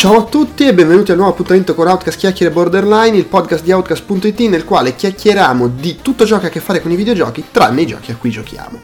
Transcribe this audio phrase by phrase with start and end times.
[0.00, 3.70] Ciao a tutti e benvenuti al nuovo appuntamento con Outcast Chiacchiere Borderline, il podcast di
[3.70, 7.44] Outcast.it nel quale chiacchieriamo di tutto ciò che ha a che fare con i videogiochi,
[7.50, 8.80] tranne i giochi a cui giochiamo.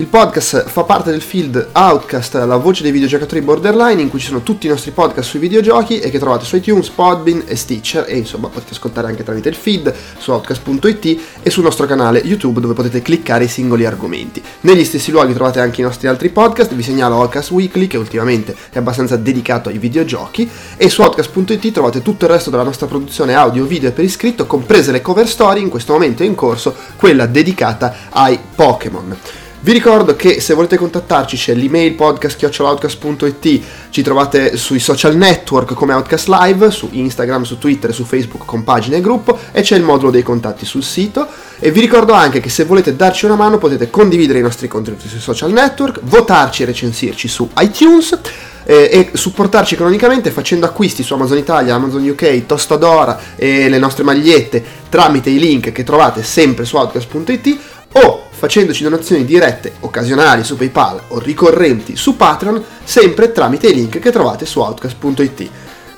[0.00, 4.28] Il podcast fa parte del field Outcast, la voce dei videogiocatori borderline, in cui ci
[4.28, 8.06] sono tutti i nostri podcast sui videogiochi e che trovate su iTunes, Podbean e Stitcher
[8.08, 12.62] e insomma potete ascoltare anche tramite il feed su Outcast.it e sul nostro canale YouTube
[12.62, 14.42] dove potete cliccare i singoli argomenti.
[14.62, 18.56] Negli stessi luoghi trovate anche i nostri altri podcast, vi segnalo Outcast Weekly che ultimamente
[18.70, 20.48] è abbastanza dedicato ai videogiochi
[20.78, 24.46] e su Outcast.it trovate tutto il resto della nostra produzione audio, video e per iscritto,
[24.46, 29.48] comprese le cover story, in questo momento è in corso quella dedicata ai Pokémon.
[29.62, 33.60] Vi ricordo che se volete contattarci c'è l'email podcast.outcast.it,
[33.90, 38.64] ci trovate sui social network come Outcast Live, su Instagram, su Twitter su Facebook con
[38.64, 41.26] pagine e gruppo e c'è il modulo dei contatti sul sito.
[41.58, 45.08] E vi ricordo anche che se volete darci una mano potete condividere i nostri contenuti
[45.08, 48.18] sui social network, votarci e recensirci su iTunes
[48.64, 54.04] eh, e supportarci economicamente facendo acquisti su Amazon Italia, Amazon UK, Tostadora e le nostre
[54.04, 57.58] magliette tramite i link che trovate sempre su outcast.it
[57.92, 63.98] o facendoci donazioni dirette, occasionali su PayPal o ricorrenti su Patreon, sempre tramite i link
[63.98, 65.50] che trovate su outcast.it.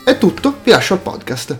[0.03, 1.59] È tutto, vi lascio al podcast.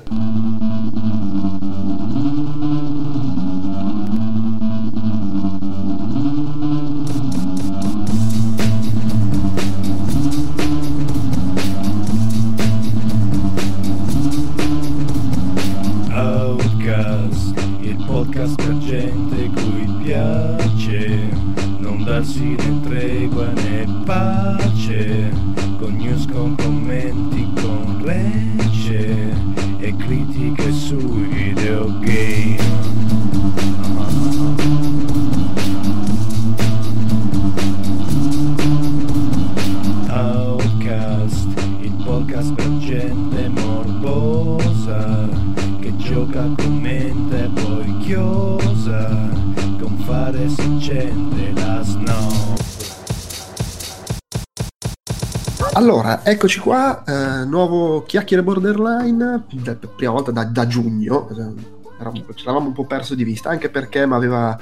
[16.11, 18.72] Outcast, il podcast
[22.23, 24.42] non darsi né tregua né pace,
[55.75, 62.45] Allora, eccoci qua, eh, nuovo chiacchiere borderline, da- prima volta da, da giugno, eh, ce
[62.45, 64.59] l'avamo un po' perso di vista, anche perché mi aveva,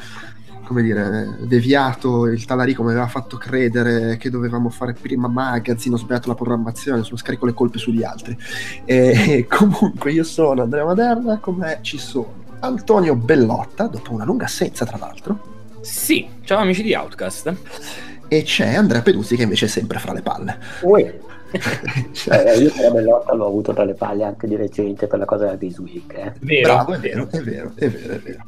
[0.64, 5.98] come dire, deviato il Talarico, mi aveva fatto credere che dovevamo fare prima magazine, ho
[5.98, 8.38] sbagliato la programmazione, sono scarico le colpe sugli altri.
[8.84, 14.84] E comunque io sono Andrea Maderna, con ci sono Antonio Bellotta, dopo una lunga assenza
[14.84, 18.08] tra l'altro, Sì, ciao amici di Outcast.
[18.30, 20.56] E c'è Andrea Peduzzi che invece è sempre fra le palle.
[20.82, 21.18] Uè,
[22.12, 25.24] Cioè, eh, io per Bellotta l'ho avuto tra le palle anche di recente per la
[25.24, 26.14] cosa della Bisweek.
[26.14, 26.32] Eh.
[26.38, 28.44] Vero, Bravo, è vero, è vero, è vero, è vero.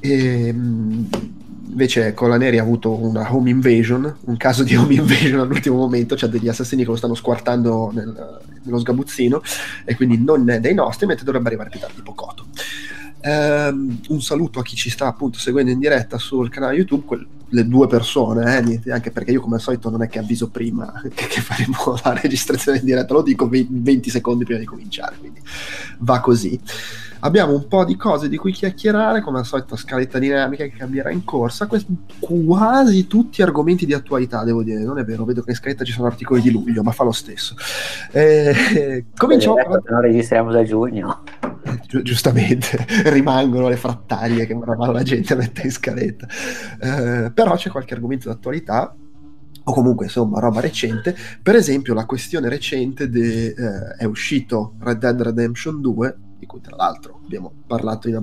[0.00, 1.08] E, mh,
[1.70, 6.26] invece Colaneri ha avuto una home invasion, un caso di home invasion all'ultimo momento, c'ha
[6.26, 9.40] degli assassini che lo stanno squartando nel- nello sgabuzzino
[9.86, 12.44] e quindi non è dei nostri, mentre dovrebbe arrivare più tardi Pocoto.
[13.22, 17.26] Ehm, un saluto a chi ci sta appunto seguendo in diretta sul canale YouTube, quel-
[17.54, 20.48] le due persone, eh, niente, anche perché io come al solito non è che avviso
[20.48, 24.66] prima che, che faremo la registrazione in diretta, lo dico ve- 20 secondi prima di
[24.66, 25.40] cominciare, quindi
[25.98, 26.60] va così.
[27.24, 31.10] Abbiamo un po' di cose di cui chiacchierare, come al solito scaletta dinamica che cambierà
[31.10, 35.50] in corsa, quest- quasi tutti argomenti di attualità, devo dire, non è vero, vedo che
[35.50, 37.54] in scaletta ci sono articoli di luglio, ma fa lo stesso.
[38.12, 41.22] Eh, cominciamo che non registriamo da giugno.
[41.88, 46.26] Gi- giustamente rimangono le frattaglie che la gente mette in scaletta
[46.78, 48.94] Eh, però c'è qualche argomento d'attualità
[49.66, 54.98] o comunque insomma roba recente per esempio la questione recente de, eh, è uscito Red
[54.98, 58.22] Dead Redemption 2 di cui tra l'altro abbiamo parlato in-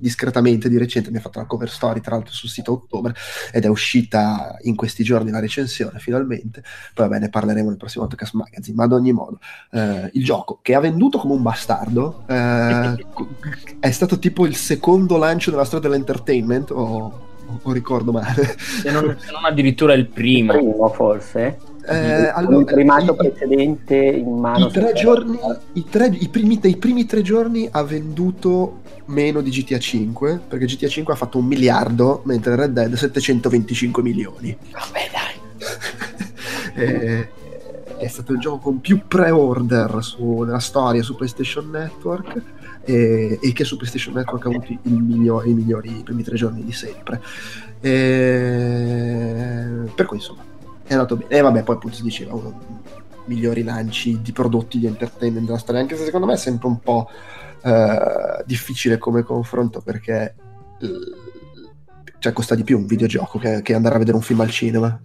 [0.00, 3.14] discretamente di recente abbiamo fatto la cover story tra l'altro sul sito ottobre
[3.52, 6.62] ed è uscita in questi giorni la recensione finalmente
[6.94, 9.38] poi vabbè ne parleremo nel prossimo podcast magazine ma ad ogni modo
[9.72, 13.06] eh, il gioco che ha venduto come un bastardo eh,
[13.78, 17.28] è stato tipo il secondo lancio della storia dell'entertainment o,
[17.62, 20.52] o ricordo male Se non, se non addirittura il primo.
[20.52, 21.58] Primo forse.
[21.86, 24.66] Eh, allora, il primato i- precedente in mano.
[24.66, 25.38] I tre giorni,
[25.74, 30.66] i, tre- i primi, dei primi tre giorni ha venduto meno di GTA 5 perché
[30.66, 35.38] GTA 5 ha fatto un miliardo mentre Red Dead 725 milioni Vabbè, dai.
[36.74, 37.28] Eh,
[37.98, 42.40] è stato il gioco con più pre-order su- nella storia su PlayStation Network
[42.84, 46.36] e, e che su PlayStation Network ha avuto il migliore- i migliori i primi tre
[46.36, 47.20] giorni di sempre
[47.80, 50.42] Eh, per cui insomma
[50.90, 54.78] è andato bene e vabbè poi appunto si diceva uno dei migliori lanci di prodotti
[54.78, 57.08] di entertainment della storia anche se secondo me è sempre un po'
[57.62, 60.34] eh, difficile come confronto perché
[60.80, 60.88] eh,
[62.18, 65.00] cioè costa di più un videogioco che, che andare a vedere un film al cinema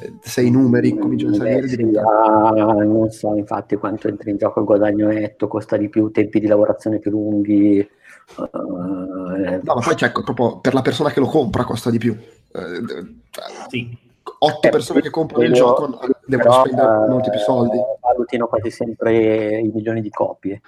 [0.00, 2.02] Eh, se i numeri cominciano a salire, sì, diventa...
[2.02, 6.38] ah, non so infatti quanto entri in gioco il guadagno netto, costa di più, tempi
[6.40, 7.78] di lavorazione più lunghi.
[7.78, 7.88] eh,
[8.36, 12.16] No, ma poi c'è proprio per la persona che lo compra costa di più.
[12.52, 13.98] Cioè, Sì.
[14.38, 15.86] Otto Eh, persone che comprano il gioco
[16.26, 17.76] devono però, spendere molti più soldi.
[17.76, 20.60] eh, valutino quasi sempre i milioni di copie.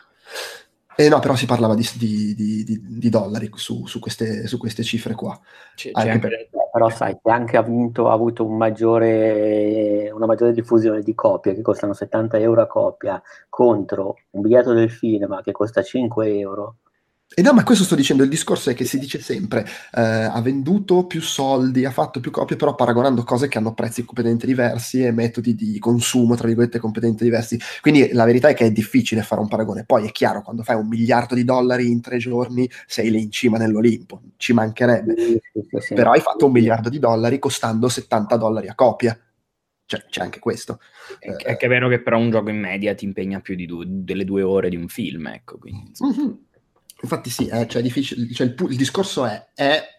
[1.01, 4.83] Eh no, però si parlava di, di- di- di- dollari su, su queste, su queste
[4.83, 5.39] cifre qua.
[5.77, 10.27] C'è, Anche per- Eh, Però sai che anche ha vinto, ha avuto un maggiore, una
[10.27, 15.41] maggiore diffusione di copie che costano 70 euro a copia contro un biglietto del cinema
[15.41, 16.77] che costa 5 euro.
[17.35, 20.41] E no, ma questo sto dicendo, il discorso è che si dice sempre, eh, ha
[20.41, 25.05] venduto più soldi, ha fatto più copie, però paragonando cose che hanno prezzi completamente diversi
[25.05, 27.59] e metodi di consumo, tra virgolette, completamente diversi.
[27.81, 29.85] Quindi la verità è che è difficile fare un paragone.
[29.85, 33.31] Poi è chiaro, quando fai un miliardo di dollari in tre giorni, sei lì in
[33.31, 35.15] cima nell'Olimpo, ci mancherebbe.
[35.17, 35.95] Sì, sì, sì, sì.
[35.95, 39.17] Però hai fatto un miliardo di dollari costando 70 dollari a copia.
[39.85, 40.81] Cioè, c'è anche questo.
[41.19, 43.65] È, è che è vero che però un gioco in media ti impegna più di
[43.65, 45.57] due- delle due ore di un film, ecco.
[45.57, 45.93] Quindi.
[47.01, 49.98] Infatti sì, eh, cioè, difficile, cioè, il, il discorso è, è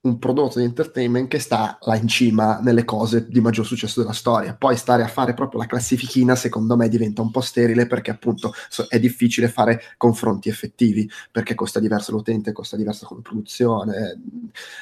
[0.00, 4.12] un prodotto di entertainment che sta là in cima nelle cose di maggior successo della
[4.12, 4.54] storia.
[4.54, 8.52] Poi stare a fare proprio la classifichina, secondo me, diventa un po' sterile perché appunto
[8.88, 14.20] è difficile fare confronti effettivi, perché costa diverso l'utente, costa diversa come produzione,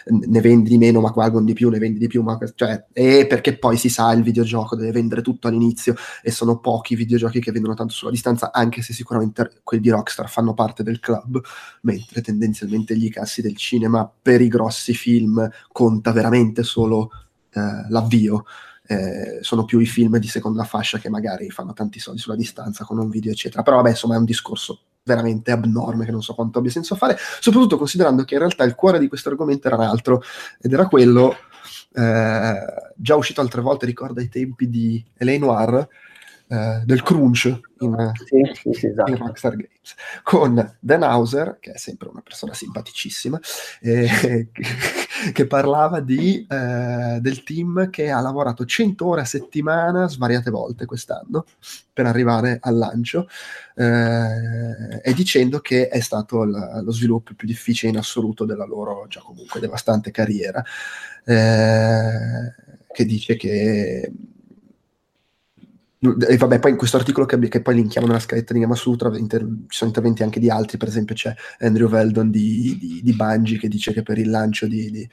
[0.04, 3.26] ne vendi di meno ma valgono di più, ne vendi di più, ma cioè, e
[3.26, 7.40] perché poi si sa il videogioco deve vendere tutto all'inizio e sono pochi i videogiochi
[7.40, 11.40] che vendono tanto sulla distanza, anche se sicuramente quelli di Rockstar fanno parte del club,
[11.82, 15.04] mentre tendenzialmente gli cassi del cinema per i grossi film
[15.72, 17.10] conta veramente solo
[17.52, 18.44] eh, l'avvio.
[18.88, 22.84] Eh, sono più i film di seconda fascia che magari fanno tanti soldi sulla distanza
[22.84, 23.62] con un video, eccetera.
[23.62, 27.16] Però vabbè, insomma, è un discorso veramente abnorme che non so quanto abbia senso fare,
[27.40, 30.20] soprattutto considerando che in realtà il cuore di questo argomento era un altro
[30.60, 31.36] ed era quello
[31.92, 32.64] eh,
[32.96, 35.38] già uscito altre volte, ricorda i tempi di L.A.
[35.38, 35.88] Noir,
[36.48, 39.16] eh, del crunch in, Sì, sì, sì, in esatto.
[39.16, 43.38] Rockstar Games, con Dan Hauser, che è sempre una persona simpaticissima,
[43.80, 50.08] eh, che, che parlava di, eh, del team che ha lavorato 100 ore a settimana
[50.08, 51.44] svariate volte quest'anno
[51.92, 53.26] per arrivare al lancio
[53.74, 59.06] eh, e dicendo che è stato l- lo sviluppo più difficile in assoluto della loro
[59.08, 60.62] già comunque devastante carriera,
[61.24, 62.54] eh,
[62.92, 64.12] che dice che
[65.98, 69.16] e vabbè, poi in questo articolo che, che poi linkiamo nella scaletta di Game Sutra
[69.16, 73.12] inter- ci sono interventi anche di altri, per esempio c'è Andrew Veldon di, di, di
[73.14, 75.08] Bungie che dice che per il lancio di, di,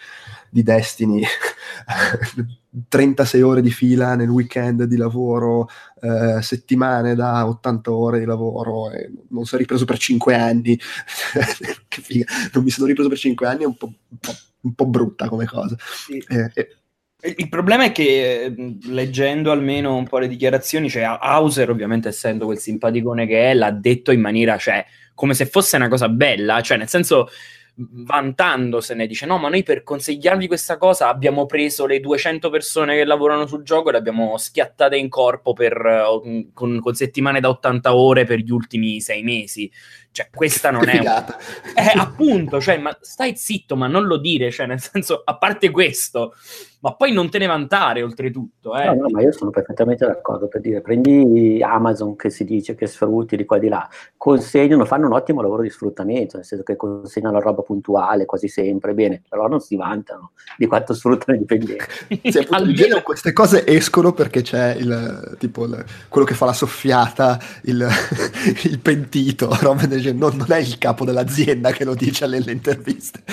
[0.50, 1.24] di Destiny
[2.90, 5.70] 36 ore di fila nel weekend di lavoro,
[6.02, 10.78] eh, settimane da 80 ore di lavoro, e non è ripreso per 5 anni,
[11.88, 14.74] che figa, non mi sono ripreso per 5 anni, è un po', un po', un
[14.74, 15.76] po brutta come cosa.
[15.80, 16.18] Sì.
[16.28, 16.78] Eh, eh,
[17.25, 22.46] Il problema è che eh, leggendo almeno un po' le dichiarazioni, cioè Hauser, ovviamente essendo
[22.46, 26.60] quel simpaticone che è, l'ha detto in maniera, cioè, come se fosse una cosa bella,
[26.62, 27.30] cioè nel senso
[27.75, 33.04] vantandosene, dice no, ma noi per consigliarvi questa cosa abbiamo preso le 200 persone che
[33.04, 37.50] lavorano sul gioco e le abbiamo schiattate in corpo per, eh, con, con settimane da
[37.50, 39.72] 80 ore per gli ultimi sei mesi.
[40.13, 40.92] Cioè, questa non è...
[40.94, 41.38] un- figata.
[41.75, 45.71] eh, appunto, cioè, ma stai zitto, ma non lo dire, cioè, nel senso, a parte
[45.71, 46.36] questo,
[46.81, 48.86] ma poi non te ne vantare, oltretutto, eh.
[48.86, 52.86] No, no, ma io sono perfettamente d'accordo per dire, prendi Amazon che si dice che
[52.86, 56.63] sfrutti di qua e di là, consegnano, fanno un ottimo lavoro di sfruttamento, nel senso
[56.63, 61.36] che consegnano la roba puntuale quasi sempre, bene, però non si vantano di quanto sfruttano
[61.38, 61.86] i dipendenti.
[62.08, 66.36] Sì, appunto, in Almeno- genere queste cose escono perché c'è il tipo il- quello che
[66.36, 67.88] fa la soffiata, il,
[68.65, 70.19] il pentito, roba del genere.
[70.19, 73.24] non, non è il capo dell'azienda che lo dice alle interviste.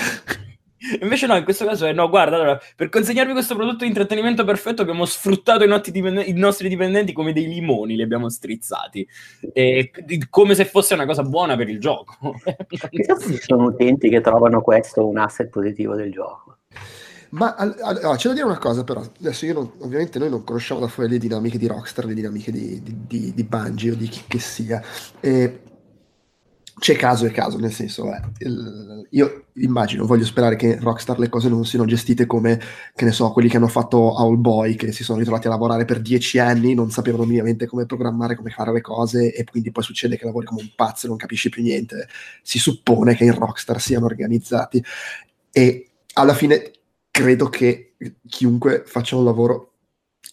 [0.99, 4.43] Invece no, in questo caso è no, guarda, allora, per consegnarvi questo prodotto di intrattenimento
[4.43, 9.07] perfetto abbiamo sfruttato i, nostri dipende- i nostri dipendenti come dei limoni, li abbiamo strizzati,
[9.53, 9.91] E-
[10.29, 12.17] come se fosse una cosa buona per il gioco.
[12.89, 16.57] Chissà se ci sono utenti che trovano questo un asset positivo del gioco.
[17.29, 19.01] Ma al- al- allora, c'è da dire una cosa, però.
[19.19, 22.51] Adesso io non- ovviamente noi non conosciamo da fuori le dinamiche di Rockstar, le dinamiche
[22.51, 24.81] di, di, di, di Bungie o di chi che sia.
[25.19, 25.59] E
[26.81, 31.29] c'è caso e caso, nel senso, eh, il- io immagino, voglio sperare che Rockstar le
[31.29, 32.59] cose non siano gestite come,
[32.95, 36.01] che ne so, quelli che hanno fatto Owlboy, che si sono ritrovati a lavorare per
[36.01, 40.17] dieci anni, non sapevano minimamente come programmare, come fare le cose, e quindi poi succede
[40.17, 42.07] che lavori come un pazzo e non capisci più niente.
[42.41, 44.83] Si suppone che in Rockstar siano organizzati.
[45.51, 46.71] E alla fine
[47.11, 47.93] credo che
[48.27, 49.70] chiunque faccia un lavoro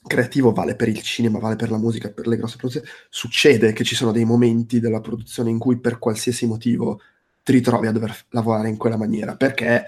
[0.07, 3.85] creativo, vale per il cinema, vale per la musica, per le grosse produzioni, succede che
[3.85, 7.01] ci sono dei momenti della produzione in cui per qualsiasi motivo
[7.43, 9.85] ti ritrovi a dover lavorare in quella maniera, perché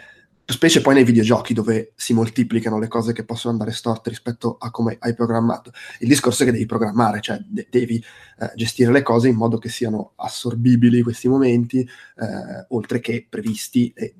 [0.52, 4.70] specie poi nei videogiochi dove si moltiplicano le cose che possono andare storte rispetto a
[4.70, 5.70] come hai programmato.
[6.00, 8.02] Il discorso è che devi programmare, cioè de- devi
[8.38, 13.92] eh, gestire le cose in modo che siano assorbibili questi momenti, eh, oltre che previsti.
[13.94, 14.14] E,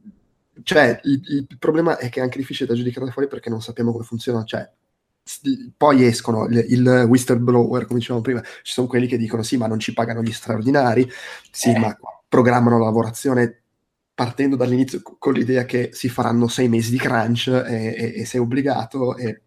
[0.63, 3.93] cioè, il, il, problema è che è anche difficile da giudicare fuori perché non sappiamo
[3.93, 4.69] come funziona, cioè
[5.77, 9.67] poi escono il, il, whistleblower, come dicevamo prima, ci sono quelli che dicono sì, ma
[9.67, 11.09] non ci pagano gli straordinari,
[11.51, 11.79] sì, eh.
[11.79, 11.97] ma
[12.29, 13.61] programmano la lavorazione
[14.15, 18.39] partendo dall'inizio con l'idea che si faranno sei mesi di crunch e, e, e sei
[18.39, 19.41] obbligato e,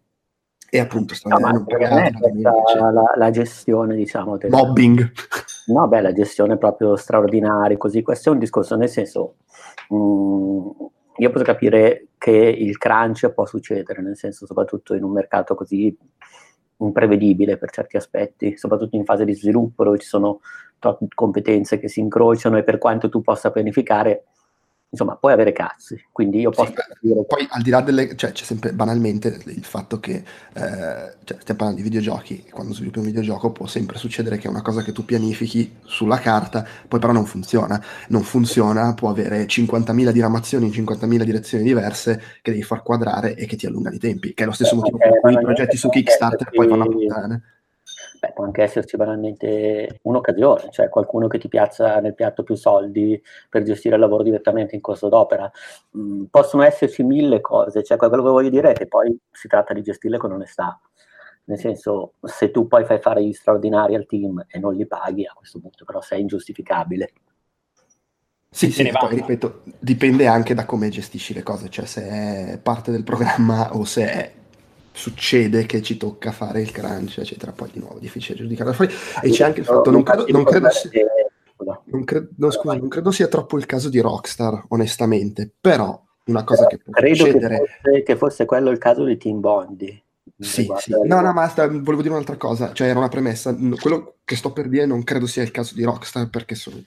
[0.68, 4.50] e appunto no, non pagato, la, la, la, gestione diciamo del...
[4.50, 5.12] mobbing
[5.66, 9.36] no beh la gestione proprio straordinaria così questo è un discorso nel senso
[9.90, 10.70] mh, mm,
[11.16, 15.96] io posso capire che il crunch può succedere nel senso soprattutto in un mercato così
[16.78, 20.40] imprevedibile per certi aspetti soprattutto in fase di sviluppo dove ci sono
[21.14, 24.24] competenze che si incrociano e per quanto tu possa pianificare
[24.94, 26.02] insomma, puoi avere cazzi.
[26.10, 27.24] Quindi io posso sì.
[27.26, 28.16] Poi al di là delle...
[28.16, 32.98] cioè c'è sempre banalmente il fatto che, eh, cioè, stiamo parlando di videogiochi, quando sviluppi
[32.98, 37.00] un videogioco può sempre succedere che è una cosa che tu pianifichi sulla carta, poi
[37.00, 37.82] però non funziona.
[38.08, 43.46] Non funziona, può avere 50.000 diramazioni in 50.000 direzioni diverse che devi far quadrare e
[43.46, 45.88] che ti allungano i tempi, che è lo stesso motivo per cui i progetti su
[45.88, 47.42] Kickstarter poi fanno a puttane
[48.24, 53.20] beh, può anche esserci banalmente un'occasione, cioè qualcuno che ti piazza nel piatto più soldi
[53.48, 55.50] per gestire il lavoro direttamente in corso d'opera.
[55.98, 59.74] Mm, possono esserci mille cose, cioè quello che voglio dire è che poi si tratta
[59.74, 60.80] di gestirle con onestà.
[61.46, 65.26] Nel senso, se tu poi fai fare gli straordinari al team e non li paghi,
[65.26, 67.12] a questo punto però sei ingiustificabile.
[68.48, 72.06] Sì, sì, poi ripeto, dipende anche da come gestisci le cose, cioè se
[72.52, 74.32] è parte del programma o se è
[74.94, 77.52] succede che ci tocca fare il crunch, eccetera.
[77.52, 78.92] Poi di nuovo difficile giudicare fuori.
[79.22, 81.04] E c'è anche il fatto, non credo, non credo sia,
[81.86, 86.44] non credo, no, scusa, non credo sia troppo il caso di Rockstar, onestamente, però una
[86.44, 87.58] cosa che può credo succedere...
[87.58, 90.02] Che fosse, che fosse quello il caso di Team Bondi.
[90.38, 90.92] Sì, sì.
[91.04, 93.54] No, no, ma sta, volevo dire un'altra cosa, cioè era una premessa.
[93.80, 96.82] Quello che sto per dire non credo sia il caso di Rockstar perché sono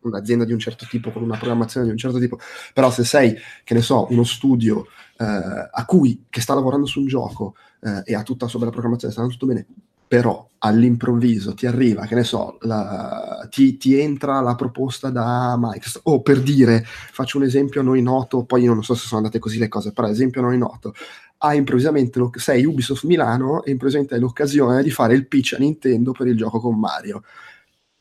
[0.00, 2.38] un'azienda di un certo tipo, con una programmazione di un certo tipo,
[2.72, 4.86] però se sei, che ne so, uno studio
[5.18, 8.60] eh, a cui, che sta lavorando su un gioco eh, e ha tutta la sua
[8.60, 9.66] bella programmazione, sta andando tutto bene,
[10.08, 16.06] però all'improvviso ti arriva, che ne so, la, ti, ti, entra la proposta da Microsoft,
[16.08, 19.20] o per dire, faccio un esempio a noi noto, poi io non so se sono
[19.20, 20.94] andate così le cose, però esempio a noi noto,
[21.38, 26.12] hai improvvisamente, sei Ubisoft Milano e improvvisamente hai l'occasione di fare il pitch a Nintendo
[26.12, 27.22] per il gioco con Mario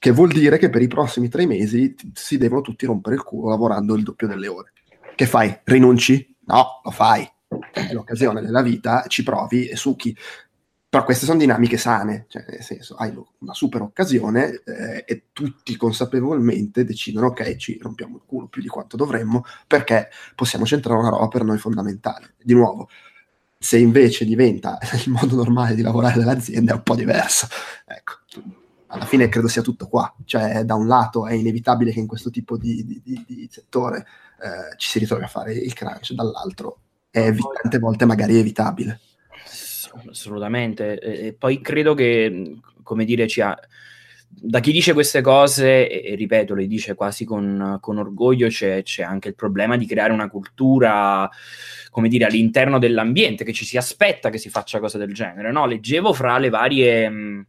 [0.07, 3.49] che vuol dire che per i prossimi tre mesi si devono tutti rompere il culo
[3.49, 4.71] lavorando il doppio delle ore.
[5.13, 5.59] Che fai?
[5.65, 6.37] Rinunci?
[6.45, 7.29] No, lo fai.
[7.73, 10.15] È l'occasione della vita, ci provi e succhi.
[10.87, 15.75] Però queste sono dinamiche sane, cioè nel senso hai una super occasione eh, e tutti
[15.75, 21.09] consapevolmente decidono ok, ci rompiamo il culo più di quanto dovremmo perché possiamo centrare una
[21.09, 22.35] roba per noi fondamentale.
[22.41, 22.87] Di nuovo,
[23.59, 27.49] se invece diventa il modo normale di lavorare dell'azienda è un po' diverso.
[27.85, 28.19] Ecco
[28.87, 32.29] alla fine credo sia tutto qua, cioè da un lato è inevitabile che in questo
[32.29, 34.05] tipo di, di, di, di settore
[34.41, 36.79] eh, ci si ritrovi a fare il crunch, dall'altro
[37.09, 38.99] è tante volte magari evitabile.
[40.09, 43.57] Assolutamente, e poi credo che, come dire, ci ha,
[44.27, 49.03] da chi dice queste cose, e, ripeto, le dice quasi con, con orgoglio, c'è, c'è,
[49.03, 51.29] anche il problema di creare una cultura,
[51.89, 55.65] come dire, all'interno dell'ambiente, che ci si aspetta che si faccia cose del genere, no?
[55.65, 57.09] Leggevo fra le varie...
[57.09, 57.45] Mh,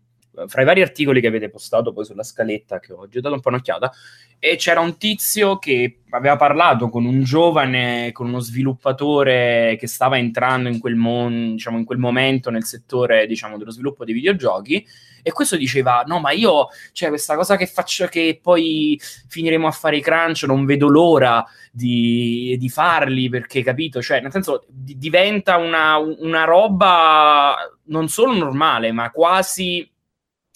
[0.46, 3.40] fra i vari articoli che avete postato poi sulla scaletta, che oggi ho dato un
[3.40, 3.92] po' un'occhiata,
[4.38, 10.16] e c'era un tizio che aveva parlato con un giovane, con uno sviluppatore che stava
[10.16, 14.86] entrando in quel, mon- diciamo, in quel momento nel settore diciamo, dello sviluppo dei videogiochi,
[15.22, 19.72] e questo diceva, no, ma io, cioè, questa cosa che faccio, che poi finiremo a
[19.72, 24.96] fare i crunch, non vedo l'ora di, di farli, perché, capito, cioè, nel senso, di-
[24.96, 29.90] diventa una, una roba non solo normale, ma quasi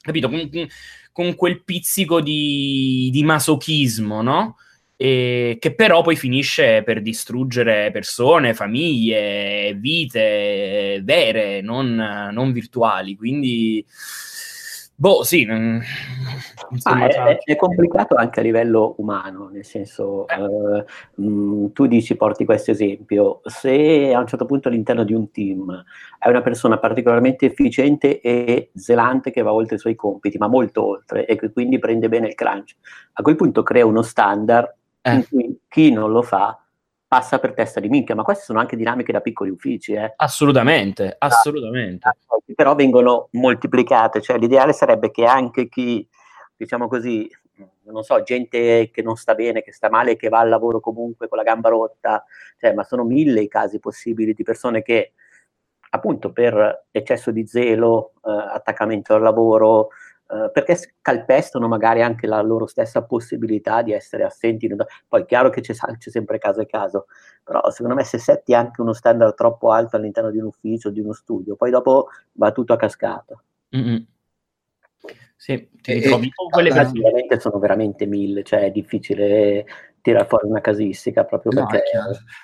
[0.03, 0.29] capito?
[0.29, 0.51] Con,
[1.13, 4.57] con quel pizzico di, di masochismo, no?
[4.97, 11.95] E che però poi finisce per distruggere persone, famiglie, vite vere, non,
[12.33, 13.17] non virtuali.
[13.17, 13.85] Quindi
[15.03, 15.45] Boh, sì.
[15.45, 15.83] Non...
[16.85, 20.37] Ah, è, è, complicato anche a livello umano, nel senso, eh.
[20.37, 20.85] eh,
[21.21, 25.85] mh, tu dici, porti questo esempio, se a un certo punto all'interno di un team
[26.21, 30.87] è una persona particolarmente efficiente e zelante che va oltre i suoi compiti, ma molto
[30.87, 32.77] oltre, e che quindi prende bene il crunch,
[33.15, 35.15] a quel punto crea uno standard eh.
[35.15, 36.57] in cui chi non lo fa
[37.13, 39.93] passa per testa di minchia, ma queste sono anche dinamiche da piccoli uffici.
[39.93, 40.15] Eh.
[40.17, 42.09] Assolutamente, assolutamente.
[42.55, 46.09] Però vengono moltiplicate, cioè l'ideale sarebbe che anche chi,
[46.57, 47.31] diciamo così,
[47.83, 51.29] non so, gente che non sta bene, che sta male, che va al lavoro comunque
[51.29, 52.25] con la gamba rotta,
[52.59, 55.13] cioè, ma sono mille i casi possibili di persone che
[55.91, 59.91] appunto per eccesso di zelo, eh, attaccamento al lavoro,
[60.33, 64.67] eh, perché calpestano magari anche la loro stessa possibilità di essere assenti.
[65.07, 67.07] Poi è chiaro che c'è, c'è, sempre caso e caso,
[67.45, 71.01] però secondo me se setti anche uno standard troppo alto all'interno di un ufficio, di
[71.01, 73.43] uno studio, poi dopo va tutto a cascata.
[73.77, 73.97] Mm-hmm.
[75.37, 79.67] Sì, ti ritrovi con quelle casi veramente sono veramente mille, cioè è difficile
[80.01, 81.91] tirare fuori una casistica proprio no, perché...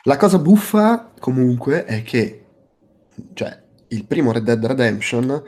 [0.02, 2.44] La cosa buffa comunque è che
[3.32, 5.42] cioè, il primo Red Dead Redemption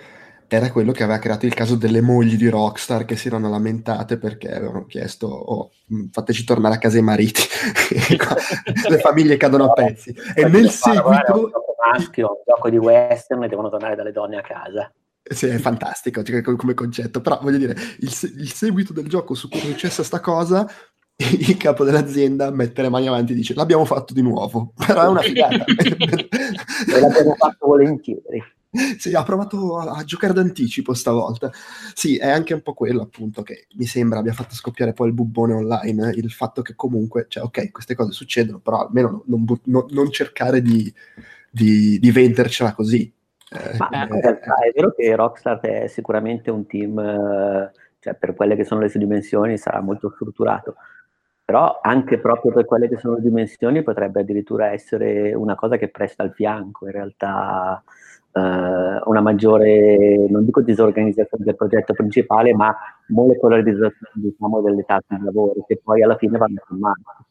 [0.56, 4.18] era quello che aveva creato il caso delle mogli di Rockstar che si erano lamentate
[4.18, 5.70] perché avevano chiesto oh,
[6.10, 7.42] fateci tornare a casa i mariti.
[8.88, 10.14] Le famiglie cadono a pezzi.
[10.34, 14.38] E nel seguito un gioco maschio, un gioco di western e devono tornare dalle donne
[14.38, 14.92] a casa.
[15.22, 19.48] Sì, è fantastico cioè, come concetto, però voglio dire, il, il, seguito del gioco su
[19.48, 20.68] cui è successa sta cosa,
[21.16, 25.06] il capo dell'azienda mette le mani avanti e dice l'abbiamo fatto di nuovo, però è
[25.06, 25.64] una figata.
[25.64, 28.42] e l'abbiamo fatto volentieri.
[28.98, 31.50] Sì, ha provato a, a, giocare d'anticipo stavolta.
[31.94, 35.14] Sì, è anche un po' quello appunto che mi sembra abbia fatto scoppiare poi il
[35.14, 39.86] bubbone online, il fatto che comunque, cioè ok, queste cose succedono, però almeno non, non,
[39.90, 40.92] non cercare di,
[41.50, 43.12] di, di vendercela così
[43.52, 48.14] eh, Ma eh, in realtà è vero che Rockstar è sicuramente un team, eh, cioè
[48.14, 50.76] per quelle che sono le sue dimensioni sarà molto strutturato,
[51.44, 55.88] però anche proprio per quelle che sono le dimensioni potrebbe addirittura essere una cosa che
[55.88, 57.82] presta al fianco, in realtà
[58.32, 62.74] eh, una maggiore, non dico disorganizzazione del progetto principale, ma
[63.08, 67.26] molecolarizzazione diciamo, delle tasse di lavoro che poi alla fine vanno a mano.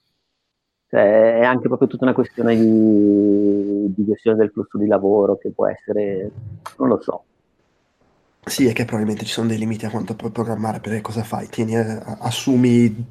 [0.90, 5.52] Cioè, è anche proprio tutta una questione di, di, gestione del flusso di lavoro che
[5.52, 6.32] può essere,
[6.78, 7.24] non lo so.
[8.46, 11.48] Sì, è che probabilmente ci sono dei limiti a quanto puoi programmare, perché cosa fai?
[11.50, 13.08] Tieni, eh, assumi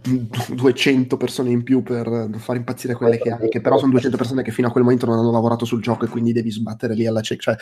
[0.49, 4.43] 200 persone in più per far impazzire quelle che hai, che però sono 200 persone
[4.43, 7.07] che fino a quel momento non hanno lavorato sul gioco e quindi devi sbattere lì
[7.07, 7.53] alla cieca.
[7.53, 7.57] Cioè,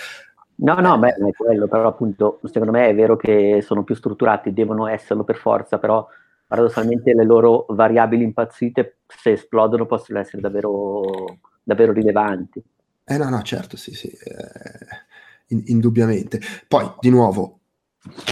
[0.59, 4.55] No, no, beh, è quello, però appunto, secondo me è vero che sono più strutturati,
[4.55, 6.07] devono esserlo per forza, però
[6.47, 11.03] paradossalmente le loro variabili impazzite, se esplodono, possono essere davvero,
[11.63, 12.63] davvero rilevanti.
[13.05, 15.05] Eh no, no, certo, sì, sì, eh,
[15.49, 16.41] in, indubbiamente.
[16.69, 17.61] Poi, di nuovo,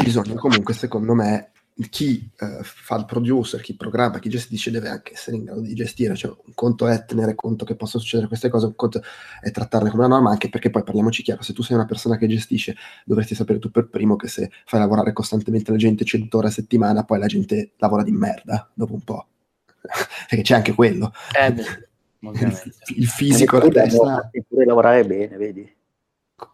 [0.03, 1.53] bisogna comunque, secondo me,
[1.91, 5.75] chi eh, fa il producer, chi programma, chi gestisce deve anche essere in grado di
[5.75, 9.03] gestire, cioè un conto è tenere conto che possono succedere queste cose, un conto
[9.41, 12.17] è trattarle come una norma, anche perché poi parliamoci chiaro, se tu sei una persona
[12.17, 16.37] che gestisce dovresti sapere tu per primo che se fai lavorare costantemente la gente 100
[16.37, 19.27] ore a settimana, poi la gente lavora di merda dopo un po',
[20.29, 21.13] perché c'è anche quello.
[21.37, 21.55] Eh,
[22.25, 24.31] il, il, fisico, la testa.
[24.47, 25.75] pure lavorare bene, vedi?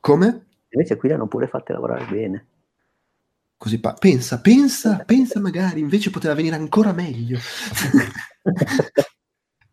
[0.00, 0.46] Come?
[0.70, 2.46] Invece qui l'hanno pure fatte lavorare bene.
[3.56, 7.38] Così pa- pensa, pensa, pensa magari, invece poteva venire ancora meglio.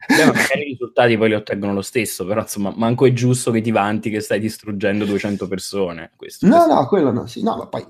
[0.07, 3.61] Beh, magari i risultati poi li ottengono lo stesso, però insomma, manco è giusto che
[3.61, 6.11] ti vanti che stai distruggendo 200 persone.
[6.15, 6.73] Questo, no, questo.
[6.73, 7.85] no, quello no, sì, no, ma poi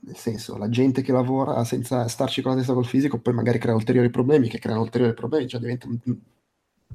[0.00, 3.58] nel senso, la gente che lavora senza starci con la testa col fisico poi magari
[3.58, 5.98] crea ulteriori problemi, che creano ulteriori problemi, cioè diventa un,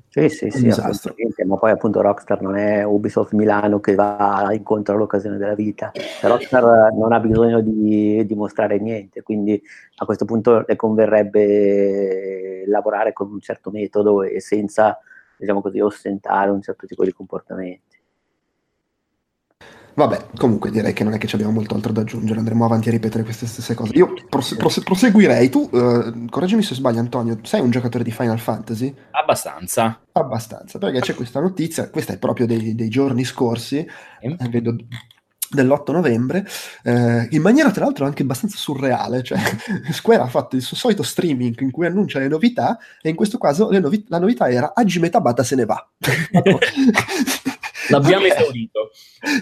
[0.10, 5.38] sì, sì, sì, ma poi appunto Rockstar non è Ubisoft Milano che va incontro all'occasione
[5.38, 5.92] della vita.
[6.22, 9.62] Rockstar non ha bisogno di dimostrare niente, quindi
[9.98, 14.98] a questo punto le converrebbe lavorare con un certo metodo e senza,
[15.38, 17.99] diciamo così, ostentare un certo tipo di comportamenti.
[20.00, 22.88] Vabbè, comunque direi che non è che ci abbiamo molto altro da aggiungere, andremo avanti
[22.88, 23.92] a ripetere queste stesse cose.
[23.96, 25.50] Io prose- prose- proseguirei.
[25.50, 28.96] Tu, uh, correggimi se sbaglio Antonio, sei un giocatore di Final Fantasy?
[29.12, 30.00] Abbastanza.
[30.14, 33.86] Abbastanza, perché c'è questa notizia, questa è proprio dei, dei giorni scorsi,
[34.22, 34.74] eh, vedo
[35.50, 36.46] dell'8 novembre,
[36.84, 39.38] eh, in maniera tra l'altro anche abbastanza surreale, cioè
[39.92, 43.38] Square ha fatto il suo solito streaming in cui annuncia le novità e in questo
[43.38, 45.90] caso novi- la novità era Hajime Tabata se ne va.
[47.90, 48.38] L'abbiamo okay.
[48.38, 48.92] esaurito.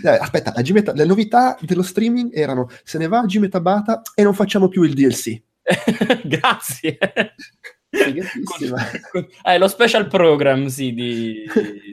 [0.03, 4.33] Eh, aspetta, Gimeta, le novità dello streaming erano se ne va Hajime Tabata e non
[4.33, 5.41] facciamo più il DLC.
[6.23, 6.97] Grazie.
[7.89, 11.45] Eh, lo special program sì, di,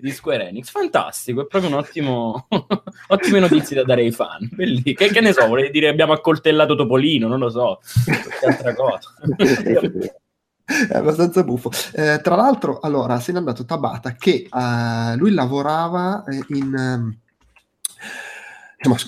[0.03, 2.49] di, Square Enix fantastico è proprio un ottimo
[3.09, 4.49] ottime notizie da dare ai fan.
[4.57, 9.15] Che, che, ne so volevi dire abbiamo accoltellato Topolino non lo so che altra cosa
[10.91, 11.71] è abbastanza buffo.
[11.93, 17.17] Eh, tra l'altro, allora, se n'è andato Tabata che uh, lui lavorava eh, in, um,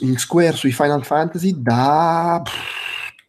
[0.00, 2.42] in, Square sui Final Fantasy da,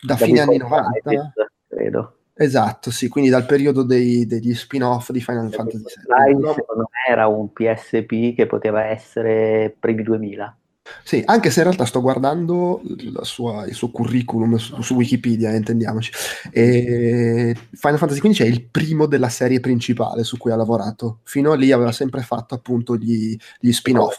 [0.02, 1.34] da, da fine anni 90.
[1.68, 2.12] credo.
[2.40, 6.34] Esatto, sì, quindi dal periodo dei, degli spin-off di Final Fantasy VII.
[6.34, 10.58] Live, secondo me, era un PSP che poteva essere primi 2000.
[11.04, 12.82] Sì, anche se in realtà sto guardando
[13.22, 16.12] sua, il suo curriculum su, su Wikipedia, intendiamoci.
[16.52, 21.20] E Final Fantasy XV è il primo della serie principale su cui ha lavorato.
[21.24, 24.18] Fino a lì aveva sempre fatto appunto gli, gli spin-off.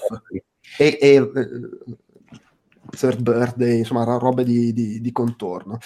[0.79, 1.31] E, e eh,
[2.97, 5.79] Third Birthday, insomma, robe di, di, di contorno.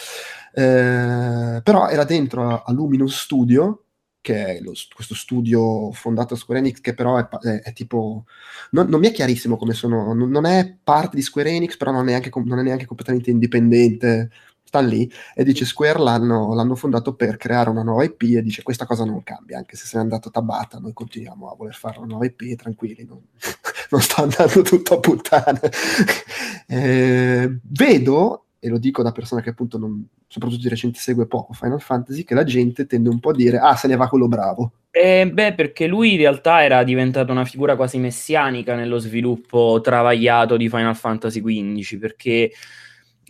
[0.52, 3.84] Eh, però era dentro a, a Luminous Studio,
[4.22, 8.24] che è lo, questo studio fondato da Square Enix, che però è, è, è tipo...
[8.70, 11.90] Non, non, mi è chiarissimo come sono, non, non, è parte di Square Enix, però
[11.90, 14.30] non è, neanche, non è neanche completamente indipendente,
[14.72, 18.62] sta lì e dice Square l'hanno, l'hanno, fondato per creare una nuova IP e dice
[18.62, 21.98] questa cosa non cambia, anche se se n'è andato Tabata, noi continuiamo a voler fare
[21.98, 23.20] una nuova IP, tranquilli, non,
[23.90, 25.60] non sta andando tutto a puttane.
[26.68, 31.52] eh, vedo, e lo dico da persona che appunto non, soprattutto di recente segue poco
[31.52, 34.28] Final Fantasy, che la gente tende un po' a dire, ah, se ne va quello
[34.28, 34.70] bravo.
[34.92, 40.56] Eh, beh, perché lui in realtà era diventato una figura quasi messianica nello sviluppo travagliato
[40.56, 42.52] di Final Fantasy XV, perché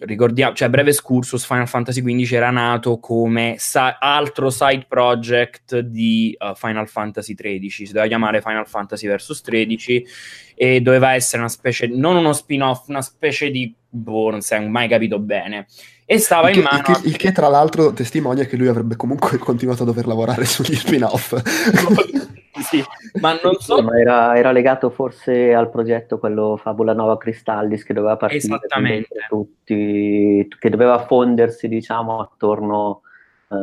[0.04, 6.36] ricordiamo, cioè breve excursus, Final Fantasy XV era nato come sa- altro side project di
[6.38, 10.06] uh, Final Fantasy XIII, si doveva chiamare Final Fantasy vs 13
[10.54, 14.60] e doveva essere una specie, non uno spin-off, una specie di, boh, non si è
[14.60, 15.66] mai capito bene.
[16.04, 16.78] E stava il in mano...
[16.78, 20.44] Il che, il che, tra l'altro testimonia che lui avrebbe comunque continuato a dover lavorare
[20.44, 21.40] sugli spin-off.
[22.60, 22.82] sì,
[23.20, 23.82] ma non so...
[23.82, 29.26] Ma era, era, legato forse al progetto quello Fabula Nova Cristallis che doveva partire Esattamente.
[29.28, 33.02] tutti, che doveva fondersi diciamo attorno
[33.50, 33.56] eh,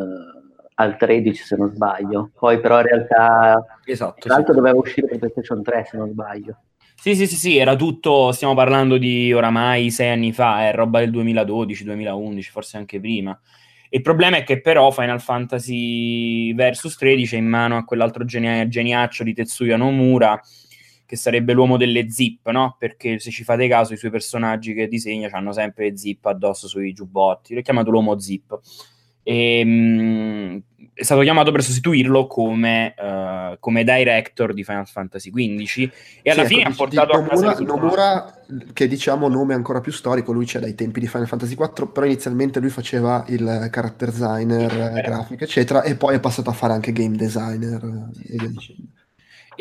[0.76, 2.32] al 13 se non sbaglio.
[2.38, 4.60] Poi però in realtà esatto, tra l'altro sì.
[4.60, 6.58] doveva uscire per PlayStation 3 se non sbaglio.
[6.96, 11.00] Sì, sì, sì, sì, era tutto, stiamo parlando di oramai sei anni fa, è roba
[11.00, 13.40] del 2012, 2011, forse anche prima.
[13.92, 18.68] Il problema è che però Final Fantasy Versus 13 è in mano a quell'altro geni-
[18.68, 20.40] geniaccio di Tetsuya Nomura,
[21.06, 22.76] che sarebbe l'uomo delle zip, no?
[22.78, 26.94] Perché se ci fate caso i suoi personaggi che disegna hanno sempre zip addosso sui
[26.94, 28.60] giubbotti, l'ho chiamato l'uomo zip.
[29.24, 30.64] E, mh,
[31.00, 35.90] è stato chiamato per sostituirlo come, uh, come, director di Final Fantasy XV
[36.22, 39.80] e alla sì, fine ecco, ha portato Nomura, a casa Nomura, che diciamo nome ancora
[39.80, 43.70] più storico, lui c'è dai tempi di Final Fantasy IV, però inizialmente lui faceva il
[43.72, 45.02] character designer, eh.
[45.02, 47.82] grafico, eccetera, e poi è passato a fare anche game designer
[48.28, 48.99] e via dicendo.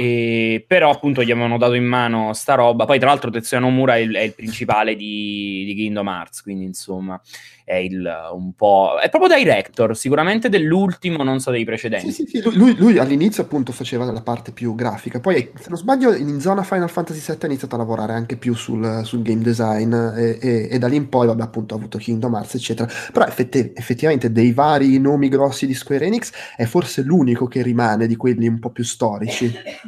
[0.01, 2.85] E, però appunto gli avevano dato in mano sta roba.
[2.85, 6.67] Poi tra l'altro Tetsuya Nomura è il, è il principale di, di, Kingdom Hearts quindi
[6.67, 7.21] insomma
[7.65, 12.13] è il, un po' è proprio director sicuramente dell'ultimo non so dei precedenti.
[12.13, 12.57] Sì, sì, sì.
[12.57, 15.19] Lui, lui, all'inizio appunto faceva la parte più grafica.
[15.19, 18.55] Poi se non sbaglio in zona Final Fantasy VII ha iniziato a lavorare anche più
[18.55, 21.99] sul, sul game design e, e, e, da lì in poi vabbè appunto ha avuto
[21.99, 22.89] Kingdom Hearts eccetera.
[23.13, 28.07] Però effetti, effettivamente dei vari nomi grossi di Square Enix è forse l'unico che rimane
[28.07, 29.53] di quelli un po' più storici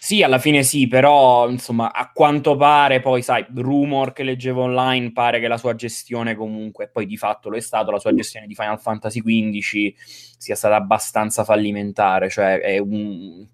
[0.00, 5.12] sì, alla fine sì, però insomma, a quanto pare, poi sai, rumor che leggevo online,
[5.12, 8.46] pare che la sua gestione comunque, poi di fatto lo è stato, la sua gestione
[8.46, 9.94] di Final Fantasy XV
[10.38, 13.46] sia stata abbastanza fallimentare, cioè è un,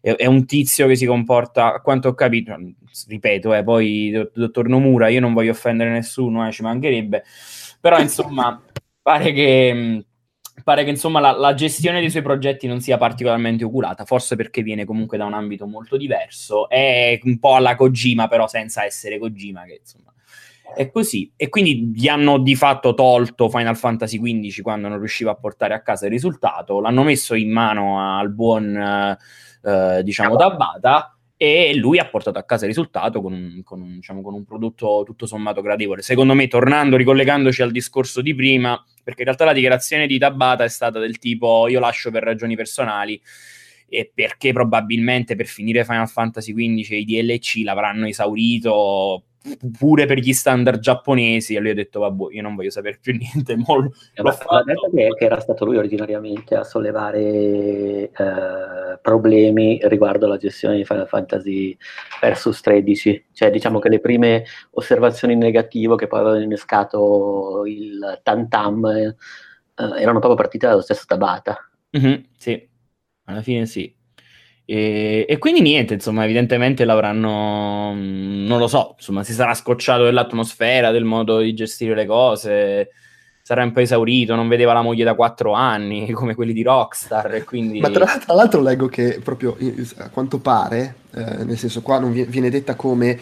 [0.00, 2.56] è, è un tizio che si comporta, a quanto ho capito,
[3.06, 7.24] ripeto, eh, poi dottor Nomura, io non voglio offendere nessuno, eh, ci mancherebbe,
[7.78, 8.60] però insomma,
[9.02, 10.04] pare che
[10.70, 14.62] pare che insomma la, la, gestione dei suoi progetti non sia particolarmente oculata, forse perché
[14.62, 19.18] viene comunque da un ambito molto diverso, è un po' alla Kojima, però senza essere
[19.18, 20.12] Kojima, che insomma
[20.74, 21.32] è così.
[21.36, 25.74] E quindi gli hanno di fatto tolto Final Fantasy XV quando non riusciva a portare
[25.74, 29.16] a casa il risultato, l'hanno messo in mano al buon,
[29.64, 33.94] eh, diciamo, Tabata e lui ha portato a casa il risultato con un, con, un,
[33.94, 36.02] diciamo, con un, prodotto tutto sommato gradevole.
[36.02, 40.64] Secondo me, tornando, ricollegandoci al discorso di prima, perché in realtà la dichiarazione di Tabata
[40.64, 43.20] è stata del tipo io lascio per ragioni personali
[43.88, 49.24] e perché probabilmente per finire Final Fantasy XV i DLC l'avranno esaurito
[49.78, 53.16] pure per gli standard giapponesi e lui ha detto vabbè io non voglio sapere più
[53.16, 58.10] niente molto, l'ha detto che, che, era stato lui originariamente a sollevare eh,
[59.00, 61.76] problemi riguardo alla gestione di Final Fantasy
[62.20, 68.84] Versus 13 cioè diciamo che le prime osservazioni negative che poi avevano innescato il tantam
[68.86, 69.14] eh,
[69.74, 71.56] erano proprio partite dallo stesso Tabata.
[71.96, 72.68] Mm-hmm, sì.
[73.24, 73.96] Alla fine sì
[74.72, 80.04] e, e, quindi niente, insomma, evidentemente l'avranno, mm, non lo so, insomma, si sarà scocciato
[80.04, 82.90] dell'atmosfera, del modo di gestire le cose,
[83.42, 87.34] sarà un po' esaurito, non vedeva la moglie da quattro anni, come quelli di Rockstar,
[87.34, 87.80] e quindi...
[87.80, 89.56] Ma tra, tra l'altro leggo che proprio,
[89.96, 93.18] a quanto pare, eh, nel senso qua non viene detta come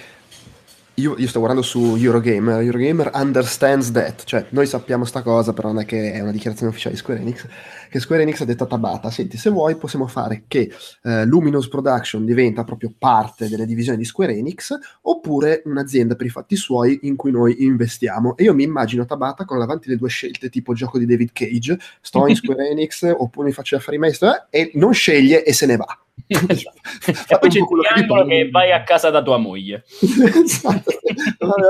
[0.98, 5.68] io, io, sto guardando su Eurogamer, Eurogamer understands that, cioè noi sappiamo sta cosa, però
[5.68, 7.46] non è che è una dichiarazione ufficiale di Square Enix,
[7.88, 11.68] che Square Enix ha detto a Tabata, senti, se vuoi possiamo fare che eh, Luminous
[11.68, 17.00] Production diventa proprio parte delle divisioni di Square Enix, oppure un'azienda per i fatti suoi
[17.02, 18.36] in cui noi investiamo.
[18.36, 21.78] E io mi immagino Tabata con davanti le due scelte, tipo gioco di David Cage,
[22.00, 25.66] sto in Square Enix oppure mi faccio affari maestro, eh, e non sceglie e se
[25.66, 25.98] ne va.
[26.26, 29.84] E poi c'è il triangolo che vai a casa da tua moglie.
[30.44, 30.90] esatto.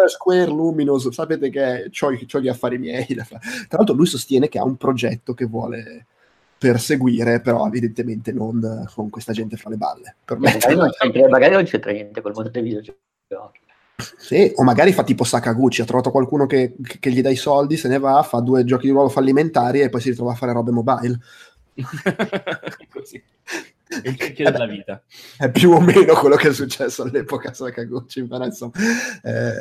[0.07, 3.07] Square Luminous, sapete che ho gli affari miei.
[3.07, 3.39] Tra
[3.71, 6.07] l'altro lui sostiene che ha un progetto che vuole
[6.59, 10.17] perseguire, però evidentemente non con questa gente fra le balle.
[10.25, 13.61] Per magari, non c'entra, magari non c'entra niente col mondo dei videogiochi.
[14.17, 17.77] Sì, o magari fa tipo Sakaguchi, ha trovato qualcuno che, che, gli dà i soldi,
[17.77, 20.53] se ne va, fa due giochi di ruolo fallimentari e poi si ritrova a fare
[20.53, 21.19] robe mobile.
[22.93, 23.23] Così.
[24.05, 25.03] Il cicchio della vita.
[25.37, 28.72] È più o meno quello che è successo all'epoca Sakaguchi, però insomma...
[29.22, 29.53] Eh,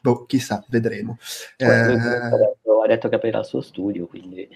[0.00, 1.18] boh, chissà, vedremo.
[1.56, 4.48] Eh, ha detto che aprirà il suo studio, quindi...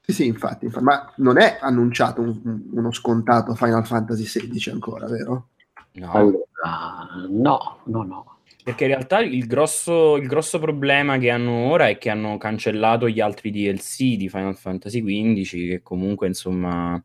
[0.00, 5.06] Sì, sì, infatti, infatti, ma non è annunciato un, uno scontato Final Fantasy XVI ancora,
[5.08, 5.48] vero?
[5.92, 6.12] No.
[6.12, 8.36] Allora, no, no, no.
[8.62, 13.08] Perché in realtà il grosso, il grosso, problema che hanno ora è che hanno cancellato
[13.08, 17.00] gli altri DLC di Final Fantasy XV, che comunque, insomma,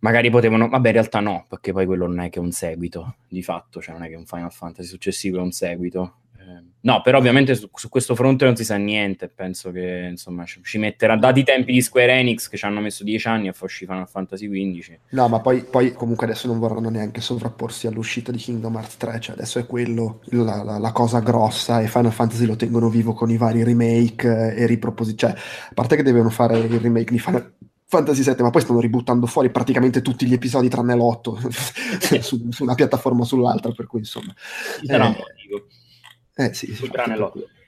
[0.00, 0.68] magari potevano...
[0.68, 3.94] Vabbè, in realtà no, perché poi quello non è che un seguito, di fatto, cioè
[3.94, 6.16] non è che un Final Fantasy successivo è un seguito.
[6.80, 9.28] No, però ovviamente su, su, questo fronte non si sa niente.
[9.28, 13.02] Penso che insomma ci metterà, dati i tempi di Square Enix che ci hanno messo
[13.02, 14.98] dieci anni a far uscire Final Fantasy XV.
[15.10, 19.20] No, ma poi, poi, comunque adesso non vorranno neanche sovrapporsi all'uscita di Kingdom Hearts 3.
[19.20, 23.12] Cioè adesso è quello la, la, la cosa grossa e Final Fantasy lo tengono vivo
[23.12, 25.34] con i vari remake e riproposizioni.
[25.34, 28.80] Cioè, a parte che devono fare il remake di Final Fantasy 7, ma poi stanno
[28.80, 33.86] ributtando fuori praticamente tutti gli episodi tranne l'8 su, su, una piattaforma o sull'altra, per
[33.86, 34.34] cui insomma.
[34.84, 35.66] Sarà eh, un motivo.
[36.34, 37.16] Eh sì, sì tranne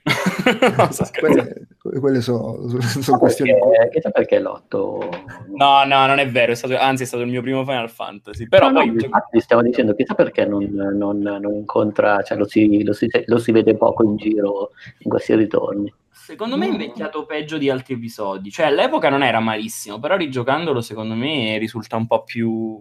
[1.19, 1.67] quelle,
[1.99, 3.51] quelle sono, sono questioni.
[3.51, 5.09] Perché, chissà perché l'otto.
[5.55, 8.47] No, no, non è vero, è stato, anzi è stato il mio primo Final Fantasy.
[8.47, 8.87] Però no, poi...
[8.87, 13.09] No, infatti stiamo dicendo, chissà perché non, non, non incontra, cioè lo si, lo, si,
[13.25, 15.93] lo si vede poco in giro in questi ritorni.
[16.11, 18.51] Secondo me è invecchiato peggio di altri episodi.
[18.51, 22.79] Cioè, all'epoca non era malissimo, però rigiocandolo, secondo me, risulta un po' più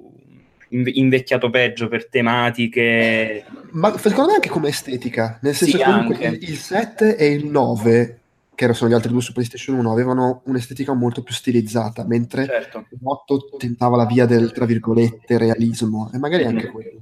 [0.71, 3.45] invecchiato peggio per tematiche.
[3.71, 7.33] Ma secondo me anche come estetica, nel senso sì, che comunque il, il 7 e
[7.33, 8.19] il 9
[8.67, 12.87] che sono gli altri due su PlayStation 1, avevano un'estetica molto più stilizzata, mentre certo.
[12.91, 16.73] l'8 tentava la via del, tra virgolette, realismo, e magari anche mm.
[16.73, 17.01] quello.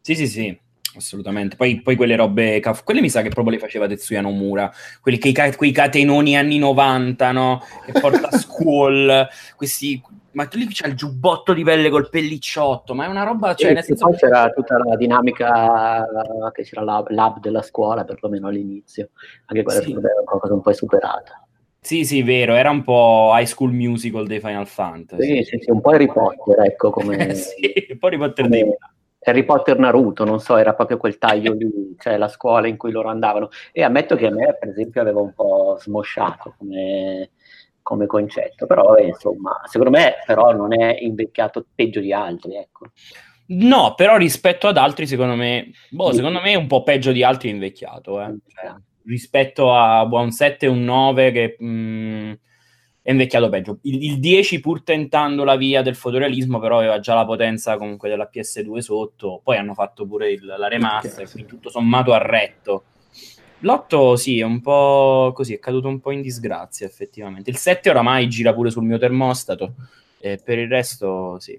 [0.00, 0.58] Sì, sì, sì,
[0.96, 1.54] assolutamente.
[1.54, 5.54] Poi, poi, quelle robe, quelle mi sa che proprio le faceva Tetsuya Nomura, quelli, quei,
[5.54, 7.62] quei catenoni anni 90, no?
[7.86, 10.02] Che porta a scuol, questi
[10.32, 13.54] ma lì c'è il giubbotto di pelle col pellicciotto, ma è una roba...
[13.54, 14.06] Cioè, nel senso...
[14.06, 16.06] Poi c'era tutta la dinamica
[16.52, 19.10] che c'era l'hub, l'hub della scuola, perlomeno all'inizio,
[19.46, 19.92] anche quella sì.
[19.92, 21.46] era una cosa un po' superata.
[21.80, 25.36] Sì, sì, vero, era un po' High School Musical dei Final Fantasy.
[25.38, 27.34] Sì, sì, sì un po' Harry Potter, ecco, come...
[27.34, 28.62] sì, un po' Harry Potter come...
[28.62, 28.76] dei...
[29.24, 32.90] Harry Potter Naruto, non so, era proprio quel taglio lì, cioè la scuola in cui
[32.90, 33.50] loro andavano.
[33.70, 37.30] E ammetto che a me, per esempio, aveva un po' smosciato come
[37.82, 42.86] come concetto, però insomma, secondo me però non è invecchiato peggio di altri, ecco.
[43.46, 47.22] No, però rispetto ad altri, secondo me, boh, secondo me è un po' peggio di
[47.22, 48.34] altri invecchiato, eh.
[48.46, 52.32] cioè, rispetto a boh, un 7 e un 9 che mh, mm,
[53.02, 53.78] è invecchiato peggio.
[53.82, 58.08] Il, il, 10 pur tentando la via del fotorealismo, però aveva già la potenza comunque
[58.08, 62.84] della PS2 sotto, poi hanno fatto pure il, la remaster, quindi tutto sommato a retto.
[63.62, 67.50] L'8 sì, è un po' così, è caduto un po' in disgrazia effettivamente.
[67.50, 69.74] Il 7 oramai gira pure sul mio termostato,
[70.20, 71.58] e per il resto sì,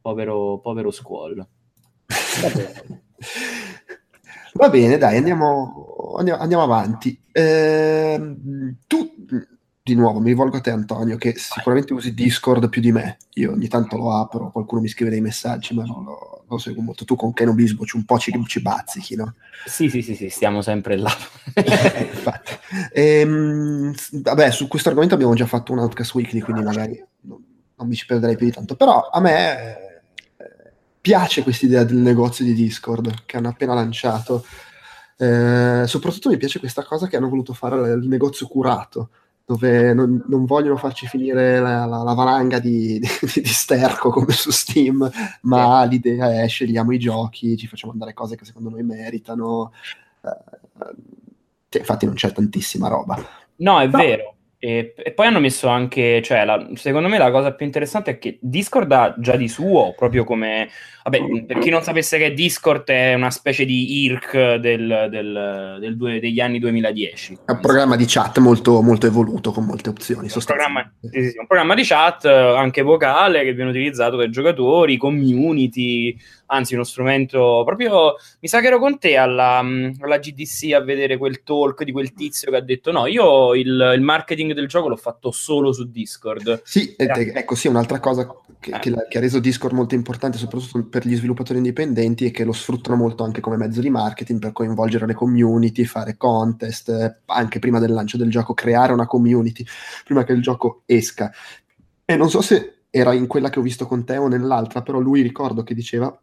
[0.00, 1.46] povero, povero squall.
[4.54, 7.20] Va bene, dai, andiamo, andiamo, andiamo avanti.
[7.30, 8.36] Eh,
[8.86, 9.14] tu
[9.86, 13.18] di nuovo mi rivolgo a te Antonio che sicuramente usi Discord più di me.
[13.34, 16.82] Io ogni tanto lo apro qualcuno mi scrive dei messaggi ma non lo, lo seguo
[16.82, 17.04] molto.
[17.04, 19.34] Tu con Ken Obisbo un po' ci, ci bazzichi no?
[19.64, 21.10] sì sì sì sì stiamo sempre là.
[22.92, 27.42] Eh, ehm, vabbè su questo argomento abbiamo già fatto un Outcast Weekly quindi magari non,
[27.76, 28.74] non mi ci perderei più di tanto.
[28.74, 34.44] Però a me eh, piace questa idea del negozio di Discord che hanno appena lanciato.
[35.16, 39.10] Eh, soprattutto mi piace questa cosa che hanno voluto fare il negozio curato
[39.46, 43.08] dove non, non, vogliono farci finire la, la, la valanga di, di,
[43.40, 45.08] di, sterco come su Steam,
[45.42, 45.88] ma sì.
[45.88, 49.72] l'idea è scegliamo i giochi, ci facciamo andare cose che secondo noi meritano.
[50.20, 53.16] Uh, infatti non c'è tantissima roba.
[53.56, 53.98] No, è no.
[53.98, 54.34] vero.
[54.58, 58.18] E, e, poi hanno messo anche, cioè, la, secondo me la cosa più interessante è
[58.18, 60.68] che Discord ha già di suo, proprio come,
[61.08, 65.96] vabbè, per chi non sapesse che Discord è una specie di IRC del, del, del
[65.96, 67.38] due, degli anni 2010.
[67.44, 70.28] È un programma di chat molto, molto evoluto, con molte opzioni.
[70.32, 74.96] Un programma, sì, sì, un programma di chat anche vocale che viene utilizzato dai giocatori,
[74.96, 76.16] community,
[76.46, 80.80] anzi uno strumento proprio mi sa che ero con te alla, mm, alla, GDC a
[80.80, 84.68] vedere quel talk di quel tizio che ha detto no io il, il marketing del
[84.68, 87.32] gioco l'ho fatto solo su Discord sì eh.
[87.34, 88.28] ecco sì un'altra cosa
[88.60, 88.78] che, eh.
[88.78, 92.52] che, che, ha reso Discord molto importante soprattutto per gli sviluppatori indipendenti è che lo
[92.52, 97.78] sfruttano molto anche come mezzo di marketing per coinvolgere le community fare contest anche prima
[97.78, 99.64] del lancio del gioco creare una community
[100.04, 101.30] prima che il gioco esca
[102.04, 105.00] e non so se era in quella che ho visto con te o nell'altra però
[105.00, 106.16] lui ricordo che diceva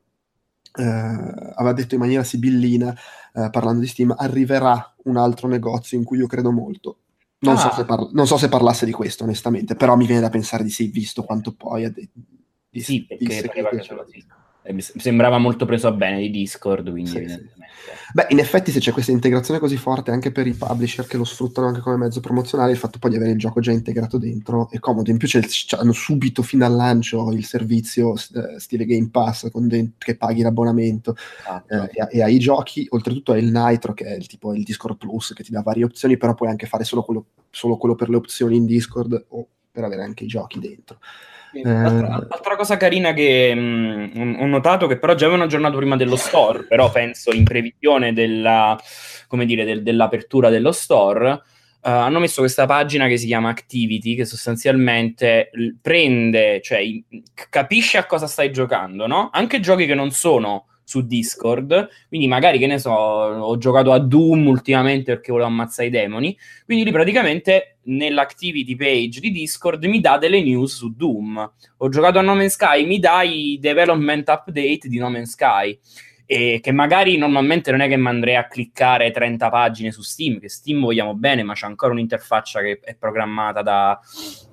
[0.76, 2.96] eh, aveva detto in maniera sibillina,
[3.34, 6.98] eh, parlando di Steam, arriverà un altro negozio in cui io credo molto.
[7.40, 7.72] Non, ah.
[7.74, 10.70] so parla- non, so se parlasse di questo, onestamente, però mi viene da pensare di
[10.70, 11.92] sì, visto quanto poi...
[11.92, 12.10] De-
[12.70, 14.12] di, sì, perché che ce lo eh,
[14.71, 17.49] mi sembrava molto preso a bene di Discord, quindi sì, sì.
[18.13, 21.23] Beh, in effetti se c'è questa integrazione così forte anche per i publisher che lo
[21.23, 24.69] sfruttano anche come mezzo promozionale, il fatto poi di avere il gioco già integrato dentro
[24.69, 25.10] è comodo.
[25.10, 25.41] In più c'è,
[25.78, 31.15] hanno subito fin dal lancio il servizio eh, stile Game Pass dentro, che paghi l'abbonamento
[31.47, 34.54] ah, eh, e, e hai i giochi, oltretutto hai il Nitro che è il tipo
[34.54, 37.78] il Discord Plus che ti dà varie opzioni, però puoi anche fare solo quello, solo
[37.78, 40.99] quello per le opzioni in Discord o per avere anche i giochi dentro.
[41.62, 45.78] Altra, eh, altra, cosa carina che mh, mm, ho notato che però già avevano aggiornato
[45.78, 48.80] prima dello store, però penso in previsione della,
[49.46, 51.39] dire, del, dell'apertura dello store, uh,
[51.82, 56.82] hanno messo questa pagina che si chiama Activity, che sostanzialmente prende, cioè
[57.50, 59.30] capisce a cosa stai giocando, no?
[59.32, 64.00] Anche giochi che non sono su Discord, quindi magari che ne so, ho giocato a
[64.00, 70.00] Doom ultimamente perché volevo ammazzare i demoni, quindi lì praticamente nell'activity page di Discord mi
[70.00, 71.52] dà delle news su Doom.
[71.78, 75.78] Ho giocato a No Man's Sky, mi dà i development update di No Man's Sky
[76.26, 80.40] e che magari normalmente non è che mi andrei a cliccare 30 pagine su Steam,
[80.40, 84.00] che Steam vogliamo bene, ma c'è ancora un'interfaccia che è programmata da,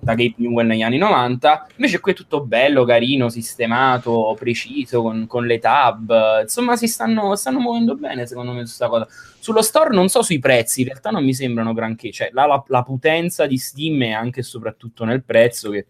[0.01, 1.69] da Gabe Newell negli anni 90.
[1.77, 6.41] Invece qui è tutto bello, carino, sistemato, preciso, con, con le tab.
[6.43, 9.07] Insomma, si stanno, stanno, muovendo bene, secondo me, su questa cosa.
[9.39, 12.11] Sullo store non so sui prezzi, in realtà non mi sembrano granché.
[12.11, 15.87] Cioè, la, la, la potenza di Steam è anche e soprattutto nel prezzo che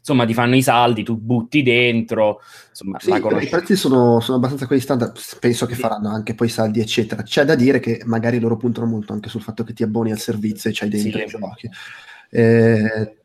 [0.00, 4.66] insomma ti fanno i saldi, tu butti dentro, insomma sì, i prezzi sono, sono, abbastanza
[4.66, 8.56] quelli standard, penso che faranno anche poi saldi eccetera, c'è da dire che magari loro
[8.56, 11.28] puntano molto anche sul fatto che ti abboni al servizio e c'hai dentro sì, i
[11.28, 11.70] giochi.
[12.30, 13.16] Eh,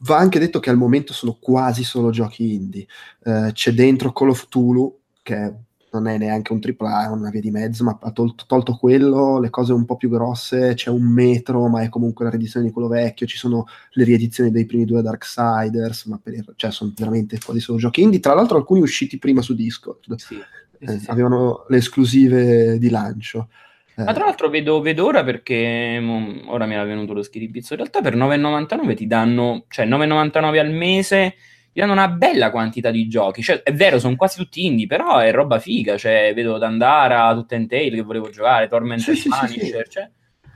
[0.00, 2.86] va anche detto che al momento sono quasi solo giochi indie,
[3.24, 5.52] eh, c'è dentro Call of Tulu che è
[5.98, 9.40] non è neanche un AAA, è una via di mezzo, ma ha tolto, tolto, quello,
[9.40, 12.72] le cose un po' più grosse, c'è un metro, ma è comunque la riedizione di
[12.72, 17.38] quello vecchio, ci sono le riedizioni dei primi due Darksiders, ma per, cioè sono veramente
[17.44, 20.38] quasi solo giochi indie, tra l'altro alcuni usciti prima su Discord, sì,
[20.78, 21.10] eh, sì.
[21.10, 23.48] avevano le esclusive di lancio.
[23.96, 27.74] Ma tra l'altro vedo, vedo ora perché mo, ora mi era venuto lo schiribizzo.
[27.74, 31.34] In realtà per 9,99 ti danno, cioè 9,99 al mese
[31.74, 33.42] gli danno una bella quantità di giochi.
[33.42, 35.96] Cioè, è vero, sono quasi tutti indie, però è roba figa.
[35.96, 40.10] Cioè, vedo Dandara, Tutte Tail che volevo giocare, Torment sì, sì, Punisher, sì, cioè,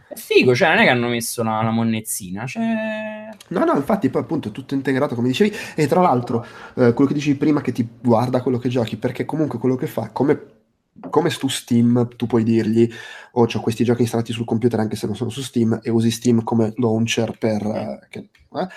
[0.07, 3.29] è figo, cioè non è che hanno messo una, una monnezzina, cioè...
[3.49, 7.09] No, no, infatti poi appunto è tutto integrato come dicevi e tra l'altro eh, quello
[7.09, 10.41] che dicevi prima che ti guarda quello che giochi perché comunque quello che fa, come,
[11.11, 12.89] come su Steam tu puoi dirgli
[13.33, 16.11] oh ho questi giochi installati sul computer anche se non sono su Steam e usi
[16.11, 17.63] Steam come launcher per...
[17.67, 18.69] Eh, che, eh,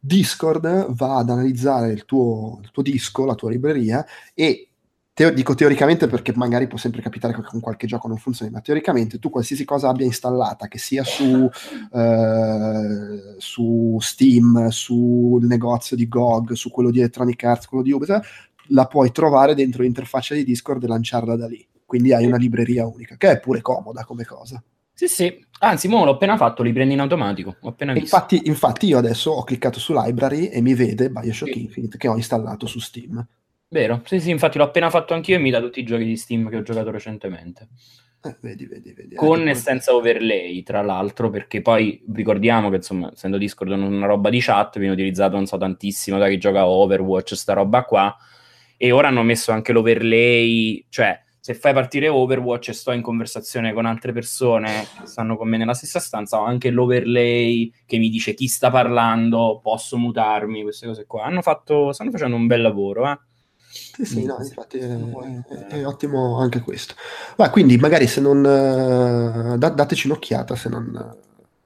[0.00, 4.70] Discord va ad analizzare il tuo, il tuo disco, la tua libreria e
[5.12, 8.62] Teo- dico teoricamente perché magari può sempre capitare che con qualche gioco non funzioni, ma
[8.62, 11.46] teoricamente tu qualsiasi cosa abbia installata, che sia su,
[11.92, 18.26] eh, su Steam, sul negozio di GOG, su quello di Electronic Arts, quello di Ubisoft,
[18.68, 21.66] la puoi trovare dentro l'interfaccia di Discord e lanciarla da lì.
[21.84, 24.62] Quindi hai una libreria unica, che è pure comoda come cosa.
[25.00, 27.56] Sì, sì, anzi, mo l'ho appena fatto, li prendi in automatico.
[27.94, 31.62] Infatti, infatti, io adesso ho cliccato su Library e mi vede Bioshock sì.
[31.62, 33.26] Infinite che ho installato su Steam.
[33.68, 36.18] Vero, sì, sì, infatti l'ho appena fatto anch'io e mi dà tutti i giochi di
[36.18, 37.68] Steam che ho giocato recentemente.
[38.22, 39.14] Eh, vedi, vedi, vedi.
[39.14, 44.28] Con e senza overlay, tra l'altro, perché poi ricordiamo che, insomma, essendo Discord una roba
[44.28, 48.14] di chat, viene utilizzato, non so, tantissimo da chi gioca Overwatch, sta roba qua,
[48.76, 53.72] e ora hanno messo anche l'overlay, cioè se fai partire Overwatch e sto in conversazione
[53.72, 58.10] con altre persone che stanno con me nella stessa stanza, ho anche l'overlay che mi
[58.10, 61.24] dice chi sta parlando, posso mutarmi, queste cose qua.
[61.24, 63.18] Hanno fatto, stanno facendo un bel lavoro, eh.
[63.72, 66.94] Sì, sì, no, infatti è, è, è, ottimo anche questo.
[67.36, 68.38] Ma quindi magari se non...
[68.38, 71.16] Uh, dateci un'occhiata se non,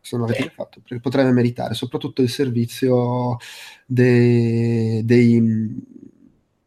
[0.00, 3.38] se non l'avete fatto, perché potrebbe meritare, soprattutto il servizio
[3.86, 5.82] dei, dei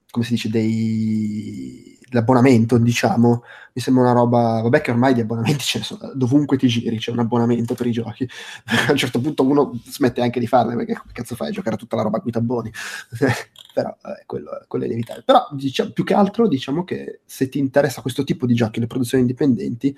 [0.10, 3.44] come si dice, dei l'abbonamento, diciamo,
[3.74, 6.98] mi sembra una roba, vabbè che ormai di abbonamenti ce ne sono, dovunque ti giri
[6.98, 8.28] c'è un abbonamento per i giochi,
[8.88, 11.78] a un certo punto uno smette anche di farne, perché come cazzo fai a giocare
[11.78, 12.72] tutta la roba qui tabboni,
[13.74, 15.24] però eh, quello, quello, è inevitabile.
[15.26, 18.88] Però diciamo, più che altro diciamo che se ti interessa questo tipo di giochi, le
[18.88, 19.96] produzioni indipendenti,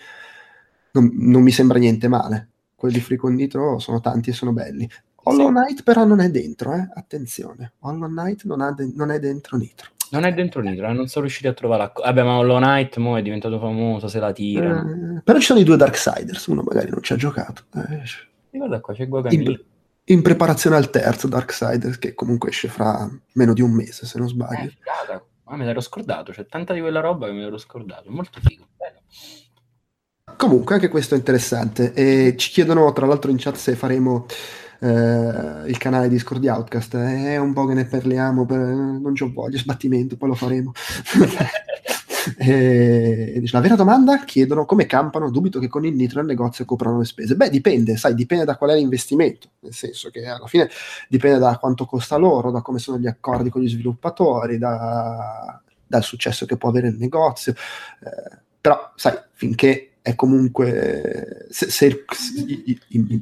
[0.92, 4.52] non, non mi sembra niente male, quelli di Free con Nitro sono tanti e sono
[4.52, 4.90] belli.
[5.24, 6.90] Hollow Knight però non è dentro, eh?
[6.94, 9.92] attenzione, Hollow Knight non, de- non è dentro Nitro.
[10.12, 10.94] Non è dentro Nitro, eh?
[10.94, 11.92] non sono riusciti a trovarla.
[11.94, 14.80] Vabbè, ma Hollow Knight mo è diventato famoso, se la tira.
[14.80, 17.64] Eh, però ci sono i due Darksiders, uno magari non ci ha giocato.
[17.76, 19.60] Eh, guarda qua, c'è in,
[20.06, 24.28] in, preparazione al terzo Darksiders, che comunque esce fra meno di un mese, se non
[24.28, 24.70] sbaglio.
[24.70, 28.10] Eh, ah, me l'ero scordato, c'è tanta di quella roba che me l'ero scordato.
[28.10, 29.02] Molto figo, bello.
[30.38, 31.94] Comunque, anche questo è interessante.
[31.94, 34.26] E ci chiedono, tra l'altro, in chat se faremo
[34.80, 36.96] eh, il canale Discord di Outcast.
[36.96, 40.72] È un po' che ne parliamo, per, non ci ho voglia, sbattimento, poi lo faremo.
[42.38, 47.00] e, la vera domanda chiedono come campano, dubito che con il nitro il negozio coprano
[47.00, 47.36] le spese.
[47.36, 50.70] Beh, dipende, sai, dipende da qual è l'investimento, nel senso che alla fine
[51.08, 56.04] dipende da quanto costa loro, da come sono gli accordi con gli sviluppatori, da, dal
[56.04, 57.54] successo che può avere il negozio.
[57.54, 62.06] Eh, però, sai, finché è comunque se, se,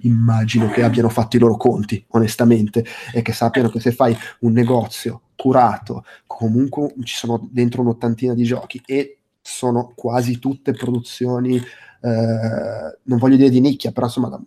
[0.02, 4.54] immagino che abbiano fatto i loro conti onestamente e che sappiano che se fai un
[4.54, 12.98] negozio curato comunque ci sono dentro un'ottantina di giochi e sono quasi tutte produzioni eh,
[13.04, 14.42] non voglio dire di nicchia però insomma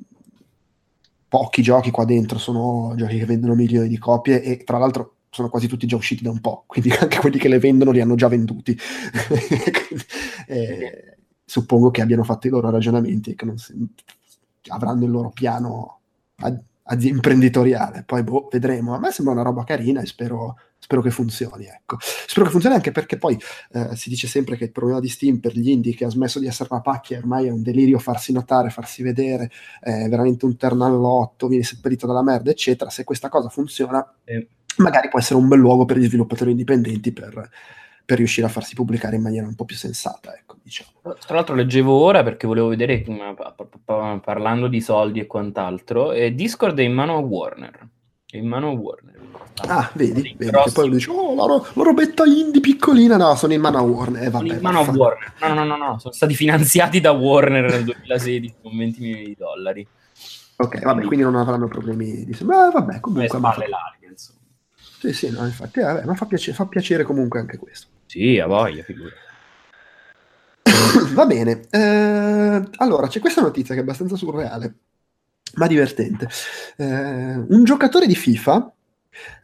[1.29, 5.49] pochi giochi qua dentro sono giochi che vendono milioni di copie e tra l'altro sono
[5.49, 8.17] quasi tutti già usciti da un po', quindi anche quelli che le vendono li hanno
[8.17, 8.77] già venduti.
[10.49, 11.20] eh,
[11.51, 13.75] suppongo che abbiano fatto i loro ragionamenti e che si,
[14.69, 15.99] avranno il loro piano
[16.37, 18.05] ad, ad imprenditoriale.
[18.07, 18.95] Poi boh, vedremo.
[18.95, 21.65] A me sembra una roba carina e spero, spero che funzioni.
[21.65, 21.97] Ecco.
[22.01, 23.37] Spero che funzioni anche perché poi
[23.73, 26.39] eh, si dice sempre che il problema di Steam per gli indie che ha smesso
[26.39, 30.57] di essere una pacchia ormai è un delirio farsi notare, farsi vedere, è veramente un
[30.57, 32.91] terno all'otto, viene seppellito dalla merda, eccetera.
[32.91, 34.47] Se questa cosa funziona, eh.
[34.77, 37.51] magari può essere un bel luogo per gli sviluppatori indipendenti per
[38.11, 40.35] per riuscire a farsi pubblicare in maniera un po' più sensata.
[40.35, 40.91] Ecco, diciamo.
[41.01, 43.05] Tra l'altro leggevo ora perché volevo vedere,
[43.85, 47.89] parlando di soldi e quant'altro, eh, Discord è in mano a Warner.
[48.27, 49.19] È in mano a Warner.
[49.69, 53.53] Ah, vedi, vedi che poi dice, oh, la, ro- la, robetta indie piccolina, no, sono
[53.53, 54.25] in mano a Warner.
[54.25, 55.33] Eh, vabbè, in mano a Warner.
[55.43, 59.37] No, no, no, no, sono stati finanziati da Warner nel 2016 con 20 milioni di
[59.39, 59.87] dollari.
[60.57, 62.37] Ok, vabbè, quindi non avranno problemi di...
[62.43, 63.29] Ma vabbè, comunque...
[63.29, 64.41] Spalle larghe, insomma.
[64.99, 67.99] Sì, sì, no, infatti, eh, vabbè, ma fa piacere, fa piacere comunque anche questo.
[68.11, 69.15] Sì, a voglia, figura.
[71.15, 74.75] Va bene, eh, allora c'è questa notizia che è abbastanza surreale,
[75.55, 76.29] ma divertente.
[76.77, 76.85] Eh,
[77.37, 78.73] un giocatore di FIFA,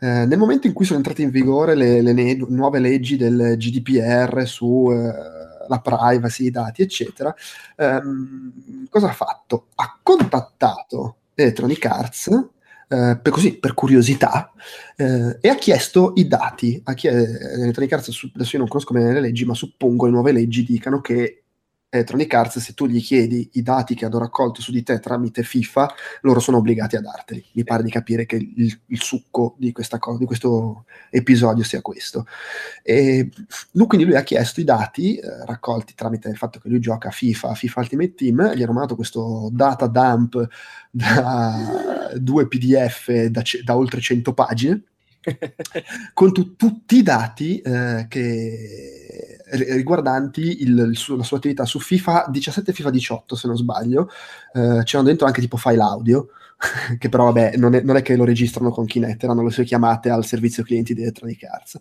[0.00, 3.54] eh, nel momento in cui sono entrate in vigore le, le ne- nuove leggi del
[3.56, 7.32] GDPR su eh, privacy, i dati, eccetera,
[7.76, 9.66] ehm, cosa ha fatto?
[9.76, 12.48] Ha contattato Electronic Arts
[12.88, 14.52] eh, per, così, per curiosità,
[14.96, 16.80] eh, e ha chiesto i dati.
[16.84, 20.32] A chi, Electronic Arts, adesso io non conosco bene le leggi, ma suppongo le nuove
[20.32, 21.45] leggi dicano che
[21.96, 25.42] Electronic Arts, se tu gli chiedi i dati che hanno raccolto su di te tramite
[25.42, 27.44] FIFA, loro sono obbligati a darteli.
[27.52, 32.26] Mi pare di capire che il, il succo di, cosa, di questo episodio sia questo.
[32.82, 33.28] E
[33.72, 37.08] lui, quindi lui ha chiesto i dati eh, raccolti tramite il fatto che lui gioca
[37.08, 40.46] a FIFA, FIFA Ultimate Team, gli hanno mandato questo data dump
[40.90, 44.82] da due PDF da, da oltre 100 pagine
[46.14, 52.26] con tu, tutti i dati eh, che, riguardanti il, il la sua attività su FIFA
[52.28, 54.08] 17 e FIFA 18 se non sbaglio
[54.52, 56.28] eh, c'erano dentro anche tipo file audio
[56.98, 59.64] che però vabbè non è, non è, che lo registrano con Kinect, erano le sue
[59.64, 61.78] chiamate al servizio clienti di Electronic Arts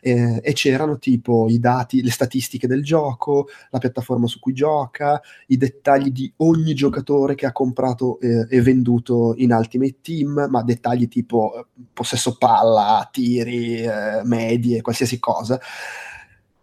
[0.00, 5.20] eh, e c'erano tipo i dati, le statistiche del gioco, la piattaforma su cui gioca,
[5.48, 10.62] i dettagli di ogni giocatore che ha comprato eh, e venduto in Ultimate Team, ma
[10.62, 15.60] dettagli tipo eh, possesso palla, tiri, eh, medie, qualsiasi cosa.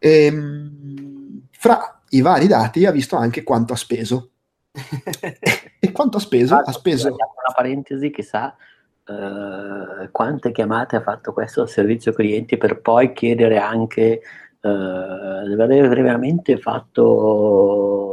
[0.04, 4.32] E, ehm, fra i vari dati ha visto anche quanto ha speso
[5.80, 6.56] e quanto ha speso?
[6.56, 7.10] Ah, ha speso...
[7.10, 8.56] Una parentesi che sa
[9.06, 14.22] uh, quante chiamate ha fatto questo servizio clienti per poi chiedere anche
[14.60, 18.11] uh, deve aver veramente fatto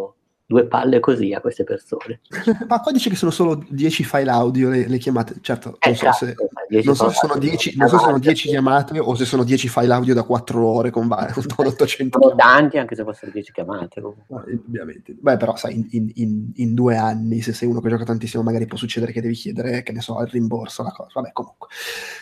[0.49, 2.21] due palle così a queste persone.
[2.67, 5.37] Ma qua dice che sono solo 10 file audio le, le chiamate.
[5.43, 7.47] Certo, non so se, cazzo, ma 10 non so se sono sono tanti.
[7.49, 10.67] 10, non so se sono 10 chiamate o se sono 10 file audio da 4
[10.67, 14.01] ore con, va- con 800 Sono tanti anche se fossero 10 chiamate.
[14.01, 14.17] No,
[14.49, 15.15] indubbiamente.
[15.21, 18.43] Beh, però, sai, in, in- in- in due anni, se sei uno che gioca tantissimo,
[18.43, 21.11] magari può succedere che devi chiedere, che ne so, il rimborso, la cosa.
[21.13, 21.69] Vabbè, comunque.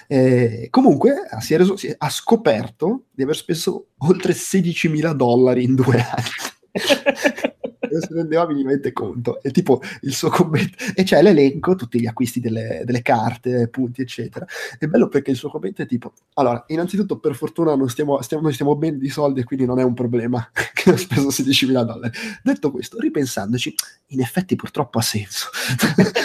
[0.08, 5.12] Eh, comunque, ha- si è reso- si è- ha scoperto di aver speso oltre 16.000
[5.14, 6.74] dollari in due anni.
[7.98, 9.40] non si rendeva minimamente conto.
[9.42, 14.02] E tipo il suo commento, e c'è l'elenco, tutti gli acquisti delle, delle carte, punti,
[14.02, 14.46] eccetera.
[14.78, 18.42] È bello perché il suo commento è tipo: Allora, innanzitutto, per fortuna non stiamo, stiamo-
[18.44, 22.12] noi stiamo bene di soldi quindi non è un problema che ho speso 16.000 dollari.
[22.42, 23.74] Detto questo, ripensandoci,
[24.08, 25.48] in effetti purtroppo ha senso.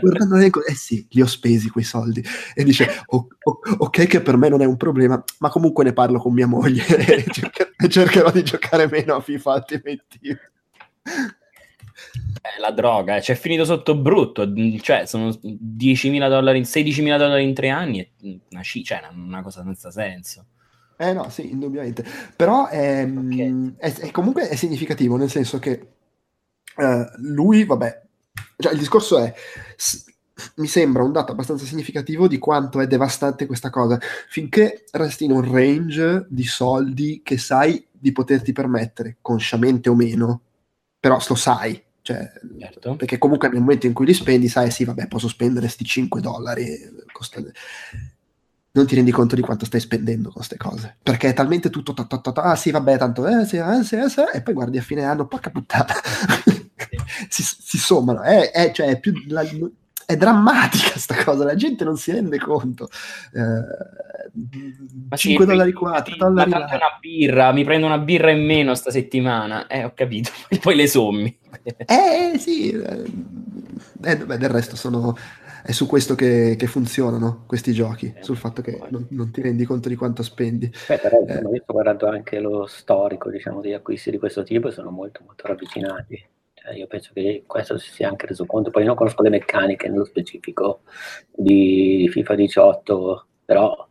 [0.00, 2.22] Guardando l'elenco, eh sì, li ho spesi quei soldi.
[2.54, 5.92] E dice: "O- o- Ok, che per me non è un problema, ma comunque ne
[5.92, 10.18] parlo con mia moglie e cercher- cercherò di giocare meno a FIFA altrimenti.
[11.04, 17.44] Eh, la droga, eh, c'è finito sotto brutto, mm, cioè sono 10.000 dollari, 16.000 dollari
[17.44, 18.08] in tre anni, è
[18.50, 20.46] una, ci- cioè, una- una cosa senza senso.
[20.96, 22.04] Eh no, sì, indubbiamente.
[22.36, 25.86] Però è, mm, è- è comunque è significativo, nel senso che
[26.76, 28.02] eh, lui, vabbè,
[28.58, 29.32] cioè il discorso è,
[29.76, 30.04] s-
[30.56, 33.98] mi sembra un dato abbastanza significativo di quanto è devastante questa cosa.
[34.28, 40.40] Finché resti in un range di soldi che sai di poterti permettere, consciamente o meno,
[41.02, 41.82] però lo sai.
[42.00, 42.96] Cioè, Certo.
[42.96, 46.20] perché comunque nel momento in cui li spendi sai sì vabbè posso spendere sti 5
[46.20, 46.66] dollari
[47.12, 47.40] costa-
[48.74, 51.92] non ti rendi conto di quanto stai spendendo con queste cose perché è talmente tutto
[51.94, 54.42] ta, ta, ta, ta, ah sì vabbè tanto eh, sì, eh, sì, eh, sì, e
[54.42, 55.92] poi guardi a fine anno porca puttana
[57.28, 59.44] si, si sommano è, è- cioè, è più la-
[60.06, 62.88] è drammatica sta cosa la gente non si rende conto
[63.34, 63.40] eh,
[65.08, 67.64] Ma sì, 5 poi- dollari qua 3 ma dollari tanto è là una birra, mi
[67.64, 71.38] prendo una birra in meno sta settimana, eh, ho capito, e poi le sommi.
[71.64, 73.04] Eh sì, eh,
[74.04, 75.14] eh, beh, del resto sono,
[75.62, 79.64] è su questo che, che funzionano questi giochi, sul fatto che non, non ti rendi
[79.64, 80.70] conto di quanto spendi.
[80.88, 81.40] Beh, però Eh.
[81.40, 85.20] io sto guardando anche lo storico diciamo, degli acquisti di questo tipo e sono molto
[85.24, 86.26] molto ravvicinati.
[86.62, 89.88] Cioè, io penso che questo si sia anche reso conto, poi non conosco le meccaniche
[89.88, 90.82] nello specifico
[91.34, 93.88] di FIFA 18, però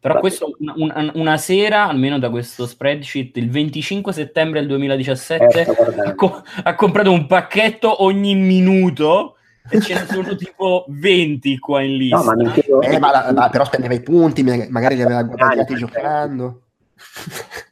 [0.00, 5.62] Però questo una, una- sera, almeno da questo spreadsheet, il 25 settembre del eh, 2017,
[5.62, 6.10] sto guardando.
[6.10, 9.36] ha, co- ha comprato un pacchetto ogni minuto
[9.70, 12.16] e ce ne sono tipo 20 qua in lista.
[12.16, 12.80] No, ma mi chiedo...
[12.82, 16.62] Eh, ma, la- ma però spendeva i punti, ma- magari li aveva guadagnati Ah, giocando.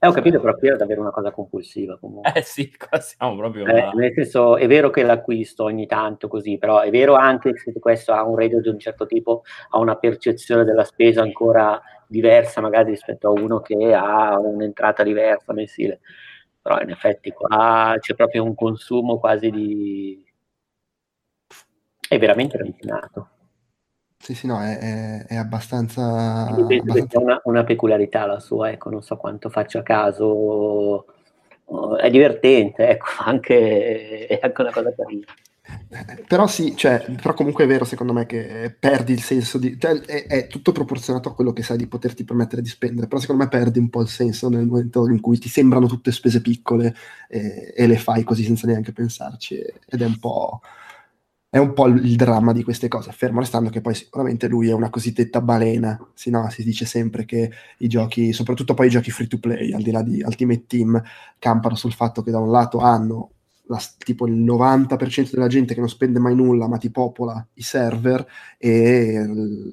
[0.00, 2.32] Eh, ho capito, però qui è davvero una cosa compulsiva comunque.
[2.32, 3.66] Eh sì, qua siamo proprio...
[3.66, 3.90] Eh, là.
[3.90, 7.78] nel senso, è vero che l'acquisto ogni tanto così, però è vero anche che se
[7.80, 12.60] questo ha un reddito di un certo tipo, ha una percezione della spesa ancora diversa
[12.60, 16.00] magari rispetto a uno che ha un'entrata diversa mensile.
[16.62, 20.24] Però in effetti qua c'è proprio un consumo quasi di...
[22.08, 23.30] è veramente ravvicinato.
[24.20, 26.54] Sì, sì, no, è, è- è abbastanza...
[26.66, 30.24] Che abbastanza- sia una, una peculiarità la sua, ecco, non so quanto faccia caso,
[31.64, 35.24] oh, è divertente, ecco, anche, è anche una cosa carina.
[35.90, 39.78] Eh, Però sì, cioè, però comunque è vero secondo me che perdi il senso di...
[39.78, 43.20] Cioè, è, è tutto proporzionato a quello che sai di poterti permettere di spendere, però
[43.20, 46.40] secondo me perdi un po' il senso nel momento in cui ti sembrano tutte spese
[46.40, 46.94] piccole
[47.28, 49.56] e, e le fai così senza neanche pensarci
[49.86, 50.60] ed è un po'...
[51.50, 54.72] È un po' il dramma di queste cose, fermo restando che poi sicuramente lui è
[54.74, 59.10] una cosiddetta balena, sì, no, si dice sempre che i giochi, soprattutto poi i giochi
[59.10, 61.02] free to play, al di là di Ultimate Team,
[61.38, 63.30] campano sul fatto che da un lato hanno
[63.70, 67.62] la- tipo il 90% della gente che non spende mai nulla ma ti popola i
[67.62, 68.26] server
[68.56, 69.24] e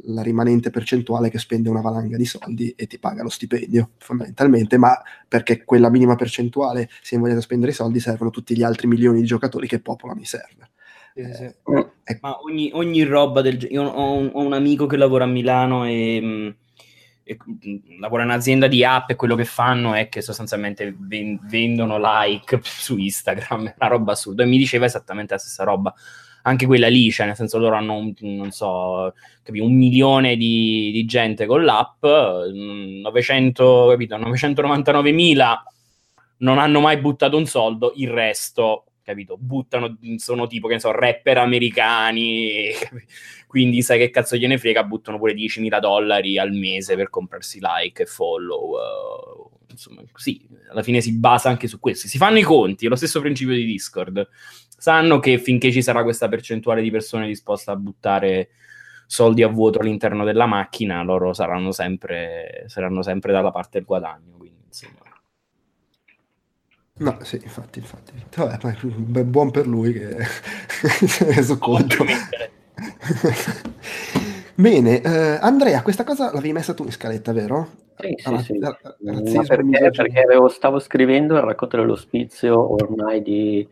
[0.05, 4.77] la rimanente percentuale che spende una valanga di soldi e ti paga lo stipendio fondamentalmente
[4.77, 8.87] ma perché quella minima percentuale si è a spendere i soldi servono tutti gli altri
[8.87, 10.69] milioni di giocatori che popolano i server
[11.15, 11.43] Sì, sì.
[11.43, 11.53] Eh,
[12.03, 13.73] è- Ma ogni, ogni roba del genere.
[13.81, 16.55] Io ho un, ho un amico che lavora a Milano e, mh,
[17.23, 21.39] e, mh, lavora in un'azienda di app e quello che fanno è che sostanzialmente ven-
[21.43, 24.43] vendono like su Instagram, una roba assurda.
[24.43, 25.93] E mi diceva esattamente la stessa roba.
[26.43, 30.91] Anche quella lì, cioè, nel senso loro hanno un, non so, capi, un milione di,
[30.91, 35.63] di gente con l'app, mh, 900, capito, 999.000
[36.37, 40.91] non hanno mai buttato un soldo, il resto, capito, buttano, sono tipo, che ne so,
[40.91, 42.71] rapper americani,
[43.45, 48.01] quindi sai che cazzo gliene frega, buttano pure 10.000 dollari al mese per comprarsi like
[48.01, 52.43] e follow, eh, insomma, sì, alla fine si basa anche su questo, si fanno i
[52.43, 54.27] conti, è lo stesso principio di Discord,
[54.75, 58.49] sanno che finché ci sarà questa percentuale di persone disposte a buttare
[59.05, 64.35] soldi a vuoto all'interno della macchina, loro saranno sempre, saranno sempre dalla parte del guadagno,
[64.35, 65.04] quindi insomma...
[66.97, 68.13] No, sì, infatti, infatti.
[68.37, 70.15] Vabbè, buon per lui che
[71.05, 72.05] si è reso conto.
[74.55, 77.67] Bene, eh, Andrea, questa cosa l'avevi messa tu in scaletta, vero?
[77.97, 78.59] Sì, sì, sì.
[78.59, 83.67] Razzismo, perché, perché avevo, stavo scrivendo il racconto dell'ospizio ormai di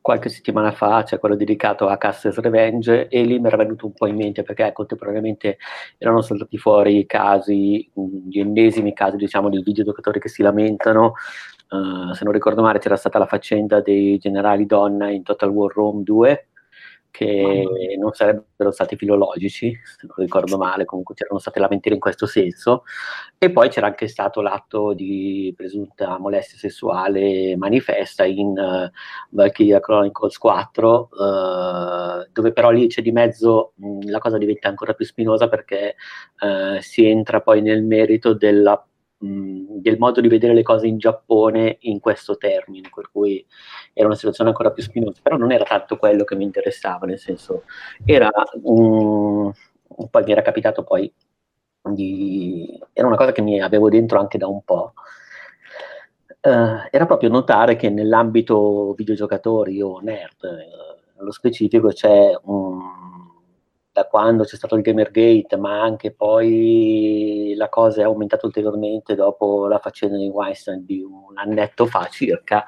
[0.00, 3.92] qualche settimana fa, cioè quello dedicato a Castles Revenge, e lì mi era venuto un
[3.92, 5.58] po' in mente perché contemporaneamente
[5.98, 7.88] erano saltati fuori i casi,
[8.28, 11.12] gli ennesimi casi, diciamo, di videogiocatori che si lamentano.
[11.72, 15.72] Uh, se non ricordo male, c'era stata la faccenda dei generali donna in Total War
[15.72, 16.48] Rome 2,
[17.12, 17.66] che
[17.98, 22.84] non sarebbero stati filologici, se non ricordo male, comunque c'erano state lamentele in questo senso,
[23.38, 28.90] e poi c'era anche stato l'atto di presunta molestia sessuale manifesta in uh,
[29.30, 34.68] Valkyria Chronicles 4, uh, eh, dove però lì c'è di mezzo mh, la cosa diventa
[34.68, 35.96] ancora più spinosa perché
[36.40, 38.82] uh, si entra poi nel merito della
[39.22, 43.44] del modo di vedere le cose in Giappone in questo termine, per cui
[43.92, 47.20] era una situazione ancora più spinosa, però non era tanto quello che mi interessava, nel
[47.20, 47.62] senso,
[48.04, 48.30] era
[48.62, 49.52] un,
[50.10, 51.12] poi mi era capitato poi
[51.82, 54.94] di, era una cosa che mi avevo dentro anche da un po',
[56.40, 63.11] uh, era proprio notare che nell'ambito videogiocatori o nerd, uh, nello specifico c'è un
[63.92, 69.66] da quando c'è stato il Gamergate, ma anche poi la cosa è aumentata ulteriormente dopo
[69.66, 72.64] la faccenda di Weinstein di un annetto fa circa,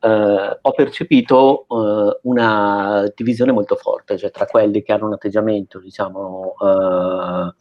[0.00, 5.78] eh, ho percepito eh, una divisione molto forte, cioè tra quelli che hanno un atteggiamento,
[5.78, 7.54] diciamo, eh,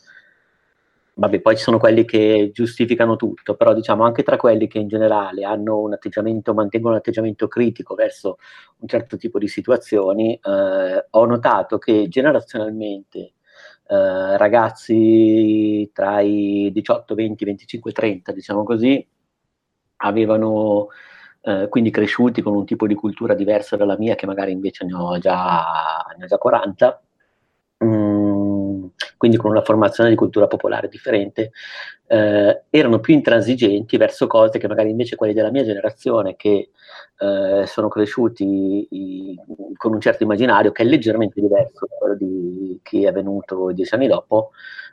[1.16, 4.88] vabbè, poi ci sono quelli che giustificano tutto, però diciamo anche tra quelli che in
[4.88, 8.38] generale hanno un atteggiamento, mantengono un atteggiamento critico verso
[8.80, 13.34] un certo tipo di situazioni, eh, ho notato che generazionalmente
[13.88, 19.05] eh, ragazzi tra i 18, 20, 25, 30, diciamo così,
[19.97, 20.88] avevano
[21.41, 24.93] eh, quindi cresciuti con un tipo di cultura diversa dalla mia, che magari invece ne
[24.95, 27.01] ho già, ne ho già 40.
[27.84, 28.33] Mm,
[29.18, 31.51] quindi con una formazione di cultura popolare differente,
[32.08, 36.70] eh, erano più intransigenti verso cose che magari invece quelli della mia generazione, che
[37.18, 39.39] eh, sono cresciuti i,
[39.78, 43.95] con un certo immaginario che è leggermente diverso da quello di chi è venuto dieci
[43.95, 44.51] anni dopo,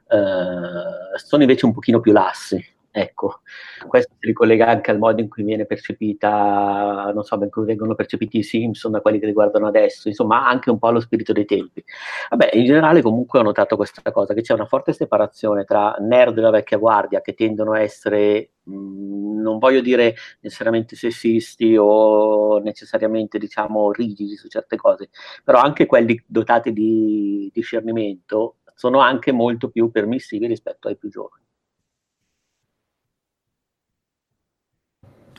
[0.08, 2.78] eh, sono invece un pochino più lassi.
[2.94, 3.42] Ecco,
[3.86, 7.94] questo si ricollega anche al modo in cui viene percepita, non so, in cui vengono
[7.94, 11.44] percepiti i Simpson da quelli che riguardano adesso, insomma, anche un po' lo spirito dei
[11.44, 11.84] tempi.
[12.30, 16.34] Vabbè, in generale comunque ho notato questa cosa, che c'è una forte separazione tra nerd
[16.34, 23.38] della vecchia guardia che tendono a essere, mh, non voglio dire necessariamente sessisti o necessariamente,
[23.38, 25.10] diciamo, rigidi su certe cose,
[25.44, 31.44] però anche quelli dotati di discernimento sono anche molto più permissivi rispetto ai più giovani.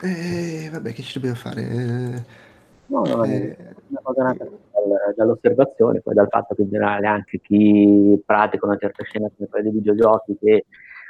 [0.04, 1.62] Eh, vabbè, che ci dobbiamo fare?
[1.62, 2.24] Eh,
[2.86, 7.40] no, no, eh, una cosa nata dal, dall'osservazione, poi dal fatto che in generale anche
[7.40, 10.64] chi pratica una certa scena come quella dei videogiochi, che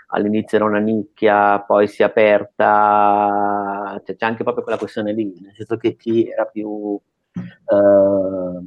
[0.08, 5.40] all'inizio era una nicchia, poi si è aperta, cioè, c'è anche proprio quella questione lì,
[5.40, 7.00] nel senso che chi era più,
[7.34, 8.66] eh,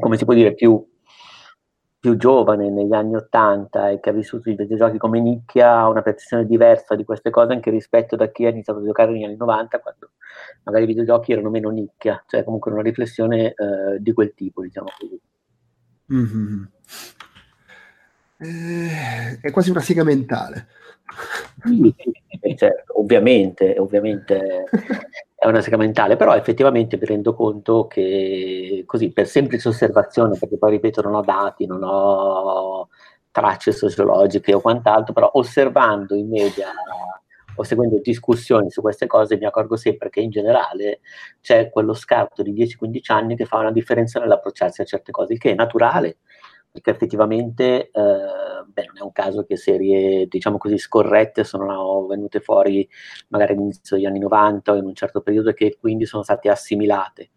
[0.00, 0.84] come si può dire, più
[2.04, 6.02] più giovane negli anni 80 e che ha vissuto i videogiochi come nicchia ha una
[6.02, 9.36] percezione diversa di queste cose anche rispetto da chi ha iniziato a giocare negli anni
[9.36, 10.10] 90 quando
[10.64, 14.88] magari i videogiochi erano meno nicchia, cioè comunque una riflessione eh, di quel tipo, diciamo
[14.98, 15.18] così.
[16.12, 16.62] Mm-hmm.
[18.36, 20.66] Eh, è quasi una siga mentale.
[21.64, 21.94] Sì,
[22.54, 24.66] certo, ovviamente, ovviamente
[25.44, 30.56] è una sega mentale, però effettivamente mi rendo conto che così per semplice osservazione, perché
[30.56, 32.88] poi ripeto non ho dati, non ho
[33.30, 36.68] tracce sociologiche o quant'altro, però osservando i media
[37.56, 41.00] o seguendo discussioni su queste cose mi accorgo sempre che in generale
[41.42, 45.38] c'è quello scarto di 10-15 anni che fa una differenza nell'approcciarsi a certe cose, il
[45.38, 46.16] che è naturale,
[46.74, 47.90] perché effettivamente eh,
[48.66, 52.88] beh, non è un caso che serie, diciamo così, scorrette sono venute fuori
[53.28, 56.48] magari all'inizio degli anni 90 o in un certo periodo e che quindi sono state
[56.48, 57.30] assimilate.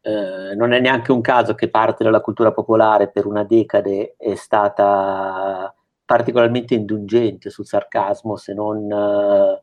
[0.00, 4.34] Eh, non è neanche un caso che parte della cultura popolare per una decade è
[4.36, 5.74] stata
[6.06, 9.62] particolarmente indulgente sul sarcasmo, se non, eh,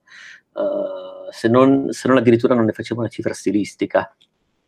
[1.32, 4.16] se non, se non addirittura non ne faceva una cifra stilistica,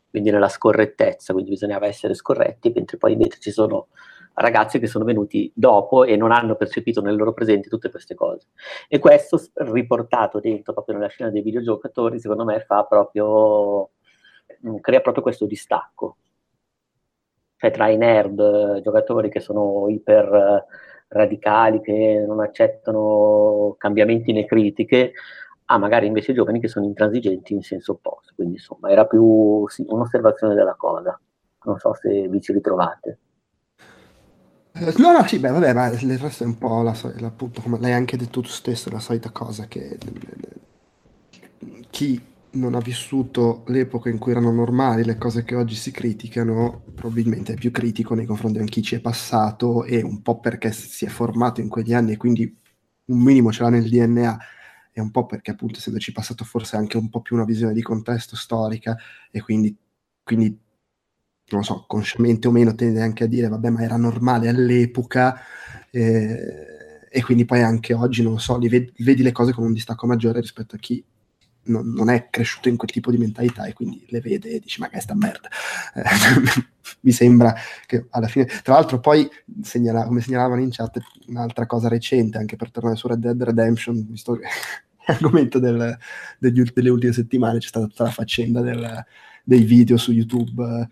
[0.10, 3.88] quindi nella scorrettezza, quindi bisognava essere scorretti, mentre poi invece ci sono
[4.34, 8.48] ragazzi che sono venuti dopo e non hanno percepito nel loro presente tutte queste cose.
[8.88, 13.90] E questo riportato dentro proprio nella scena dei videogiocatori, secondo me, fa proprio,
[14.68, 16.18] mm, crea proprio questo distacco.
[17.58, 20.66] Cioè tra i nerd, giocatori che sono iper
[21.10, 25.14] radicali, che non accettano cambiamenti né critiche,
[25.66, 28.34] a magari invece giovani che sono intransigenti in senso opposto.
[28.36, 31.20] Quindi insomma era più sì, un'osservazione della cosa.
[31.64, 33.20] Non so se vi ci ritrovate.
[34.74, 37.80] No, no, sì, beh, vabbè, ma il resto è un po' la, la, appunto, come
[37.80, 39.98] l'hai anche detto tu stesso, la solita cosa che
[41.90, 42.20] chi
[42.54, 47.54] non ha vissuto l'epoca in cui erano normali le cose che oggi si criticano, probabilmente
[47.54, 51.06] è più critico nei confronti di chi ci è passato e un po' perché si
[51.06, 52.54] è formato in quegli anni e quindi
[53.06, 54.40] un minimo ce l'ha nel DNA
[54.92, 57.82] e un po' perché appunto essendoci passato forse anche un po' più una visione di
[57.82, 58.98] contesto storica
[59.32, 59.74] e quindi,
[60.24, 60.58] quindi
[61.56, 65.40] non so, consciamente o meno tende anche a dire vabbè ma era normale all'epoca
[65.90, 70.08] eh, e quindi poi anche oggi non so, vedi, vedi le cose con un distacco
[70.08, 71.04] maggiore rispetto a chi
[71.64, 74.80] non, non, è cresciuto in quel tipo di mentalità e quindi le vede e dici
[74.80, 75.50] ma che è sta merda?
[75.94, 76.04] Eh,
[77.02, 77.54] mi sembra
[77.86, 79.30] che alla fine tra l'altro poi
[79.62, 84.06] segnala, come segnalavano in chat un'altra cosa recente anche per tornare su Red Dead Redemption
[84.10, 84.48] visto che
[85.08, 85.98] l'argomento del,
[86.40, 89.06] delle ultime settimane c'è stata tutta la faccenda del,
[89.44, 90.90] dei video su YouTube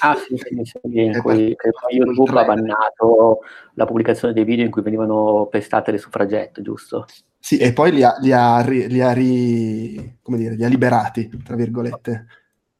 [0.00, 1.56] ah sì, sì, sì, in cui
[1.90, 3.40] YouTube ha bannato
[3.74, 7.06] la pubblicazione dei video in cui venivano pestate le suffragette, giusto?
[7.38, 11.28] Sì, e poi li ha, li ha, li ha, ri, come dire, li ha liberati,
[11.44, 12.26] tra virgolette.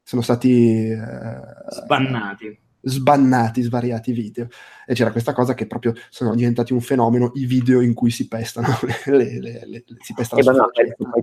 [0.02, 0.88] Sono stati...
[0.88, 2.61] Eh, Sbannati.
[2.82, 4.48] Sbannati svariati video.
[4.86, 8.26] E c'era questa cosa che proprio sono diventati un fenomeno, i video in cui si
[8.26, 8.68] pestano
[9.06, 10.70] le, le, le, si pestano e no,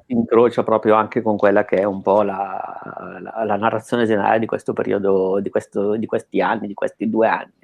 [0.06, 4.40] si incrocia proprio anche con quella che è un po' la, la, la narrazione generale
[4.40, 7.59] di questo periodo, di, questo, di questi anni, di questi due anni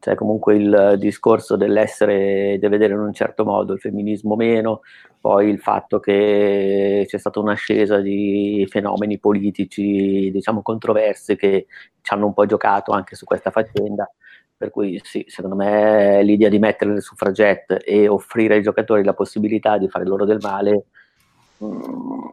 [0.00, 4.82] cioè comunque il discorso dell'essere, di vedere in un certo modo il femminismo meno,
[5.20, 11.66] poi il fatto che c'è stata un'ascesa di fenomeni politici, diciamo controversi, che
[12.00, 14.10] ci hanno un po' giocato anche su questa faccenda.
[14.56, 19.14] Per cui sì, secondo me l'idea di mettere le suffragette e offrire ai giocatori la
[19.14, 20.86] possibilità di fare loro del male
[21.58, 22.28] mh,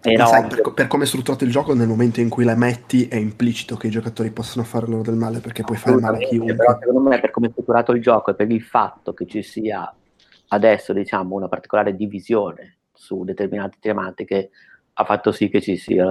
[0.00, 3.16] sai, per, per, come è strutturato il gioco, nel momento in cui la metti è
[3.16, 6.54] implicito che i giocatori possono fare loro del male perché puoi fare male a chiunque.
[6.54, 9.42] Però secondo me per come è strutturato il gioco e per il fatto che ci
[9.42, 9.92] sia
[10.48, 14.50] adesso diciamo una particolare divisione su determinate tematiche
[15.00, 16.04] ha fatto sì che, ci sia,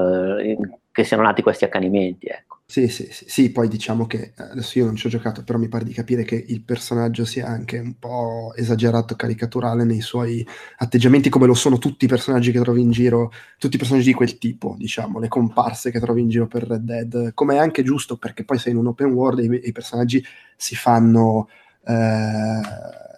[0.97, 2.25] che siano nati questi accanimenti.
[2.25, 2.61] Ecco.
[2.65, 5.59] Sì, sì, sì, sì, poi diciamo che eh, adesso io non ci ho giocato, però
[5.59, 10.45] mi pare di capire che il personaggio sia anche un po' esagerato, caricaturale nei suoi
[10.77, 14.13] atteggiamenti, come lo sono tutti i personaggi che trovi in giro, tutti i personaggi di
[14.15, 17.83] quel tipo, diciamo, le comparse che trovi in giro per Red Dead, come è anche
[17.83, 20.23] giusto perché poi sei in un open world e i, i personaggi
[20.55, 21.47] si fanno,
[21.85, 22.61] eh,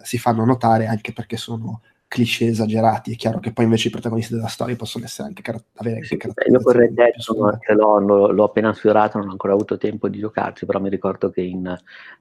[0.02, 1.80] si fanno notare anche perché sono
[2.10, 3.12] cliché esagerati.
[3.12, 6.08] È chiaro che poi invece i protagonisti della storia possono essere anche car- avere anche
[6.08, 6.18] sì,
[6.50, 7.12] Io con Red Dead
[7.76, 11.30] l'ho, l'ho, l'ho, appena sfiorato, non ho ancora avuto tempo di giocarci, però mi ricordo
[11.30, 11.72] che in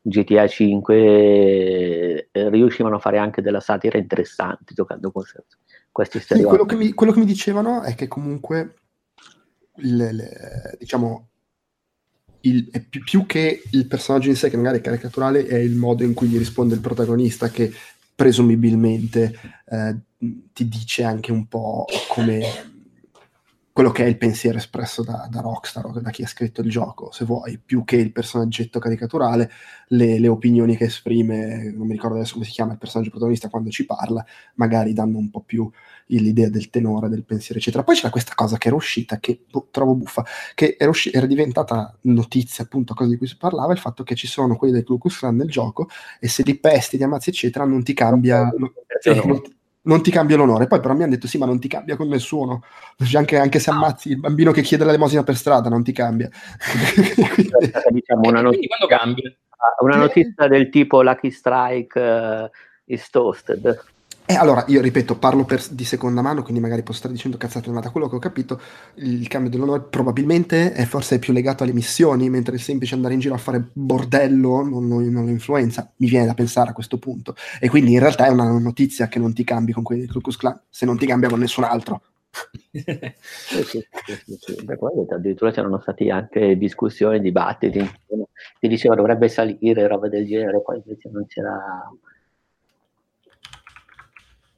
[0.04, 5.24] GTA 5 eh, riuscivano a fare anche della satira interessante giocando con
[5.92, 6.40] questi stereotipi.
[6.40, 8.76] Sì, quello, che mi, quello che mi dicevano è che comunque
[9.78, 11.30] le, le, diciamo
[12.42, 16.04] il, più, più, che il personaggio in sé, che magari è caricaturale, è il modo
[16.04, 17.74] in cui gli risponde il protagonista, che
[18.20, 19.34] presumibilmente
[19.66, 19.96] eh,
[20.52, 22.42] ti dice anche un po' come
[23.72, 26.70] quello che è il pensiero espresso da, da, Rockstar o da chi ha scritto il
[26.70, 29.50] gioco, se vuoi, più che il personaggetto caricaturale,
[29.88, 33.48] le, le, opinioni che esprime, non mi ricordo adesso come si chiama il personaggio protagonista
[33.48, 35.72] quando ci parla, magari danno un po' più
[36.18, 37.84] l'idea del tenore, del pensiero, eccetera.
[37.84, 41.28] Poi c'era questa cosa che era uscita, che boh, trovo buffa, che era, usci- era,
[41.28, 44.84] diventata notizia, appunto, cosa di cui si parlava, il fatto che ci sono quelli del
[44.84, 45.88] Klux Klan nel gioco
[46.20, 48.52] e se li pesti, li ammazzi, eccetera, non ti cambia...
[48.58, 48.72] Non,
[49.26, 49.42] non,
[49.82, 50.68] non ti cambia l'onore.
[50.68, 52.64] Poi però mi hanno detto sì, ma non ti cambia con nessuno.
[53.14, 56.30] Anche, anche se ammazzi il bambino che chiede l'elemosina per strada, non ti cambia.
[57.34, 57.52] quindi...
[57.90, 58.78] diciamo una notizia,
[59.80, 62.50] una notizia del tipo Lucky Strike uh,
[62.86, 63.98] is toasted.
[64.32, 67.72] E allora, io ripeto, parlo per, di seconda mano, quindi magari posso stare dicendo cazzate,
[67.72, 68.62] ma da quello che ho capito,
[68.98, 73.22] il cambio dell'onore probabilmente è forse più legato alle missioni, mentre il semplice andare in
[73.22, 77.34] giro a fare bordello non, non, lo influenza, mi viene da pensare a questo punto.
[77.60, 80.36] E quindi in realtà è una notizia che non ti cambi con quelli del Klux
[80.36, 82.00] Klan, se non ti cambia con nessun altro.
[82.72, 82.84] sì,
[83.66, 84.64] sì, sì, sì.
[84.64, 84.78] Beh,
[85.10, 87.84] addirittura c'erano stati anche discussioni, dibattiti,
[88.60, 91.58] si diceva dovrebbe salire, roba del genere, poi invece non c'era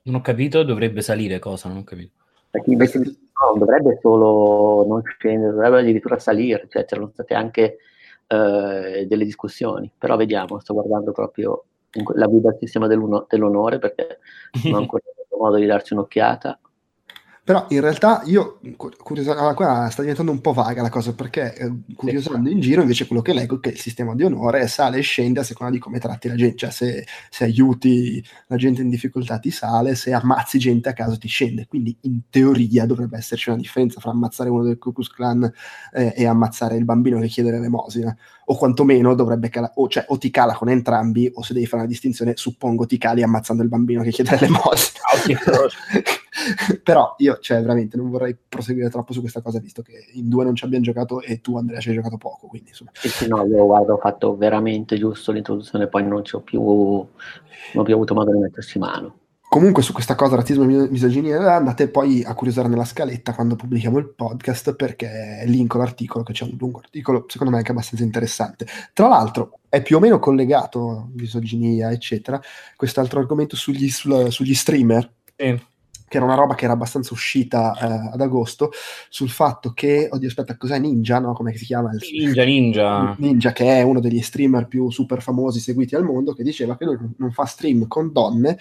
[0.03, 1.67] non ho capito, dovrebbe salire cosa?
[1.67, 2.11] Non ho capito.
[2.49, 7.77] Perché invece no, dovrebbe solo non scendere, dovrebbe addirittura salire, cioè c'erano state anche
[8.27, 11.65] eh, delle discussioni, però vediamo, sto guardando proprio
[12.15, 14.19] la guida al sistema dell'onore perché
[14.63, 16.59] non ho ancora avuto modo di darci un'occhiata.
[17.43, 21.71] Però in realtà io, curiosamente, qua sta diventando un po' vaga la cosa perché eh,
[21.95, 25.01] curiosando in giro invece quello che leggo è che il sistema di onore sale e
[25.01, 28.89] scende a seconda di come tratti la gente, cioè se, se aiuti la gente in
[28.89, 33.49] difficoltà ti sale, se ammazzi gente a caso ti scende, quindi in teoria dovrebbe esserci
[33.49, 35.51] una differenza fra ammazzare uno del Ku Klux Klan
[35.93, 38.15] eh, e ammazzare il bambino che chiede l'elemosina,
[38.45, 41.81] o quantomeno dovrebbe calare, o, cioè, o ti cala con entrambi o se devi fare
[41.81, 44.99] una distinzione suppongo ti cali ammazzando il bambino che chiede l'elemosina.
[46.83, 50.43] Però io, cioè, veramente non vorrei proseguire troppo su questa cosa, visto che in due
[50.43, 52.47] non ci abbiamo giocato e tu, Andrea, ci hai giocato poco.
[52.47, 52.91] Quindi, insomma.
[52.93, 56.61] Sì, sì, no, io guarda, ho fatto veramente giusto l'introduzione, poi non, ci ho più,
[56.61, 57.07] non
[57.73, 59.15] ho più avuto modo di mettersi mano.
[59.51, 63.97] Comunque su questa cosa, razzismo e misoginia, andate poi a curiosare nella scaletta quando pubblichiamo
[63.97, 68.65] il podcast perché linko l'articolo, che c'è un lungo articolo, secondo me anche abbastanza interessante.
[68.93, 72.39] Tra l'altro è più o meno collegato, misoginia, eccetera,
[72.77, 75.11] quest'altro argomento sugli, sugli streamer.
[75.35, 75.69] Sì
[76.11, 78.71] che era una roba che era abbastanza uscita eh, ad agosto,
[79.07, 81.31] sul fatto che, oddio aspetta, cos'è Ninja, no?
[81.31, 81.91] Come si chiama?
[81.91, 83.15] Ninja, Ninja.
[83.17, 86.83] Ninja, che è uno degli streamer più super famosi seguiti al mondo, che diceva che
[86.83, 88.57] lui non fa stream con donne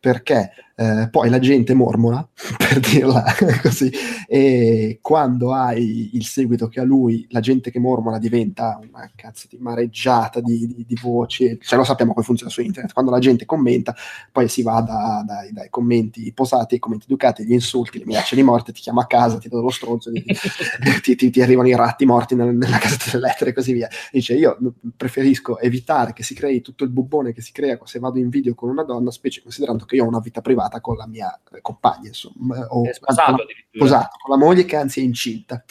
[0.00, 2.26] perché eh, poi la gente mormora,
[2.58, 3.24] per dirla
[3.62, 3.92] così,
[4.26, 9.46] e quando hai il seguito che ha lui, la gente che mormora diventa una cazzo
[9.48, 13.20] di mareggiata di, di, di voci, cioè lo sappiamo come funziona su internet, quando la
[13.20, 13.94] gente commenta,
[14.32, 18.34] poi si va da, dai, dai, commenti posati ai commenti educati, gli insulti, le minacce
[18.34, 20.10] di morte, ti chiama a casa, ti do lo stronzo,
[21.02, 23.88] ti, ti, ti, arrivano i ratti morti nel, nella casa delle lettere e così via.
[24.10, 24.58] Dice, io
[24.96, 28.54] preferisco evitare che si crei tutto il bubbone che si crea se vado in video
[28.54, 31.38] con una donna, specie considerando che io ho una vita privata privata con la mia
[31.60, 35.62] compagna, insomma, o sposato, sposato, con la moglie che anzi è incinta.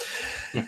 [0.57, 0.61] Mm.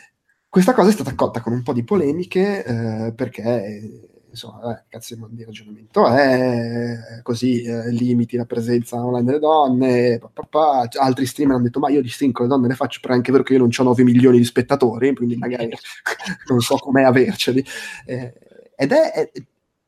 [0.50, 5.16] Questa cosa è stata accolta con un po' di polemiche eh, perché insomma, eh, cazzo
[5.30, 10.88] di ragionamento è così, eh, limiti la presenza online delle donne, pa, pa, pa.
[10.98, 13.18] altri streamer hanno detto ma io di stream con le donne ne faccio, però è
[13.18, 15.70] anche vero che io non ho 9 milioni di spettatori, quindi magari
[16.48, 17.64] non so com'è averceli.
[18.06, 18.34] Eh,
[18.78, 19.32] ed è, è,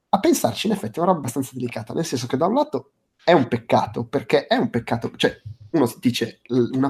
[0.10, 2.92] a pensarci in effetti è una roba abbastanza delicata, nel senso che da un lato
[3.28, 5.38] è un peccato, perché è un peccato, cioè
[5.72, 6.40] uno dice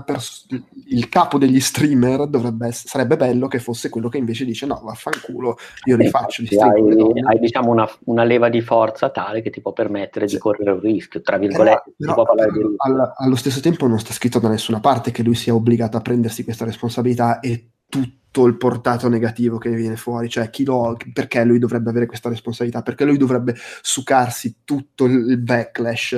[0.05, 0.45] pers-
[0.89, 4.79] il capo degli streamer dovrebbe essere, sarebbe bello che fosse quello che invece dice no
[4.83, 9.49] vaffanculo io li faccio gli hai, hai diciamo una, una, leva di forza tale che
[9.49, 10.35] ti può permettere sì.
[10.35, 14.13] di correre un rischio tra virgolette però, però, però, all, allo stesso tempo non sta
[14.13, 18.57] scritto da nessuna parte che lui sia obbligato a prendersi questa responsabilità e tutto il
[18.57, 23.05] portato negativo che viene fuori, cioè chi lo, perché lui dovrebbe avere questa responsabilità, perché
[23.05, 26.11] lui dovrebbe sucarsi tutto il backlash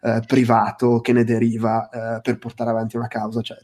[0.00, 3.58] eh, privato che ne deriva eh, per portare avanti una causa, cioè,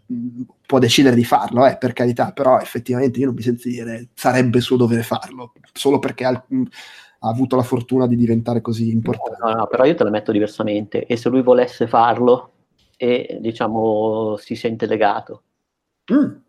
[0.66, 4.60] può decidere di farlo, eh, per carità, però effettivamente io non mi sento dire sarebbe
[4.60, 9.38] suo dovere farlo, solo perché ha, ha avuto la fortuna di diventare così importante.
[9.40, 12.50] No, no, però io te la metto diversamente, e se lui volesse farlo
[12.98, 15.42] e diciamo si sente legato.
[16.12, 16.41] Mm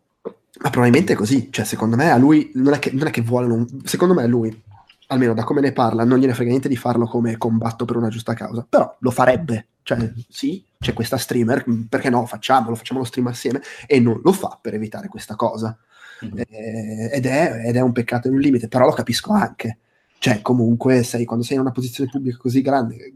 [0.62, 3.22] ma probabilmente è così, cioè secondo me a lui non è che, non è che
[3.22, 4.64] vuole, non, secondo me a lui,
[5.08, 8.10] almeno da come ne parla, non gliene frega niente di farlo come combatto per una
[8.10, 13.06] giusta causa, però lo farebbe, cioè sì, c'è questa streamer, perché no, facciamolo, facciamo lo
[13.06, 15.78] stream assieme, e non lo fa per evitare questa cosa.
[16.24, 16.38] Mm-hmm.
[16.38, 19.80] Eh, ed, è, ed, è, un peccato in un limite, però lo capisco anche.
[20.20, 23.14] Cioè, comunque, sei, quando sei in una posizione pubblica così grande,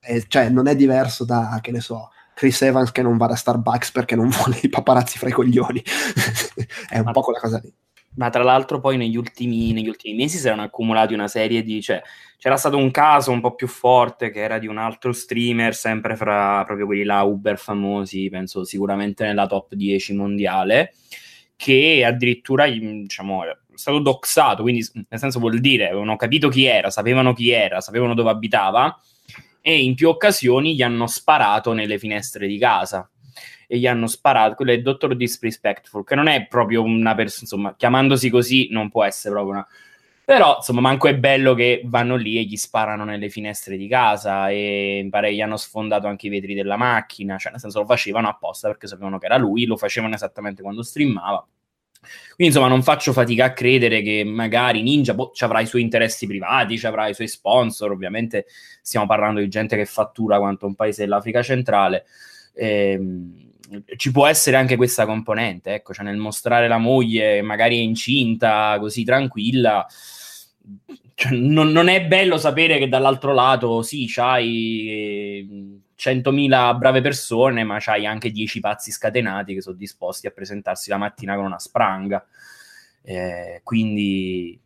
[0.00, 3.34] eh, cioè, non è diverso da, che ne so, Chris Evans che non va da
[3.34, 5.82] Starbucks perché non vuole i paparazzi fra i coglioni.
[6.88, 7.72] è un ma, po' quella cosa lì.
[8.14, 11.80] Ma tra l'altro poi negli ultimi, negli ultimi mesi si erano accumulati una serie di...
[11.80, 12.02] Cioè,
[12.36, 16.16] c'era stato un caso un po' più forte che era di un altro streamer, sempre
[16.16, 20.92] fra proprio quelli là uber famosi, penso sicuramente nella top 10 mondiale,
[21.54, 26.90] che addirittura diciamo, è stato doxato, quindi nel senso vuol dire, avevano capito chi era,
[26.90, 29.00] sapevano chi era, sapevano dove abitava,
[29.62, 33.08] e in più occasioni gli hanno sparato nelle finestre di casa
[33.66, 37.42] e gli hanno sparato, quello è il dottor Disrespectful, che non è proprio una persona,
[37.42, 39.66] insomma, chiamandosi così non può essere proprio una...
[40.24, 44.50] Però, insomma, manco è bello che vanno lì e gli sparano nelle finestre di casa
[44.50, 48.28] e pare gli hanno sfondato anche i vetri della macchina, cioè nel senso lo facevano
[48.28, 51.46] apposta perché sapevano che era lui, lo facevano esattamente quando streamava.
[52.34, 55.82] Quindi insomma non faccio fatica a credere che magari Ninja boh, ci avrà i suoi
[55.82, 58.46] interessi privati, ci avrà i suoi sponsor, ovviamente
[58.82, 62.04] stiamo parlando di gente che fattura quanto un paese dell'Africa centrale.
[62.54, 63.50] Ehm,
[63.96, 68.76] ci può essere anche questa componente, ecco, cioè nel mostrare la moglie magari è incinta,
[68.78, 69.86] così tranquilla,
[71.14, 77.76] cioè, non, non, è bello sapere che dall'altro lato sì, c'hai 100.000 brave persone, ma
[77.78, 82.26] c'hai anche 10 pazzi scatenati che sono disposti a presentarsi la mattina con una spranga.
[83.02, 84.58] Eh, quindi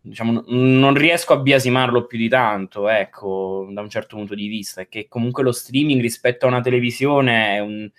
[0.00, 4.80] diciamo, non riesco a biasimarlo più di tanto, ecco, da un certo punto di vista,
[4.80, 7.90] è che comunque lo streaming rispetto a una televisione è un,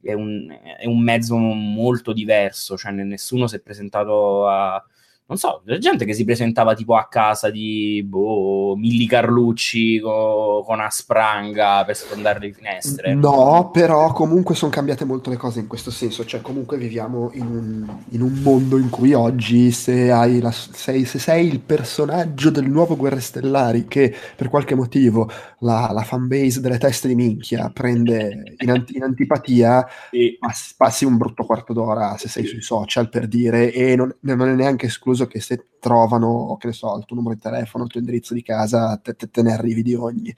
[0.00, 4.82] è un, è un mezzo molto diverso, cioè nessuno si è presentato a
[5.26, 10.62] non so, c'è gente che si presentava tipo a casa di boh, Milli Carlucci co-
[10.66, 13.14] con una spranga per sfondare le finestre.
[13.14, 17.46] No, però comunque sono cambiate molto le cose in questo senso, cioè comunque viviamo in
[17.46, 22.50] un, in un mondo in cui oggi se, hai la, sei, se sei il personaggio
[22.50, 27.70] del nuovo Guerre Stellari che per qualche motivo la, la fanbase delle teste di minchia
[27.70, 30.36] prende in, anti, in antipatia, sì.
[30.38, 34.48] passi, passi, un brutto quarto d'ora se sei sui social per dire e non, non
[34.48, 37.84] è neanche escluso escluso che se trovano, che ne so, il tuo numero di telefono,
[37.84, 40.34] il tuo indirizzo di casa, te, te, te ne arrivi di ogni.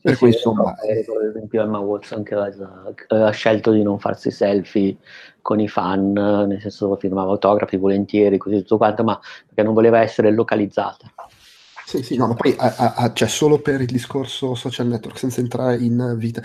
[0.00, 0.78] Per cui insomma...
[0.80, 4.98] Eh, per esempio Emma Watson che ha, scelto di non farsi selfie
[5.40, 10.00] con i fan, nel senso firmava autografi volentieri, così tutto quanto, ma perché non voleva
[10.00, 11.10] essere localizzata.
[11.86, 15.18] Sì, sì, no, ma poi a, a, a, cioè, solo per il discorso social network,
[15.18, 16.42] senza entrare in vita,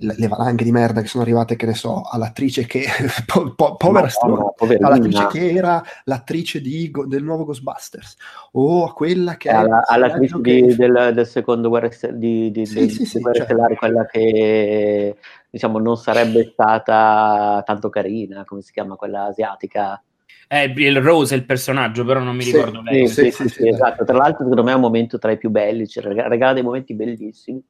[0.00, 2.84] le valanghe di merda che sono arrivate, che ne so, all'attrice che,
[3.26, 8.16] po- po- povera no, storia, no, all'attrice che era l'attrice di, del nuovo Ghostbusters,
[8.52, 9.50] o a quella che...
[9.50, 10.62] Alla, all'attrice che...
[10.62, 13.46] di, del, del, secondo Guerra, di, di, sì, sì, sì, Guerra cioè...
[13.46, 15.16] Stellare, quella che
[15.50, 20.02] diciamo non sarebbe stata tanto carina, come si chiama, quella asiatica.
[20.48, 23.06] Eh, il Rose è il personaggio, però non mi ricordo lei.
[23.06, 24.04] Sì, sì, sì, esatto.
[24.04, 26.94] Tra l'altro, secondo me è un momento tra i più belli, cioè, regala dei momenti
[26.94, 27.62] bellissimi.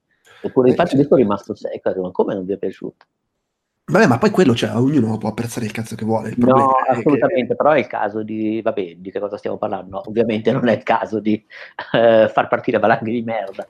[0.43, 3.07] Eppure eh, infatti questo è rimasto secco, ma come non vi è piaciuto?
[3.91, 6.33] Vabbè, ma poi quello, cioè, ognuno può apprezzare il cazzo che vuole.
[6.37, 7.57] no, assolutamente, che...
[7.57, 9.97] però è il caso di, vabbè, di che cosa stiamo parlando?
[9.97, 11.45] No, ovviamente non è il caso di
[11.93, 13.67] uh, far partire valanghe di merda.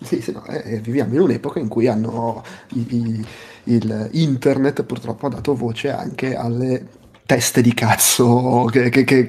[0.00, 2.44] Sì, sì, no, eh, eh, viviamo in un'epoca in cui hanno
[2.74, 3.26] i, i,
[3.64, 6.86] il internet purtroppo ha dato voce anche alle
[7.24, 9.28] teste di cazzo che, che, che,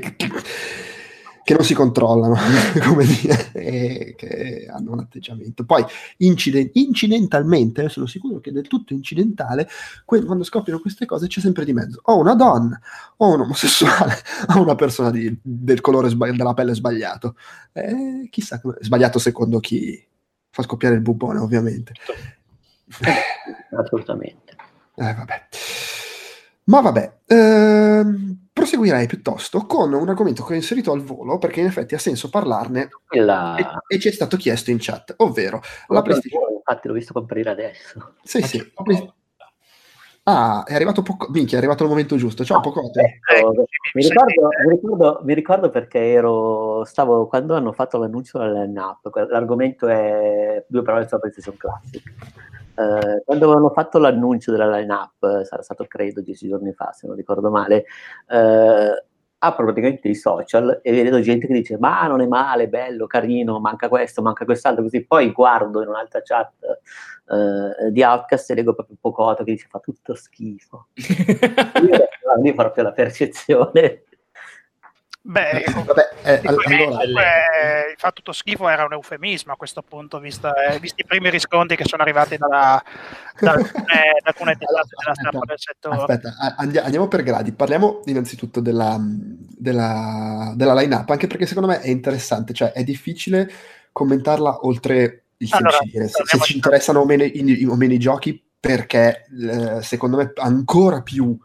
[1.47, 2.35] che non si controllano,
[2.83, 5.63] come dire, e che hanno un atteggiamento.
[5.63, 5.81] Poi,
[6.17, 9.65] inciden- incidentalmente, sono sicuro che è del tutto incidentale,
[10.03, 12.77] que- quando scoppiano queste cose c'è sempre di mezzo o una donna,
[13.15, 14.15] o un omosessuale,
[14.57, 17.37] o una persona di, del colore sbagli- della pelle sbagliato.
[17.71, 20.05] Eh, chissà, sbagliato secondo chi
[20.49, 21.93] fa scoppiare il bubone, ovviamente.
[23.71, 24.53] Assolutamente.
[24.95, 25.47] Eh, vabbè.
[26.68, 31.68] Ma vabbè, ehm, proseguirei piuttosto con un argomento che ho inserito al volo perché in
[31.68, 33.55] effetti ha senso parlarne la...
[33.55, 36.41] e, e, ci è stato chiesto in chat, ovvero la PlayStation.
[36.57, 38.15] Infatti l'ho visto comparire adesso.
[38.22, 38.72] Sì, sì.
[38.84, 39.13] Play...
[40.24, 41.28] Ah, è arrivato poco.
[41.30, 42.43] Minchia, è arrivato il momento giusto.
[42.43, 43.22] Ciao, Pocote.
[43.34, 46.84] Ecco, mi, ricordo, mi, ricordo, mi ricordo perché ero.
[46.84, 49.09] Stavo quando hanno fatto l'annuncio della line-up.
[49.30, 52.03] L'argomento è due parole sulla PlayStation Classic
[52.78, 57.15] eh, quando avevano fatto l'annuncio della line-up, sarà stato credo dieci giorni fa, se non
[57.15, 57.86] ricordo male,
[58.30, 59.03] eh,
[59.39, 63.59] apro praticamente i social e vedo gente che dice ma non è male, bello, carino,
[63.59, 66.51] manca questo, manca quest'altro, così poi guardo in un'altra chat
[67.30, 70.88] eh, di Outcast e leggo proprio Pocotto che dice fa tutto schifo.
[70.93, 72.07] Io,
[72.41, 74.03] lì proprio la percezione
[75.30, 77.01] Beh, Vabbè, eh, allora...
[77.03, 81.30] eh, fa tutto schifo era un eufemismo a questo punto, visto, eh, visti i primi
[81.30, 82.82] riscontri che sono arrivati dalla,
[83.38, 85.97] da, alcune, da alcune allora, della stampa del settore.
[85.97, 87.51] Aspetta, andiamo per gradi.
[87.51, 93.51] Parliamo innanzitutto della, della, della line-up, anche perché secondo me è interessante, cioè è difficile
[93.91, 98.41] commentarla oltre il allora, se, se ci interessano o meno, i, o meno i giochi,
[98.57, 101.38] perché eh, secondo me ancora più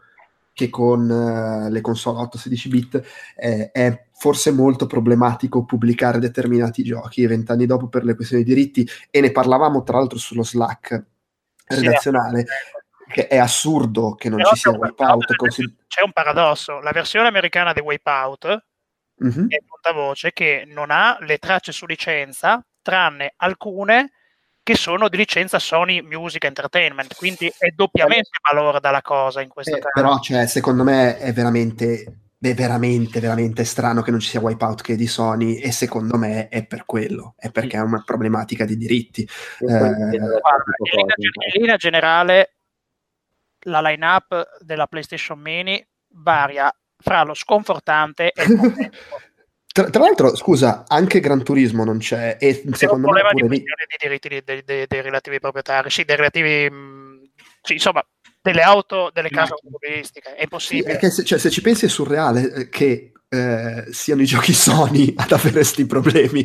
[0.53, 3.03] che con uh, le console 8-16 bit
[3.35, 7.25] eh, è forse molto problematico pubblicare determinati giochi.
[7.25, 11.05] Vent'anni dopo per le questioni di diritti e ne parlavamo tra l'altro sullo Slack
[11.65, 16.79] redazionale sì, che è assurdo che non Però ci sia Wipeout consider- c'è un paradosso.
[16.79, 18.65] La versione americana di Wipeout
[19.23, 19.47] mm-hmm.
[19.49, 19.57] è
[19.93, 24.11] voce che non ha le tracce su licenza tranne alcune
[24.63, 29.75] che sono di licenza Sony Music Entertainment, quindi è doppiamente valore dalla cosa in questo
[29.75, 29.91] eh, caso.
[29.93, 34.81] Però, cioè, secondo me è veramente, è veramente, veramente strano che non ci sia Wipeout
[34.81, 38.63] che è di Sony e secondo me è per quello, è perché è una problematica
[38.63, 39.21] di diritti.
[39.23, 41.15] Eh, Guarda, in, linea,
[41.53, 42.53] in linea generale
[43.65, 45.85] la line-up della PlayStation Mini
[46.15, 48.91] varia fra lo sconfortante e il
[49.73, 52.37] Tra, tra, l'altro, scusa, anche Gran Turismo non c'è.
[52.39, 53.65] E c'è secondo un me problema di di
[53.99, 57.29] diritti dei, dei, dei, dei, relativi proprietari, sì, dei relativi, mh,
[57.63, 58.05] sì, insomma,
[58.39, 60.35] delle auto, delle case automobilistiche.
[60.35, 60.99] È impossibile.
[61.01, 65.11] Sì, se, cioè, se, ci pensi è surreale eh, che eh, siano i giochi Sony
[65.17, 66.43] ad avere questi problemi.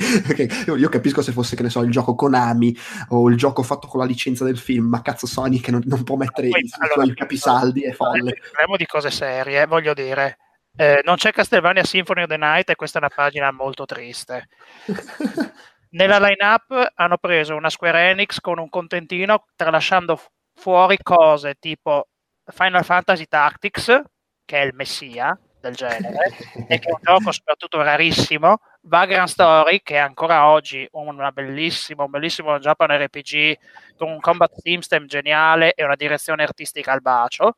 [0.64, 2.74] io capisco se fosse, che ne so, il gioco Konami
[3.08, 6.02] o il gioco fatto con la licenza del film, ma cazzo Sony che non, non
[6.02, 8.38] può mettere i, allora, suoi capisaldi è folle.
[8.52, 10.38] Parliamo di cose serie, voglio dire
[10.80, 14.46] eh, non c'è Castlevania Symphony of the Night e questa è una pagina molto triste.
[15.90, 20.20] Nella line-up hanno preso una Square Enix con un contentino tralasciando
[20.54, 22.08] fuori cose tipo
[22.44, 24.02] Final Fantasy Tactics,
[24.44, 26.36] che è il messia del genere,
[26.68, 32.04] e che è un gioco soprattutto rarissimo, Vagrant Story, che è ancora oggi una bellissima,
[32.04, 33.58] un bellissimo Japan RPG
[33.96, 37.56] con un combat system geniale e una direzione artistica al bacio,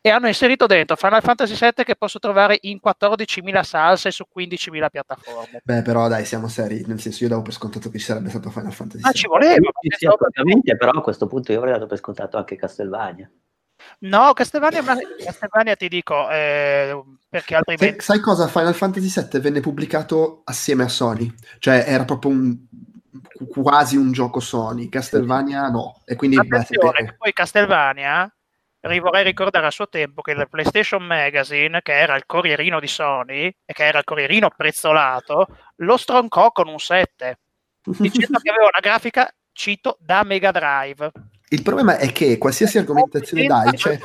[0.00, 4.88] e hanno inserito dentro Final Fantasy VII che posso trovare in 14.000 salse su 15.000
[4.90, 5.60] piattaforme.
[5.64, 8.50] Beh, però dai, siamo seri, nel senso io davo per scontato che ci sarebbe stato
[8.50, 9.18] Final Fantasy Ma VII.
[9.18, 9.70] ci voleva.
[9.96, 13.30] Sì, assolutamente, però a questo punto io avrei dato per scontato anche Castlevania.
[14.00, 18.00] No, Castlevania, Castlevania ti dico, eh, perché altrimenti...
[18.00, 18.46] Sai, sai cosa?
[18.46, 22.56] Final Fantasy VII venne pubblicato assieme a Sony, cioè era proprio un,
[23.48, 26.02] quasi un gioco Sony, Castlevania no.
[26.04, 28.32] E quindi, Attenzione, beh, poi Castlevania
[28.80, 33.46] vorrei ricordare a suo tempo che il PlayStation Magazine, che era il corrierino di Sony
[33.64, 37.38] e che era il corrierino prezzolato, lo stroncò con un 7,
[37.82, 41.10] dicendo che aveva una grafica, cito, da Mega Drive.
[41.50, 43.98] Il problema è che qualsiasi argomentazione dai, cioè,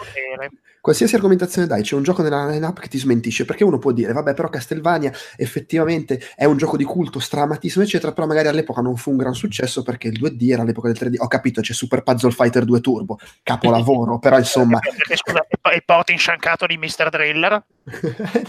[0.84, 4.12] qualsiasi argomentazione dai, c'è un gioco nella line-up che ti smentisce, perché uno può dire,
[4.12, 8.98] vabbè, però Castlevania effettivamente è un gioco di culto, stramatissimo, eccetera, però magari all'epoca non
[8.98, 11.16] fu un gran successo perché il 2D era all'epoca del 3D.
[11.20, 14.80] Ho capito, c'è Super Puzzle Fighter 2 Turbo, capolavoro, però insomma...
[14.80, 17.10] Perché, scusa, il port insciancato di Mr.
[17.10, 17.52] Driller?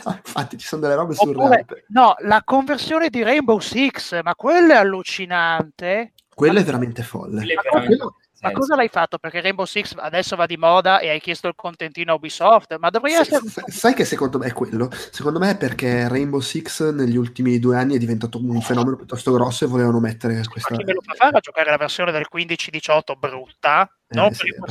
[0.04, 1.64] no, infatti ci sono delle robe surreali.
[1.88, 6.14] No, la conversione di Rainbow Six, ma quella è allucinante.
[6.34, 7.44] Quello è veramente folle.
[7.70, 9.18] Quello, ma cosa l'hai fatto?
[9.18, 12.76] Perché Rainbow Six adesso va di moda e hai chiesto il contentino a Ubisoft?
[12.78, 13.40] Ma dovrei essere.
[13.66, 14.90] Sai che secondo me è quello?
[15.10, 19.32] Secondo me è perché Rainbow Six negli ultimi due anni è diventato un fenomeno piuttosto
[19.32, 20.74] grosso e volevano mettere questa.
[20.74, 23.88] Ma chi me lo fa fare a giocare la versione del 15-18 brutta?
[24.14, 24.66] No, eh, sì, ma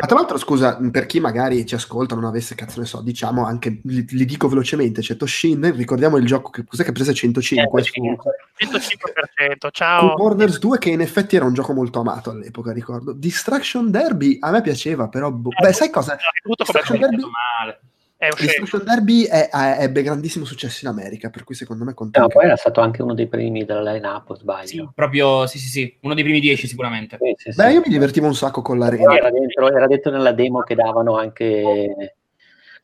[0.00, 3.80] tra l'altro, scusa, per chi magari ci ascolta, non avesse cazzo ne so, diciamo anche,
[3.84, 7.80] li, li dico velocemente, c'è Toshin, ricordiamo il gioco che cos'è che ha preso 105
[7.80, 10.14] eh, su 105%, ciao.
[10.14, 13.09] Borders 2 che in effetti era un gioco molto amato all'epoca, ricordo.
[13.12, 15.50] Distraction Derby a me piaceva, però boh.
[15.50, 16.16] eh, beh, sai cosa?
[16.56, 17.80] Distraction Derby male
[18.20, 19.48] è Destruction Derby è,
[19.78, 22.20] ebbe grandissimo successo in America, per cui secondo me conta.
[22.20, 24.66] No, poi era stato anche uno dei primi della line-up, sbaglio.
[24.66, 27.16] Sì, proprio, sì, sì, sì, uno dei primi dieci sicuramente.
[27.18, 29.14] Sì, sì, Beh, io mi divertivo un sacco con l'arena.
[29.14, 32.16] Era dentro, era dentro nella demo che davano anche...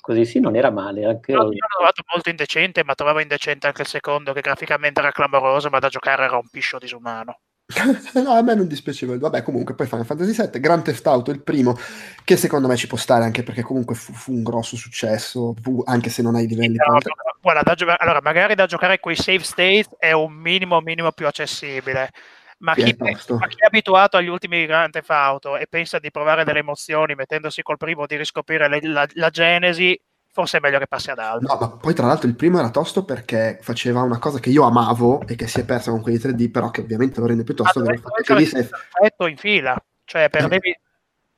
[0.01, 1.05] Così sì, non era male.
[1.05, 1.33] Anche...
[1.33, 5.13] No, io l'ho trovato molto indecente, ma trovavo indecente anche il secondo, che graficamente era
[5.13, 7.41] clamoroso, ma da giocare era un piscio disumano.
[8.23, 9.19] no, a me non dispiaceva.
[9.19, 11.77] Vabbè, comunque, poi Final Fantasy VII, Grand Theft Auto, il primo,
[12.25, 15.83] che secondo me ci può stare anche perché comunque fu, fu un grosso successo, fu,
[15.85, 16.77] anche se non hai livelli.
[16.77, 16.99] No,
[17.41, 22.11] guarda, gio- allora, magari da giocare quei save states è un minimo, minimo più accessibile.
[22.59, 26.43] Ma chi, ma chi, è abituato agli ultimi Grand Theft Auto e pensa di provare
[26.43, 30.01] delle emozioni mettendosi col primo, di riscoprire le, la, la genesi,
[30.37, 31.49] forse è meglio che passi ad altro.
[31.49, 34.65] No, ma poi tra l'altro il primo era tosto perché faceva una cosa che io
[34.65, 37.55] amavo e che si è persa con quelli 3D, però che ovviamente lo rende più
[37.55, 37.81] tosto.
[37.81, 38.65] Ah, fatto che lì sei...
[38.65, 40.69] perfetto in fila, cioè perdevi...
[40.69, 40.81] Eh.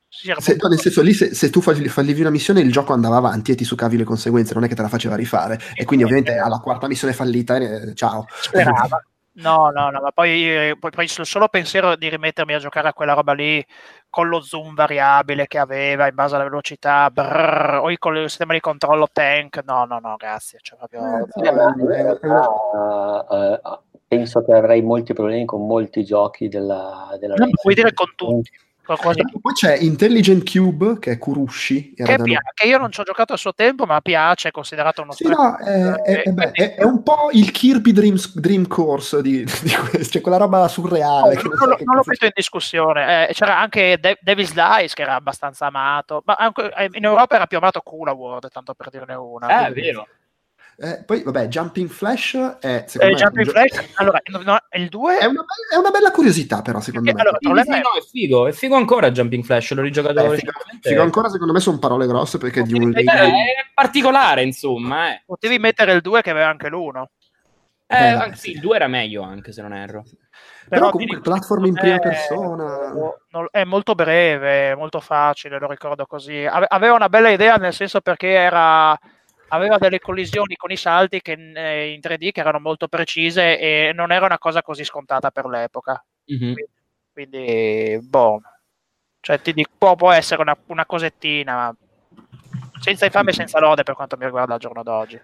[0.09, 3.51] Se, no, nel senso lì se, se tu fallivi una missione il gioco andava avanti
[3.51, 6.35] e ti succavi le conseguenze non è che te la faceva rifare e quindi ovviamente
[6.35, 9.03] alla quarta missione fallita eh, ciao sperava
[9.41, 13.13] No, no, no, ma poi, poi, poi, solo pensiero di rimettermi a giocare a quella
[13.13, 13.65] roba lì
[14.09, 18.53] con lo zoom variabile che aveva in base alla velocità, brrr, o con il sistema
[18.53, 20.59] di controllo tank, no, no, no, grazie.
[20.61, 21.01] Cioè, proprio...
[21.93, 27.15] eh, uh, uh, penso che avrei molti problemi con molti giochi della...
[27.19, 28.51] della non puoi dire con tutti
[28.95, 29.21] Qualcosa...
[29.39, 31.93] Poi c'è Intelligent Cube, che è Kurushi.
[31.93, 35.03] Che, pia- che, io non ci ho giocato a suo tempo, ma piace, è considerato
[35.03, 39.21] uno sì, no, è, è, è, beh, è, un po' il Kirby Dreams, Dream Course
[39.21, 41.35] di, di questo, cioè quella roba surreale.
[41.35, 43.27] No, non, non, non l'ho messo in discussione.
[43.27, 47.35] Eh, c'era anche De- Devil's Dice, che era abbastanza amato, ma anche, eh, in Europa
[47.35, 49.65] era più amato Cool World, tanto per dirne una.
[49.65, 50.07] Eh, è vero.
[50.81, 53.21] Eh, poi, vabbè, Jumping Flash è secondo eh, me.
[53.21, 57.11] Jumping gio- Flash, allora, no, il 2 è una, è una, bella curiosità, però, secondo
[57.11, 57.37] Perché, me.
[57.41, 60.31] Allora, sì, sì, no, è figo, è figo ancora Jumping Flash, l'ho rigiocato.
[60.31, 62.93] Eh, figo, figo ancora, secondo me, sono parole grosse perché di un.
[62.95, 63.03] È
[63.73, 65.11] particolare, insomma.
[65.11, 65.23] Eh.
[65.25, 67.03] Potevi mettere il 2 che aveva anche l'1.
[67.85, 70.03] Eh, eh, anche, sì, il 2 era meglio, anche se non erro.
[70.69, 72.89] Però, però comunque il platform in prima persona
[73.51, 76.45] è molto breve, molto facile, lo ricordo così.
[76.45, 78.97] Aveva una bella idea nel senso perché era
[79.49, 83.91] aveva delle collisioni con i salti che eh, in 3D che erano molto precise e
[83.93, 86.03] non era una cosa così scontata per l'epoca.
[86.31, 86.53] Mm-hmm.
[86.53, 86.69] Quindi,
[87.11, 88.41] quindi, boh,
[89.21, 91.75] cioè, ti dico, può, può essere una, una cosettina,
[92.79, 95.19] senza infame e senza lode per quanto mi riguarda al giorno d'oggi.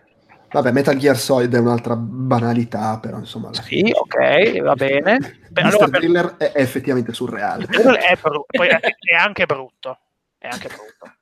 [0.51, 3.53] Vabbè, Metal Gear Solid è un'altra banalità, però insomma...
[3.53, 3.91] Sì, fine.
[3.93, 5.17] ok, va bene.
[5.49, 5.65] Mr.
[5.65, 7.65] Allora, Thriller è, è, effettivamente surreale.
[7.65, 9.99] È, bru- è, è anche brutto.
[10.37, 11.13] È anche brutto.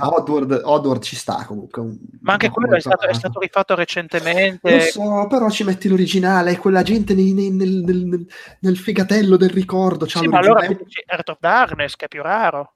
[0.00, 1.80] Oddworld, Oddworld ci sta comunque.
[1.80, 4.74] Un, Ma anche quello è stato, è stato, rifatto recentemente.
[4.74, 8.26] Lo so, però ci metti l'originale, quella gente nei, nei, nel, nel,
[8.60, 10.06] nel, figatello del ricordo.
[10.08, 10.66] Sì, ma allora
[11.06, 12.74] Art of Darkness, che è più raro.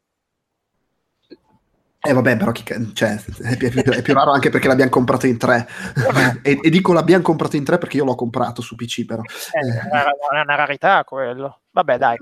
[2.06, 5.38] Eh vabbè, però chi, cioè, è, più, è, più, raro anche perché l'abbiamo comprato in
[5.38, 5.66] tre.
[6.42, 9.22] e, e, dico l'abbiamo comprato in tre perché io l'ho comprato su PC, però.
[9.22, 11.62] Eh, è una rarità quello.
[11.70, 12.16] Vabbè, dai.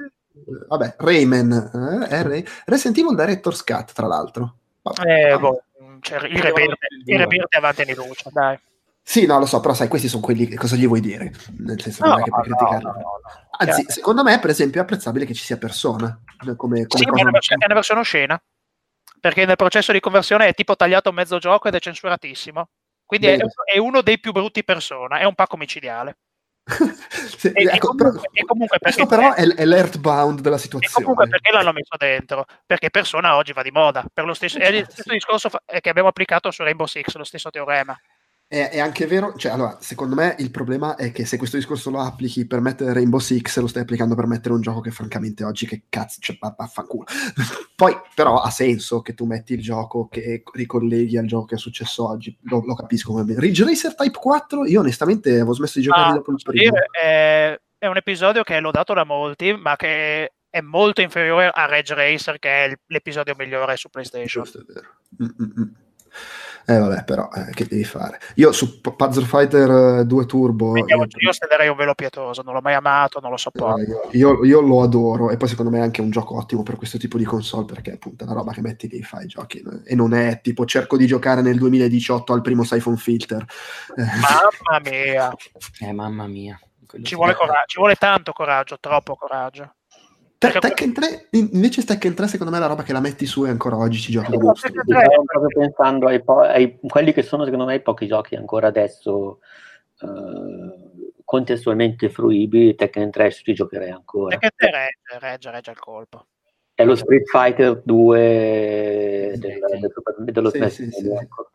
[0.69, 2.45] Vabbè, Rayman, eh, Ray.
[2.65, 4.57] Resident Evil Director's Cut, tra l'altro.
[5.05, 5.63] Eh, boh,
[6.01, 6.43] cioè, il
[7.19, 8.59] Rebirth avanti di luce, dai.
[9.05, 11.33] Sì, no, lo so, però sai, questi sono quelli, cosa gli vuoi dire?
[11.59, 12.85] Nel senso, non è che puoi no, criticarli.
[12.85, 13.21] No, no,
[13.59, 16.19] Anzi, secondo me, per esempio, è apprezzabile che ci sia persona.
[16.39, 18.41] Come, come sì, ma è una, è una versione oscena
[19.23, 22.69] perché nel processo di conversione è tipo tagliato mezzo gioco ed è censuratissimo.
[23.05, 23.39] Quindi è,
[23.73, 26.17] è, uno dei più brutti persona, è un pacco micidiale.
[26.65, 30.95] Sì, e, ecco, comunque, e comunque questo però è, è l'earthbound della situazione.
[30.97, 32.45] E comunque perché l'hanno messo dentro?
[32.65, 34.05] Perché persona oggi va di moda.
[34.13, 37.51] Per lo stesso, è il stesso discorso che abbiamo applicato su Rainbow Six, lo stesso
[37.51, 37.99] teorema.
[38.53, 41.89] È, è, anche vero, cioè, allora, secondo me il problema è che se questo discorso
[41.89, 45.43] lo applichi per mettere Rainbow Six, lo stai applicando per mettere un gioco che francamente
[45.43, 47.07] oggi che cazzo, cioè, vaffanculo.
[47.75, 51.59] Poi, però, ha senso che tu metti il gioco che ricolleghi al gioco che è
[51.59, 55.87] successo oggi, lo, lo capisco come Ridge Racer Type 4, io onestamente avevo smesso di
[55.87, 56.77] giocare ah, dopo il primo.
[56.91, 61.65] È, è un episodio che è lodato da molti, ma che è molto inferiore a
[61.65, 64.45] Ridge Racer, che è l'episodio migliore su PlayStation.
[64.45, 64.89] Giusto, è vero.
[65.23, 65.75] Mm-mm.
[66.65, 68.21] Eh vabbè, però, eh, che devi fare?
[68.37, 70.77] Io su Puzzle Fighter 2 Turbo...
[70.77, 74.11] Io, io stenderei un velo pietoso, non l'ho mai amato, non lo sopporto.
[74.11, 76.77] Eh, io, io, lo adoro e poi secondo me è anche un gioco ottimo per
[76.77, 79.63] questo tipo di console perché appunto è una roba che metti lì, fai i giochi
[79.85, 83.45] e non è tipo cerco di giocare nel 2018 al primo Siphon Filter.
[83.97, 85.35] Mamma mia!
[85.81, 86.59] Eh, mamma mia.
[87.03, 89.75] Ci vuole, coraggio, ci vuole tanto coraggio, troppo coraggio.
[90.51, 93.47] Te- Tekken 3, invece Tekken 3 secondo me è la roba che la metti su
[93.47, 94.37] e ancora oggi ci giochi.
[94.37, 98.35] No, Stavo proprio pensando ai, po- ai, quelli che sono secondo me i pochi giochi
[98.35, 99.39] ancora adesso
[100.01, 104.37] uh, contestualmente fruibili, Tekken 3 ci giocherei ancora.
[104.37, 106.27] Tekken 3 regge, regge, regge il colpo.
[106.75, 111.51] È lo Street Fighter 2 del, del, dello sì, sì, sì, ecco.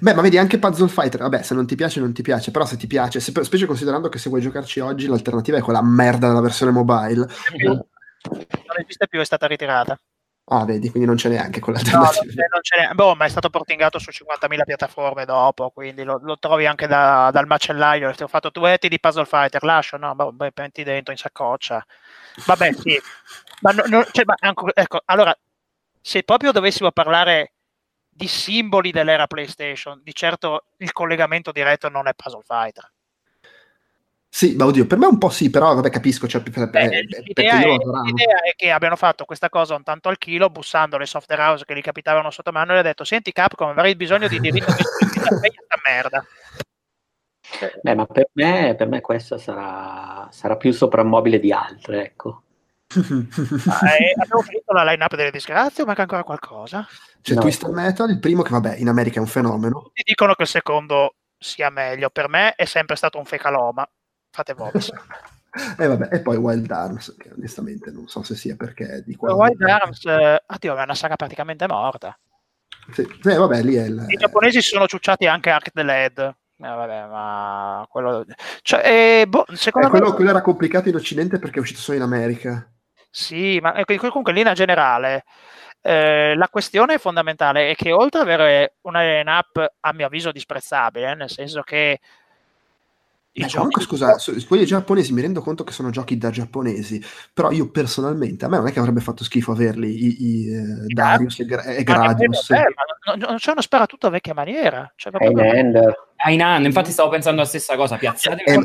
[0.00, 2.66] Beh, ma vedi anche Puzzle Fighter, vabbè, se non ti piace non ti piace, però
[2.66, 6.28] se ti piace, se, specie considerando che se vuoi giocarci oggi l'alternativa è quella merda
[6.28, 7.26] della versione mobile.
[7.64, 7.78] Mm
[8.22, 9.98] non esiste più, è stata ritirata.
[10.50, 13.50] Ah, vedi, quindi non c'è neanche quella no, non non c'è boh, ma è stato
[13.50, 18.12] portingato su 50.000 piattaforme dopo, quindi lo, lo trovi anche da, dal macellaio.
[18.12, 21.84] Ti ho fatto duetti di Puzzle Fighter, lascio, no, boh, beh, metti dentro in saccoccia.
[22.46, 22.98] Vabbè, sì.
[23.60, 25.36] ma, no, no, cioè, ma ancora, ecco, allora,
[26.00, 27.52] se proprio dovessimo parlare
[28.08, 32.90] di simboli dell'era PlayStation, di certo il collegamento diretto non è Puzzle Fighter.
[34.30, 36.28] Sì, ma oddio, per me un po' sì, però vabbè, capisco.
[36.28, 40.08] Cioè, per, Beh, eh, l'idea, è, l'idea, è, che abbiano fatto questa cosa un tanto
[40.08, 43.32] al chilo, bussando le software house che li capitavano sotto mano e ha detto: Senti,
[43.32, 46.24] Capcom, avrei bisogno di diritto di questa merda.
[47.82, 52.42] Beh, ma per me, per me questa sarà, sarà più soprammobile di altre, ecco.
[52.94, 56.86] ah, eh, abbiamo finito la line-up delle disgrazie o manca ancora qualcosa?
[57.22, 57.40] C'è no.
[57.40, 59.80] Twisted Metal, il primo che vabbè in America è un fenomeno.
[59.82, 63.88] Tutti dicono che il secondo sia meglio, per me è sempre stato un fecaloma
[64.30, 64.90] fate Vox.
[65.78, 69.34] e, vabbè, e poi Wild Arms, che onestamente non so se sia perché di qua.
[69.34, 72.16] Wild Arms, eh, oddio, è una saga praticamente morta.
[72.92, 74.04] Sì, sì vabbè, lì è il...
[74.08, 76.18] I giapponesi si sono ciucciati anche Arc the Led.
[76.18, 78.24] Eh, vabbè, ma quello,
[78.62, 80.14] cioè, eh, boh, secondo eh, quello, me...
[80.14, 82.70] quello era complicato in Occidente perché è uscito solo in America.
[83.10, 85.24] Sì, ma comunque in linea generale
[85.80, 91.14] eh, la questione fondamentale è che oltre ad avere una line-up a mio avviso disprezzabile,
[91.14, 92.00] nel senso che
[93.46, 94.16] Beh, comunque, scusa,
[94.46, 97.02] quelli giapponesi mi rendo conto che sono giochi da giapponesi,
[97.32, 100.86] però io personalmente, a me non è che avrebbe fatto schifo averli i, i uh,
[100.86, 102.50] Darius e, Gra- e Gradius.
[102.50, 104.92] Ma, ma non, c'è uno sparatutto a vecchia maniera.
[104.96, 105.12] Cioè,
[106.16, 108.58] Ainan, infatti stavo pensando la stessa cosa, piazzate eh,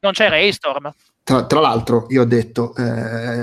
[0.00, 0.92] non c'è Raystorm.
[1.24, 2.82] Tra, tra, l'altro, io ho detto, eh,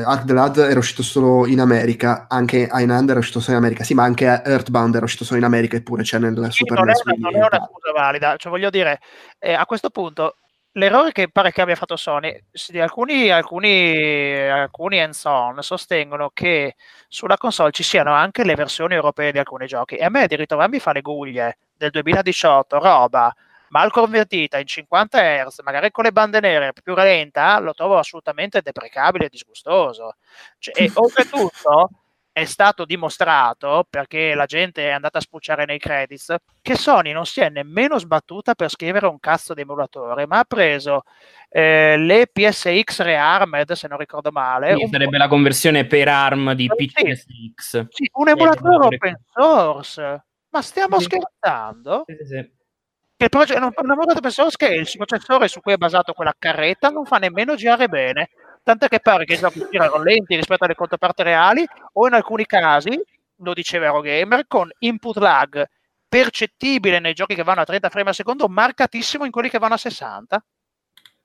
[0.03, 3.83] Ark the Lad era uscito solo in America, anche Einand era uscito solo in America,
[3.83, 6.87] sì, ma anche Earthbound era uscito solo in America, eppure c'è nel sì, Super non
[6.87, 7.03] NES.
[7.03, 8.99] È, non è una scusa valida, cioè voglio dire,
[9.37, 10.37] eh, a questo punto
[10.77, 12.37] l'errore che pare che abbia fatto Sony,
[12.79, 16.75] alcuni, alcuni, alcuni hands-on sostengono che
[17.07, 20.35] sulla console ci siano anche le versioni europee di alcuni giochi e a me di
[20.35, 23.33] ritrovarmi a fare le guglie del 2018, roba
[23.69, 28.61] mal convertita in 50 Hz, magari con le bande nere più lenta, lo trovo assolutamente
[28.61, 30.15] deprecabile e disgustoso.
[30.59, 31.89] Cioè, e oltretutto
[32.35, 37.25] è stato dimostrato, perché la gente è andata a spucciare nei credits, che Sony non
[37.25, 41.03] si è nemmeno sbattuta per scrivere un cazzo di emulatore, ma ha preso
[41.47, 44.75] eh, le PSX Rearmed, se non ricordo male.
[44.75, 47.87] Sì, sarebbe la conversione per ARM di PSX.
[47.87, 50.25] Sì, un emulatore open source.
[50.49, 51.05] Ma stiamo sì.
[51.05, 52.03] scherzando?
[52.05, 56.89] Sì, sì, il progetto, open source che il processore su cui è basato quella carretta
[56.89, 58.29] non fa nemmeno girare bene
[58.65, 61.63] tant'è che pare che i giochi girano lenti rispetto alle controparte reali
[61.93, 62.99] o in alcuni casi
[63.39, 65.63] lo diceva Eurogamer, con input lag
[66.07, 69.75] percettibile nei giochi che vanno a 30 frame al secondo, marcatissimo in quelli che vanno
[69.75, 70.43] a 60.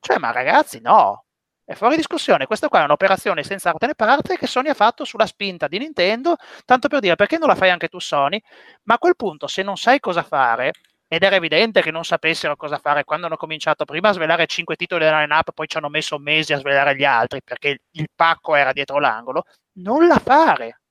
[0.01, 1.25] Cioè, ma ragazzi, no,
[1.65, 2.47] è fuori discussione.
[2.47, 5.79] Questa qua è un'operazione senza arte né parte che Sony ha fatto sulla spinta di
[5.79, 6.37] Nintendo,
[6.67, 8.43] tanto per dire perché non la fai anche tu Sony?
[8.83, 10.73] Ma a quel punto, se non sai cosa fare,
[11.13, 14.77] ed era evidente che non sapessero cosa fare quando hanno cominciato prima a svelare cinque
[14.77, 18.55] titoli della line-up, poi ci hanno messo mesi a svelare gli altri perché il pacco
[18.55, 19.43] era dietro l'angolo,
[19.79, 20.83] non la fare.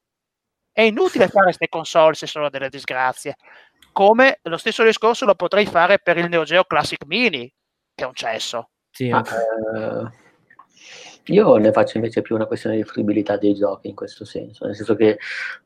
[0.73, 3.37] È inutile fare queste console se sono delle disgrazie.
[3.93, 7.49] Come lo stesso discorso lo potrei fare per il Neo Geo Classic Mini,
[7.95, 8.71] che è un cesso.
[8.91, 10.09] Sì, Ma, eh,
[11.27, 14.75] io ne faccio invece più una questione di fruibilità dei giochi in questo senso, nel
[14.75, 15.17] senso che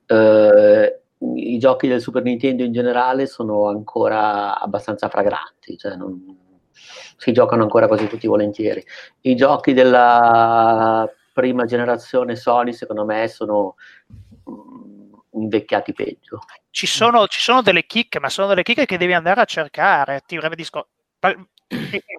[0.06, 1.03] eh,
[1.36, 6.38] i giochi del Super Nintendo in generale sono ancora abbastanza fragranti, cioè non,
[7.18, 8.84] si giocano ancora quasi tutti volentieri.
[9.22, 13.76] I giochi della prima generazione Sony, secondo me, sono
[15.32, 16.40] invecchiati peggio.
[16.70, 20.22] Ci sono, ci sono delle chicche, ma sono delle chicche che devi andare a cercare.
[20.26, 20.90] Ti disco...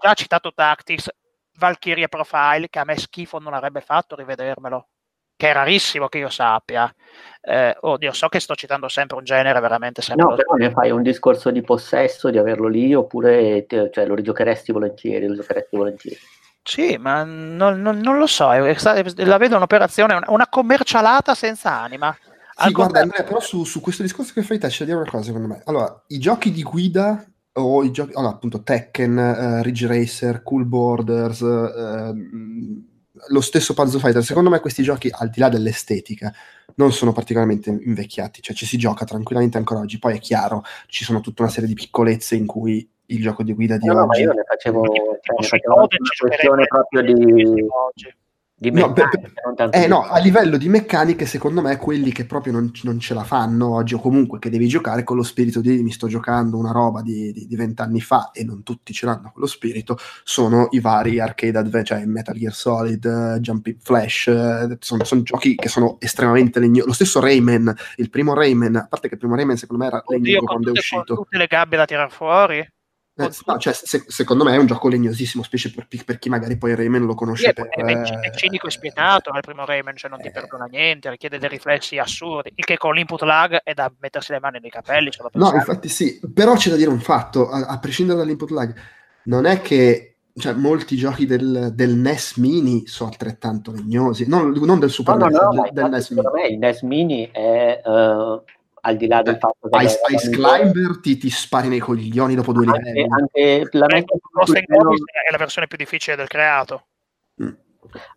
[0.01, 1.11] già citato Tactics,
[1.57, 4.89] Valkyria Profile, che a me schifo non avrebbe fatto rivedermelo,
[5.45, 6.93] che è rarissimo che io sappia.
[7.43, 10.25] Eh, oddio, so che sto citando sempre un genere veramente sempre.
[10.25, 14.15] No, però ne fai un discorso di possesso, di averlo lì, oppure te, cioè, lo
[14.15, 16.19] rigiocheresti volentieri, lo giocheresti volentieri.
[16.63, 22.17] Sì, ma non, non, non lo so, la vedo un'operazione, una commercialata senza anima.
[22.57, 25.11] Sì, guarda Andrea, però su, su, questo discorso che fai te c'è da dire una
[25.11, 25.61] cosa secondo me.
[25.67, 27.23] Allora, i giochi di guida
[27.53, 32.93] o i giochi, allora, appunto Tekken, uh, Ridge Racer, Cool Borders, uh,
[33.29, 36.33] lo stesso Puzzle Fighter, secondo me questi giochi, al di là dell'estetica,
[36.77, 39.99] non sono particolarmente invecchiati, cioè ci si gioca tranquillamente ancora oggi.
[39.99, 43.53] Poi è chiaro, ci sono tutta una serie di piccolezze in cui il gioco di
[43.53, 44.01] guida di no, oggi...
[44.01, 45.87] No, ma io ne facevo, cioè, ne facevo una
[46.19, 47.67] questione proprio di...
[48.57, 52.53] Di no, per, per, eh, no, a livello di meccaniche, secondo me, quelli che proprio
[52.53, 55.83] non, non, ce la fanno oggi, o comunque che devi giocare con lo spirito di
[55.83, 59.99] mi sto giocando una roba di vent'anni fa e non tutti ce l'hanno quello spirito,
[60.23, 65.57] sono i vari arcade adventure, cioè Metal Gear Solid, uh, Jumping Flash, sono, sono, giochi
[65.57, 66.87] che sono estremamente legnosi.
[66.87, 70.03] Lo stesso Rayman, il primo Rayman, a parte che il primo Rayman secondo me era
[70.07, 71.15] legnoso quando è uscito.
[71.15, 72.74] Con tutte le gabbie da tirar fuori?
[73.17, 76.59] Eh, no, cioè, se, secondo me è un gioco legnosissimo, specie per, per chi magari
[76.59, 77.47] poi Rayman lo conosce.
[77.47, 80.31] Sì, per, è, è, è, cinico e spietato al primo Rayman, cioè non ti eh.
[80.33, 84.41] perdona niente, richiede dei riflessi assurdi, il che con l'input lag è da mettersi le
[84.41, 85.11] mani nei capelli.
[85.35, 88.75] No, infatti sì, però c'è da dire un fatto, a, a prescindere dall'input lag,
[89.25, 94.81] non è che cioè, molti giochi del, del, NES Mini sono altrettanto legnosi, non, non
[94.81, 96.27] del Super no, NES, no, no, del, del NES Mini.
[96.33, 97.81] Me il NES Mini è...
[97.85, 98.43] Uh
[98.87, 102.35] al di là del eh, fatto che Ice, Ice Climber ti, ti, spari nei coglioni
[102.35, 104.05] dopo due anche, livelli anche la Beh,
[104.67, 104.91] piano...
[104.93, 106.85] è la versione più difficile del creato
[107.43, 107.49] mm.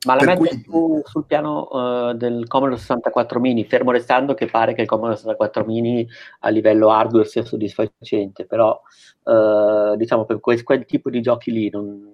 [0.05, 0.61] ma la metto cui...
[0.63, 5.15] su, sul piano uh, del Commodore 64 mini fermo restando che pare che il Commodore
[5.15, 6.07] 64 mini
[6.39, 8.79] a livello hardware sia soddisfacente però
[9.23, 12.13] uh, diciamo per quel, quel tipo di giochi lì non,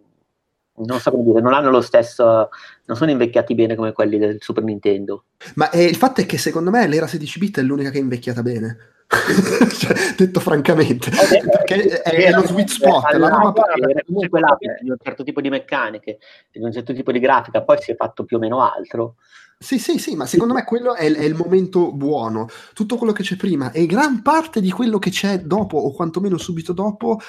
[0.75, 2.49] non so come dire, non hanno lo stesso,
[2.85, 5.25] non sono invecchiati bene come quelli del Super Nintendo.
[5.55, 8.01] Ma eh, il fatto è che secondo me l'era 16 bit è l'unica che è
[8.01, 8.77] invecchiata bene.
[9.77, 13.13] cioè, detto francamente, eh, perché è, è, lo sweet spot.
[13.13, 13.63] La roba
[14.05, 16.17] comunque là di un certo tipo di meccaniche,
[16.51, 19.17] di un certo tipo di grafica, poi si è fatto più o meno altro.
[19.59, 22.47] Sì, sì, sì, ma secondo me quello è, è, il momento buono.
[22.73, 26.37] Tutto quello che c'è prima e gran parte di quello che c'è dopo, o quantomeno
[26.37, 27.19] subito dopo,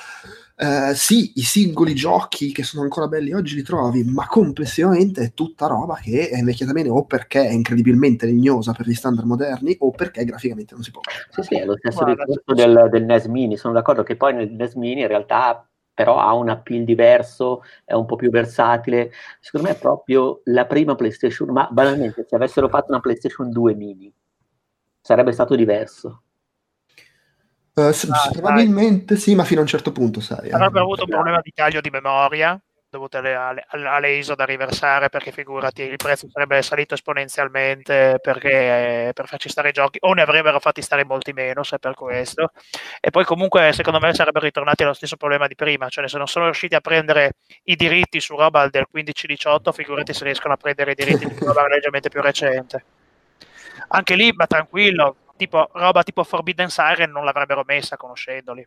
[0.57, 5.33] Uh, sì, i singoli giochi che sono ancora belli oggi li trovi, ma complessivamente è
[5.35, 9.75] tutta roba che è invecchiata bene o perché è incredibilmente legnosa per gli standard moderni
[9.81, 11.01] o perché graficamente non si può.
[11.31, 13.57] Sì, sì, è lo stesso discorso del, del NES Mini.
[13.57, 17.95] Sono d'accordo che poi nel NES Mini in realtà però ha un appeal diverso, è
[17.95, 19.11] un po' più versatile.
[19.41, 23.75] Secondo me è proprio la prima PlayStation, ma banalmente se avessero fatto una PlayStation 2
[23.75, 24.13] Mini
[25.01, 26.24] sarebbe stato diverso.
[27.75, 29.23] Uh, ah, probabilmente sai.
[29.23, 30.51] sì, ma fino a un certo punto, sai.
[30.51, 30.83] Avrebbe eh.
[30.83, 32.61] avuto un problema di taglio di memoria
[32.95, 39.11] dovuto alle, alle, alle ISO da riversare perché figurati il prezzo sarebbe salito esponenzialmente perché
[39.13, 42.53] per farci stare i giochi o ne avrebbero fatti stare molti meno se per questo
[43.01, 46.29] e poi comunque secondo me sarebbero ritornati allo stesso problema di prima cioè se non
[46.29, 47.33] sono riusciti a prendere
[47.65, 51.67] i diritti su roba del 15-18 figurati se riescono a prendere i diritti di roba
[51.69, 52.85] leggermente più recente
[53.89, 58.67] anche lì ma tranquillo tipo roba tipo Forbidden Siren non l'avrebbero messa conoscendoli.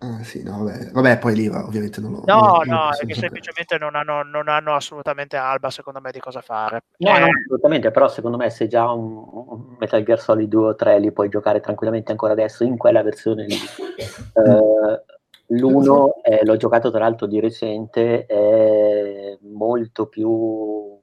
[0.00, 0.92] Ah, sì, no, vabbè.
[0.92, 2.22] vabbè, poi lì ovviamente non lo...
[2.24, 6.20] No, non no, è che semplicemente non hanno, non hanno, assolutamente alba, secondo me, di
[6.20, 6.84] cosa fare.
[6.98, 7.18] No, eh...
[7.18, 11.00] no, assolutamente, però secondo me se già un, un, Metal Gear Solid 2 o 3
[11.00, 13.56] li puoi giocare tranquillamente ancora adesso in quella versione lì.
[13.98, 15.02] eh,
[15.48, 20.97] l'uno, eh, l'ho giocato tra l'altro di recente, è molto più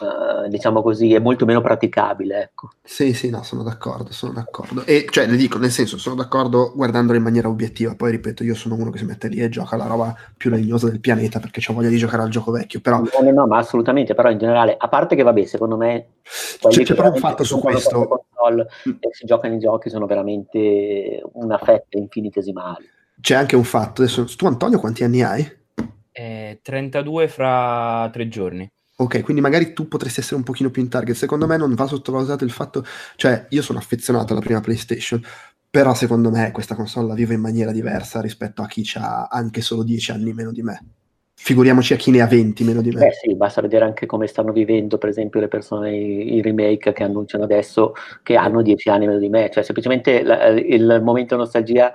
[0.00, 2.40] Uh, diciamo così, è molto meno praticabile.
[2.42, 2.70] Ecco.
[2.82, 4.84] Sì, sì, no, sono d'accordo, sono d'accordo.
[4.86, 7.94] E cioè, le dico, nel senso, sono d'accordo guardandolo in maniera obiettiva.
[7.94, 10.88] Poi ripeto, io sono uno che si mette lì e gioca la roba più legnosa
[10.88, 12.80] del pianeta perché ho voglia di giocare al gioco vecchio.
[12.80, 12.98] Però...
[12.98, 16.06] No, no, no, ma assolutamente, però in generale, a parte che vabbè, secondo me...
[16.58, 18.06] C'è, c'è però un fatto su questo.
[18.06, 18.92] Console, mm.
[19.00, 22.84] E si giocano i giochi sono veramente una fetta infinitesimale.
[23.20, 25.58] C'è anche un fatto, adesso, tu Antonio quanti anni hai?
[26.12, 28.70] Eh, 32 fra tre giorni.
[29.00, 31.16] Ok, quindi magari tu potresti essere un pochino più in target.
[31.16, 32.84] Secondo me non va sottovalutato il fatto,
[33.16, 35.22] cioè io sono affezionato alla prima PlayStation,
[35.70, 39.62] però secondo me questa console la vive in maniera diversa rispetto a chi ha anche
[39.62, 40.84] solo 10 anni meno di me.
[41.34, 43.06] Figuriamoci a chi ne ha 20 meno di me.
[43.06, 47.02] Eh sì, basta vedere anche come stanno vivendo, per esempio, le persone, i remake che
[47.02, 49.48] annunciano adesso, che hanno 10 anni meno di me.
[49.50, 51.94] Cioè, semplicemente la, il momento nostalgia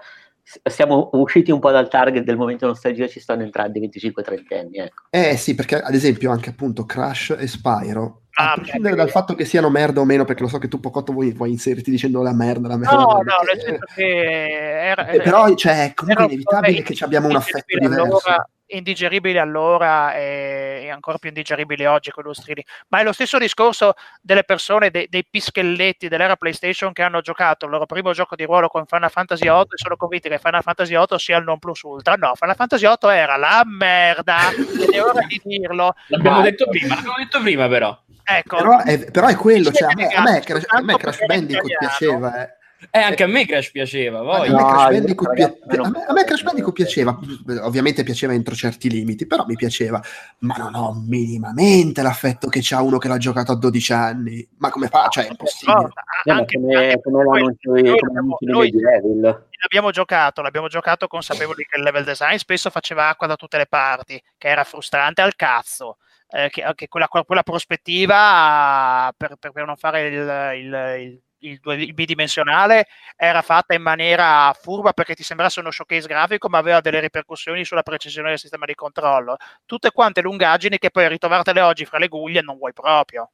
[0.63, 4.77] siamo usciti un po' dal target del momento nostalgia, ci stanno entrando i 25-30 anni.
[4.77, 5.03] Ecco.
[5.09, 9.33] Eh sì, perché ad esempio anche appunto Crash e Spyro, ah, a prescindere dal fatto
[9.33, 12.21] che siano merda o meno, perché lo so che tu Pocotto vuoi, vuoi inserirti dicendo
[12.21, 12.95] la merda, la merda.
[12.95, 13.33] No, la merda.
[13.33, 17.77] no, nel senso che era, eh, però cioè, è comunque inevitabile che abbiamo un affetto
[17.77, 18.03] diverso.
[18.03, 22.63] Allora indigeribile allora e, ancora più indigeribile oggi con lustrini.
[22.89, 27.65] Ma è lo stesso discorso delle persone, dei, dei, pischelletti dell'era PlayStation che hanno giocato
[27.65, 30.63] il loro primo gioco di ruolo con Final Fantasy VIII e sono convinti che Final
[30.63, 32.15] Fantasy VIII sia il non plus ultra.
[32.15, 35.93] No, Final Fantasy VIII era la merda ed è ora di dirlo.
[36.07, 38.03] L'abbiamo detto prima, l'abbiamo detto prima però.
[38.27, 38.57] Ecco.
[38.57, 41.77] Però, è, però è quello, cioè, a me, a me, Crash, a me Crash Bandicoot
[41.77, 42.54] piaceva, eh.
[42.91, 44.21] Eh, anche a me Crash piaceva.
[44.21, 44.47] Poi.
[44.47, 47.17] A, me Crash Bandicoot pi- a, me, a me Crash Bandicoot piaceva,
[47.61, 50.01] ovviamente piaceva entro certi limiti, però mi piaceva,
[50.39, 54.47] ma non ho minimamente l'affetto che c'ha uno che l'ha giocato a 12 anni.
[54.57, 55.07] Ma come fa?
[55.09, 55.77] Cioè, è impossibile.
[56.25, 59.21] No, anche, come, anche come l'annuncio di Devil.
[59.21, 63.67] L'abbiamo giocato, l'abbiamo giocato consapevoli che il level design spesso faceva acqua da tutte le
[63.67, 65.97] parti, che era frustrante al cazzo.
[66.27, 71.59] Eh, che, che quella, quella, prospettiva per, per, per non fare il, il, il il,
[71.63, 76.81] il, bidimensionale era fatta in maniera furba perché ti sembrasse uno showcase grafico, ma aveva
[76.81, 79.37] delle ripercussioni sulla precisione del sistema di controllo.
[79.65, 83.29] Tutte quante lungaggini che poi ritrovartele oggi fra le guglie non vuoi proprio.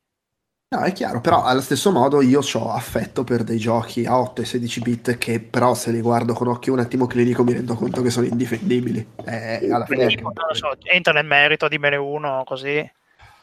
[0.74, 4.42] No, è chiaro, però allo stesso modo io ho affetto per dei giochi a 8
[4.42, 7.76] e 16 bit che però se li guardo con occhio un attimo clinico mi rendo
[7.76, 9.06] conto che sono indifendibili.
[9.26, 12.90] Eh, alla fine Quindi, non so, entra nel merito, dimmene uno così.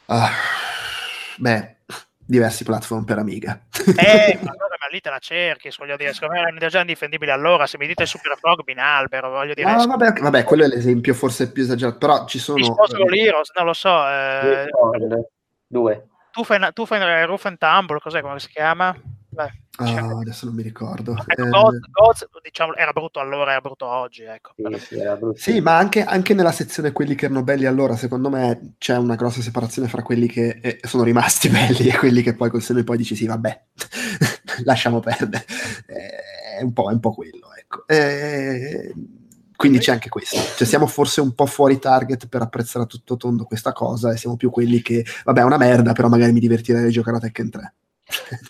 [0.06, 0.26] Uh,
[1.36, 1.76] beh,
[2.28, 3.59] diversi platform per Amiga.
[3.72, 7.32] Eh, ma allora ma lì te la cerchi, voglio dire, secondo me era già indifendibile
[7.32, 9.74] allora, se mi dite Super Frog, in albero, voglio dire.
[9.74, 12.59] No, vabbè, vabbè, quello è l'esempio forse più esagerato, però ci sono...
[12.59, 14.06] Disposo l'Heroes, non lo so.
[14.06, 14.66] Eh...
[15.66, 16.09] Due.
[16.30, 18.94] Tu fai, tu fai Roof and Tumble, cos'è, come si chiama?
[19.39, 19.52] Beh,
[19.85, 21.12] oh, adesso non mi ricordo.
[21.12, 24.24] Ecco, eh, God, God, diciamo, era brutto allora, era brutto oggi.
[24.24, 24.51] Ecco.
[24.56, 28.97] Sì, sì ma anche, anche, nella sezione quelli che erano belli allora, secondo me c'è
[28.97, 32.62] una grossa separazione fra quelli che eh, sono rimasti belli e quelli che poi col
[32.62, 33.62] seno poi dici sì, vabbè,
[34.65, 35.44] lasciamo perdere.
[35.86, 37.86] Eh, è, un è, un po', quello, ecco.
[37.86, 38.93] Eh,
[39.55, 40.36] quindi c'è anche questo.
[40.56, 44.16] Cioè, siamo forse un po' fuori target per apprezzare a tutto tondo questa cosa e
[44.16, 47.20] siamo più quelli che, vabbè, è una merda, però magari mi divertirei a giocare a
[47.20, 47.74] Tekken 3.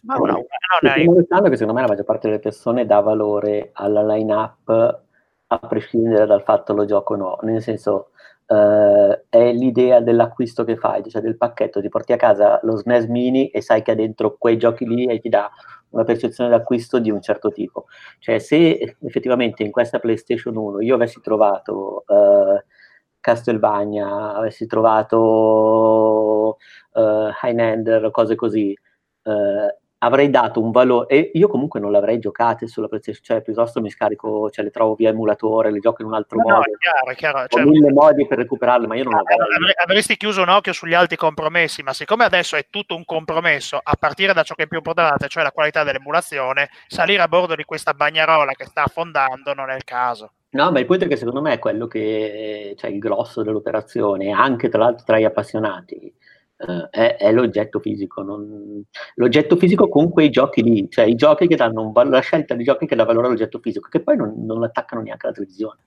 [0.02, 0.47] Ma no,
[0.82, 5.03] no, no, che secondo me la maggior parte delle persone dà valore alla line-up
[5.51, 8.11] a prescindere dal fatto lo gioco o no, nel senso
[8.47, 13.07] uh, è l'idea dell'acquisto che fai, cioè del pacchetto, ti porti a casa lo SNES
[13.07, 15.51] Mini e sai che ha dentro quei giochi lì e ti dà
[15.90, 17.86] una percezione d'acquisto di un certo tipo.
[18.19, 22.61] Cioè se effettivamente in questa PlayStation 1 io avessi trovato uh,
[23.20, 26.57] Castlevania, avessi trovato
[26.93, 28.77] uh, Highlander, cose così,
[29.23, 33.81] eh, avrei dato un valore, e io comunque non l'avrei giocate sulla PlayStation, cioè piuttosto
[33.81, 36.57] mi scarico, cioè le trovo via emulatore, le gioco in un altro no, modo.
[36.57, 37.47] No, è chiaro, è chiaro.
[37.49, 39.37] Cioè, Ho mille modi per recuperarle, ma io non l'avrei.
[39.77, 43.97] Avresti chiuso un occhio sugli altri compromessi, ma siccome adesso è tutto un compromesso, a
[43.99, 47.65] partire da ciò che è più importante, cioè la qualità dell'emulazione, salire a bordo di
[47.65, 50.33] questa bagnarola che sta affondando non è il caso.
[50.51, 54.31] No, ma il punto è che secondo me è quello che, cioè il grosso dell'operazione,
[54.31, 56.15] anche tra l'altro tra gli appassionati,
[56.59, 58.82] Uh, è, è, l'oggetto fisico, non...
[59.14, 62.55] l'oggetto fisico con quei giochi lì, cioè i giochi che danno un valore, la scelta
[62.55, 65.78] di giochi che dà valore all'oggetto fisico, che poi non, non attaccano neanche alla televisione.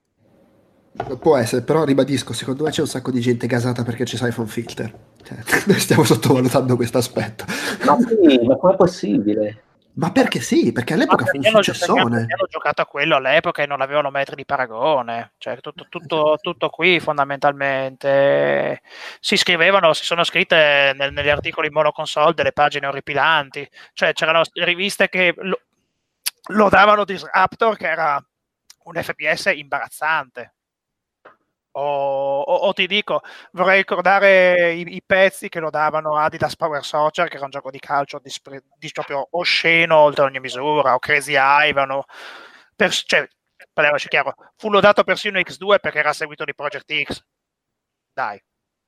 [1.19, 4.47] Può essere, però ribadisco, secondo me c'è un sacco di gente gasata perché c'è iPhone
[4.47, 4.93] Filter.
[5.23, 5.37] Cioè,
[5.67, 7.45] noi stiamo sottovalutando questo aspetto.
[7.85, 9.63] Ma sì, ma com'è possibile?
[9.93, 10.71] Ma perché sì?
[10.71, 12.17] Perché all'epoca fu un successone.
[12.17, 15.33] Hanno giocato a quello all'epoca e non avevano metri di paragone.
[15.37, 18.81] Cioè, tutto, tutto, tutto qui fondamentalmente
[19.19, 23.67] si scrivevano, si sono scritte nel, negli articoli in monoconsole delle pagine orripilanti.
[23.93, 25.59] Cioè, c'erano riviste che lo,
[26.47, 28.23] lo davano Disruptor, che era
[28.83, 30.53] un FPS imbarazzante.
[31.73, 33.21] O, o, o, ti dico,
[33.53, 37.71] vorrei ricordare i, i, pezzi che lo davano Adidas Power Soccer, che era un gioco
[37.71, 38.31] di calcio di,
[38.77, 42.01] di proprio osceno oltre ogni misura, o Crazy Ivan,
[42.75, 43.27] per, cioè,
[43.71, 47.23] parliamoci chiaro, fu lodato persino X2 perché era seguito di Project X.
[48.13, 48.41] Dai.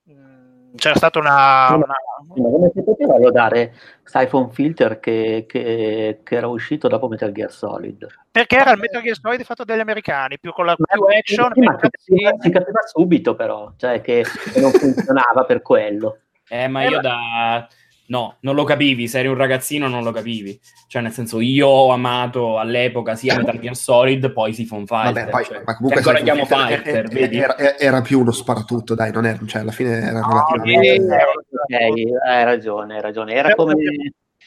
[0.10, 0.43] Mm
[0.76, 2.50] c'era stata una, una...
[2.50, 3.74] come si poteva lodare
[4.04, 8.08] Siphon Filter che, che, che, era uscito dopo Metal Gear Solid?
[8.32, 11.60] Perché era il Metal Gear Solid fatto dagli americani più con la più action sì,
[11.60, 14.26] ma si, si capiva subito però cioè che
[14.56, 16.18] non funzionava per quello.
[16.48, 17.68] Eh ma io da
[18.06, 20.60] No, non lo capivi, se eri un ragazzino non lo capivi.
[20.88, 25.14] Cioè, nel senso, io ho amato all'epoca sia Metal Gear Solid, poi Siphon Fighter.
[25.14, 29.12] Vabbè, poi, cioè, ma comunque ancora chiamo Fighter, era, era, era, più uno sparatutto, dai,
[29.12, 31.16] non era, cioè, alla fine era no, relativamente...
[31.50, 33.34] Ok, hai ragione, hai ragione.
[33.34, 33.76] Era come...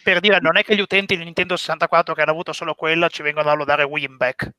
[0.02, 3.08] Per dire, non è che gli utenti di Nintendo 64 che hanno avuto solo quello
[3.08, 4.50] ci vengono a lodare Winback.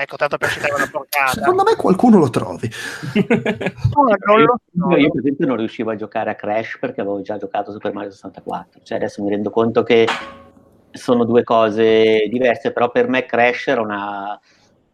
[0.00, 1.32] Ecco, tanto per citare una portata.
[1.32, 2.70] Secondo me qualcuno lo trovi.
[3.26, 4.96] no, non lo so.
[4.96, 8.12] Io, per esempio, non riuscivo a giocare a Crash perché avevo già giocato Super Mario
[8.12, 8.82] 64.
[8.84, 10.06] Cioè, adesso mi rendo conto che
[10.92, 14.38] sono due cose diverse, però per me Crash era una...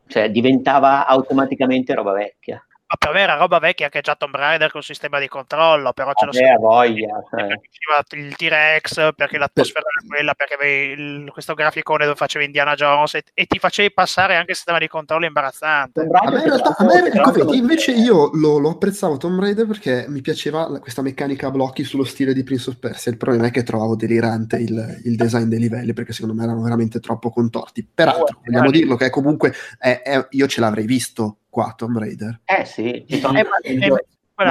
[0.07, 2.65] cioè diventava automaticamente roba vecchia
[2.95, 6.13] ma per me era roba vecchia che già Tomb Raider col sistema di controllo, però
[6.15, 6.41] ce lo so.
[6.61, 7.23] voglia.
[7.35, 8.19] Cioè.
[8.19, 13.15] Il T-Rex, perché l'atmosfera era quella, perché avevi il, questo graficone dove facevi Indiana Jones
[13.15, 16.01] e, e, ti facevi passare anche il sistema di controllo imbarazzante.
[16.01, 20.07] A me in realtà, a me, vedi, invece io lo, lo, apprezzavo Tomb Raider perché
[20.09, 23.11] mi piaceva questa meccanica a blocchi sullo stile di Prince of Persia.
[23.11, 26.63] Il problema è che trovavo delirante il, il design dei livelli perché secondo me erano
[26.63, 27.87] veramente troppo contorti.
[27.93, 32.41] Peraltro, oh, vogliamo dirlo che comunque è, è, io ce l'avrei visto qua Tomb Raider.
[32.45, 33.39] Eh sì, ci sono...
[33.39, 33.59] eh, ma,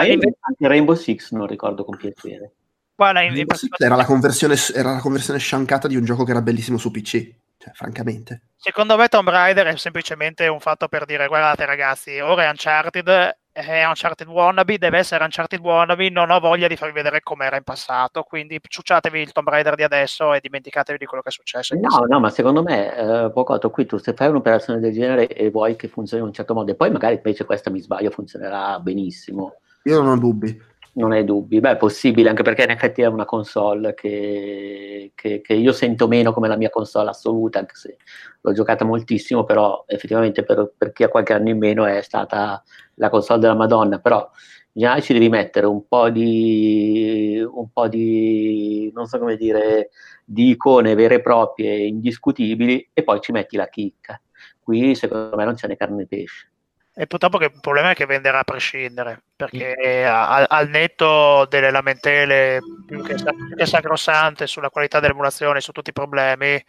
[0.01, 2.53] eh, io anche Rainbow Six non ricordo con piacere.
[2.95, 3.45] Guarda, in, in,
[3.77, 7.35] era, la conversione, era la conversione sciancata di un gioco che era bellissimo su PC.
[7.57, 8.43] Cioè, francamente.
[8.55, 13.37] Secondo me Tomb Raider è semplicemente un fatto per dire guardate ragazzi, ora è Uncharted
[13.53, 17.63] è Uncharted Wannabe, deve essere Uncharted Wannabe, non ho voglia di farvi vedere com'era in
[17.63, 21.75] passato, quindi ciucciatevi il Tomb Raider di adesso e dimenticatevi di quello che è successo.
[21.75, 25.51] No, no, ma secondo me, eh, Pocotto, qui tu se fai un'operazione del genere e
[25.51, 28.79] vuoi che funzioni in un certo modo, e poi magari invece questa mi sbaglio, funzionerà
[28.79, 29.57] benissimo.
[29.83, 30.71] Io non ho dubbi.
[30.95, 35.41] Non hai dubbi, beh è possibile anche perché in effetti è una console che, che,
[35.41, 37.97] che, io sento meno come la mia console assoluta, anche se
[38.41, 42.61] l'ho giocata moltissimo, però effettivamente per, per chi ha qualche anno in meno è stata
[42.95, 47.87] la console della Madonna, però in generale ci devi mettere un po' di, un po'
[47.87, 49.89] di, non so come dire,
[50.23, 54.21] di icone vere e proprie, indiscutibili, e poi ci metti la chicca.
[54.59, 56.52] Qui secondo me non c'è né carne né pesce.
[56.95, 60.05] E purtroppo che il problema è che venderà a prescindere, perché mm.
[60.05, 65.89] al, al, netto delle lamentele più che, più che sacrosante sulla qualità dell'emulazione, su tutti
[65.89, 66.63] i problemi,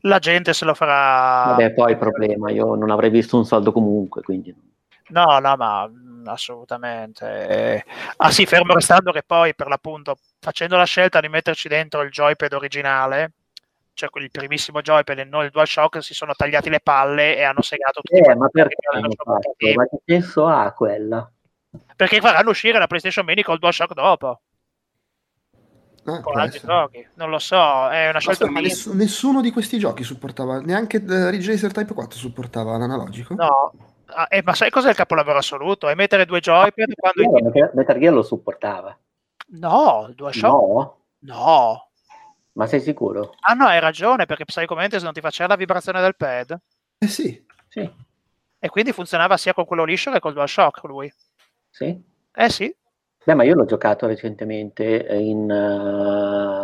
[0.00, 1.52] la gente se lo farà.
[1.52, 4.52] Vabbè, poi il problema, io non avrei visto un saldo comunque, quindi.
[5.10, 7.84] No, no, ma mm, assolutamente.
[8.16, 12.10] Ah sì, fermo restando che poi per l'appunto facendo la scelta di metterci dentro il
[12.10, 13.32] joypad originale,
[13.98, 17.62] cioè il primissimo joypad e non il DualShock, si sono tagliati le palle e hanno
[17.62, 19.54] segato tutti eh, ma perché hanno fatto?
[19.74, 21.28] Ma che senso ha quella?
[21.96, 24.40] Perché faranno uscire la PlayStation Mini col DualShock dopo.
[26.04, 29.78] Ah, con altri giochi, non lo so, è una scelta ma nessuno, nessuno di questi
[29.78, 33.34] giochi supportava, neanche uh, Ridge Racer Type 4 supportava l'analogico?
[33.34, 33.72] No,
[34.06, 35.88] ah, eh, ma sai cos'è il capolavoro assoluto?
[35.88, 37.50] È mettere due joypad quando...
[37.50, 38.96] Metal, Metal Gear lo supportava.
[39.48, 40.52] No, il DualShock...
[40.52, 40.96] No?
[41.20, 41.87] No.
[42.58, 43.34] Ma sei sicuro?
[43.42, 46.58] Ah no, hai ragione, perché Psychomantis non ti faceva la vibrazione del pad.
[46.98, 47.46] Eh sì.
[47.68, 47.88] Sì.
[48.58, 51.08] E quindi funzionava sia con quello liscio che col DualShock lui.
[51.70, 51.96] Sì.
[52.34, 52.74] Eh sì.
[53.24, 55.48] Beh, ma io l'ho giocato recentemente in...
[55.48, 56.57] Uh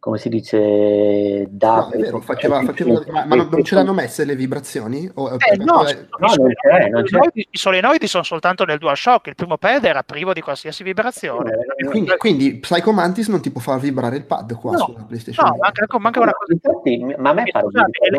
[0.00, 1.74] come si dice, da...
[1.74, 5.08] No, è vero, faceva, faceva, ma, ma non, ce l'hanno messe le vibrazioni?
[5.14, 6.06] O, eh, no, è...
[6.18, 7.18] no, non c'è, non c'è.
[7.34, 11.50] I solenoidi sono soltanto nel DualShock, il primo pad era privo di qualsiasi vibrazione.
[11.86, 15.46] Quindi, quindi Psycho Mantis non ti può far vibrare il pad qua no, sulla PlayStation?
[15.46, 16.52] No, manca, manca una cosa...
[16.54, 17.66] Infatti, ma a me pare...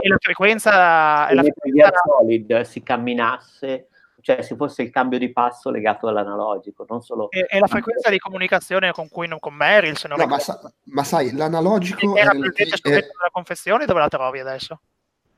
[0.01, 1.27] E la frequenza...
[1.29, 1.91] E la frequenza...
[2.05, 3.87] Solid si camminasse
[4.21, 7.29] cioè se fosse il cambio di passo legato all'analogico, non solo...
[7.29, 10.39] E, e la frequenza di comunicazione con cui non con Meryl, se non no, ma,
[10.39, 12.15] sa, ma, sai, l'analogico...
[12.15, 14.81] Era presente sul della confessione, dove la trovi adesso?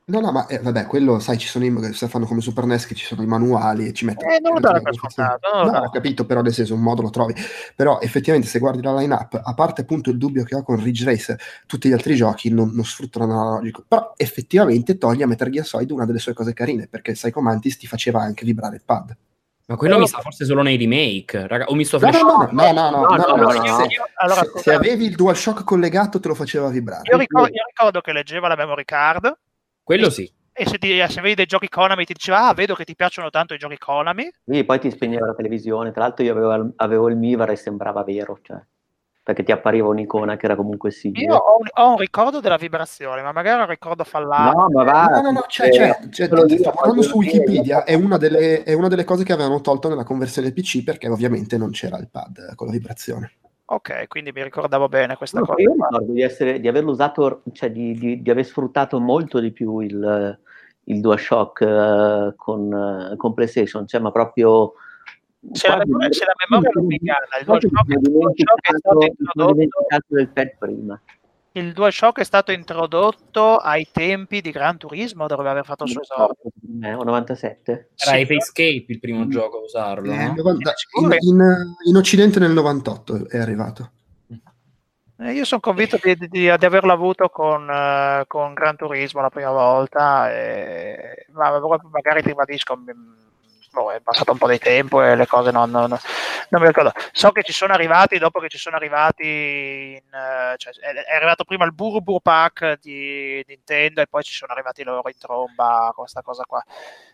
[0.06, 2.84] No, no, ma eh, vabbè, quello, sai, ci sono i, se fanno come Super NES
[2.84, 4.34] che ci sono i manuali e ci mettono...
[4.34, 5.48] Eh, non lo dare per scontato.
[5.64, 7.32] No, ho capito, però nel senso un modo lo trovi.
[7.74, 11.06] Però effettivamente se guardi la line-up, a parte appunto il dubbio che ho con Ridge
[11.06, 15.64] Racer, tutti gli altri giochi non, non sfruttano l'analogico, però effettivamente toglie a Metal Gear
[15.64, 19.16] Solid una delle sue cose carine, perché Psycho Mantis ti faceva anche vibrare il pad.
[19.66, 22.72] Ma quello mi sa forse solo nei remake, raga, o mi sto no, no, no,
[22.72, 27.08] no, no, no, se, avevi il DualShock collegato te lo faceva vibrare.
[27.10, 29.34] Io ricordo, io ricordo che leggeva la memory card
[29.84, 30.30] quello sì.
[30.52, 33.28] e se, ti, se, vedi dei giochi Konami ti diceva ah vedo che ti piacciono
[33.28, 34.28] tanto i giochi Konami.
[34.46, 35.92] Sì, poi ti spegneva la televisione.
[35.92, 38.60] Tra l'altro io avevo, avevo il Mivar e sembrava vero cioè,
[39.22, 41.24] perché ti appariva un'icona che era comunque simile.
[41.24, 44.84] Io ho un, ho un, ricordo della vibrazione ma magari un ricordo fallato no ma
[44.84, 48.72] va no no no c'è, c'è, c'è, c'è guardando su Wikipedia è una, delle, è
[48.72, 52.54] una delle cose che avevano tolto nella conversione PC perché ovviamente non c'era il pad
[52.54, 53.32] con la vibrazione
[53.66, 55.62] Ok, quindi mi ricordavo bene questa no, cosa.
[55.62, 59.52] Io ricordo di, essere, di averlo usato, cioè di, di, di, aver sfruttato molto di
[59.52, 60.38] più il,
[60.84, 64.74] il DualShock uh, con, uh, con, PlayStation, cioè, ma proprio...
[65.52, 69.04] Se la, memoria, se la memoria non mi inganna, il DualShock, il DualShock è stato
[69.04, 69.66] introdotto...
[70.08, 71.00] del pad prima.
[71.56, 76.02] Il DualShock è stato introdotto ai tempi di Gran Turismo, dovrebbe aver fatto il suo
[76.02, 76.50] esordio.
[76.82, 77.90] Eh, 97?
[77.94, 78.34] Era sì.
[78.34, 79.30] Escape il primo mm.
[79.30, 80.12] gioco a usarlo.
[80.12, 80.34] Eh, no?
[81.00, 83.92] in, in, in, Occidente nel 98 è arrivato.
[85.20, 89.30] Eh, io sono convinto di, di, di, averlo avuto con, uh, con, Gran Turismo la
[89.30, 91.56] prima volta, e, ma
[91.88, 92.76] magari ti ribadisco,
[93.74, 96.92] boh, è passato un po' di tempo e le cose non, non, non, mi ricordo.
[97.12, 101.44] So che ci sono arrivati dopo che ci sono arrivati, in, uh, cioè, è, arrivato
[101.44, 106.04] prima il Burubur Pack di Nintendo e poi ci sono arrivati loro in tromba con
[106.04, 106.64] questa cosa qua.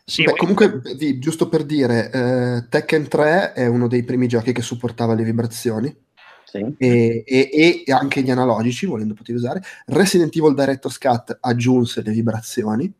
[0.04, 0.80] Sì, Beh, comunque,
[1.18, 6.08] giusto per dire, eh, Tekken 3 è uno dei primi giochi che supportava le vibrazioni.
[6.44, 6.74] Sì.
[6.78, 9.62] E, e, e, anche gli analogici, volendo poter usare.
[9.86, 12.92] Resident Evil Director's Cut aggiunse le vibrazioni.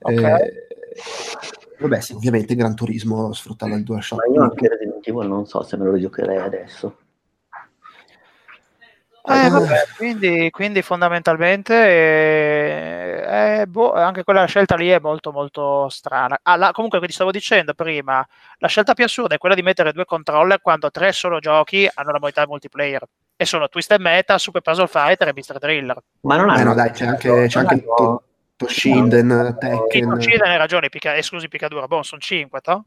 [0.00, 0.40] Okay.
[0.40, 0.66] Eh,
[1.80, 4.26] Vabbè, sì, ovviamente Gran Turismo sfruttava il DualShock.
[4.26, 6.96] Ma io anche Resident Evil non so se me lo giocherei adesso.
[9.22, 15.88] Eh, vabbè, quindi, quindi, fondamentalmente eh, eh, boh, anche quella scelta lì è molto molto
[15.88, 16.38] strana.
[16.42, 18.26] Ah, la, comunque ti stavo dicendo prima,
[18.58, 22.10] la scelta più assurda è quella di mettere due controller quando tre solo giochi hanno
[22.10, 23.02] la modalità multiplayer
[23.36, 25.58] e sono Twisted Meta, Super Puzzle Fighter e Mr.
[25.58, 25.98] Driller.
[26.22, 26.60] Ma non è...
[26.60, 28.22] Eh no dai, c'è anche, c'è anche to,
[28.60, 30.10] Toshinden, Tekken.
[30.10, 32.84] Toshinden hai ragione, pica, esclusi Picadura, boh, sono 5, to?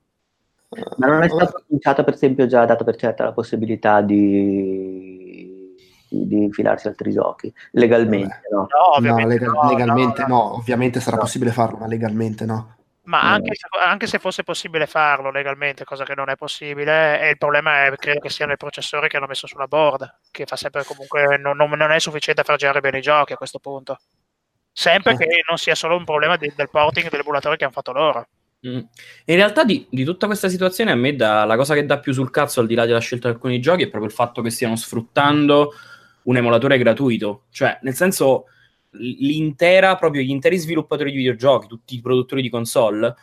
[0.98, 5.76] Ma non è stato annunciato, per esempio, già dato per certa la possibilità di,
[6.10, 8.68] di infilarsi altri giochi legalmente, no?
[8.70, 12.76] No, no, legal, no legalmente no, no, ovviamente sarà possibile farlo, ma legalmente no.
[13.06, 17.32] Ma anche se, anche se, fosse possibile farlo legalmente, cosa che non è possibile, e
[17.32, 20.56] il problema è credo che siano i processori che hanno messo sulla board, che fa
[20.56, 23.60] sempre comunque non, non, non è sufficiente a far girare bene i giochi a questo
[23.60, 23.98] punto.
[24.74, 28.28] Sempre che non sia solo un problema di, del porting dell'emulatore che hanno fatto loro.
[28.68, 28.80] Mm.
[29.26, 32.14] In realtà di, di, tutta questa situazione a me dà, la cosa che dà più
[32.14, 34.50] sul cazzo al di là della scelta di alcuni giochi è proprio il fatto che
[34.50, 35.74] stiano sfruttando
[36.24, 37.44] un emulatore gratuito.
[37.52, 38.46] Cioè, nel senso,
[38.92, 43.14] l'intera, proprio gli interi sviluppatori di videogiochi, tutti i produttori di console,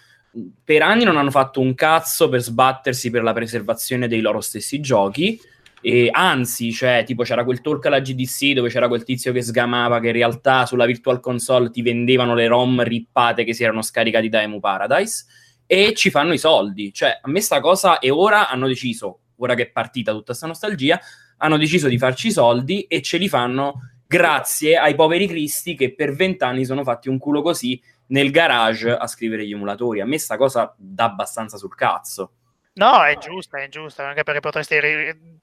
[0.63, 4.79] per anni non hanno fatto un cazzo per sbattersi per la preservazione dei loro stessi
[4.79, 5.41] giochi
[5.83, 9.99] e anzi, cioè, tipo c'era quel talk alla GDC dove c'era quel tizio che sgamava
[9.99, 14.29] che in realtà sulla Virtual Console ti vendevano le ROM rippate che si erano scaricati
[14.29, 15.25] da Emu Paradise
[15.67, 16.93] e ci fanno i soldi.
[16.93, 20.47] Cioè, a me sta cosa e ora hanno deciso, ora che è partita tutta questa
[20.47, 21.01] nostalgia,
[21.39, 25.95] hanno deciso di farci i soldi e ce li fanno grazie ai poveri cristi che
[25.95, 30.01] per vent'anni sono fatti un culo così nel garage a scrivere gli emulatori.
[30.01, 32.33] A me sta cosa dà abbastanza sul cazzo.
[32.81, 34.75] No, è giusta, è giusta, anche perché potresti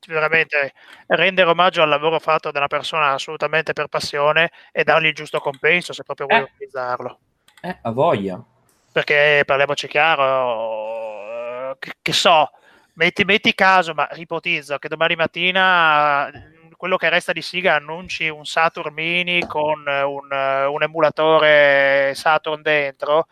[0.07, 0.73] veramente
[1.05, 5.39] rendere omaggio al lavoro fatto da una persona assolutamente per passione e dargli il giusto
[5.39, 6.43] compenso se proprio vuoi eh.
[6.43, 7.19] utilizzarlo.
[7.61, 8.43] Eh, a voglia.
[8.91, 12.49] Perché parliamoci chiaro, che, che so,
[12.93, 16.31] metti, metti, caso, ma ipotizzo che domani mattina
[16.76, 23.27] quello che resta di Siga annunci un Saturn Mini con un, un emulatore Saturn dentro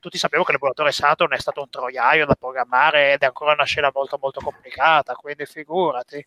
[0.00, 3.64] tutti sappiamo che l'emulatore Saturn è stato un troiaio da programmare ed è ancora una
[3.64, 6.26] scena molto molto complicata, quindi figurati.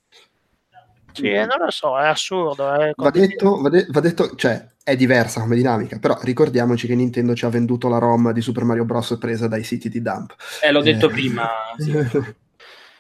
[1.12, 1.44] Sì, mm.
[1.44, 2.74] non lo so, è assurdo.
[2.76, 6.96] Eh, va, detto, va, de- va, detto, cioè, è diversa come dinamica, però ricordiamoci che
[6.96, 9.18] Nintendo ci ha venduto la ROM di Super Mario Bros.
[9.20, 10.36] presa dai siti di dump.
[10.62, 11.12] Eh, l'ho detto eh.
[11.12, 11.50] prima.
[11.78, 11.92] Sì.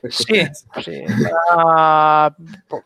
[0.10, 0.50] Sì,
[0.82, 2.34] sì, uh,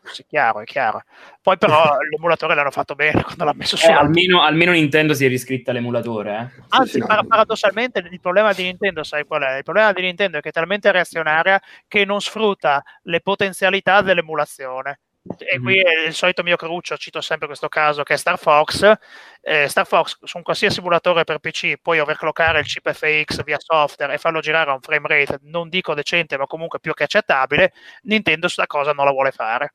[0.04, 1.02] sì, chiaro, è chiaro.
[1.42, 3.86] Poi però l'emulatore l'hanno fatto bene quando l'ha messo su.
[3.86, 6.52] Eh, almeno, almeno, Nintendo si è riscritta l'emulatore.
[6.58, 6.62] Eh.
[6.68, 9.56] Anzi, sì, par- paradossalmente il problema di Nintendo, sai qual è?
[9.56, 15.00] Il problema di Nintendo è che è talmente reazionaria che non sfrutta le potenzialità dell'emulazione.
[15.38, 18.92] E qui è il solito mio cruccio, cito sempre questo caso che è Star Fox.
[19.40, 23.58] Eh, Star Fox su un qualsiasi emulatore per PC puoi overclockare il chip FX via
[23.58, 27.04] software e farlo girare a un frame rate, non dico decente, ma comunque più che
[27.04, 27.72] accettabile.
[28.02, 29.74] Nintendo questa cosa non la vuole fare.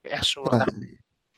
[0.00, 0.64] È assurda.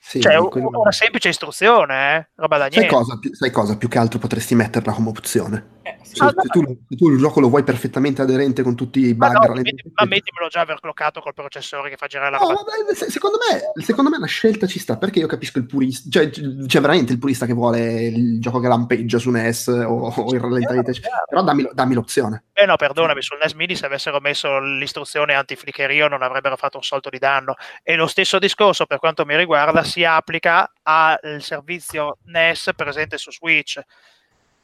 [0.03, 0.71] Sì, cioè, quello...
[0.73, 2.29] una semplice istruzione, eh?
[2.37, 2.89] roba da niente.
[2.89, 3.77] Sai cosa, sai cosa?
[3.77, 5.79] Più che altro potresti metterla come opzione.
[5.83, 6.17] Eh, sì.
[6.17, 9.15] se, ah, se, tu, se, tu, il gioco lo vuoi perfettamente aderente con tutti i
[9.15, 12.47] bug, ma, no, metti, ma mettimelo già overclockato col processore che fa girare la no,
[12.47, 16.09] vabbè, se, secondo, me, secondo me la scelta ci sta perché io capisco il purista,
[16.11, 20.35] cioè c'è veramente il purista che vuole il gioco che lampeggia su NES o, o
[20.35, 22.45] il rallentamento, eh, però dammi, dammi, l'opzione.
[22.53, 26.83] Eh no, perdonami, sul NES Mini se avessero messo l'istruzione anti-flickerio non avrebbero fatto un
[26.83, 27.55] solto di danno.
[27.83, 33.31] E lo stesso discorso per quanto mi riguarda si applica al servizio NES presente su
[33.31, 33.79] Switch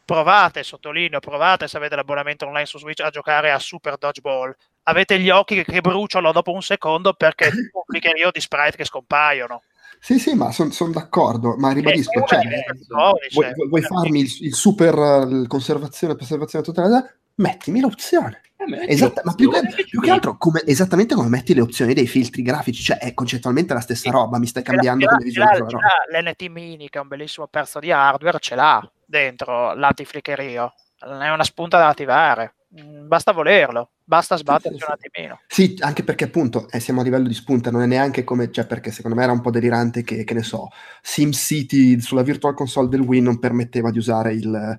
[0.04, 4.54] provate, sottolineo, provate se avete l'abbonamento online su Switch a giocare a Super Dodgeball.
[4.84, 7.50] Avete gli occhi che, bruciano dopo un secondo perché
[8.16, 9.62] io di sprite che scompaiono.
[9.98, 12.40] Sì, sì, ma sono son d'accordo, ma ribadisco, cioè,
[12.88, 18.40] vuoi, vuoi, farmi il, il super il conservazione, preservazione totale, mettimi l'opzione.
[18.56, 22.06] Eh, Esatta, ma più che, più che, altro come, esattamente come metti le opzioni dei
[22.06, 25.78] filtri grafici, cioè è concettualmente la stessa roba, mi stai cambiando come visualizzo
[26.10, 31.44] L'NT Mini, che è un bellissimo pezzo di hardware, ce l'ha dentro l'antiflickerio, è una
[31.44, 35.40] spunta da attivare, mm, basta volerlo, basta sbatterci sì, sì, un attimino.
[35.46, 38.66] Sì, anche perché appunto eh, siamo a livello di spunta, non è neanche come, cioè
[38.66, 40.68] perché secondo me era un po' delirante che, che ne so,
[41.02, 44.78] SimCity sulla Virtual Console del Wii non permetteva di usare il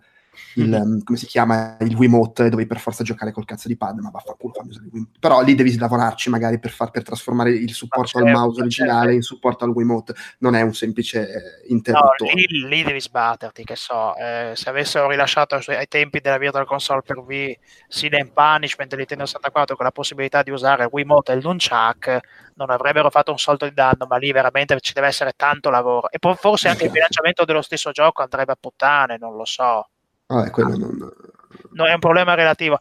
[0.55, 0.99] il, mm-hmm.
[1.03, 4.53] come si chiama, il Wiimote, dovevi per forza giocare col cazzo di pad, ma vaffanculo
[4.53, 5.17] fammi usare il Wiimote.
[5.19, 8.99] Però lì devi lavorarci magari per, far, per trasformare il supporto certo, al mouse originale
[8.99, 9.15] certo.
[9.15, 12.31] in supporto al Wiimote, non è un semplice interruttore.
[12.33, 16.65] No, lì, lì, devi sbatterti, che so, eh, se avessero rilasciato ai tempi della Virtual
[16.65, 17.57] Console per Wii
[17.87, 21.41] Sin and Punishment del Nintendo 64 con la possibilità di usare il Wiimote e il
[21.43, 22.19] Nunchuck,
[22.55, 26.09] non avrebbero fatto un soldo di danno, ma lì veramente ci deve essere tanto lavoro.
[26.09, 29.89] E poi forse anche il bilanciamento dello stesso gioco andrebbe a puttane, non lo so.
[30.27, 31.11] Ah, quello non...
[31.71, 32.77] No, è un problema relativo.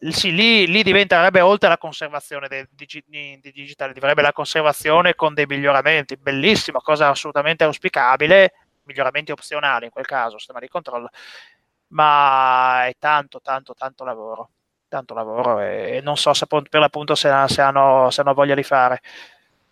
[0.00, 5.34] Sì, lì, lì diventerebbe oltre la conservazione del digi- di digitale, diventerebbe la conservazione con
[5.34, 8.52] dei miglioramenti, bellissimo, cosa assolutamente auspicabile,
[8.84, 11.08] miglioramenti opzionali in quel caso, sistema di controllo,
[11.88, 14.50] ma è tanto, tanto, tanto lavoro,
[14.88, 18.62] tanto lavoro e non so se per l'appunto se, se, hanno, se hanno voglia di
[18.62, 19.00] fare.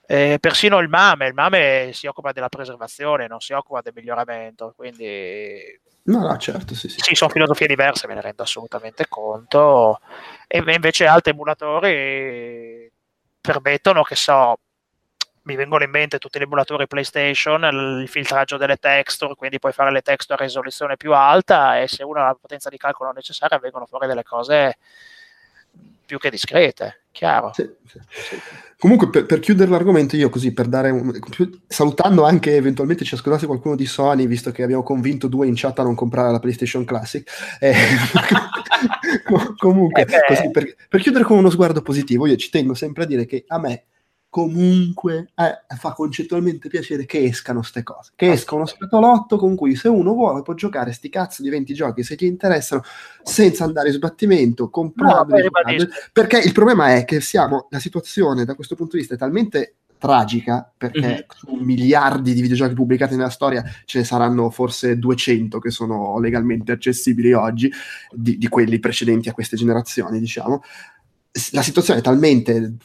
[0.09, 4.73] Eh, persino il MAME, il MAME si occupa della preservazione, non si occupa del miglioramento,
[4.77, 7.01] quindi No, no, certo, sì, sì.
[7.01, 9.99] Sì, sono filosofie diverse, me ne rendo assolutamente conto.
[10.47, 12.89] E invece altri emulatori
[13.41, 14.61] permettono, che so,
[15.43, 19.91] mi vengono in mente tutti gli emulatori PlayStation, il filtraggio delle texture, quindi puoi fare
[19.91, 23.59] le texture a risoluzione più alta e se uno ha la potenza di calcolo necessaria
[23.59, 24.77] vengono fuori delle cose
[26.07, 27.53] più che discrete, chiaro.
[27.53, 27.99] Sì, sì.
[28.79, 31.19] Comunque, per, per, chiudere l'argomento, io così per dare un,
[31.67, 35.79] salutando anche eventualmente ci ascoltasse qualcuno di Sony, visto che abbiamo convinto due in chat
[35.79, 37.27] a non comprare la PlayStation Classic.
[37.59, 37.75] Eh,
[39.57, 43.07] comunque, eh così, per, per chiudere con uno sguardo positivo, io ci tengo sempre a
[43.07, 43.85] dire che a me
[44.37, 49.75] comunque eh, fa concettualmente piacere che escano queste cose, che esca uno scatolotto con cui
[49.77, 52.83] se uno vuole può giocare sti cazzo di 20 giochi se gli interessano
[53.23, 55.49] senza andare in sbattimento, comprarli, no,
[56.13, 59.77] perché il problema è che siamo, la situazione da questo punto di vista è talmente
[59.97, 61.19] tragica perché mm-hmm.
[61.35, 66.73] su miliardi di videogiochi pubblicati nella storia ce ne saranno forse 200 che sono legalmente
[66.73, 67.73] accessibili oggi
[68.11, 70.63] di, di quelli precedenti a queste generazioni diciamo
[71.53, 72.77] la situazione è talmente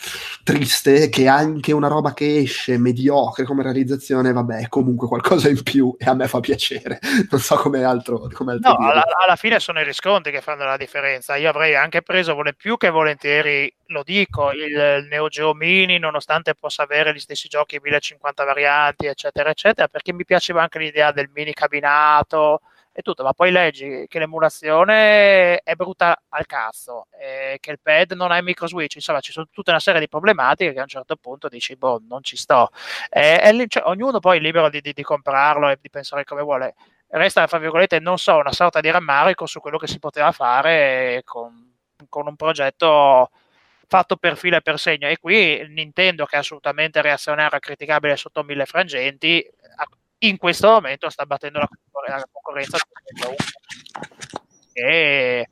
[0.43, 5.63] triste che anche una roba che esce mediocre come realizzazione, vabbè, è comunque qualcosa in
[5.63, 6.99] più e a me fa piacere.
[7.31, 8.27] Non so come altro.
[8.33, 11.35] Come altro no, alla, alla, fine sono i riscontri che fanno la differenza.
[11.35, 15.97] Io avrei anche preso vole, più che volentieri, lo dico, il, il Neo Geo Mini,
[15.97, 21.11] nonostante possa avere gli stessi giochi 1050 varianti, eccetera, eccetera, perché mi piaceva anche l'idea
[21.11, 22.61] del mini cabinato
[22.93, 28.11] e tutto, ma poi leggi che l'emulazione è brutta al cazzo, eh, che il pad
[28.13, 30.83] non ha il micro switch, insomma ci sono tutta una serie di problematiche che a
[30.83, 32.69] un certo punto dici, boh, non ci sto.
[33.09, 36.75] Eh, cioè, ognuno poi è libero di, di, di, comprarlo e di pensare come vuole.
[37.07, 41.21] Resta, fra virgolette, non so, una sorta di rammarico su quello che si poteva fare
[41.25, 41.73] con,
[42.09, 43.29] con un progetto
[43.87, 45.07] fatto per filo e per segno.
[45.07, 49.45] E qui Nintendo, che è assolutamente reazionario e criticabile sotto mille frangenti,
[50.23, 51.67] in questo momento sta battendo la,
[52.07, 52.77] la concorrenza
[54.73, 55.47] e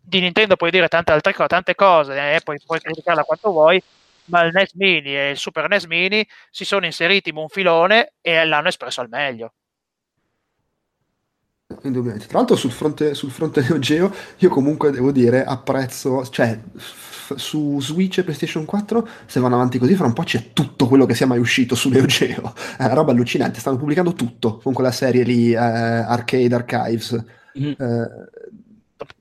[0.00, 3.82] di Nintendo puoi dire tante altre cose, tante cose, eh, puoi, puoi criticarla quanto vuoi,
[4.26, 8.12] ma il NES Mini e il Super NES Mini si sono inseriti in un filone
[8.20, 9.52] e l'hanno espresso al meglio.
[11.82, 12.26] Indubbiamente.
[12.26, 16.58] Tra l'altro sul fronte, sul fronte Neo Geo io comunque devo dire apprezzo, cioè
[17.36, 21.06] su Switch e PlayStation 4 se vanno avanti così fra un po' c'è tutto quello
[21.06, 22.54] che sia mai uscito su Neo Geo.
[22.76, 27.24] È una roba allucinante, stanno pubblicando tutto con quella serie lì, eh, Arcade Archives.
[27.58, 27.70] Mm.
[27.70, 28.08] Eh,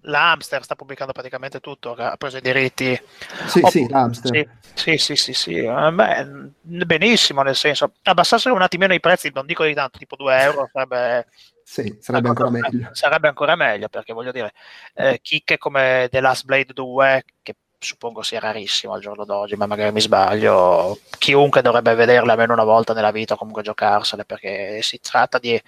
[0.01, 2.99] l'Amster sta pubblicando praticamente tutto, ha preso i diritti.
[3.47, 4.49] Sì, oh, sì, l'Amster.
[4.73, 9.45] Sì, sì, sì, sì, eh, Beh, benissimo, nel senso, abbassassero un attimino i prezzi, non
[9.45, 11.27] dico di tanto, tipo 2 euro, sarebbe...
[11.63, 12.89] Sì, sarebbe ancora meglio.
[12.91, 14.53] Sarebbe ancora meglio, perché voglio dire,
[14.95, 19.65] eh, chicche come The Last Blade 2, che suppongo sia rarissimo al giorno d'oggi, ma
[19.65, 20.99] magari mi sbaglio.
[21.17, 25.61] Chiunque dovrebbe vederle almeno una volta nella vita, comunque giocarsele, perché si tratta di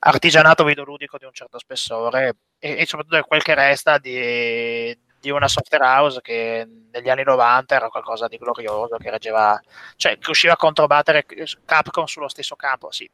[0.00, 5.48] artigianato videoludico di un certo spessore e, e soprattutto quel che resta di, di, una
[5.48, 9.58] software house che negli anni 90 era qualcosa di glorioso, che reggeva,
[9.96, 11.24] cioè che riusciva a controbattere
[11.64, 12.90] Capcom sullo stesso campo.
[12.90, 13.10] Sì,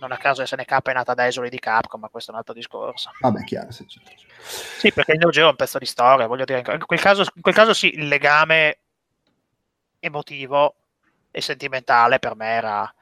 [0.00, 2.54] non a caso SNK è nata da esuli di Capcom, ma questo è un altro
[2.54, 3.10] discorso.
[3.20, 3.70] Vabbè, chiaro.
[3.70, 4.10] Sì, certo.
[4.78, 7.22] sì perché il Neo Geo è un pezzo di storia, voglio dire, in quel caso,
[7.34, 8.78] in quel caso sì, il legame
[10.00, 10.74] emotivo
[11.30, 12.92] e sentimentale per me era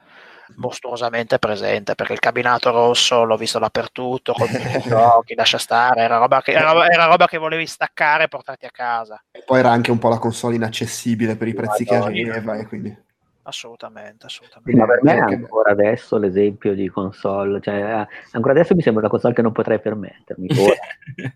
[0.55, 6.17] mostruosamente presente perché il cabinato rosso l'ho visto dappertutto con i giochi, lascia stare, era
[6.17, 9.21] roba, che, era, era roba, che, volevi staccare e portarti a casa.
[9.31, 12.55] E poi era anche un po' la console inaccessibile per i prezzi Madonna, che aveva
[12.55, 13.05] e quindi
[13.47, 14.79] assolutamente, assolutamente.
[14.79, 19.11] Ma per me ancora adesso l'esempio di console, cioè eh, ancora adesso mi sembra una
[19.11, 20.47] console che non potrei permettermi.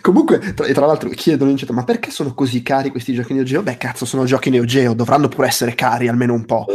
[0.00, 3.42] Comunque, tra, tra, l'altro, chiedono in chat, ma perché sono così cari questi giochi Neo
[3.42, 3.62] Geo?
[3.62, 6.66] Beh, cazzo, sono giochi Neo Geo, dovranno pure essere cari almeno un po'.
[6.68, 6.72] è,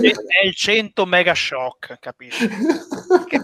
[0.00, 2.46] il, è il 100 mega shock, capisci?
[3.28, 3.40] che,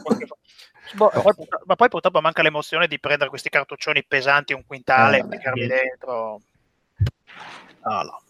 [0.95, 1.33] Boh, poi,
[1.65, 5.67] ma poi purtroppo manca l'emozione di prendere questi cartuccioni pesanti un quintale eh, e metterli
[5.67, 6.43] dentro.
[7.81, 8.21] Ah, no.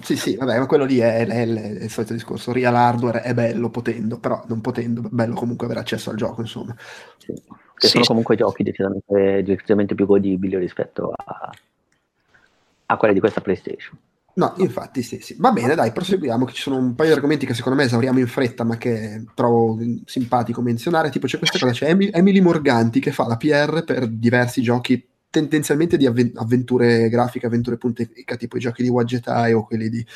[0.00, 2.52] Sì, sì, vabbè, ma quello lì è, è, è, il solito discorso.
[2.52, 6.40] Real hardware è bello potendo, però non potendo, è bello comunque avere accesso al gioco,
[6.40, 6.74] insomma.
[7.18, 7.32] Sì.
[7.32, 7.88] Che sì.
[7.88, 11.50] sono comunque giochi decisamente, decisamente, più godibili rispetto a,
[12.86, 13.98] a quelli di questa PlayStation.
[14.36, 15.36] No, infatti sì, sì.
[15.38, 18.18] Va bene, dai, proseguiamo, che ci sono un paio di argomenti che secondo me esauriamo
[18.18, 21.10] in fretta, ma che trovo simpatico menzionare.
[21.10, 25.96] Tipo c'è questa cosa, c'è Emily Morganti che fa la PR per diversi giochi tendenzialmente
[25.96, 30.06] di avventure grafiche, avventure punteca, tipo i giochi di Wadgetai o quelli di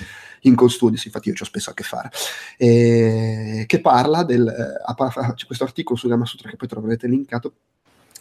[0.43, 2.11] Incon Studios, infatti io ci ho spesso a che fare,
[2.57, 4.47] e che parla del...
[4.47, 7.55] Eh, c'è questo articolo su Gamasutra che poi troverete linkato,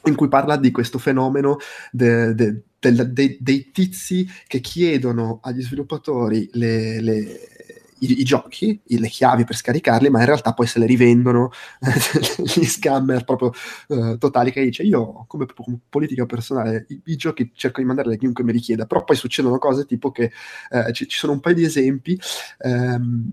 [0.05, 1.57] in cui parla di questo fenomeno
[1.91, 7.56] de, de, de, dei tizi che chiedono agli sviluppatori le, le
[7.99, 11.51] i, i, giochi, le chiavi per scaricarli, ma in realtà poi se le rivendono
[12.37, 13.51] gli scammer proprio
[13.87, 18.13] uh, totali che dice io come, come politica personale i, i, giochi cerco di mandarli
[18.15, 20.31] a chiunque mi richieda, però poi succedono cose tipo che
[20.69, 22.19] uh, ci, ci, sono un paio di esempi
[22.59, 23.31] um,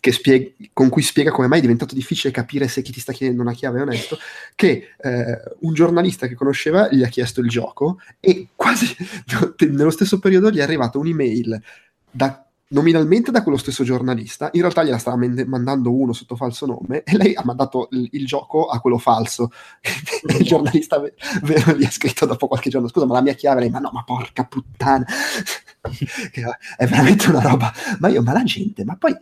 [0.00, 3.42] spiega, con cui spiega come mai è diventato difficile capire se chi ti sta chiedendo
[3.42, 4.18] una chiave è onesto,
[4.54, 8.94] che uh, un giornalista che conosceva gli ha chiesto il gioco e quasi
[9.70, 11.62] nello stesso periodo gli è arrivata un'email
[12.10, 17.02] da nominalmente da quello stesso giornalista, in realtà gliela stava mandando uno sotto falso nome
[17.02, 19.50] e lei ha mandato il, il gioco a quello falso.
[20.38, 21.00] il giornalista
[21.42, 23.90] vero gli ha scritto dopo qualche giorno, scusa ma la mia chiave, lei, ma no,
[23.92, 25.06] ma porca puttana.
[26.76, 27.72] è veramente una roba.
[28.00, 29.16] Ma io, ma la gente, ma poi...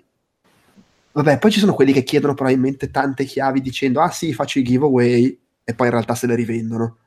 [1.13, 4.63] Vabbè, poi ci sono quelli che chiedono probabilmente tante chiavi dicendo, ah sì, faccio i
[4.63, 6.99] giveaway, e poi in realtà se le rivendono.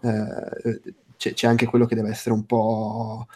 [0.00, 0.80] Eh,
[1.18, 3.26] c'è, c'è anche quello che deve essere un po'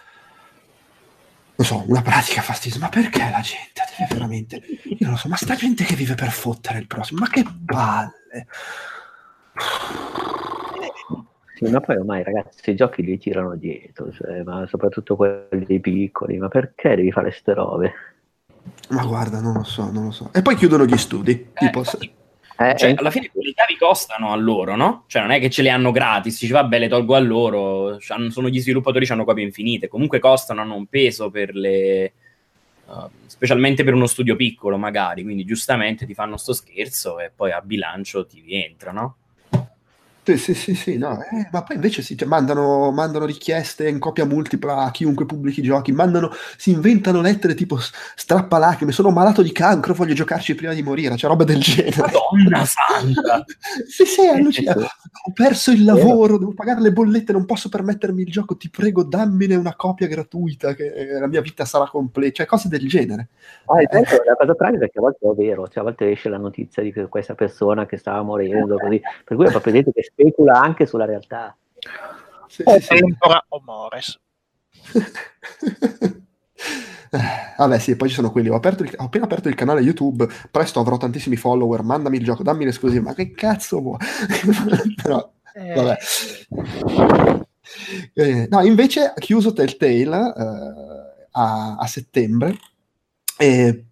[1.63, 2.85] non so, una pratica fastidiosa.
[2.85, 4.63] Ma perché la gente deve veramente.
[4.85, 7.45] Io non lo so, ma sta gente che vive per fottere il prossimo, ma che
[7.65, 8.47] palle!
[11.55, 16.39] Sì, ma poi ormai ragazzi i giochi li tirano dietro, cioè, ma soprattutto quelli piccoli,
[16.39, 17.93] ma perché devi fare ste robe?
[18.89, 20.31] Ma guarda, non lo so, non lo so.
[20.33, 21.31] E poi chiudono gli studi.
[21.31, 21.85] Eh, tipo,
[22.59, 22.95] eh, cioè, eh.
[22.97, 25.05] alla fine quelle chiavi costano a loro, no?
[25.07, 28.49] Cioè, non è che ce le hanno gratis, dici vabbè, le tolgo a loro, sono
[28.49, 32.13] gli sviluppatori, hanno copie infinite, comunque costano, hanno un peso per le...
[32.85, 37.51] Uh, specialmente per uno studio piccolo, magari, quindi giustamente ti fanno sto scherzo e poi
[37.53, 39.17] a bilancio ti rientra, no?
[40.25, 41.21] Sì, sì, sì, sì no.
[41.21, 45.63] eh, ma poi invece sì, cioè, mandano, mandano, richieste in copia multipla a chiunque pubblichi
[45.63, 47.77] giochi, mandano, si inventano lettere tipo
[48.15, 51.97] strappalacrime, sono malato di cancro, voglio giocarci prima di morire, cioè roba del genere.
[52.03, 53.45] Madonna santa!
[53.89, 54.83] sì, sì, allucinato.
[54.83, 59.03] Ho perso il lavoro, devo pagare le bollette, non posso permettermi il gioco, ti prego
[59.03, 63.31] dammine una copia gratuita che la mia vita sarà completa, cioè cose del genere.
[63.67, 63.89] Ah, eh.
[63.91, 66.81] la cosa tragica è che a volte è vero, cioè a volte esce la notizia
[66.81, 70.87] di questa persona che stava morendo, così, per cui è proprio detto che specula anche
[70.87, 71.57] sulla realtà.
[72.47, 73.47] Sì, o sì, tempora sì.
[73.49, 74.21] o mores.
[77.59, 78.49] Vabbè, sì, poi ci sono quelli.
[78.49, 80.27] Ho, il, ho, appena aperto il canale YouTube.
[80.51, 81.83] Presto avrò tantissimi follower.
[81.83, 83.03] Mandami il gioco, dammi l'esclusiva.
[83.03, 83.99] Ma che cazzo vuoi?
[85.03, 85.75] Però, eh.
[85.75, 85.97] vabbè.
[88.15, 92.57] Eh, no, invece ha chiuso Telltale eh, a, a, settembre.
[93.37, 93.85] E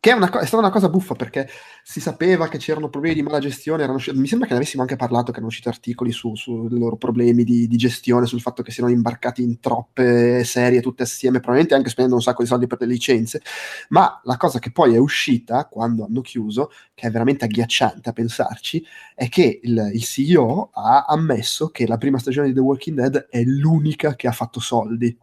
[0.00, 1.46] che è, una, è, stata una cosa buffa perché
[1.82, 4.96] si sapeva che c'erano problemi di mala gestione, erano, mi sembra che ne avessimo anche
[4.96, 8.70] parlato, che erano usciti articoli sui su loro problemi di, di, gestione, sul fatto che
[8.70, 12.66] si erano imbarcati in troppe serie tutte assieme, probabilmente anche spendendo un sacco di soldi
[12.66, 13.42] per le licenze,
[13.90, 18.12] ma la cosa che poi è uscita quando hanno chiuso, che è veramente agghiacciante a
[18.14, 18.82] pensarci,
[19.14, 23.26] è che il, il CEO ha ammesso che la prima stagione di The Walking Dead
[23.28, 25.14] è l'unica che ha fatto soldi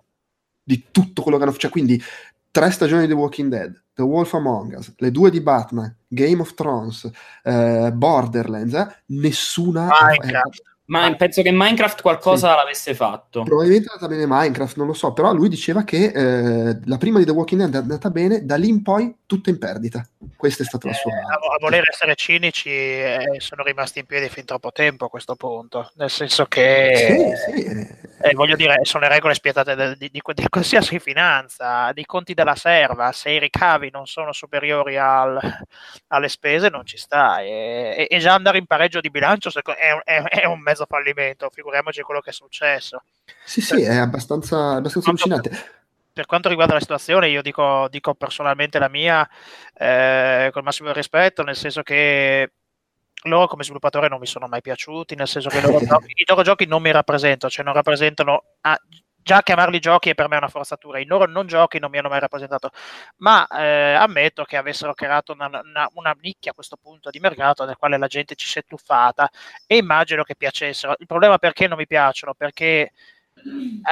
[0.67, 2.01] di tutto quello che hanno fatto, cioè quindi
[2.57, 6.41] tre stagioni di The Walking Dead, The Wolf Among Us, le due di Batman, Game
[6.41, 7.07] of Thrones,
[7.43, 9.89] eh, Borderlands, eh, nessuna...
[9.89, 10.63] Minecraft.
[10.87, 12.55] Ma penso che Minecraft qualcosa sì.
[12.55, 13.43] l'avesse fatto.
[13.43, 17.19] Probabilmente è andata bene Minecraft, non lo so, però lui diceva che eh, la prima
[17.19, 20.07] di The Walking Dead è andata bene, da lì in poi tutto in perdita.
[20.37, 21.11] Questa è stata la sua...
[21.11, 25.09] Eh, a, a, voler essere cinici eh, sono rimasti in piedi fin troppo tempo a
[25.09, 27.35] questo punto, nel senso che...
[27.35, 27.65] Sì, sì.
[27.65, 28.29] Eh.
[28.29, 32.33] eh, voglio dire, sono le regole spietate di, di, di, di, qualsiasi finanza, dei conti
[32.33, 35.37] della serva, se i ricavi non sono superiori al,
[36.07, 37.41] alle spese non ci sta.
[37.41, 41.49] E, e, già andare in pareggio di bilancio è, è, è un mezzo mezzo fallimento,
[41.49, 43.01] figuriamoci quello che è successo.
[43.43, 45.49] Sì, sì, è abbastanza, abbastanza allucinante.
[46.13, 49.27] Per quanto riguarda la situazione, io dico, dico personalmente la mia
[49.73, 52.51] eh, con il massimo rispetto, nel senso che
[53.23, 56.65] loro come sviluppatore non mi sono mai piaciuti, nel senso che loro i loro giochi
[56.65, 58.79] non mi rappresentano, cioè non rappresentano ah,
[59.27, 62.07] già chiamarli giochi è per me una forzatura, i loro non giochi non mi hanno
[62.07, 62.69] mai rappresentato,
[63.17, 67.65] ma eh, ammetto che avessero creato una, una, una, nicchia a questo punto di mercato
[67.65, 69.29] nel quale la gente ci si è tuffata
[69.67, 70.95] e immagino che piacessero.
[70.97, 72.33] Il problema perché non mi piacciono?
[72.35, 72.93] Perché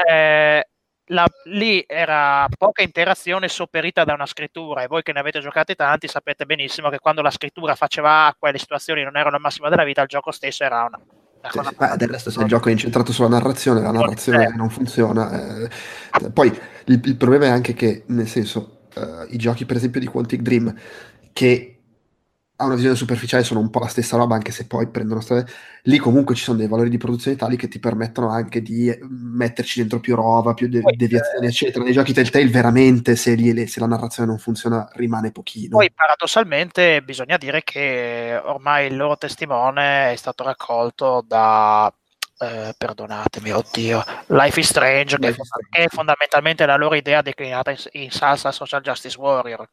[0.07, 0.70] eh,
[1.10, 5.76] la, lì era poca interazione sopperita da una scrittura e voi che ne avete giocati
[5.76, 9.41] tanti sapete benissimo che quando la scrittura faceva acqua e le situazioni non erano al
[9.41, 10.99] massimo della vita, il gioco stesso era una,
[11.51, 11.76] sì, sì.
[11.77, 15.31] Beh, del resto se il gioco è incentrato sulla narrazione, la narrazione non funziona.
[15.31, 15.69] Eh,
[16.31, 16.47] poi
[16.85, 20.41] il, il, problema è anche che, nel senso, eh, i giochi per esempio di Quantic
[20.41, 20.73] Dream,
[21.34, 21.74] che
[22.57, 25.52] a una visione superficiale sono un po' la stessa roba, anche se poi prendono strade.
[25.84, 28.99] Lì comunque ci sono dei valori di produzione tali che ti permettono anche di eh,
[29.02, 31.84] metterci dentro più roba, più de- deviazioni, eccetera.
[31.84, 35.77] Nei giochi Telltale veramente se, lì, se, la narrazione non funziona rimane pochino.
[35.77, 41.94] Poi paradossalmente bisogna dire che ormai il loro testimone è stato raccolto da
[42.38, 45.77] eh, perdonatemi, oddio, Life is Strange, Life che, is Strange.
[45.77, 49.68] è fondamentalmente la loro idea declinata in, in salsa social justice warrior.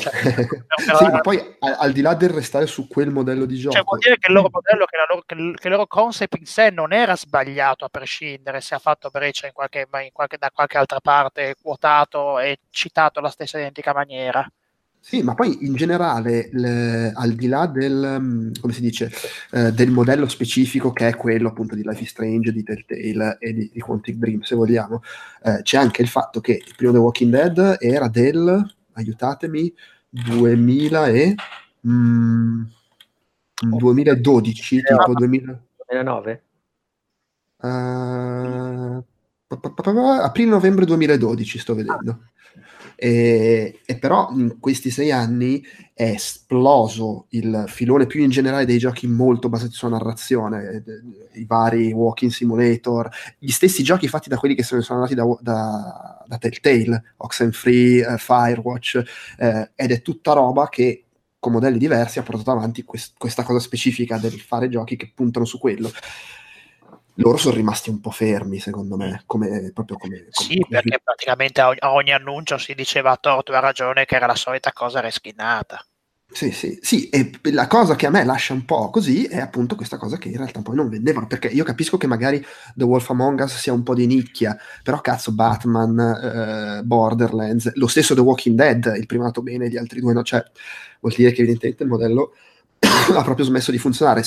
[0.00, 0.12] Cioè,
[0.96, 3.84] sì, ma poi al, al, di là del restare su quel modello di gioco, cioè,
[3.84, 6.46] vuol dire che il loro modello, che, loro, che, il, che il loro concept in
[6.46, 10.50] sé non era sbagliato a prescindere se ha fatto breccia in qualche, in qualche, da
[10.50, 14.48] qualche altra parte, quotato e citato alla stessa identica maniera.
[15.04, 19.10] Sì, ma poi in generale, le, al di là del, mm, come si dice,
[19.50, 23.52] eh, del modello specifico che è quello appunto di Life is Strange, di Telltale e
[23.52, 25.02] di, di Quantic Dream, se vogliamo,
[25.42, 29.72] eh, c'è anche il fatto che il primo The Walking Dead era del aiutatemi,
[30.08, 31.34] 2000 e...
[31.86, 32.62] Mm,
[33.62, 35.62] 2012, tipo 2000...
[35.86, 36.42] 2009?
[37.62, 39.04] Uh,
[40.22, 42.31] aprile-novembre 2012 sto vedendo.
[43.04, 45.60] E, e, però in questi sei anni
[45.92, 50.84] è esploso il filone più in generale dei giochi molto basati sulla narrazione,
[51.32, 53.08] i vari walking simulator,
[53.40, 58.16] gli stessi giochi fatti da quelli che sono, andati da, da, da Telltale, Oxenfree, uh,
[58.18, 59.02] Firewatch,
[59.38, 61.06] uh, ed è tutta roba che
[61.40, 65.44] con modelli diversi ha portato avanti quest- questa cosa specifica del fare giochi che puntano
[65.44, 65.90] su quello
[67.14, 70.18] loro sono rimasti un po' fermi, secondo me, come, proprio come...
[70.18, 73.56] come sì, come perché praticamente a ogni, a ogni, annuncio si diceva a torto e
[73.56, 75.84] a ragione che era la solita cosa reschinata.
[76.34, 79.74] Sì, sì, sì, e la cosa che a me lascia un po' così è appunto
[79.76, 82.42] questa cosa che in realtà poi non vendevano, perché io capisco che magari
[82.74, 87.86] The Wolf Among Us sia un po' di nicchia, però cazzo Batman, eh, Borderlands, lo
[87.86, 90.42] stesso The Walking Dead, il primo nato bene, gli altri due no, cioè
[91.00, 92.32] vuol dire che evidentemente il modello
[93.16, 94.22] ha proprio smesso di funzionare.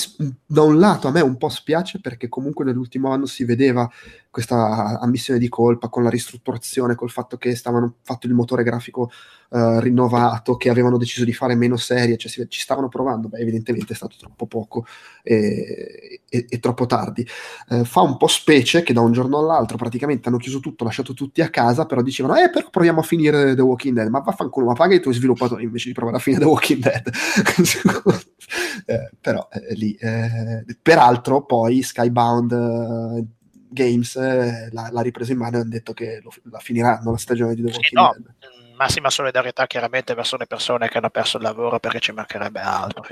[0.46, 3.88] Da un lato a me un po' spiace perché comunque nell'ultimo anno si vedeva
[4.36, 9.10] questa ammissione di colpa con la ristrutturazione, col fatto che stavano fatto il motore grafico
[9.48, 13.38] uh, rinnovato, che avevano deciso di fare meno serie, cioè si, ci stavano provando, beh
[13.38, 14.84] evidentemente è stato troppo poco
[15.22, 17.26] e, e, e troppo tardi.
[17.70, 21.14] Uh, fa un po' specie che da un giorno all'altro praticamente hanno chiuso tutto, lasciato
[21.14, 24.66] tutti a casa, però dicevano eh però proviamo a finire The Walking Dead, ma vaffanculo,
[24.66, 27.08] ma paga i tuoi sviluppatori invece di provare a finire The Walking Dead.
[28.84, 33.35] eh, però eh, lì, eh, peraltro poi Skybound eh,
[33.76, 37.18] Games eh, l'ha, l'ha ripreso in mano e hanno detto che lo, la finiranno la
[37.18, 38.14] stagione di The Walking sì, no.
[38.16, 38.74] Dead.
[38.76, 43.04] massima solidarietà chiaramente verso le persone che hanno perso il lavoro perché ci mancherebbe altro.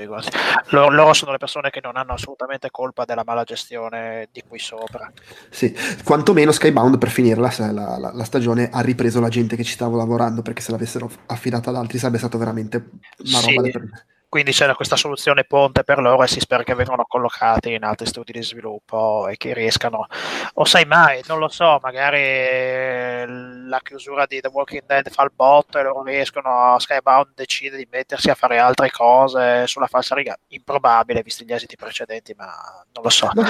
[0.69, 4.57] Loro, loro, sono le persone che non hanno assolutamente colpa della mala gestione di qui
[4.57, 5.11] sopra.
[5.49, 9.73] Sì, quantomeno Skybound per finire la, la, la, stagione ha ripreso la gente che ci
[9.73, 12.89] stava lavorando perché se l'avessero affidata ad altri sarebbe stato veramente
[13.25, 13.71] una roba sì.
[13.71, 13.89] per
[14.29, 18.07] quindi c'era questa soluzione ponte per loro e si spera che vengano collocati in altri
[18.07, 20.07] studi di sviluppo e che riescano,
[20.53, 23.25] o sai mai, non lo so, magari
[23.67, 27.87] la chiusura di The Walking Dead fa il botto e loro riescono, Skybound decide di
[27.89, 32.53] mettersi a fare altre cose sulla falsa riga, improbabile visti gli esiti precedenti, ma
[32.93, 33.29] non lo so.
[33.33, 33.43] No,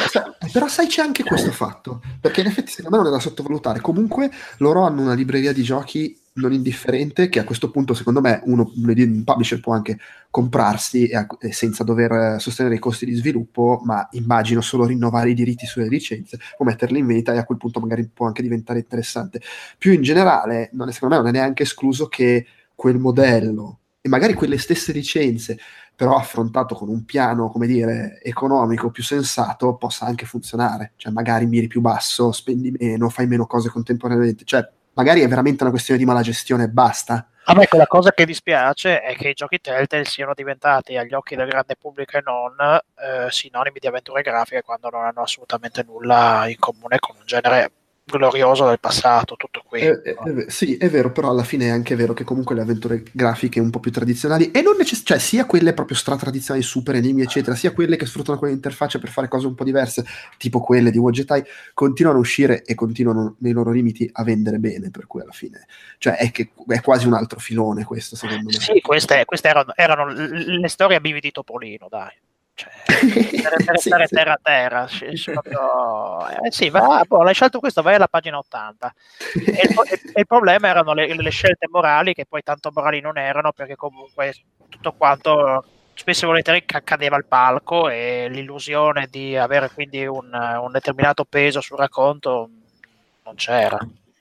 [0.52, 3.82] però sai c'è anche questo fatto, perché in effetti secondo me non è da sottovalutare,
[3.82, 8.42] comunque loro hanno una libreria di giochi non indifferente che a questo punto secondo me
[8.46, 9.98] uno, un publisher può anche
[10.30, 15.34] comprarsi e, e senza dover sostenere i costi di sviluppo ma immagino solo rinnovare i
[15.34, 18.80] diritti sulle licenze o metterli in vendita e a quel punto magari può anche diventare
[18.80, 19.42] interessante
[19.78, 22.46] più in generale non è, secondo me non è neanche escluso che
[22.76, 25.58] quel modello e magari quelle stesse licenze
[25.96, 30.92] però affrontato con un piano, come dire, economico più sensato, possa anche funzionare.
[30.98, 34.44] Cioè, magari miri più basso, spendi meno, fai meno cose contemporaneamente.
[34.44, 37.30] Cioè, magari è veramente una questione di mala gestione e basta.
[37.48, 41.36] A me quella cosa che dispiace è che i giochi Telltale siano diventati agli occhi
[41.36, 46.48] del grande pubblico e non eh, sinonimi di avventure grafiche quando non hanno assolutamente nulla
[46.48, 47.72] in comune con un genere
[48.06, 49.82] glorioso del passato, tutto qui.
[49.82, 53.04] Eh, eh, sì, è vero, però alla fine è anche vero che comunque le avventure
[53.12, 57.24] grafiche un po' più tradizionali, e non necess- cioè sia quelle proprio stra-tradizionali, super enigmi,
[57.24, 60.06] eccetera, sia quelle che sfruttano quell'interfaccia per fare cose un po' diverse,
[60.38, 64.92] tipo quelle di Wogetai, continuano a uscire e continuano nei loro limiti a vendere bene,
[64.92, 65.66] per cui alla fine,
[65.98, 68.60] cioè è, che, è quasi un altro filone questo, secondo me.
[68.60, 72.14] Sì, queste, queste erano, erano le storie a bivi di Topolino, dai.
[72.56, 72.72] Cioè,
[73.66, 74.16] per sì, stare sì.
[74.16, 74.88] terra a terra
[75.26, 76.28] proprio...
[76.30, 78.94] eh, sì, va, boh, hai scelto questo vai alla pagina 80
[79.34, 79.76] e il,
[80.14, 83.76] e il problema erano le, le, scelte morali che poi tanto morali non erano perché
[83.76, 84.34] comunque
[84.70, 90.72] tutto quanto spesso e volentieri cadeva al palco e l'illusione di avere quindi un, un
[90.72, 92.50] determinato peso sul racconto
[93.24, 93.78] non c'era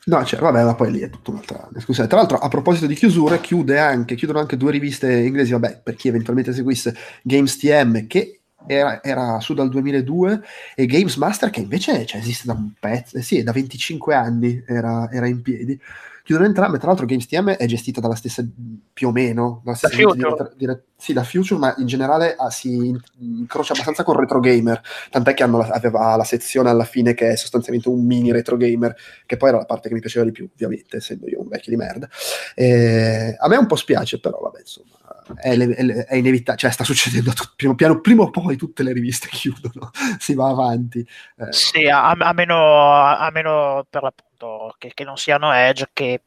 [0.06, 2.08] No, cioè, vabbè, ma poi lì è tutta un'altra discussione.
[2.08, 5.94] Tra l'altro, a proposito di chiusure, chiude anche, chiudono anche due riviste inglesi, vabbè, per
[5.94, 10.42] chi eventualmente seguisse Games TM, che era, era, su dal 2002,
[10.74, 14.62] e Games Master, che invece cioè, esiste da un pezzo, eh, sì, da 25 anni
[14.66, 15.80] era, era in piedi
[16.24, 16.78] chiudono entrambe.
[16.78, 18.42] Tra l'altro, Games TM è gestita dalla stessa,
[18.92, 20.52] più o meno, dalla stessa da Future.
[20.56, 24.80] Dire, sì, da Future, ma in generale ah, si incrocia abbastanza con Retro Gamer.
[25.10, 28.56] Tant'è che hanno la, aveva la sezione alla fine che è sostanzialmente un mini Retro
[28.56, 28.96] Gamer,
[29.26, 31.70] che poi era la parte che mi piaceva di più, ovviamente, essendo io un vecchio
[31.70, 32.08] di merda.
[32.54, 35.03] E, a me un po' spiace, però, vabbè, insomma.
[35.34, 38.92] È, è, inevitabile, cioè sta succedendo a tutto, primo piano, prima o poi tutte le
[38.92, 41.06] riviste chiudono, si va avanti.
[41.36, 41.52] Eh.
[41.52, 46.22] Sì, a, a, meno, a, meno, per l'appunto appunto che, che non siano edge che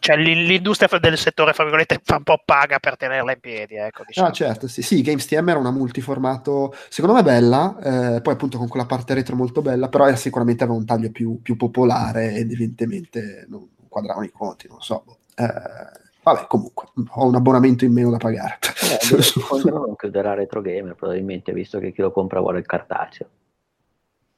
[0.00, 4.02] cioè l'industria del settore fra virgolette fa un po' paga per tenerla in piedi ecco,
[4.06, 4.28] diciamo.
[4.28, 8.58] ah certo sì, sì Games TM era una multiformato secondo me bella eh, poi appunto
[8.58, 12.52] con quella parte retro molto bella però sicuramente aveva un taglio più, più popolare ed
[12.52, 15.18] evidentemente non quadravano i conti non so boh.
[15.36, 20.94] eh, vabbè comunque ho un abbonamento in meno da pagare eh, non chiuderà retro gamer
[20.94, 23.28] probabilmente visto che chi lo compra vuole il cartaceo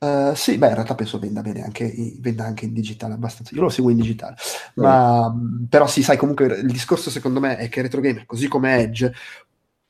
[0.03, 3.55] Uh, sì, beh, in realtà penso venda bene anche, venda anche in digitale abbastanza.
[3.55, 4.35] Io lo seguo in digitale,
[4.77, 5.65] ma mm.
[5.65, 9.13] però sì, sai, comunque il discorso secondo me è che Retro Gamer, così come Edge,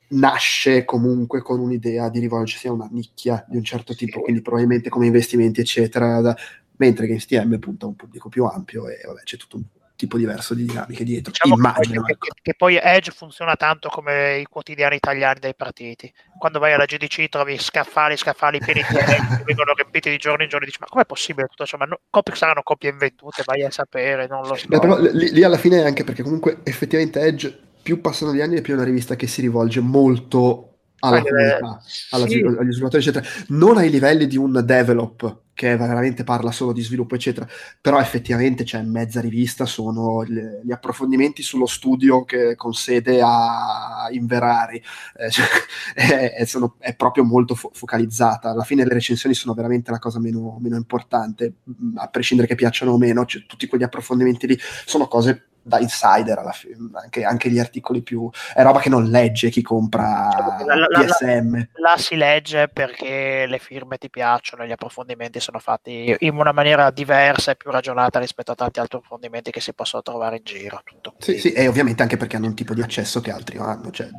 [0.09, 4.89] nasce comunque con un'idea di rivolgersi a una nicchia di un certo tipo, quindi probabilmente
[4.89, 6.35] come investimenti, eccetera, da,
[6.77, 9.63] mentre GameSTM punta a un pubblico più ampio e vabbè, c'è tutto un
[10.01, 11.31] tipo diverso di dinamiche dietro.
[11.31, 12.01] Diciamo Immagino.
[12.01, 16.11] Che, che, che, poi Edge funziona tanto come i quotidiani italiani dei partiti.
[16.39, 20.49] Quando vai alla GDC trovi scaffali, scaffali pieni di Edge, vengono riempiti di giorno in
[20.49, 21.77] giorno e dici ma com'è possibile tutto ciò?
[21.77, 24.65] Ma no, copie saranno copie inventute, vai a sapere, non lo so.
[24.67, 28.41] Beh, però lì, lì alla fine è anche perché comunque effettivamente Edge più passano gli
[28.41, 30.70] anni e più è una rivista che si rivolge molto
[31.01, 32.39] alla comunità, alla, sì.
[32.39, 33.25] agli sviluppatori, eccetera.
[33.49, 37.47] Non ai livelli di un develop che veramente parla solo di sviluppo, eccetera.
[37.79, 43.21] Però effettivamente c'è cioè, mezza rivista, sono le, gli approfondimenti sullo studio che, con sede
[43.23, 44.81] a Inverari.
[45.17, 45.45] Eh, cioè,
[45.93, 48.49] è, è, sono, è, proprio molto fo- focalizzata.
[48.49, 51.53] Alla fine le recensioni sono veramente la cosa meno, meno importante,
[51.95, 53.25] a prescindere che piacciono o meno.
[53.25, 58.01] Cioè, tutti quegli approfondimenti lì sono cose da insider alla fine, anche, anche, gli articoli
[58.01, 62.15] più è roba che non legge chi compra cioè, la, la, PSM la, la, si
[62.15, 67.55] legge perché le firme ti piacciono gli approfondimenti sono fatti in una maniera diversa e
[67.55, 70.81] più ragionata rispetto a tanti altri approfondimenti che si possono trovare in giro
[71.19, 73.91] sì, sì, e ovviamente anche perché hanno un tipo di accesso che altri non hanno
[73.91, 74.09] cioè,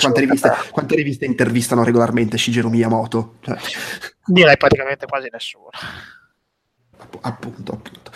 [0.00, 3.36] quante, riviste, quante, riviste, intervistano regolarmente Shigeru Miyamoto?
[3.40, 3.56] Cioè.
[4.24, 5.70] direi praticamente quasi nessuno
[7.20, 8.10] appunto appunto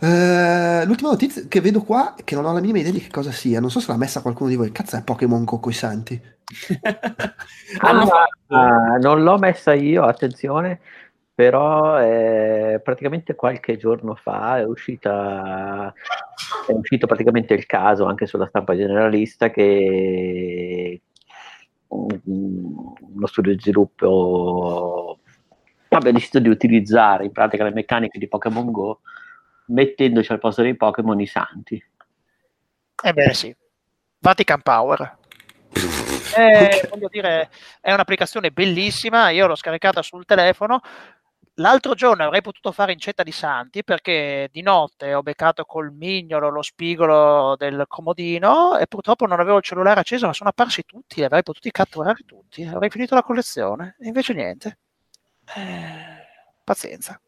[0.00, 3.30] Uh, l'ultima notizia che vedo qua, che non ho la minima idea di che cosa
[3.30, 4.72] sia, non so se l'ha messa qualcuno di voi.
[4.72, 6.20] Cazzo è Pokémon Coco i Santi?
[7.80, 10.80] ah, non l'ho messa io, attenzione,
[11.34, 15.92] però eh, praticamente qualche giorno fa è uscita
[16.68, 21.02] è uscito praticamente il caso anche sulla stampa generalista che
[21.88, 25.18] uno studio di sviluppo
[25.88, 29.00] abbia deciso di utilizzare in pratica le meccaniche di Pokémon Go
[29.66, 31.82] mettendoci al posto dei Pokémon i santi.
[33.02, 33.54] Ebbene sì,
[34.18, 35.18] Vatican Power.
[36.36, 37.48] Eh, voglio dire,
[37.80, 40.80] è un'applicazione bellissima, io l'ho scaricata sul telefono,
[41.58, 46.48] L'altro giorno avrei potuto fare incetta di santi perché di notte ho beccato col mignolo
[46.50, 51.16] lo spigolo del comodino e purtroppo non avevo il cellulare acceso, ma sono apparsi tutti,
[51.16, 54.78] li avrei potuti catturare tutti, avrei finito la collezione e invece niente.
[55.56, 56.26] Eh,
[56.64, 57.20] pazienza.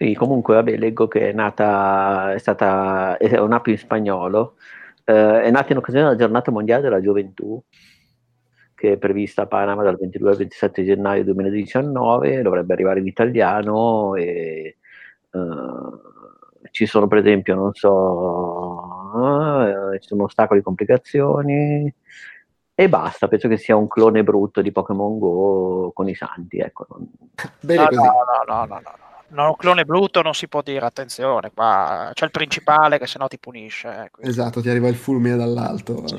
[0.00, 4.54] Sì, comunque, vabbè, leggo che è nata, è stata, è un'app in spagnolo,
[5.04, 7.60] eh, è nata in occasione della giornata mondiale della gioventù
[8.76, 14.14] che è prevista a Panama dal 22 al 27 gennaio 2019, dovrebbe arrivare in italiano
[14.14, 14.76] e
[15.30, 16.00] uh,
[16.70, 17.90] ci sono per esempio, non so,
[19.14, 21.92] uh, ci sono ostacoli, complicazioni
[22.72, 26.86] e basta, penso che sia un clone brutto di Pokémon Go con i santi, ecco.
[27.62, 28.00] Bene no, così.
[28.00, 28.12] no,
[28.46, 28.80] no, no, no.
[28.80, 33.18] no no, clone brutto non si può dire, attenzione, qua c'è il principale che se
[33.18, 34.10] no ti punisce.
[34.20, 36.04] Eh, esatto, ti arriva il fulmine dall'alto.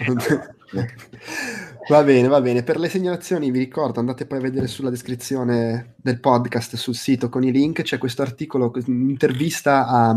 [1.89, 2.63] va bene, va bene.
[2.63, 7.29] Per le segnalazioni vi ricordo, andate poi a vedere sulla descrizione del podcast sul sito
[7.29, 10.15] con i link, c'è questo articolo, un'intervista a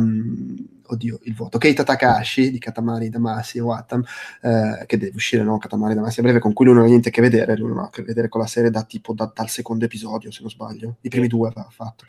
[0.94, 4.04] oddio, il voto, Keita Takashi di Katamari Damacy e Watam,
[4.42, 7.08] eh, che deve uscire, no, Katamari Damacy a breve, con cui lui non ha niente
[7.08, 9.30] a che vedere, lui non ha a che vedere con la serie da tipo da,
[9.34, 12.04] dal secondo episodio, se non sbaglio, i primi due aveva fatto.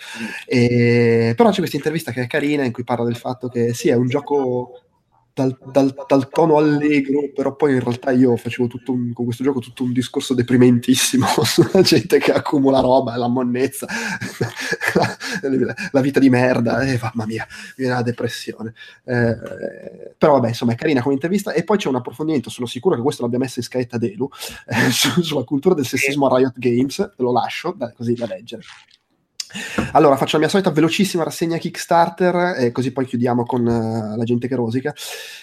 [0.46, 3.90] E, però c'è questa intervista che è carina in cui parla del fatto che sì,
[3.90, 4.80] è un gioco
[5.34, 9.44] dal, dal, dal, tono allegro, però poi in realtà io facevo tutto un, con questo
[9.44, 13.88] gioco tutto un discorso deprimentissimo sulla gente che accumula roba, la monnezza,
[14.94, 18.74] la, la, vita di merda, e eh, mamma mia, mi viene la depressione.
[19.06, 22.96] Eh, però vabbè, insomma, è carina come intervista e poi c'è un approfondimento, sono sicuro
[22.96, 24.30] che questo l'abbia messo in scaletta Delu,
[24.68, 28.62] eh, su, sulla cultura del sessismo a Riot Games, lo lascio, da, così da leggere.
[29.92, 34.24] Allora, faccio la mia solita velocissima rassegna Kickstarter e così poi chiudiamo con uh, la
[34.24, 34.94] gente che rosica.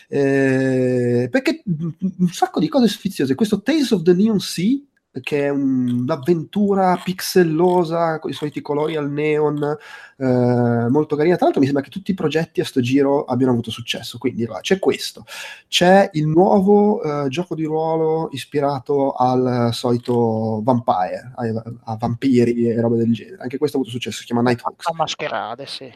[0.09, 3.35] Eh, perché un sacco di cose sfiziose.
[3.35, 4.79] Questo Tales of the Neon Sea
[5.21, 9.77] che è un'avventura pixellosa con i soliti colori al neon,
[10.17, 11.35] eh, molto carina.
[11.35, 14.45] Tra l'altro mi sembra che tutti i progetti a sto giro abbiano avuto successo, quindi
[14.45, 15.25] allora, c'è questo.
[15.67, 21.63] C'è il nuovo eh, gioco di ruolo ispirato al solito Vampire, a,
[21.93, 23.43] a, vampiri e robe del genere.
[23.43, 24.87] Anche questo ha avuto successo, si chiama Nighthawks.
[24.87, 25.93] A mascherade, sì.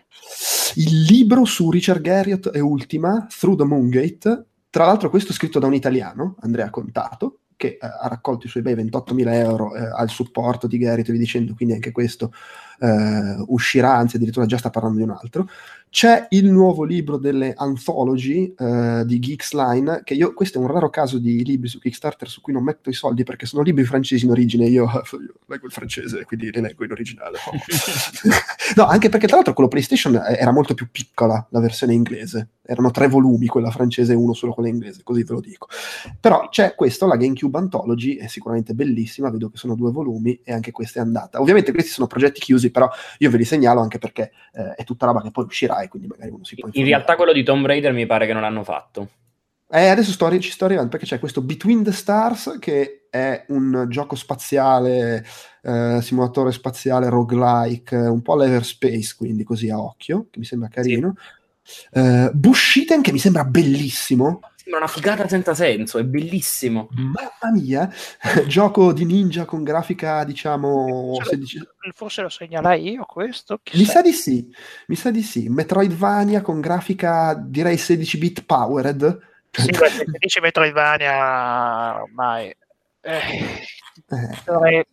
[0.77, 4.47] Il libro su Richard Garriott è Ultima, Through the Moongate.
[4.70, 8.51] Tra l'altro questo è scritto da un italiano, Andrea Contato, che eh, ha raccolto i
[8.51, 12.32] suoi bei 28.000 euro eh, al supporto di Garrett, vi dicendo, quindi anche questo
[12.81, 15.49] eh, uscirà, anzi addirittura già sta parlando di un altro.
[15.95, 20.91] C'è il nuovo libro delle anthology eh, di Geeksline, che io, questo è un raro
[20.91, 24.25] caso di libri su Kickstarter su cui non metto i soldi perché sono libri francesi
[24.25, 27.39] in origine, io, io leggo il francese, quindi li leggo in originale.
[28.75, 32.91] no, anche perché tra l'altro quello PlayStation era molto più piccola, la versione inglese, erano
[32.91, 35.69] tre volumi, quella francese e uno solo quella inglese, così ve lo dico.
[36.19, 40.53] Però c'è questo, la GameCube Anthology, è sicuramente bellissima, vedo che sono due volumi e
[40.53, 41.41] anche questa è andata.
[41.41, 45.07] Ovviamente questi sono progetti chiusi, però io ve li segnalo anche perché eh, è tutta
[45.07, 46.90] roba che poi uscirà e quindi magari uno si può informare.
[46.90, 49.09] In realtà quello di Tomb Raider mi pare che non l'hanno fatto.
[49.70, 53.86] Eh, adesso sto, ci sto arrivando perché c'è questo Between the Stars che è un
[53.89, 55.24] gioco spaziale,
[55.62, 61.15] eh, simulatore spaziale roguelike, un po' l'Everspace, quindi così a occhio, che mi sembra carino.
[61.62, 61.98] Sì.
[61.98, 66.89] Uh, Bushiten che mi sembra bellissimo Sembra una figata senza senso, è bellissimo.
[66.93, 67.93] Mamma mia,
[68.49, 71.12] gioco di ninja con grafica, diciamo.
[71.16, 71.69] Forse, 16...
[71.93, 73.61] forse lo segnalai io questo?
[73.62, 74.51] Chi mi sa di sì,
[74.86, 75.51] mi sa di sì.
[75.51, 79.19] Metroidvania con grafica, direi 16 bit powered.
[79.51, 82.57] Sì, se dice Metroidvania ormai.
[83.03, 83.20] Eh,
[84.09, 84.86] eh.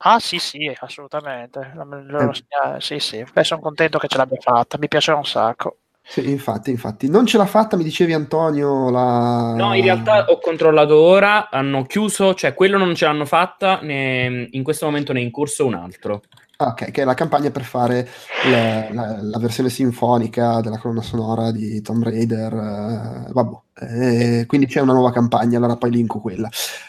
[0.00, 1.60] Ah sì sì, assolutamente.
[1.60, 2.80] Eh.
[2.80, 5.78] Sì sì, Beh, sono contento che ce l'abbia fatta, mi piace un sacco.
[6.10, 7.10] Sì, infatti, infatti.
[7.10, 9.52] Non ce l'ha fatta, mi dicevi Antonio, la...
[9.54, 14.48] No, in realtà ho controllato ora, hanno chiuso, cioè quello non ce l'hanno fatta, ne...
[14.50, 16.22] in questo momento ne è in corso un altro.
[16.60, 18.08] Ok, che è la campagna per fare
[18.50, 22.52] la, la, la versione sinfonica della colonna sonora di Tomb Raider.
[22.52, 26.48] Eh, vabbè, eh, quindi c'è una nuova campagna, allora poi linko quella.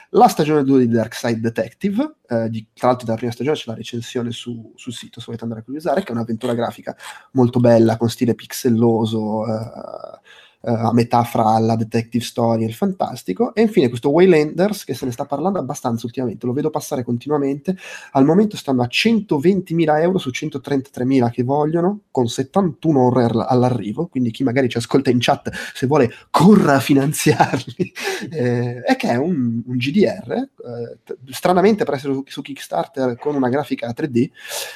[0.09, 3.65] La stagione 2 di Dark Side Detective, eh, di, tra l'altro dalla prima stagione c'è
[3.67, 6.95] la recensione su, sul sito se volete andare a curiosare, che è un'avventura grafica
[7.33, 10.19] molto bella, con stile pixelloso, eh,
[10.61, 13.53] uh, a metà fra la detective story e il fantastico.
[13.53, 17.77] E infine questo Waylanders, che se ne sta parlando abbastanza ultimamente, lo vedo passare continuamente.
[18.11, 24.07] Al momento stanno a 120.000 euro su 133.000 che vogliono, con 71 ore all'arrivo.
[24.07, 27.93] Quindi chi magari ci ascolta in chat, se vuole, corra a finanziarli.
[28.31, 33.35] eh, e che è un, un GDR, eh, stranamente per essere su, su, Kickstarter con
[33.35, 34.29] una grafica 3D,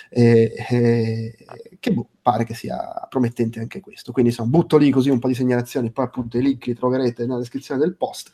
[0.10, 1.36] eh, eh,
[1.84, 4.14] che boh, pare che sia promettente anche questo.
[4.14, 7.26] Quindi insomma, butto lì così un po' di segnalazioni, poi appunto i link li troverete
[7.26, 8.32] nella descrizione del post.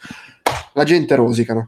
[0.74, 1.66] La gente rosicano.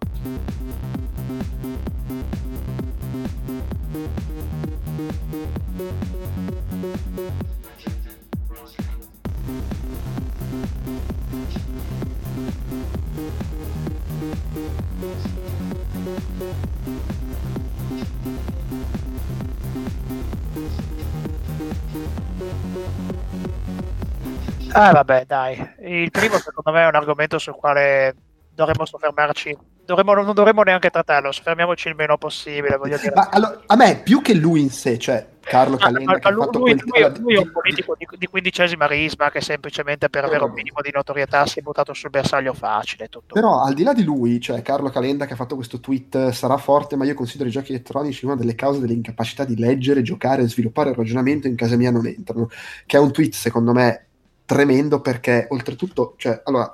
[24.73, 25.75] Ah, vabbè, dai.
[25.81, 28.15] Il primo, secondo me, è un argomento sul quale
[28.53, 29.57] dovremmo soffermarci.
[29.83, 32.77] Dovremmo, non dovremmo neanche trattarlo, soffermiamoci il meno possibile.
[32.77, 33.13] Voglio dire.
[33.13, 36.29] Ma allora, a me, più che lui in sé, cioè Carlo ah, Calenda, ma, ma
[36.29, 40.43] lui, lui, lui, lui, è un politico di, di, quindicesima risma che semplicemente per avere
[40.43, 43.07] un minimo di notorietà si è buttato sul bersaglio facile.
[43.09, 43.33] Tutto.
[43.33, 46.57] Però al di là di lui, cioè Carlo Calenda che ha fatto questo tweet sarà
[46.57, 50.91] forte, ma io considero i giochi elettronici una delle cause dell'incapacità di leggere, giocare sviluppare
[50.91, 52.47] il ragionamento in casa mia non entrano,
[52.85, 54.05] che è un tweet secondo me
[54.45, 56.73] tremendo perché oltretutto, cioè, allora...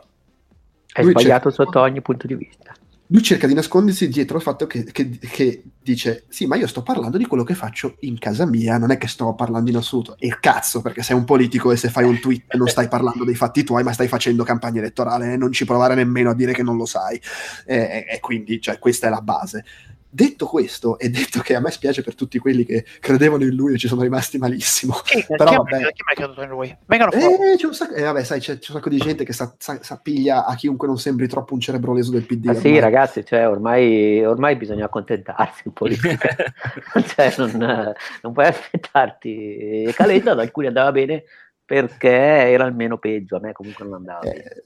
[0.91, 2.73] È sbagliato cerca, sotto ogni punto di vista.
[3.10, 6.84] Lui cerca di nascondersi dietro il fatto che, che, che, dice, sì, ma io sto
[6.84, 10.18] parlando di quello che faccio in casa mia, non è che sto parlando in assoluto.
[10.19, 13.23] E il cazzo, perché sei un politico e se fai un tweet non stai parlando
[13.23, 16.52] dei fatti tuoi, ma stai facendo campagna elettorale, e non ci provare nemmeno a dire
[16.52, 17.22] che non lo sai.
[17.65, 19.64] E, e quindi, cioè, questa è la base.
[20.10, 23.74] Detto questo, e detto che a me spiace per tutti quelli che credevano in lui
[23.74, 26.78] e ci sono rimasti malissimo, chi, però chi vabbè, chi mai creduto in lui?
[26.86, 27.52] Vengano fuori.
[27.52, 29.54] Eh, c'è un sacco, eh, vabbè, sai, c'è, c'è, un sacco di gente che sa,
[29.58, 32.48] sa, sa, piglia a chiunque non sembri troppo un cerebro leso del PD.
[32.48, 38.46] Ah, sì, ragazzi, cioè, ormai, ormai, bisogna accontentarsi un po' di cioè, non, non puoi
[38.46, 39.92] aspettarti.
[39.94, 41.24] Calenda ad alcuni andava bene,
[41.68, 44.22] perché era il meno peggio, a me comunque non andava.
[44.22, 44.61] Eh,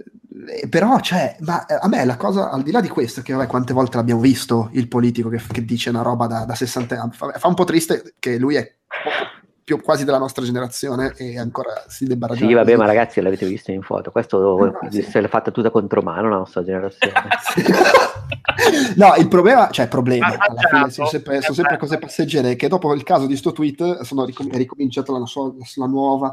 [0.62, 3.34] eh, però, cioè, ma eh, a me la cosa, al di là di questo, che
[3.34, 7.02] vabbè, quante volte l'abbiamo visto il politico che, che dice una roba da, da 60
[7.02, 8.72] anni, fa, fa, un po' triste che lui è
[9.64, 12.54] più quasi della nostra generazione e ancora si debba ragionare.
[12.54, 15.02] Sì, vabbè, ma ragazzi, l'avete visto in foto, questo no, sì.
[15.02, 17.14] se l'è fatta tutta contro mano la nostra generazione.
[18.96, 22.94] no, il problema, cioè problema, alla fine sono sempre, sono sempre cose passeggere che dopo
[22.94, 25.24] il caso di sto tweet sono ricom- è ricominciata la,
[25.76, 26.32] la nuova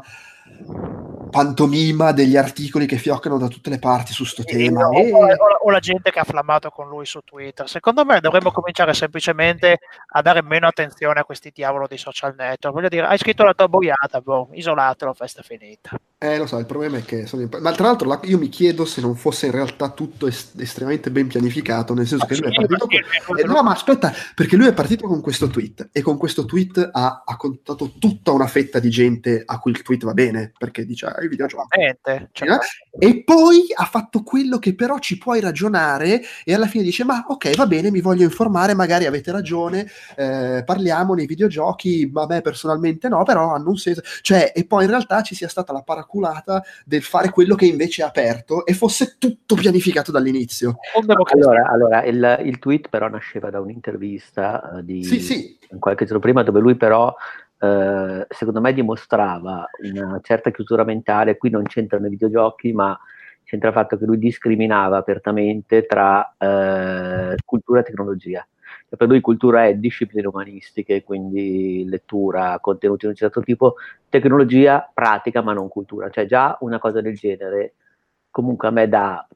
[1.29, 4.87] pantomima degli articoli che fioccano da tutte le parti su sto tema.
[4.87, 5.11] O, e...
[5.11, 5.27] o,
[5.63, 7.69] o, la gente che ha flammato con lui su Twitter.
[7.69, 12.75] Secondo me dovremmo cominciare semplicemente a dare meno attenzione a questi diavolo di social network.
[12.75, 15.97] Voglio dire, hai scritto la tua boiata, boh, isolatelo, festa finita.
[16.21, 18.83] Eh, lo so, il problema è che sono Ma tra l'altro la- io mi chiedo
[18.83, 22.41] se non fosse in realtà tutto est- estremamente ben pianificato, nel senso ma che sì,
[22.41, 22.87] lui è partito
[23.25, 23.39] con...
[23.39, 26.89] Eh, no, ma aspetta, perché lui è partito con questo tweet e con questo tweet
[26.91, 30.85] ha, ha contattato tutta una fetta di gente a cui il tweet va bene, perché
[30.85, 31.67] dice, ah, il videogioco.
[31.71, 31.97] Eh?
[32.97, 37.25] E poi ha fatto quello che però ci puoi ragionare e alla fine dice, ma
[37.27, 42.41] ok, va bene, mi voglio informare, magari avete ragione, eh, parliamo nei videogiochi, a me
[42.41, 44.01] personalmente no, però hanno un senso.
[44.21, 48.03] Cioè, e poi in realtà ci sia stata la paraculata del fare quello che invece
[48.03, 50.77] è aperto e fosse tutto pianificato dall'inizio.
[51.33, 55.57] Allora, allora il, il, tweet però nasceva da un'intervista uh, di sì, sì.
[55.79, 57.15] qualche giorno prima dove lui però
[57.59, 62.97] uh, secondo me dimostrava una certa chiusura mentale, qui non c'entrano i videogiochi ma
[63.43, 68.47] c'entra il fatto che lui discriminava apertamente tra uh, cultura e tecnologia.
[68.87, 73.75] Per lui cultura è discipline umanistiche, quindi lettura, contenuti di un certo tipo,
[74.09, 77.73] tecnologia pratica ma non cultura, cioè già una cosa del genere
[78.31, 79.27] comunque a me dà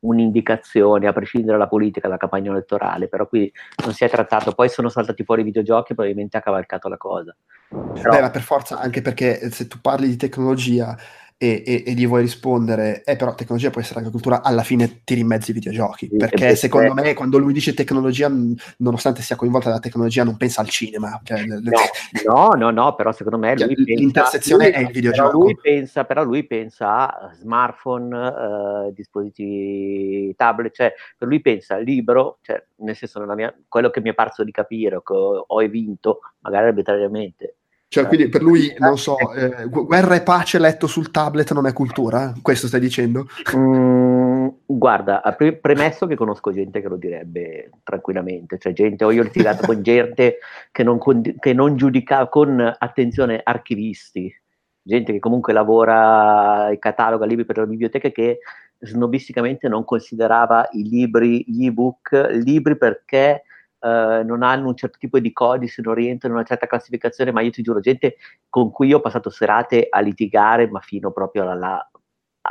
[0.00, 3.50] un'indicazione, a prescindere dalla politica, dalla campagna elettorale, però qui
[3.84, 7.34] non si è trattato, poi sono saltati fuori i videogiochi, probabilmente ha cavalcato la cosa.
[7.68, 8.10] Però...
[8.10, 10.96] Beh, ma per forza, anche perché se tu parli di tecnologia
[11.38, 15.02] e, e, e, gli vuoi rispondere, eh però tecnologia può essere anche cultura, alla fine
[15.04, 18.32] tiri in mezzo i videogiochi, sì, perché secondo me quando lui dice tecnologia,
[18.78, 21.20] nonostante sia coinvolta dalla tecnologia, non pensa al cinema.
[21.22, 21.44] Cioè,
[22.26, 25.30] no, no, no, però secondo me cioè, l'intersezione lui, è il videogioco.
[25.30, 31.76] Però lui pensa, però lui pensa a smartphone, uh, dispositivi tablet, cioè per lui pensa
[31.76, 35.62] libro, cioè, nel senso mia, quello che mi è parso di capire, che ho, ho
[35.62, 37.56] evinto, magari arbitrariamente,
[37.88, 41.72] Cioè, quindi per lui, non so, eh, guerra e pace letto sul tablet non è
[41.72, 42.34] cultura?
[42.42, 43.28] Questo stai dicendo?
[43.56, 49.22] Mm, guarda, pre- premesso che conosco gente che lo direbbe tranquillamente, cioè gente, ho io
[49.22, 50.38] litigato con gente
[50.72, 54.34] che non, con, che non giudica con attenzione archivisti,
[54.82, 58.40] gente che comunque lavora e cataloga libri per le biblioteche che
[58.80, 62.10] snobisticamente non considerava i libri, gli ebook,
[62.42, 63.44] libri perché
[63.78, 67.42] Uh, non hanno un certo tipo di codice, non rientrano in una certa classificazione, ma
[67.42, 68.16] io ti giuro, gente
[68.48, 71.88] con cui ho passato serate a litigare, ma fino proprio alla,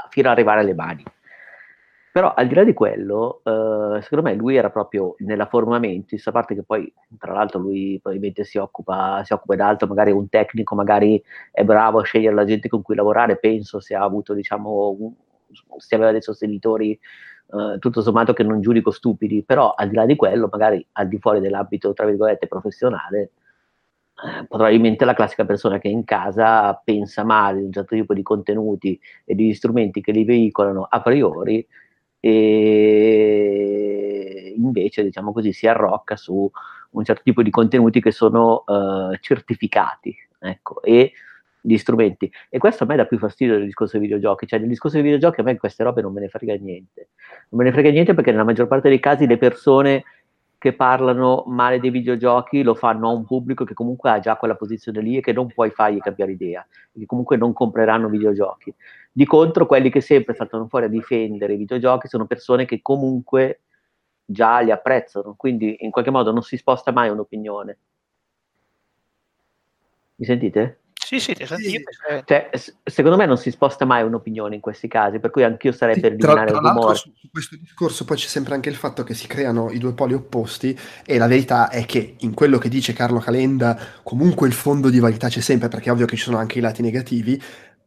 [0.10, 1.04] fino ad arrivare alle mani.
[2.12, 6.26] Però al di là di quello, uh, secondo me lui era proprio nella forma mentis,
[6.28, 10.30] a parte che poi, tra l'altro, lui probabilmente si occupa, si occupa d'altro, magari un
[10.30, 11.22] tecnico, magari
[11.52, 15.14] è bravo a scegliere la gente con cui lavorare, penso se ha avuto, diciamo, un,
[15.78, 16.98] se aveva dei sostenitori
[17.48, 21.08] eh, tutto sommato che non giudico stupidi, però al di là di quello, magari al
[21.08, 23.32] di fuori dell'ambito, tra virgolette, professionale,
[24.24, 28.24] eh, probabilmente la classica persona che in casa pensa male di un certo tipo di
[28.24, 31.66] contenuti e di strumenti che li veicolano a priori
[32.20, 36.50] e invece, diciamo così, si arrocca su
[36.92, 41.12] un certo tipo di contenuti che sono uh, certificati, ecco, e
[41.66, 42.32] gli strumenti.
[42.50, 45.06] E questo a me dà più fastidio del discorso dei videogiochi, cioè nel discorso dei
[45.06, 47.10] videogiochi a me queste robe non me ne frega niente.
[47.50, 50.04] Non me ne frega niente perché nella maggior parte dei casi le persone
[50.58, 54.56] che parlano male dei videogiochi lo fanno a un pubblico che comunque ha già quella
[54.56, 58.74] posizione lì e che non puoi fargli cambiare idea, che comunque non compreranno videogiochi.
[59.12, 63.62] Di contro, quelli che sempre saltano fuori a difendere i videogiochi sono persone che comunque
[64.26, 67.78] già li apprezzano, quindi in qualche modo non si sposta mai un'opinione.
[70.16, 70.80] Mi sentite?
[71.06, 71.84] Sì, sì, ti senti.
[72.26, 72.50] Cioè,
[72.84, 76.14] secondo me non si sposta mai un'opinione in questi casi, per cui anch'io sarei per
[76.14, 76.96] eliminare tra, tra il rumore.
[76.96, 79.94] Su, su questo discorso poi c'è sempre anche il fatto che si creano i due
[79.94, 80.76] poli opposti
[81.06, 85.00] e la verità è che in quello che dice Carlo Calenda comunque il fondo di
[85.00, 87.40] verità c'è sempre, perché è ovvio che ci sono anche i lati negativi,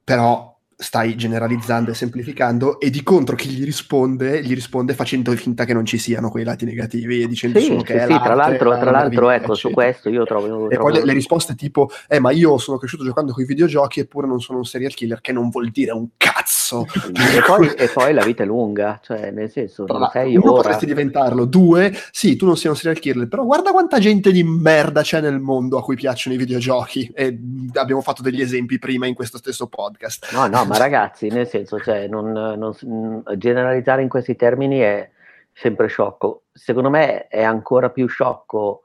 [0.04, 5.64] però stai generalizzando e semplificando e di contro chi gli risponde gli risponde facendo finta
[5.64, 8.20] che non ci siano quei lati negativi e dicendo sì, solo che sì, è sì,
[8.20, 10.70] tra l'altro, tra l'altro ecco, su questo io trovo...
[10.70, 10.90] e trovo...
[10.90, 14.28] poi le, le, risposte tipo eh ma io sono cresciuto giocando con i videogiochi eppure
[14.28, 16.86] non sono un serial killer che non vuol dire un cazzo.
[17.18, 20.62] E poi, e poi la vita è lunga cioè nel senso non sei uno ora...
[20.62, 21.44] potresti diventarlo.
[21.44, 25.20] Due sì tu non sei un serial killer però guarda quanta gente di merda c'è
[25.20, 27.10] nel mondo a cui piacciono i videogiochi.
[27.14, 27.36] E
[27.74, 30.32] abbiamo fatto degli esempi prima in questo stesso podcast.
[30.32, 35.10] No no ma ragazzi nel senso, cioè, non, non, generalizzare in questi termini è
[35.52, 36.44] sempre sciocco.
[36.52, 38.82] Secondo me è ancora più sciocco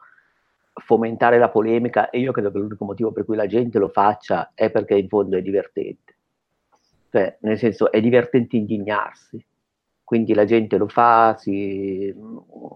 [0.74, 4.54] fomentare la polemica e io credo che l'unico motivo per cui la gente lo faccia
[4.56, 6.16] è perché in fondo è divertente.
[7.12, 9.46] Cioè, nel senso, è divertente indignarsi.
[10.04, 12.14] Quindi la gente lo fa, si...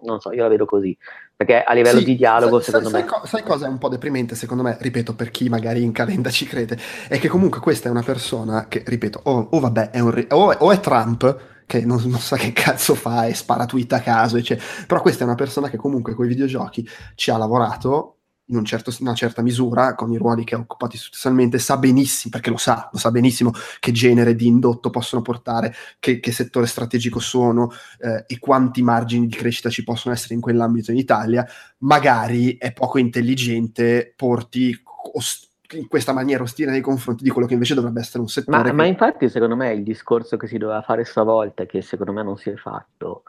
[0.04, 0.98] non so, io la vedo così.
[1.36, 3.10] Perché a livello sì, di dialogo, sai, secondo sai, me.
[3.10, 6.30] Sai, sai cosa è un po' deprimente, secondo me, ripeto, per chi magari in calenda
[6.30, 6.78] ci crede,
[7.08, 10.52] è che comunque questa è una persona che, ripeto, o, o vabbè, è un, o,
[10.52, 14.38] o, è Trump, che non, non, sa che cazzo fa e spara tweet a caso,
[14.38, 14.66] eccetera.
[14.88, 18.17] però questa è una persona che comunque con i videogiochi ci ha lavorato
[18.48, 22.32] in un certo, una certa misura, con i ruoli che ha occupato istituzionalmente, sa benissimo,
[22.32, 26.66] perché lo sa, lo sa benissimo, che genere di indotto possono portare, che, che settore
[26.66, 31.46] strategico sono eh, e quanti margini di crescita ci possono essere in quell'ambito in Italia,
[31.80, 34.80] magari è poco intelligente porti
[35.14, 38.58] ost- in questa maniera ostile nei confronti di quello che invece dovrebbe essere un settore.
[38.58, 38.72] Ma, che...
[38.72, 42.38] ma infatti, secondo me, il discorso che si doveva fare stavolta, che secondo me non
[42.38, 43.24] si è fatto,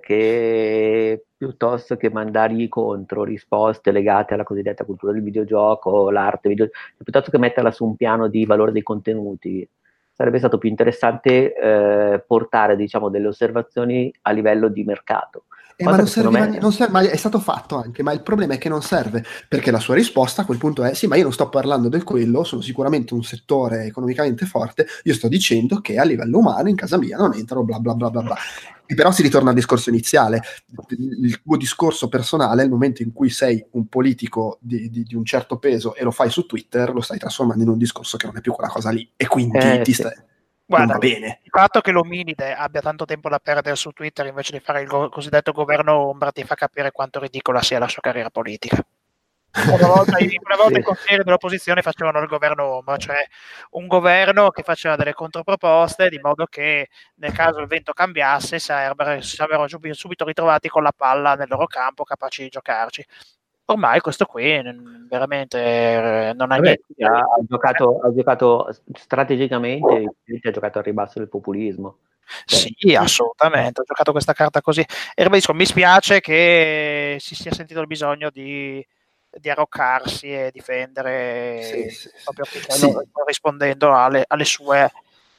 [0.00, 7.30] che piuttosto che mandargli contro risposte legate alla cosiddetta cultura del videogioco, l'arte, video, piuttosto
[7.30, 9.68] che metterla su un piano di valore dei contenuti,
[10.12, 15.44] sarebbe stato più interessante eh, portare diciamo, delle osservazioni a livello di mercato.
[15.76, 16.58] Eh, ma, non serve, me...
[16.60, 19.72] non serve, ma è stato fatto anche, ma il problema è che non serve, perché
[19.72, 22.44] la sua risposta a quel punto è sì, ma io non sto parlando del quello,
[22.44, 26.96] sono sicuramente un settore economicamente forte, io sto dicendo che a livello umano in casa
[26.96, 28.36] mia non entrano bla bla bla bla bla.
[28.86, 30.42] E però si ritorna al discorso iniziale,
[30.88, 35.24] il tuo discorso personale, nel momento in cui sei un politico di, di, di, un
[35.24, 38.36] certo peso e lo fai su Twitter, lo stai trasformando in un discorso che non
[38.36, 40.12] è più quella cosa lì, e quindi eh, ti stai...
[40.66, 41.40] Guarda, bene.
[41.42, 44.88] il fatto che l'ominide abbia tanto tempo da perdere su Twitter invece di fare il
[44.88, 48.82] go- cosiddetto governo ombra ti fa capire quanto ridicola sia la sua carriera politica.
[49.54, 50.80] Una volta, una volta sì.
[50.80, 53.24] i consiglieri dell'opposizione facevano il governo ombra, cioè
[53.70, 58.66] un governo che faceva delle controproposte di modo che nel caso il vento cambiasse si
[58.66, 63.04] sarebbero subito ritrovati con la palla nel loro campo capaci di giocarci
[63.66, 64.60] ormai questo qui
[65.08, 66.82] veramente eh, non ha niente.
[67.04, 71.98] Ha, ha, giocato, ha giocato strategicamente, ha giocato al ribasso del populismo.
[72.46, 74.80] Sì, assolutamente, ha giocato questa carta così.
[74.80, 78.84] E ribadisco, mi spiace che si sia sentito il bisogno di
[79.38, 82.92] di arroccarsi e difendere sì, sì, proprio sì.
[83.26, 84.90] rispondendo alle, alle sue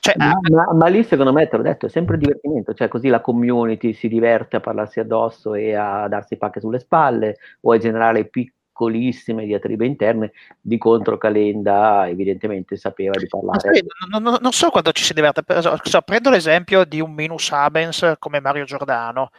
[0.05, 3.07] cioè, ma, ma, ma, lì secondo me te l'ho detto, è sempre divertimento, cioè così
[3.07, 7.79] la community si diverte a parlarsi addosso e a darsi pacche sulle spalle o a
[7.79, 10.31] generare piccolissime diatribe interne,
[10.61, 13.61] di contro Calenda evidentemente sapeva di parlare.
[13.61, 17.51] Sai, non, non, non, so quando ci si diverte, so, prendo l'esempio di un minus
[17.51, 19.31] Abens come Mario Giordano,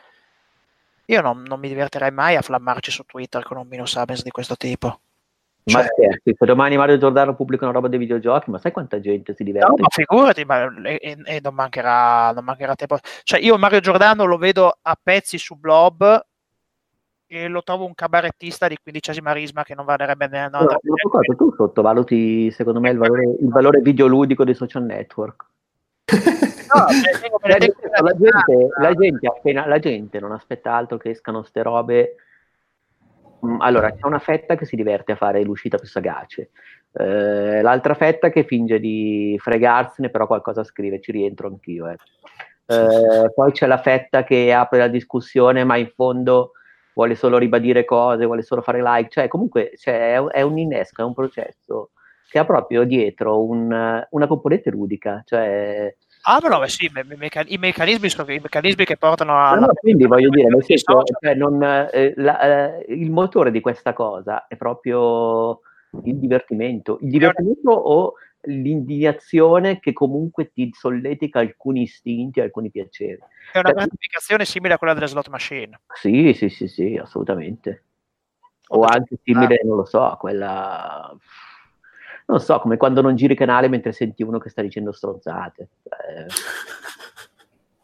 [1.06, 4.30] io non, non mi divertirei mai a flammarci su Twitter con un minus Abens di
[4.30, 5.00] questo tipo.
[5.72, 9.00] Ma cioè, scherzi, se domani Mario Giordano pubblica una roba dei videogiochi, ma sai quanta
[9.00, 9.68] gente si diverte?
[9.68, 12.98] No, ma figurati, ma, e, e non, mancherà, non, mancherà, tempo.
[13.24, 16.24] Cioè, io Mario Giordano lo vedo a pezzi su Blob
[17.26, 20.56] e lo trovo un cabarettista di quindicesima risma che non varrebbe neanche...
[20.56, 25.44] No, no, tu sottovaluti, secondo me, il valore, il valore videoludico dei social network.
[26.76, 26.86] No,
[27.48, 31.62] la, gente, la, gente, la, gente appena, la gente non aspetta altro che escano ste
[31.62, 32.16] robe.
[33.44, 36.50] Mm, allora, c'è una fetta che si diverte a fare l'uscita più sagace,
[36.92, 41.88] eh, l'altra fetta che finge di fregarsene, però qualcosa scrive, ci rientro anch'io.
[41.88, 41.96] Eh.
[42.68, 46.52] Eh, poi c'è la fetta che apre la discussione, ma in fondo
[46.94, 51.02] vuole solo ribadire cose, vuole solo fare like, cioè comunque cioè, è, è, un innesco,
[51.02, 51.90] è un processo
[52.28, 55.94] che ha proprio dietro un, una componente ludica, cioè
[56.28, 59.54] Ah, no, beh, sì, i, meccanismi sono i meccanismi che portano a.
[59.54, 63.92] No, quindi voglio dire, nel senso, cioè, non, eh, la, eh, il motore di questa
[63.92, 65.60] cosa è proprio
[66.02, 66.98] il divertimento.
[67.02, 73.20] Il divertimento o l'indignazione che comunque ti solletica alcuni istinti, alcuni piaceri.
[73.52, 75.80] È una gratificazione simile a quella delle slot machine.
[75.94, 77.84] Sì, sì, sì, sì, assolutamente.
[78.70, 79.64] O, o anche simile, ah.
[79.64, 81.16] non lo so, a quella
[82.26, 85.68] non so, come quando non giri canale mentre senti uno che sta dicendo stronzate.
[85.84, 86.26] Eh,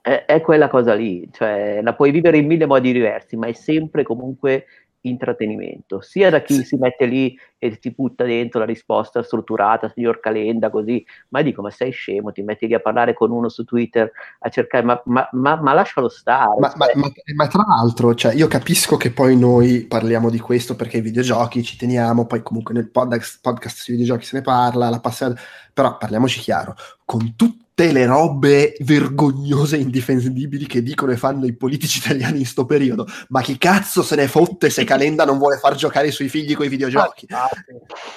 [0.01, 3.53] è, è, quella cosa lì, cioè la puoi vivere in mille modi diversi, ma è
[3.53, 4.67] sempre comunque
[5.03, 10.21] intrattenimento, sia da chi si mette lì e ti butta dentro la risposta strutturata, signor
[10.21, 13.65] Calenda, così, ma dico, ma sei scemo, ti metti lì a parlare con uno su
[13.65, 14.11] Twitter,
[14.41, 16.59] a cercare, ma, ma, ma, ma lascialo stare.
[16.59, 17.35] Ma, cioè.
[17.35, 21.63] ma, tra l'altro, cioè, io capisco che poi noi parliamo di questo perché i videogiochi
[21.63, 25.37] ci teniamo, poi comunque nel podcast, podcast sui videogiochi se ne parla, la passione,
[25.73, 26.75] però parliamoci chiaro,
[27.05, 32.39] con tutti tutte le robe vergognose e indifendibili che dicono e fanno i politici italiani
[32.41, 33.07] in sto periodo.
[33.29, 36.55] Ma chi cazzo se ne fotte se Calenda non vuole far giocare i suoi figli
[36.55, 37.27] con i videogiochi?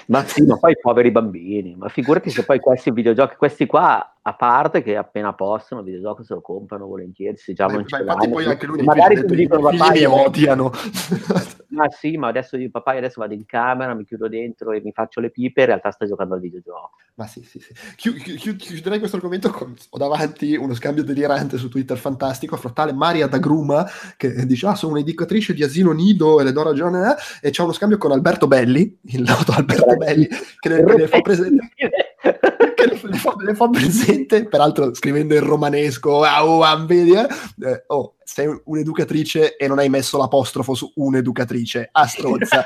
[0.08, 1.76] Ma sì, ma poi poveri bambini.
[1.76, 6.24] Ma figurati se poi questi videogiochi, questi qua a parte che appena possono il videogioco
[6.24, 9.70] se lo comprano volentieri se già non ce infatti poi anche lui magari ti dicono
[9.70, 10.72] papà mi odiano
[11.76, 14.92] ma sì ma adesso io papà adesso vado in camera mi chiudo dentro e mi
[14.92, 16.92] faccio le pipe in realtà sto giocando al videogioco.
[17.16, 17.74] Ma sì sì sì.
[17.96, 22.72] Chiu- chiu- chiuderei questo argomento con ho davanti uno scambio delirante su Twitter fantastico fra
[22.72, 23.86] tale Maria Dagruma
[24.18, 27.12] che dice ah sono un'educatrice di asilo nido e le do ragione
[27.42, 30.28] eh, e c'è uno scambio con Alberto Belli il noto Alberto Belli
[30.60, 31.70] che ne, ne fa presente
[32.88, 39.68] le fa, le fa, presente, peraltro scrivendo in romanesco, oh, eh, oh, sei un'educatrice e
[39.68, 42.64] non hai messo l'apostrofo su un'educatrice, a strozza.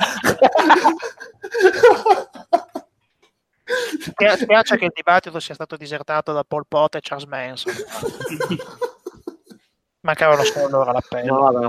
[4.37, 7.73] Spiace che il dibattito sia stato disertato da Paul Pot e Charles Manson.
[10.09, 11.33] Mancavano solo loro l'appello.
[11.33, 11.67] No, ma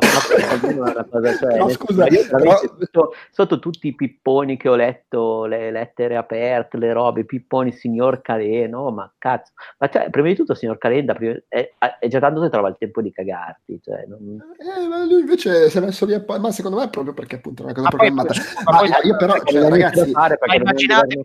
[0.80, 2.56] una cosa, cioè, no, scusa, però...
[2.56, 8.22] sotto, sotto, tutti i pipponi che ho letto, le lettere aperte, le robe, pipponi signor
[8.22, 9.52] Caleno, ma cazzo.
[9.78, 11.14] Ma cioè, prima di tutto signor Calenda
[11.48, 13.78] è, è, già tanto che trova il tempo di cagarti.
[13.82, 14.40] Cioè, non...
[14.58, 16.24] eh, ma lui invece si è messo lì, a...
[16.38, 18.32] ma secondo me è proprio perché appunto è una cosa ma programmata.
[18.32, 20.12] Poi, ma, ma io però, cioè, ragazzi,
[20.56, 21.20] immaginate,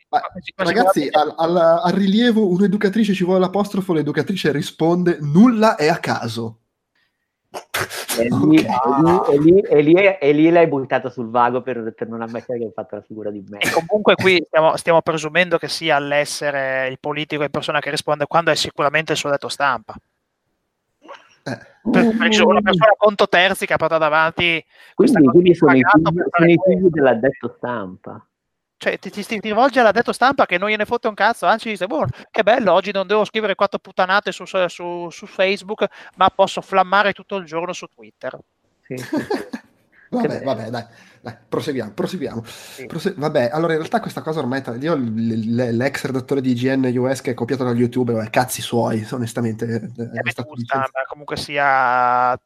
[0.58, 6.60] ragazzi al, al, al rilievo un'educatrice ci vuole l'apostrofo, l'educatrice risponde nulla è a caso.
[8.18, 9.36] E lì, okay.
[9.36, 12.66] e, lì, e, lì, e lì, l'hai buttato sul vago per, per, non ammettere che
[12.66, 13.60] hai fatto la figura di me.
[13.60, 18.26] E comunque qui stiamo, stiamo, presumendo che sia l'essere il politico in persona che risponde
[18.26, 19.94] quando è sicuramente il suo detto stampa.
[21.44, 21.60] Eh.
[21.92, 24.66] Per, per una persona a conto terzi che ha portato avanti
[24.96, 28.26] quindi, quindi sono, i figli, sono i figli dell'addetto stampa
[28.78, 31.88] cioè, ti, ti, ti rivolge all'addetto stampa che non gliene fotte un cazzo, anzi dice,
[31.88, 35.86] boh, che bello, oggi non devo scrivere quattro puttanate su, su, su Facebook,
[36.18, 38.38] ma posso flammare tutto il giorno su Twitter.
[38.82, 38.96] Sì.
[40.10, 40.86] vabbè, vabbè, dai,
[41.22, 42.44] dai, proseguiamo, proseguiamo.
[42.46, 42.86] Sì.
[42.86, 47.32] Prose- vabbè, allora in realtà questa cosa ormai, io l'ex redattore di IGN US che
[47.32, 49.66] è copiato da YouTube, vabbè, cazzi suoi, onestamente.
[49.66, 50.54] È, è stato
[51.08, 52.38] comunque sia,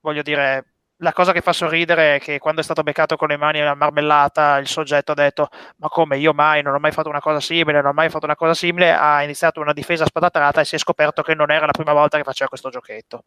[0.00, 0.64] voglio dire,
[1.00, 3.74] la cosa che fa sorridere è che quando è stato beccato con le mani nella
[3.74, 7.40] marmellata, il soggetto ha detto: Ma come io mai non ho mai fatto una cosa
[7.40, 8.92] simile, non ho mai fatto una cosa simile.
[8.92, 12.16] Ha iniziato una difesa spadatrata e si è scoperto che non era la prima volta
[12.16, 13.24] che faceva questo giochetto.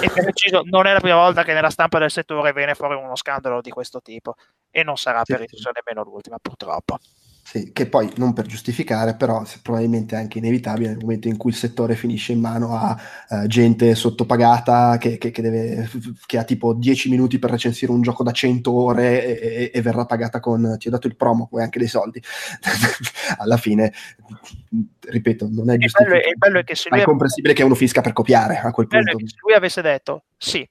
[0.00, 2.94] e per preciso non è la prima volta che nella stampa del settore viene fuori
[2.94, 4.34] uno scandalo di questo tipo
[4.70, 5.56] e non sarà sì, per sì.
[5.72, 6.98] nemmeno l'ultima purtroppo.
[7.46, 11.50] Sì, che poi non per giustificare, però probabilmente è anche inevitabile nel momento in cui
[11.50, 12.98] il settore finisce in mano a
[13.28, 15.90] uh, gente sottopagata che, che, che, deve,
[16.24, 20.06] che, ha tipo 10 minuti per recensire un gioco da 100 ore e, e, verrà
[20.06, 22.20] pagata con ti ho dato il promo, poi anche dei soldi.
[23.36, 23.92] Alla fine,
[25.00, 28.86] ripeto, non è bello è lui è comprensibile che uno fisca per copiare a quel
[28.86, 29.18] punto.
[29.18, 30.66] se lui avesse detto sì,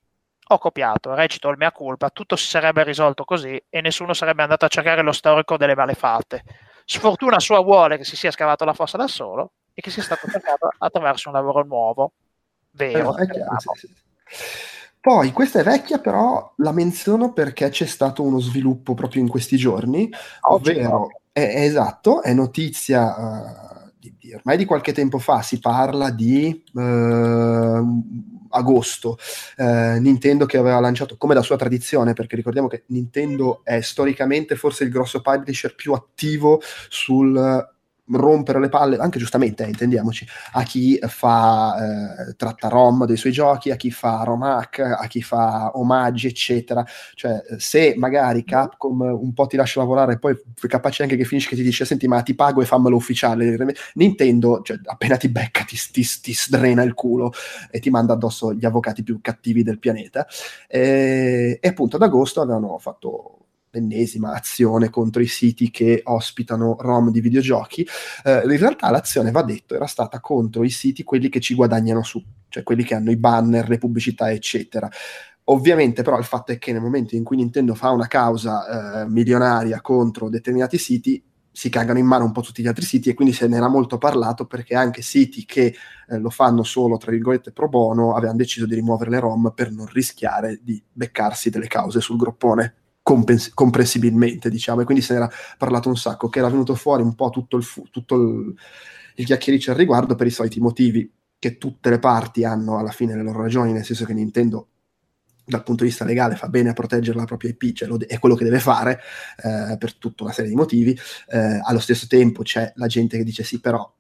[0.54, 4.66] ho copiato, recito il mia colpa, tutto si sarebbe risolto così e nessuno sarebbe andato
[4.66, 6.44] a cercare lo storico delle malefatte.
[6.86, 10.28] Sfortuna sua vuole che si sia scavato la fossa da solo e che sia stato
[10.30, 12.12] cercato attraverso un lavoro nuovo,
[12.72, 13.18] vero.
[13.18, 13.94] Eh, chiaro, sì, sì.
[15.00, 19.58] Poi, questa è vecchia, però la menziono perché c'è stato uno sviluppo proprio in questi
[19.58, 20.10] giorni,
[20.42, 23.16] ovvero, è, è esatto, è notizia...
[23.18, 23.73] Uh,
[24.04, 26.82] di, di, ormai di qualche tempo fa si parla di uh,
[28.50, 29.18] agosto,
[29.58, 34.56] eh, Nintendo che aveva lanciato come da sua tradizione, perché ricordiamo che Nintendo è storicamente
[34.56, 37.72] forse il grosso publisher più attivo sul
[38.08, 43.32] rompere le palle, anche giustamente, eh, intendiamoci, a chi fa eh, tratta ROM dei suoi
[43.32, 46.86] giochi, a chi fa ROMAC, a chi fa omaggi, eccetera.
[47.14, 51.50] Cioè, se magari Capcom un po' ti lascia lavorare, poi è capace anche che finisce
[51.50, 53.56] che ti dice senti, ma ti pago e fammelo ufficiale.
[53.94, 57.32] Nintendo, cioè, appena ti becca, ti, ti, ti sdrena il culo
[57.72, 60.28] e ti manda addosso gli avvocati più cattivi del pianeta.
[60.68, 63.43] E, e appunto ad agosto avevano fatto
[63.74, 67.86] l'ennesima azione contro i siti che ospitano ROM di videogiochi,
[68.24, 72.04] eh, in realtà l'azione, va detto, era stata contro i siti, quelli che ci guadagnano
[72.04, 74.90] su, cioè quelli che hanno i banner, le pubblicità, eccetera.
[75.46, 79.10] Ovviamente però il fatto è che nel momento in cui Nintendo fa una causa eh,
[79.10, 81.22] milionaria contro determinati siti,
[81.52, 83.68] si cagano in mano un po' tutti gli altri siti e quindi se ne era
[83.68, 85.76] molto parlato perché anche siti che
[86.08, 89.72] eh, lo fanno solo, tra virgolette, pro bono, avevano deciso di rimuovere le ROM per
[89.72, 95.20] non rischiare di beccarsi delle cause sul groppone compens- comprensibilmente, diciamo, e quindi se ne
[95.20, 98.56] era parlato un sacco, che era venuto fuori un po' tutto il, fu- tutto il,
[99.16, 103.16] il chiacchiericcio al riguardo per i soliti motivi che tutte le parti hanno alla fine
[103.16, 104.70] le loro ragioni, nel senso che Nintendo
[105.46, 108.18] dal punto di vista legale fa bene a proteggere la propria IP, cioè de- è
[108.18, 109.02] quello che deve fare
[109.44, 110.98] eh, per tutta una serie di motivi.
[111.28, 113.94] Eh, allo stesso tempo c'è la gente che dice sì, però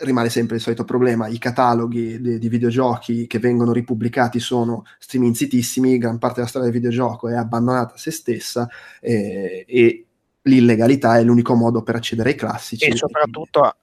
[0.00, 5.98] rimane sempre il solito problema, i cataloghi di, di, videogiochi che vengono ripubblicati sono striminzitissimi,
[5.98, 8.68] gran parte della storia del videogioco è abbandonata a se stessa
[9.00, 10.06] eh, e
[10.42, 12.86] l'illegalità è l'unico modo per accedere ai classici.
[12.86, 13.74] E soprattutto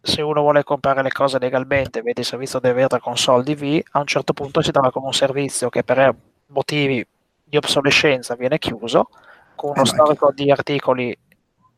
[0.00, 3.80] se uno vuole comprare le cose legalmente, vedi il servizio di Verda con soldi V,
[3.92, 6.14] a un certo punto si dava come un servizio che per
[6.48, 7.04] motivi
[7.42, 9.08] di obsolescenza viene chiuso,
[9.54, 11.16] con uno eh storico di articoli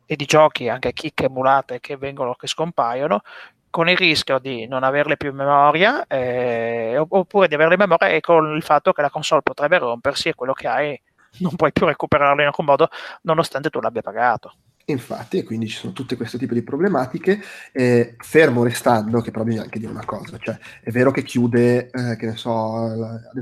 [0.05, 3.21] e di giochi, anche chicche emulate che vengono, che scompaiono,
[3.69, 8.07] con il rischio di non averle più in memoria eh, oppure di averle in memoria
[8.07, 11.01] e con il fatto che la console potrebbe rompersi e quello che hai
[11.39, 12.89] non puoi più recuperarlo in alcun modo
[13.21, 14.53] nonostante tu l'abbia pagato.
[14.89, 17.41] Infatti, e quindi ci sono tutte questo tipo di problematiche,
[17.73, 21.89] eh, fermo restando, che però bisogna anche dire una cosa, cioè è vero che chiude,
[21.89, 22.89] eh, che ne so,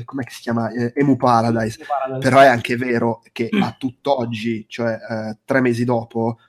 [0.06, 4.97] come si chiama, eh, Emu Paradise, Paradise, però è anche vero che a tutt'oggi, cioè
[5.07, 6.39] eh, tre mesi dopo,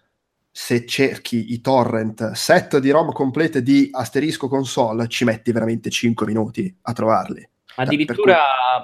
[0.59, 6.25] se cerchi i torrent set di ROM complete di asterisco console, ci metti veramente 5
[6.25, 7.47] minuti a trovarli.
[7.67, 8.39] Cioè, Addirittura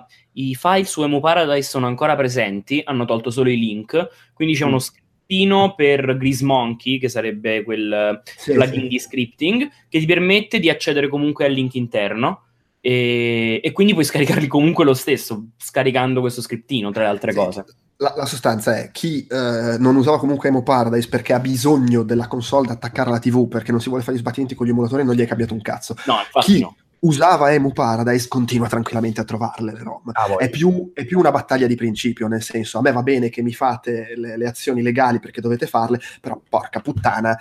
[0.04, 0.50] cui...
[0.50, 4.66] i file su Emu Paradise sono ancora presenti, hanno tolto solo i link, quindi c'è
[4.66, 4.68] mm.
[4.68, 8.88] uno scriptino per Grease Monkey, che sarebbe quel sì, plugin sì.
[8.88, 12.48] di scripting, che ti permette di accedere comunque al link interno.
[12.84, 17.38] E, e, quindi puoi scaricarli comunque lo stesso, scaricando questo scriptino, tra le altre sì.
[17.38, 17.64] cose
[18.02, 22.26] la, la, sostanza è chi eh, non usava comunque Emo Paradise perché ha bisogno della
[22.26, 25.04] console da attaccare alla TV perché non si vuole fare gli sbattimenti con gli emulatori
[25.04, 25.94] non gli è cambiato un cazzo.
[26.06, 26.76] No, chi no.
[27.00, 30.10] usava Emu Paradise continua tranquillamente a trovarle le ROM.
[30.12, 33.28] Ah, è, più, è, più, una battaglia di principio, nel senso a me va bene
[33.28, 37.38] che mi fate le, le azioni legali perché dovete farle, però porca puttana,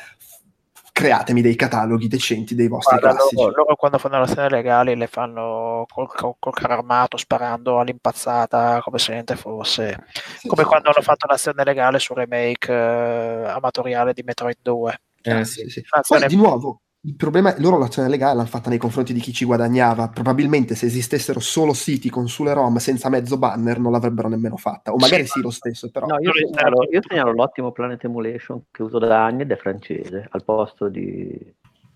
[1.01, 3.41] createmi dei cataloghi decenti dei vostri Guarda, classici.
[3.41, 7.79] Loro, loro, quando fanno le azioni legali le fanno col, col, col, carro armato, sparando
[7.79, 10.05] all'impazzata come se niente fosse.
[10.37, 10.97] Sì, come sì, quando sì.
[10.97, 15.01] hanno fatto l'azione legale sul remake eh, amatoriale di Metroid 2.
[15.23, 15.83] Eh, sì, sì.
[16.07, 19.33] Poi, di nuovo, il problema è loro l'azione legale l'hanno fatta nei confronti di chi
[19.33, 20.09] ci guadagnava.
[20.09, 24.93] Probabilmente se esistessero solo siti con sulle ROM senza mezzo banner non l'avrebbero nemmeno fatta.
[24.93, 26.05] O magari sì, sì lo stesso, però.
[26.05, 30.27] No, io, segnalo, io segnalo l'ottimo Planet Emulation che uso da anni ed è francese,
[30.29, 31.35] al posto di,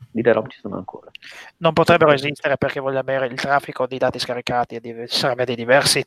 [0.10, 1.12] di le ROM ci sono ancora.
[1.58, 5.56] Non potrebbero esistere perché voglio avere il traffico di dati scaricati e di, sarebbe di
[5.56, 6.04] diversi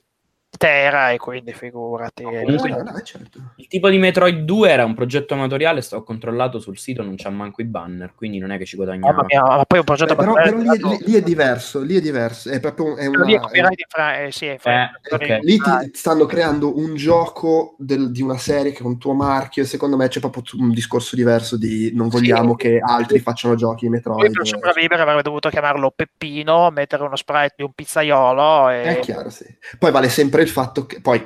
[0.56, 2.22] tera e quindi figurati.
[2.22, 3.52] No, comunque, no, no, certo.
[3.56, 7.30] Il tipo di Metroid 2 era un progetto amatoriale, sto controllato sul sito, non c'ha
[7.30, 9.24] manco i banner, quindi non è che ci guadagniamo.
[9.26, 12.00] Mia, ma poi un progetto Beh, però, però lì, lì, lì, è diverso, lì è
[12.00, 14.26] diverso, è proprio è una, lì è copyright è...
[14.26, 15.40] Eh, sì, è eh, okay.
[15.42, 19.62] Lì ti stanno creando un gioco del, di una serie che è un tuo marchio
[19.62, 22.66] e secondo me c'è proprio un discorso diverso di non vogliamo sì.
[22.66, 24.32] che altri facciano giochi di Metroid.
[24.32, 28.82] Per sopravvivere avrebbe dovuto chiamarlo Peppino, mettere uno sprite di un pizzaiolo e...
[28.82, 29.44] È chiaro, sì.
[29.78, 31.24] Poi vale sempre il fatto che poi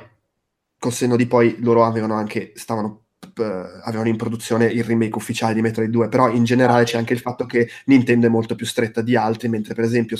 [0.77, 3.03] col senno di poi loro avevano anche stavano
[3.35, 7.19] avevano in produzione il remake ufficiale di Metroid 2, però in generale c'è anche il
[7.19, 10.17] fatto che Nintendo è molto più stretta di altri, mentre per esempio,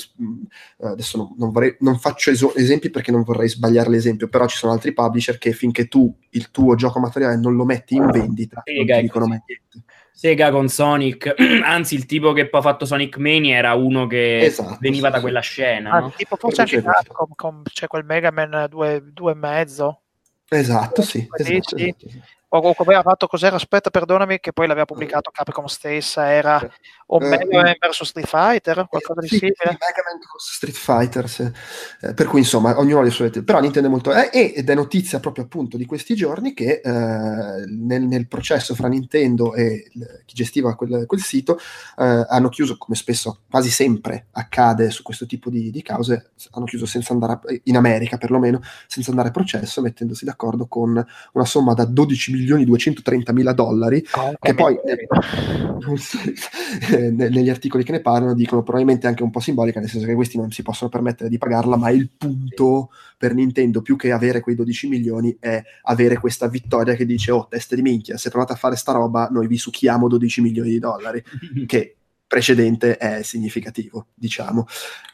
[0.81, 4.57] adesso non, non, vorrei, non faccio es- esempi perché non vorrei sbagliare l'esempio, però ci
[4.57, 8.61] sono altri publisher che finché tu il tuo gioco materiale non lo metti in vendita,
[8.63, 9.91] Sega, non ti dicono mai niente.
[10.15, 11.33] Sega con Sonic,
[11.65, 15.13] anzi il tipo che poi ha fatto Sonic Mania era uno che esatto, veniva sì,
[15.13, 15.89] da quella scena.
[15.89, 16.13] Ah, no?
[16.15, 20.01] Tipo forse anche Capcom, con, c'è quel Mega Man 2 e mezzo.
[20.47, 21.27] Esatto, sì.
[21.35, 21.95] Esatto, sì.
[21.97, 22.25] esatto,
[22.55, 23.55] o, come aveva fatto cos'era?
[23.55, 26.61] Aspetta perdonami che poi l'aveva pubblicato Capcom stessa era
[27.07, 30.53] o eh, Mega Man vs Street Fighter qualcosa di sì, simile sì, Mega Man vs
[30.53, 31.51] Street Fighter sì.
[32.01, 34.75] eh, per cui insomma ognuno ha le sue però Nintendo è molto eh, ed è
[34.75, 39.89] notizia proprio appunto di questi giorni che eh, nel, nel, processo fra Nintendo e
[40.25, 41.57] chi gestiva quel, quel sito
[41.97, 46.65] eh, hanno chiuso come spesso quasi sempre accade su questo tipo di, di cause hanno
[46.65, 51.45] chiuso senza andare a, in America perlomeno senza andare a processo mettendosi d'accordo con una
[51.45, 54.77] somma da 12 milioni milioni 230 mila dollari, oh, che poi
[56.91, 60.13] eh, negli articoli che ne parlano dicono probabilmente anche un po' simbolica, nel senso che
[60.13, 64.41] questi non si possono permettere di pagarla, ma il punto per Nintendo, più che avere
[64.41, 68.53] quei 12 milioni, è avere questa vittoria che dice, oh, teste di minchia, se provate
[68.53, 71.23] a fare sta roba, noi vi succhiamo 12 milioni di dollari,
[71.65, 71.95] che
[72.33, 74.65] precedente è significativo, diciamo.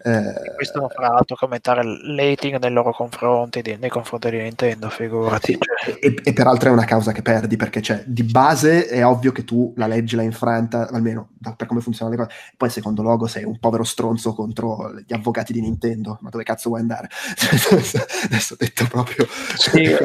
[0.02, 5.58] Eh, questo fra l'altro commentare l'hating nei loro confronti, di, nei confronti di Nintendo, figurati.
[5.84, 9.34] Sì, e, e, peraltro è una causa che perdi, perché cioè, di base è ovvio
[9.34, 12.36] che tu la leggi la infranta, almeno per come funzionano le cose.
[12.56, 16.70] Poi secondo luogo sei un povero stronzo contro gli avvocati di Nintendo, ma dove cazzo
[16.70, 17.10] vuoi andare?
[18.24, 19.28] Adesso ho detto proprio...
[19.58, 19.98] Sì, eh,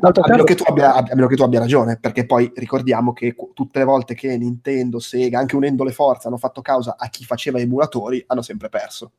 [0.00, 3.80] a, meno che, abbia, a meno che tu abbia ragione, perché poi ricordiamo che tutte
[3.80, 7.58] le volte che Nintendo, Sega, anche unendo le forze hanno fatto causa a chi faceva
[7.58, 9.10] emulatori, hanno sempre perso.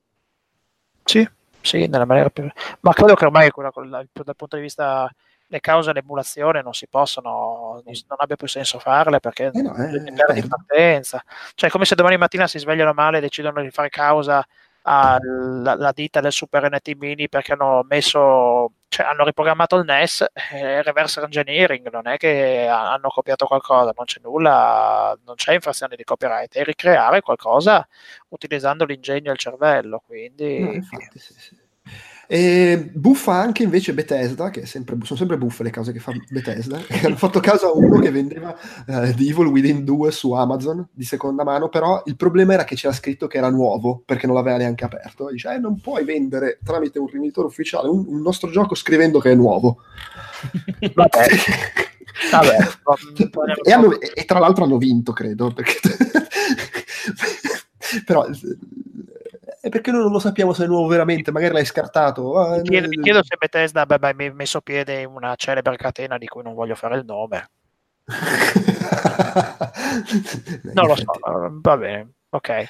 [1.04, 1.28] Sì,
[1.60, 2.50] sì, nella maniera più...
[2.80, 5.14] Ma credo che ormai quella, dal punto di vista
[5.48, 10.14] le cause dell'emulazione non si possono, non abbia più senso farle perché eh no, eh,
[10.14, 11.22] perdi partenza.
[11.56, 14.46] Cioè, come se domani mattina si svegliano male e decidono di fare causa
[14.84, 20.82] alla ditta del Super NT Mini perché hanno messo, cioè hanno riprogrammato il NES eh,
[20.82, 26.04] reverse engineering, non è che hanno copiato qualcosa, non c'è nulla, non c'è infrazione di
[26.04, 27.88] copyright, è ricreare qualcosa
[28.30, 30.60] utilizzando l'ingegno e il cervello, quindi...
[30.60, 31.59] No, infatti, sì, sì.
[32.32, 36.80] E buffa anche invece Bethesda, che sempre, sono sempre buffe le cose che fa Bethesda,
[37.04, 41.06] hanno fatto caso a uno che vendeva uh, The Evil Within 2 su Amazon di
[41.06, 44.58] seconda mano, però il problema era che c'era scritto che era nuovo, perché non l'aveva
[44.58, 45.28] neanche aperto.
[45.28, 49.18] E dice, eh, non puoi vendere tramite un rivenditore ufficiale un, un nostro gioco scrivendo
[49.18, 49.78] che è nuovo.
[50.94, 51.26] Vabbè.
[52.30, 52.58] Vabbè,
[53.64, 55.80] e, hanno, e, tra l'altro hanno vinto, credo, perché...
[58.06, 58.28] però
[59.62, 62.38] è perché noi non lo sappiamo se è nuovo veramente, magari l'hai scartato.
[62.38, 66.28] Ah, mi, chiedo, mi chiedo se Bethesda abbia messo piede in una celebre catena di
[66.28, 67.50] cui non voglio fare il nome.
[70.74, 71.06] non lo so,
[71.62, 72.68] va bene, ok.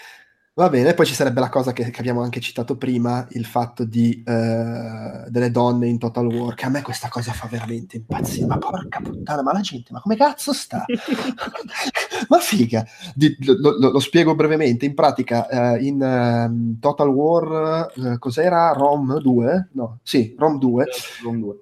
[0.59, 3.85] Va bene, poi ci sarebbe la cosa che, che abbiamo anche citato prima, il fatto
[3.85, 8.45] di, uh, delle donne in Total War, che a me questa cosa fa veramente impazzire,
[8.45, 10.83] ma porca puttana, ma la gente, ma come cazzo sta?
[12.27, 12.85] ma figa!
[13.15, 18.73] Di, lo, lo, lo, spiego brevemente, in pratica uh, in uh, Total War, cos'era?
[18.73, 19.69] Rom 2?
[19.71, 20.85] No, sì, Rom 2.
[21.23, 21.55] Rom 2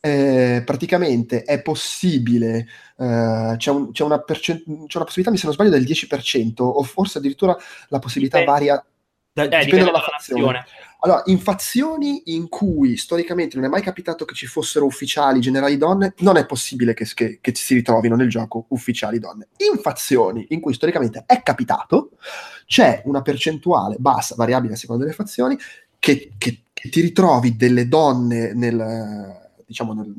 [0.00, 5.44] eh, praticamente è possibile, eh, c'è, un, c'è, una percent- c'è, una possibilità, mi se
[5.44, 7.56] non sbaglio, del 10%, o forse addirittura
[7.88, 8.84] la possibilità dipende, varia.
[9.32, 10.64] Da, eh, dipende, dipende dalla fazione.
[11.02, 15.78] Allora, in fazioni in cui storicamente non è mai capitato che ci fossero ufficiali generali
[15.78, 19.48] donne, non è possibile che, che, che si ritrovino nel gioco ufficiali donne.
[19.72, 22.10] In fazioni in cui storicamente è capitato,
[22.66, 25.58] c'è una percentuale bassa, variabile a seconda delle fazioni,
[25.98, 29.39] che, che ti ritrovi delle donne nel
[29.70, 30.12] diciamo, nel,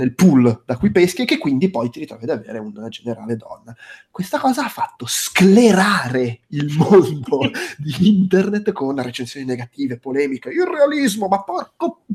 [0.00, 3.36] nel pool da cui peschi e che quindi poi ti ritrovi ad avere una generale
[3.36, 3.76] donna.
[4.10, 11.28] Questa cosa ha fatto sclerare il mondo di internet con recensioni negative, polemiche, il realismo,
[11.28, 12.02] ma porco...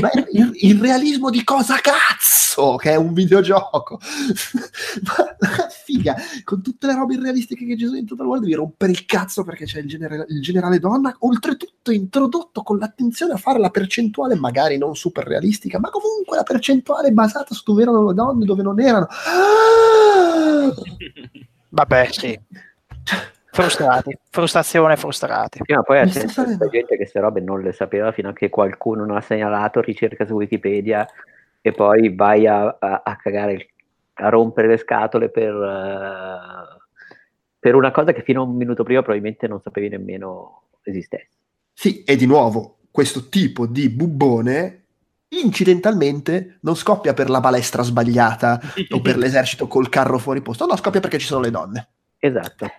[0.00, 2.76] Ma il, il, realismo di cosa cazzo?
[2.76, 4.00] Che è un videogioco.
[5.02, 8.92] Ma figa, con tutte le robe irrealistiche che ci sono in Total War devi rompere
[8.92, 13.58] il cazzo perché c'è il, genere, il generale donna, oltretutto introdotto con l'attenzione a fare
[13.58, 16.67] la percentuale, magari non super realistica, ma comunque la percentuale
[17.12, 19.06] basata su dove erano le donne, dove non erano.
[19.26, 20.72] Ah!
[21.70, 22.38] Vabbè, sì.
[23.50, 25.60] Frustrati, frustrazione, frustrati.
[25.64, 29.04] Sì, ma poi c'è gente che queste robe non le sapeva fino a che qualcuno
[29.04, 31.06] non ha segnalato, ricerca su Wikipedia
[31.60, 33.66] e poi vai a, a, a cagare, il,
[34.14, 36.78] a rompere le scatole per, uh,
[37.58, 41.36] per una cosa che fino a un minuto prima probabilmente non sapevi nemmeno esistesse.
[41.72, 44.84] Sì, e di nuovo, questo tipo di bubbone
[45.28, 50.76] incidentalmente non scoppia per la balestra sbagliata o per l'esercito col carro fuori posto, no,
[50.76, 51.88] scoppia perché ci sono le donne.
[52.18, 52.70] Esatto.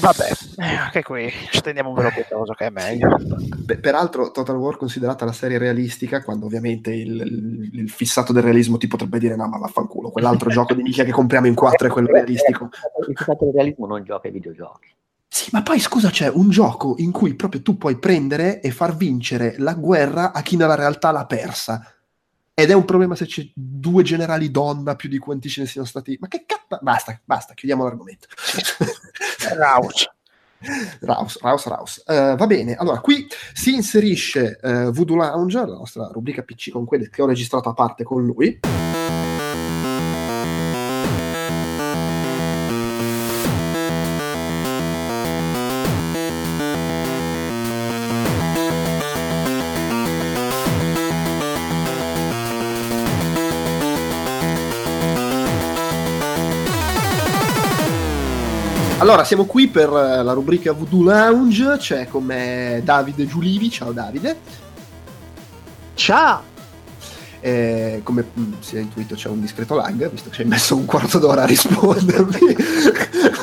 [0.00, 0.28] Vabbè,
[0.76, 3.16] anche qui ci tendiamo un velo pietoso che è meglio.
[3.64, 8.42] Beh, peraltro, Total War considerata la serie realistica, quando ovviamente il, il, il, fissato del
[8.42, 11.88] realismo ti potrebbe dire: no, ma vaffanculo, quell'altro gioco di nicchia che compriamo in quattro
[11.88, 12.68] è quello realistico.
[13.08, 14.94] Il fissato del realismo non gioca ai videogiochi.
[15.30, 18.96] Sì, ma poi scusa, c'è un gioco in cui proprio tu puoi prendere e far
[18.96, 21.94] vincere la guerra a chi nella realtà l'ha persa.
[22.54, 25.86] Ed è un problema se c'è due generali donna più di quanti ce ne siano
[25.86, 26.16] stati.
[26.18, 26.82] Ma che cazzo?
[26.82, 28.26] Basta, basta, chiudiamo l'argomento.
[29.54, 30.10] Raus.
[31.00, 32.02] Raus, Raus, Raus.
[32.06, 36.84] Uh, va bene, allora qui si inserisce uh, Voodoo Lounge, la nostra rubrica PC con
[36.84, 38.58] quelle che ho registrato a parte con lui.
[59.08, 63.90] Allora, siamo qui per eh, la rubrica Voodoo Lounge, c'è con me Davide Giulivi, ciao
[63.90, 64.36] Davide.
[65.94, 66.42] Ciao!
[67.40, 70.76] Eh, come mm, si è intuito c'è un discreto lag, visto che ci hai messo
[70.76, 72.56] un quarto d'ora a rispondermi.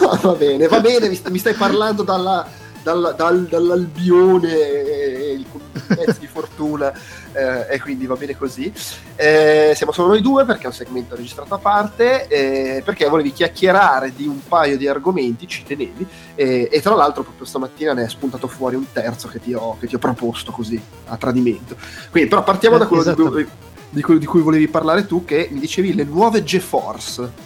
[0.01, 2.47] no, va bene, va bene, mi, st- mi stai parlando dalla,
[2.83, 6.93] dalla, dal, dall'albione, eh, con pezzi di fortuna
[7.35, 8.71] eh, e quindi va bene così.
[9.15, 13.31] Eh, siamo solo noi due perché è un segmento registrato a parte, eh, perché volevi
[13.33, 18.09] chiacchierare di un paio di argomenti, ci tenevi, e tra l'altro proprio stamattina ne è
[18.09, 21.75] spuntato fuori un terzo che ti ho, che ti ho proposto così, a tradimento.
[22.09, 23.23] Quindi però partiamo da quello esatto.
[23.23, 23.47] di, cui,
[23.89, 27.44] di, cui, di cui volevi parlare tu, che mi dicevi le nuove GeForce.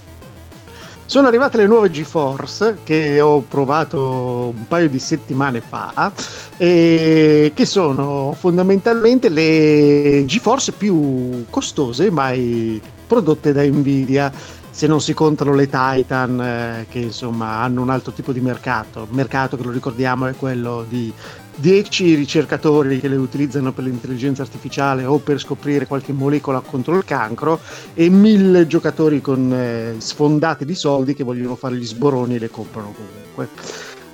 [1.09, 6.13] Sono arrivate le nuove GeForce che ho provato un paio di settimane fa
[6.55, 14.31] e che sono fondamentalmente le GeForce più costose mai prodotte da Nvidia.
[14.69, 19.07] Se non si contano le Titan eh, che insomma hanno un altro tipo di mercato,
[19.09, 21.11] mercato che lo ricordiamo è quello di
[21.59, 27.03] 10 ricercatori che le utilizzano per l'intelligenza artificiale o per scoprire qualche molecola contro il
[27.03, 27.59] cancro
[27.93, 32.49] e 1000 giocatori con eh, sfondati di soldi che vogliono fare gli sboroni e le
[32.49, 33.49] comprano comunque.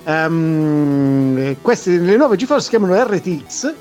[0.05, 3.73] Um, queste le nuove GeForce si chiamano RTX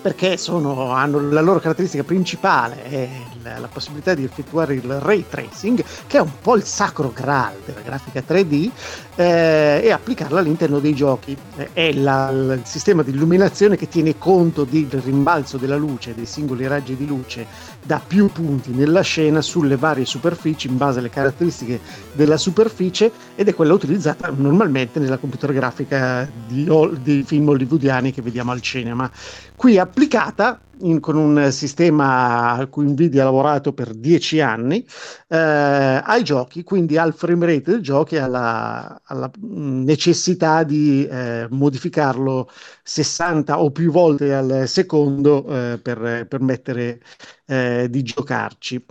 [0.00, 3.08] perché sono, hanno la loro caratteristica principale è
[3.50, 7.54] la, la, possibilità di effettuare il ray tracing che è un po' il sacro graal
[7.64, 8.70] della grafica 3D
[9.16, 11.36] eh, e applicarla all'interno dei giochi.
[11.56, 16.26] Eh, è la, il sistema di illuminazione che tiene conto del rimbalzo della luce dei
[16.26, 17.46] singoli raggi di luce
[17.82, 21.80] da più punti nella scena sulle varie superfici in base alle caratteristiche
[22.12, 26.68] della superficie ed è quella utilizzata normalmente nella computer grafica di,
[27.02, 29.10] di film hollywoodiani che vediamo al cinema.
[29.56, 34.84] Qui applicata in, con un sistema a cui Nvidia ha lavorato per dieci anni
[35.28, 41.46] eh, ai giochi, quindi al frame rate del gioco e alla, alla necessità di eh,
[41.50, 42.50] modificarlo
[42.82, 47.00] 60 o più volte al secondo eh, per permettere
[47.46, 48.84] eh, di giocarci.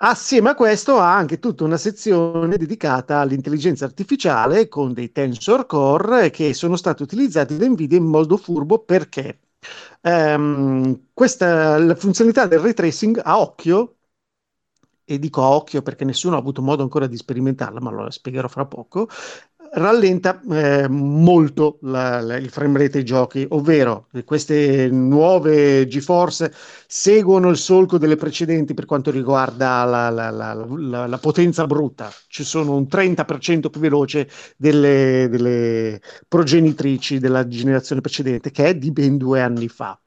[0.00, 6.30] Assieme a questo ha anche tutta una sezione dedicata all'intelligenza artificiale con dei tensor core
[6.30, 9.38] che sono stati utilizzati da Nvidia in modo furbo perché
[10.02, 13.96] Um, questa, la funzionalità del ray tracing a occhio,
[15.04, 18.46] e dico a occhio perché nessuno ha avuto modo ancora di sperimentarla, ma lo spiegherò
[18.48, 19.08] fra poco,
[19.72, 26.52] rallenta eh, molto la, la, il frame rate dei giochi, ovvero queste nuove GeForce
[26.86, 32.86] seguono il solco delle precedenti per quanto riguarda la, la, potenza brutta, ci sono un
[32.90, 39.68] 30% più veloce delle, delle, progenitrici della generazione precedente, che è di ben due anni
[39.68, 39.98] fa.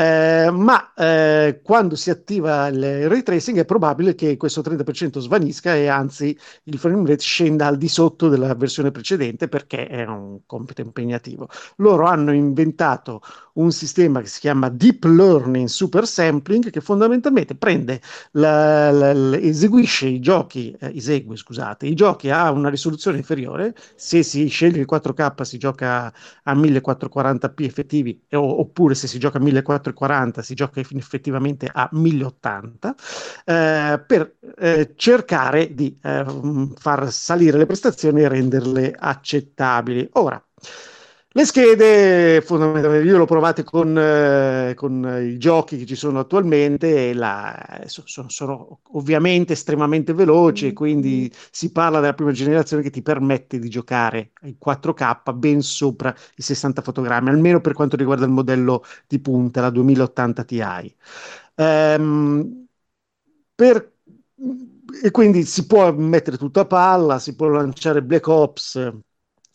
[0.00, 5.74] Eh, ma eh, quando si attiva il ray tracing è probabile che questo 30% svanisca
[5.74, 10.42] e anzi il frame rate scenda al di sotto della versione precedente perché è un
[10.46, 11.48] compito impegnativo.
[11.78, 13.22] Loro hanno inventato
[13.58, 18.00] un sistema che si chiama Deep Learning Super Sampling che fondamentalmente prende,
[18.32, 23.74] la, la, la, eseguisce i giochi, eh, esegue scusate, i giochi a una risoluzione inferiore,
[23.94, 26.12] se si sceglie il 4K si gioca
[26.42, 32.94] a 1440p effettivi oppure se si gioca a 1440 si gioca effettivamente a 1080
[33.44, 36.24] eh, per eh, cercare di eh,
[36.76, 40.08] far salire le prestazioni e renderle accettabili.
[40.12, 40.42] Ora,
[41.30, 47.12] le schede, fondamentalmente, io l'ho provate con, eh, con, i giochi che ci sono attualmente,
[47.12, 53.58] la, sono, sono, ovviamente estremamente veloci, quindi si parla della prima generazione che ti permette
[53.58, 58.82] di giocare in 4K ben sopra i 60 fotogrammi, almeno per quanto riguarda il modello
[59.06, 60.96] di punta, la 2080 Ti.
[61.56, 62.66] Um,
[63.54, 63.92] per,
[65.02, 69.06] e quindi si può mettere tutto a palla, si può lanciare Black Ops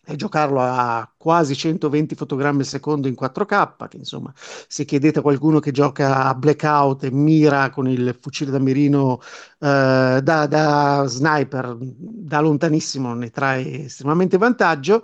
[0.06, 5.22] e giocarlo a quasi 120 fotogrammi al secondo in 4K, che insomma, se chiedete a
[5.22, 9.20] qualcuno che gioca a blackout e mira con il fucile da mirino
[9.60, 15.04] eh, da, da sniper da lontanissimo ne trae estremamente vantaggio.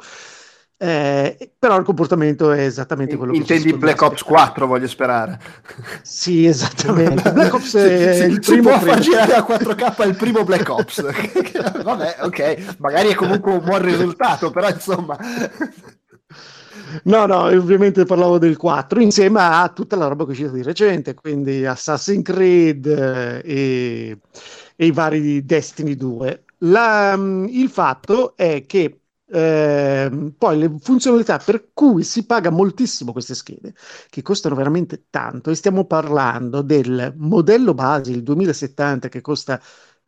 [0.81, 5.37] Eh, però il comportamento è esattamente quello Intendi che Intendi Black Ops 4, voglio sperare.
[6.01, 7.33] Sì, esattamente.
[7.33, 10.45] Black Ops è si, il si primo può far girare a 4K è il primo
[10.45, 11.03] Black Ops.
[11.83, 15.17] Vabbè, ok, magari è comunque un buon risultato, però insomma...
[17.03, 20.63] No, no, ovviamente parlavo del 4 insieme a tutta la roba che è uscita di
[20.63, 24.17] recente, quindi Assassin's Creed eh, e,
[24.77, 26.43] e i vari Destiny 2.
[26.59, 27.13] La,
[27.47, 28.98] il fatto è che
[29.31, 33.73] eh, poi le funzionalità per cui si paga moltissimo queste schede,
[34.09, 39.61] che costano veramente tanto, e stiamo parlando del modello base, il 2070, che costa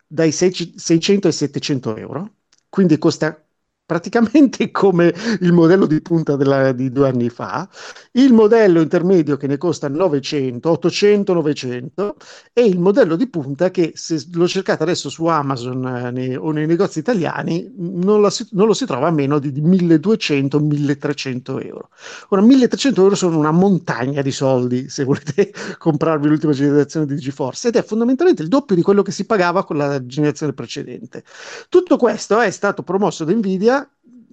[0.08, 2.36] dai 600 ai 700 euro,
[2.70, 3.44] quindi costa
[3.92, 7.68] praticamente come il modello di punta della, di due anni fa,
[8.14, 12.16] il modello intermedio che ne costa 900, 800, 900
[12.54, 16.52] e il modello di punta che se lo cercate adesso su Amazon eh, nei, o
[16.52, 21.90] nei negozi italiani non, si, non, lo si trova a meno di, di 1200-1300 euro.
[22.30, 27.68] Ora 1300 euro sono una montagna di soldi se volete comprarvi l'ultima generazione di GeForce
[27.68, 31.26] ed è fondamentalmente il doppio di quello che si pagava con la generazione precedente.
[31.68, 33.81] Tutto questo è stato promosso da Nvidia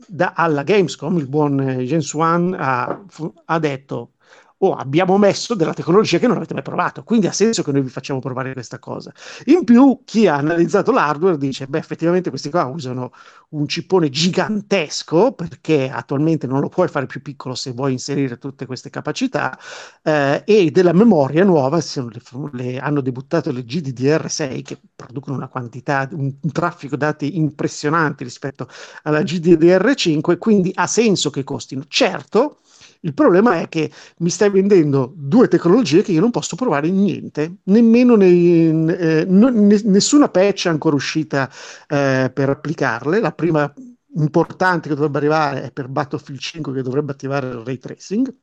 [0.06, 3.04] da, alla Gamescom il buon eh, Jens Wan ha,
[3.44, 4.12] ha detto
[4.58, 7.82] oh, abbiamo messo della tecnologia che non avete mai provato, quindi ha senso che noi
[7.82, 9.12] vi facciamo provare questa cosa.
[9.46, 13.12] In più, chi ha analizzato l'hardware dice, beh, effettivamente questi qua usano
[13.50, 18.66] un cippone gigantesco, perché attualmente non lo puoi fare più piccolo se vuoi inserire tutte
[18.66, 19.56] queste capacità,
[20.02, 22.22] eh, e della memoria nuova, le,
[22.52, 28.68] le, hanno debuttato le GDDR6 che producono una quantità, un, un traffico dati impressionanti rispetto
[29.04, 31.84] alla GDDR5, quindi ha senso che costino.
[31.88, 32.58] Certo,
[33.00, 37.02] il problema è che mi stai vendendo due tecnologie che io non posso provare in
[37.02, 41.48] niente, nemmeno nei, eh, n- nessuna patch è ancora uscita
[41.86, 43.20] eh, per applicarle.
[43.20, 43.72] La prima
[44.14, 48.34] importante che dovrebbe arrivare è per Battlefield 5 che dovrebbe attivare il ray tracing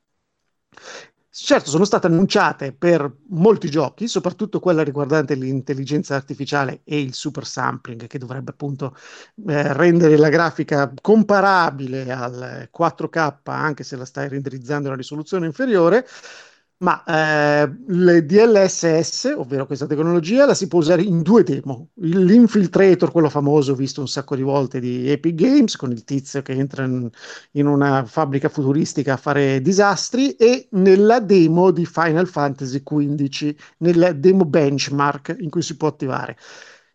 [1.38, 7.46] Certo, sono state annunciate per molti giochi, soprattutto quella riguardante l'intelligenza artificiale e il super
[7.46, 8.96] sampling, che dovrebbe appunto
[9.46, 15.46] eh, rendere la grafica comparabile al 4K, anche se la stai renderizzando a una risoluzione
[15.46, 16.08] inferiore
[16.78, 21.90] ma eh, le DLSS, ovvero questa tecnologia, la si può usare in due demo.
[21.96, 26.52] L'infiltrator, quello famoso, visto un sacco di volte di Epic Games, con il tizio che
[26.52, 27.10] entra in,
[27.52, 34.12] in una fabbrica futuristica a fare disastri, e nella demo di Final Fantasy XV, nella
[34.12, 36.38] demo benchmark in cui si può attivare.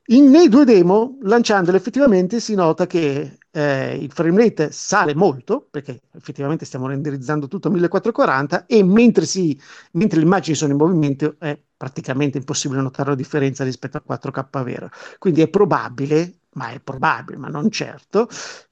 [0.06, 5.68] In, nei due demo, lanciandole effettivamente, si nota che eh, il frame rate sale molto,
[5.70, 9.58] perché effettivamente stiamo renderizzando tutto a 1440, e mentre, si,
[9.92, 14.64] mentre le immagini sono in movimento è praticamente impossibile notare la differenza rispetto a 4K
[14.64, 14.90] vero.
[15.18, 18.28] Quindi è probabile, ma è probabile, ma non certo,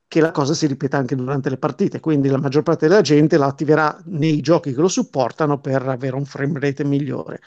[0.08, 3.36] che la cosa si ripeta anche durante le partite, quindi la maggior parte della gente
[3.36, 7.40] la attiverà nei giochi che lo supportano per avere un frame rate migliore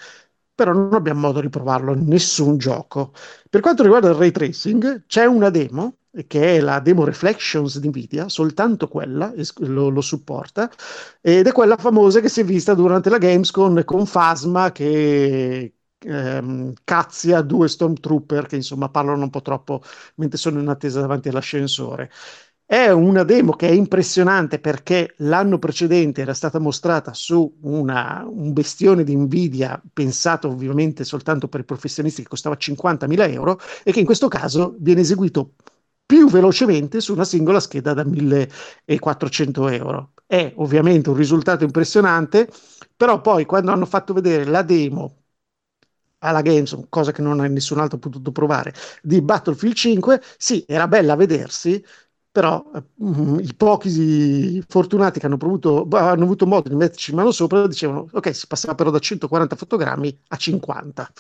[0.64, 3.14] però non abbiamo modo di provarlo in nessun gioco.
[3.50, 5.96] Per quanto riguarda il ray tracing, c'è una demo
[6.28, 10.70] che è la demo Reflections di Nvidia, soltanto quella lo, lo, supporta,
[11.20, 16.74] ed è quella famosa che si è vista durante la Gamescom con Fasma che ehm,
[16.84, 19.82] cazzia due Stormtrooper che insomma parlano un po' troppo
[20.16, 22.12] mentre sono in attesa davanti all'ascensore.
[22.72, 28.54] È una demo che è impressionante perché l'anno precedente era stata mostrata su una, un
[28.54, 34.00] bestione di Nvidia pensato ovviamente soltanto per i professionisti che costava 50.000 euro e che
[34.00, 35.56] in questo caso viene eseguito
[36.06, 40.14] più velocemente su una singola scheda da 1400 euro.
[40.26, 42.48] È ovviamente un risultato impressionante,
[42.96, 45.18] però poi quando hanno fatto vedere la demo
[46.20, 51.16] alla Games, cosa che non nessun altro potuto provare, di Battlefield 5, sì, era bella
[51.16, 51.84] vedersi,
[52.32, 52.64] però
[53.04, 58.08] mm, i pochi fortunati che hanno, provuto, hanno avuto modo di metterci mano sopra dicevano
[58.12, 61.12] ok si passava però da 140 fotogrammi a 50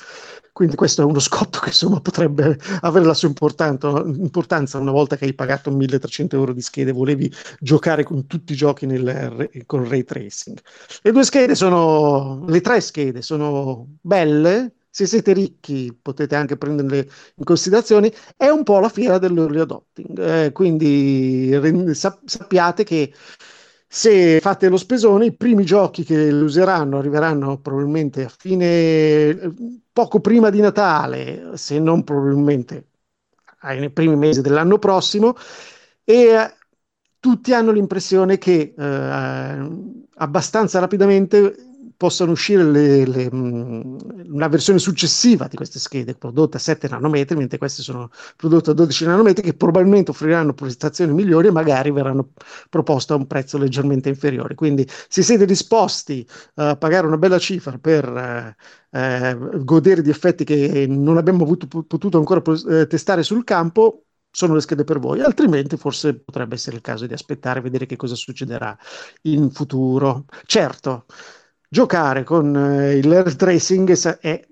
[0.54, 5.26] quindi questo è uno scotto che insomma potrebbe avere la sua importanza una volta che
[5.26, 10.04] hai pagato 1300 euro di schede volevi giocare con tutti i giochi nel, con ray
[10.04, 10.60] tracing.
[11.02, 17.10] Le due schede sono le tre schede sono belle se siete ricchi potete anche prenderle
[17.36, 21.58] in considerazione, è un po' la fiera dell'early adopting, eh, quindi
[21.94, 23.14] sappiate che
[23.88, 29.54] se fate lo spesone, i primi giochi che useranno arriveranno probabilmente a fine,
[29.92, 32.88] poco prima di Natale, se non probabilmente
[33.64, 35.36] nei primi mesi dell'anno prossimo,
[36.04, 36.54] e
[37.20, 39.70] tutti hanno l'impressione che eh,
[40.16, 41.71] abbastanza rapidamente
[42.02, 43.98] possano uscire le, le, mm,
[44.32, 48.74] una versione successiva di queste schede prodotte a 7 nanometri, mentre queste sono prodotte a
[48.74, 52.32] 12 nanometri, che probabilmente offriranno prestazioni migliori e magari verranno
[52.70, 54.56] proposte a un prezzo leggermente inferiore.
[54.56, 58.56] Quindi, se siete disposti a pagare una bella cifra per eh,
[58.98, 64.56] eh, godere di effetti che non abbiamo avuto, potuto ancora eh, testare sul campo, sono
[64.56, 67.96] le schede per voi, altrimenti forse potrebbe essere il caso di aspettare e vedere che
[67.96, 68.76] cosa succederà
[69.24, 70.26] in futuro.
[70.46, 71.06] Certo,
[71.74, 74.46] giocare con eh, il layer tracing è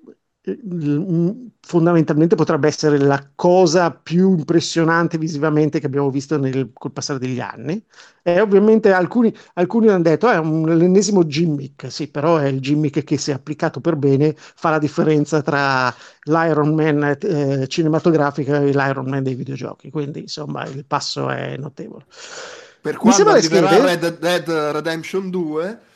[1.60, 7.42] fondamentalmente potrebbe essere la cosa più impressionante visivamente che abbiamo visto nel, col passare degli
[7.42, 7.84] anni.
[8.24, 13.04] E ovviamente alcuni, alcuni hanno detto è un, l'ennesimo gimmick, sì, però è il gimmick
[13.04, 19.10] che se applicato per bene fa la differenza tra l'Iron Man eh, cinematografica e l'Iron
[19.10, 19.92] Man dei videogiochi.
[19.92, 22.06] Quindi insomma il passo è notevole.
[22.82, 25.88] Per quando arriverà Red Dead Redemption 2 eh.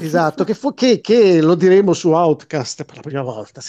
[0.00, 3.60] Esatto, che, fu, che, che, lo diremo su Outcast per la prima volta.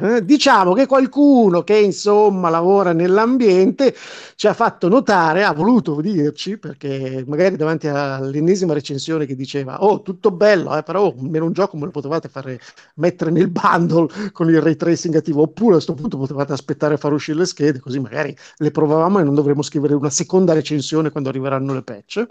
[0.00, 3.94] Eh, diciamo che qualcuno che insomma lavora nell'ambiente
[4.36, 10.00] ci ha fatto notare, ha voluto dirci, perché magari davanti all'ennesima recensione che diceva: Oh,
[10.00, 12.58] tutto bello, eh, però almeno un gioco me lo potevate fare
[12.94, 16.96] mettere nel bundle con il ray tracing attivo, oppure a questo punto potevate aspettare a
[16.96, 21.10] far uscire le schede, così magari le provavamo e non dovremo scrivere una seconda recensione
[21.10, 22.26] quando arriveranno le patch.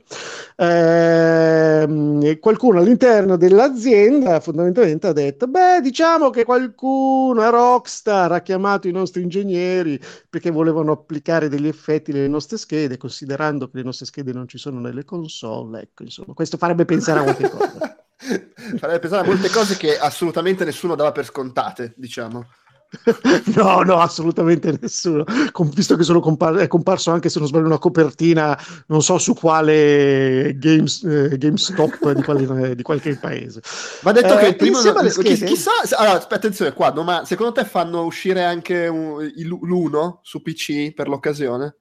[0.55, 8.41] Eh, qualcuno qualcuno all'interno dell'azienda fondamentalmente ha detto, beh, diciamo che qualcuno a Rockstar ha
[8.41, 13.83] chiamato i nostri ingegneri perché volevano applicare degli effetti nelle nostre schede, considerando che le
[13.83, 15.81] nostre schede non ci sono nelle console.
[15.81, 17.77] Ecco, insomma, questo farebbe pensare a molte cose.
[18.77, 22.45] farebbe pensare a molte cose che assolutamente nessuno dava per scontate, diciamo.
[23.55, 25.23] no, no, assolutamente nessuno.
[25.51, 29.33] Com- visto che compar- è comparso anche se non sbaglio una copertina, non so su
[29.33, 33.61] quale games, eh, GameStop di, quali, di, qualche paese.
[34.01, 38.03] Va detto eh, che prima non, chi, chissà, allora, attenzione qua, ma secondo te fanno
[38.03, 41.75] uscire anche un, l'uno su PC per l'occasione?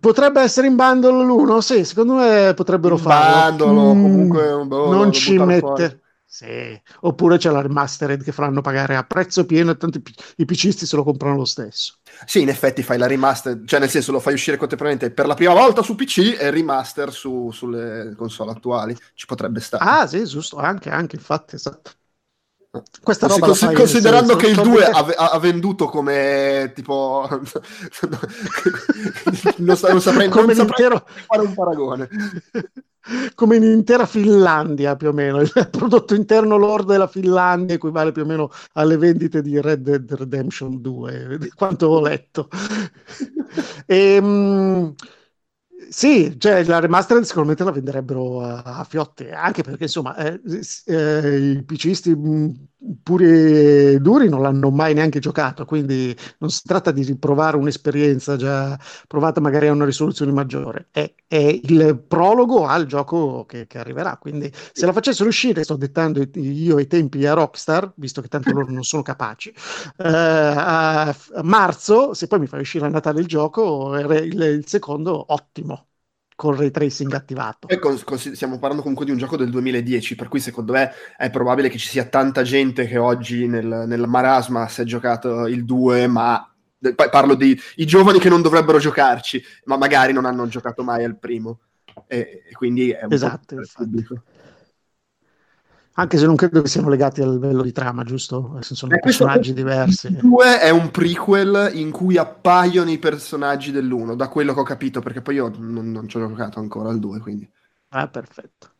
[0.00, 1.60] Potrebbe essere in bundle l'uno?
[1.60, 3.56] Sì, secondo me potrebbero farlo.
[3.56, 5.60] Bundle, mm, comunque boh, non ci mette.
[5.60, 6.06] Fuori.
[6.30, 6.78] Sì.
[7.00, 10.02] Oppure c'è la remastered che faranno pagare a prezzo pieno e tanti
[10.36, 11.94] i PCisti se lo comprano lo stesso.
[12.26, 15.34] Sì, in effetti fai la remastered, cioè nel senso lo fai uscire contemporaneamente per la
[15.34, 18.94] prima volta su PC e remaster su, sulle console attuali.
[19.14, 19.84] Ci potrebbe stare.
[19.84, 21.92] Ah, sì, giusto, anche, anche infatti, esatto.
[23.02, 27.26] Questa roba Cons- fai, considerando che il 2 ha, ha, venduto come tipo
[29.56, 30.88] non, sa- non saprei, come non saprei
[31.26, 32.08] fare un paragone.
[33.34, 38.22] Come in intera Finlandia più o meno il prodotto interno lordo della Finlandia equivale più
[38.22, 42.48] o meno alle vendite di Red Dead Redemption 2 di quanto ho letto.
[43.86, 44.94] E, ehm,
[45.88, 50.40] sì, cioè la remastered sicuramente la venderebbero a, a fiotte, anche perché insomma eh,
[50.86, 52.14] eh, i PCisti
[52.84, 53.26] mm, puri
[53.94, 58.78] e duri non l'hanno mai neanche giocato, quindi non si tratta di riprovare un'esperienza già
[59.06, 64.16] provata magari a una risoluzione maggiore, è, è il prologo al gioco che, che, arriverà,
[64.16, 68.52] quindi se la facessero uscire, sto dettando io i tempi a Rockstar, visto che tanto
[68.52, 69.54] loro non sono capaci, eh,
[69.96, 75.87] a, marzo, se poi mi fai uscire a Natale il gioco, il, il secondo ottimo
[76.38, 77.66] con ray tracing attivato.
[77.80, 81.30] Con, con, stiamo parlando comunque di un gioco del 2010, per cui secondo me è
[81.30, 85.64] probabile che ci sia tanta gente che oggi nel, nel marasma si è giocato il
[85.64, 86.48] 2, ma
[87.10, 91.18] parlo di i giovani che non dovrebbero giocarci, ma magari non hanno giocato mai al
[91.18, 91.58] primo.
[92.06, 93.56] E, e quindi è un esatto,
[95.98, 98.56] Anche se non credo che siano legati al livello di trama, giusto?
[98.60, 100.06] Sono eh, personaggi diversi.
[100.06, 104.64] Il 2 è un prequel in cui appaiono i personaggi dell'1, da quello che ho
[104.64, 107.50] capito, perché poi io non, non ci ho giocato ancora al 2, quindi.
[107.88, 108.70] Ah, perfetto.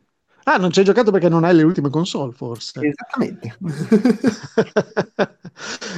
[0.44, 2.80] Ah, non ci hai giocato perché non hai le ultime console, forse.
[2.86, 3.58] Esattamente.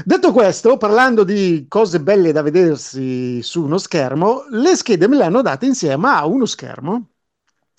[0.05, 5.25] Detto questo, parlando di cose belle da vedersi su uno schermo, le schede me le
[5.25, 7.11] hanno date insieme a uno schermo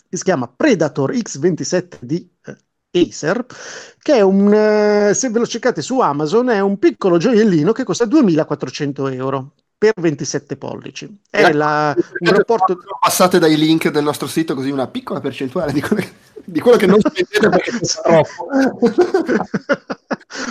[0.08, 2.56] che si chiama Predator X27 di eh,
[2.92, 3.46] Acer,
[4.02, 7.84] che è un, eh, se ve lo cercate su Amazon, è un piccolo gioiellino che
[7.84, 11.20] costa 2400 euro per 27 pollici.
[11.30, 12.78] È ecco, la, un rapporto...
[13.00, 16.12] Passate dai link del nostro sito così una piccola percentuale di quello che,
[16.44, 18.48] di quello che non spendete perché costa troppo.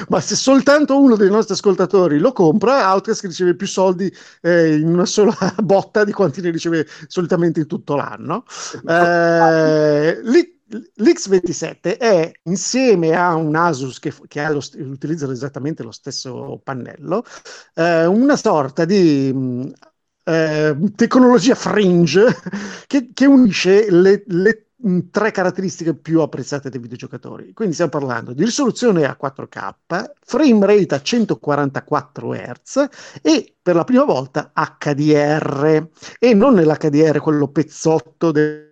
[0.08, 4.12] Ma se soltanto uno dei nostri ascoltatori lo compra, Outcast riceve più soldi
[4.42, 8.44] eh, in una sola botta di quanti ne riceve solitamente in tutto l'anno.
[8.86, 16.60] Eh, lì L'X27 è insieme a un Asus che, che lo, utilizza esattamente lo stesso
[16.62, 17.24] pannello,
[17.74, 19.70] eh, una sorta di mh, mm,
[20.24, 22.26] eh, tecnologia fringe
[22.86, 24.66] che, che unisce le, le
[25.10, 27.52] tre caratteristiche più apprezzate dai videogiocatori.
[27.52, 32.89] Quindi stiamo parlando di risoluzione a 4K, frame rate a 144 Hz
[33.23, 38.69] e per la prima volta HDR e non nell'HDR quello pezzotto del 100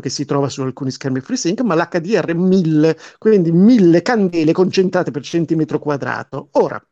[0.00, 5.22] che si trova su alcuni schermi FreeSync, ma l'HDR 1000, quindi 1000 candele concentrate per
[5.22, 6.48] centimetro quadrato.
[6.52, 6.84] Ora,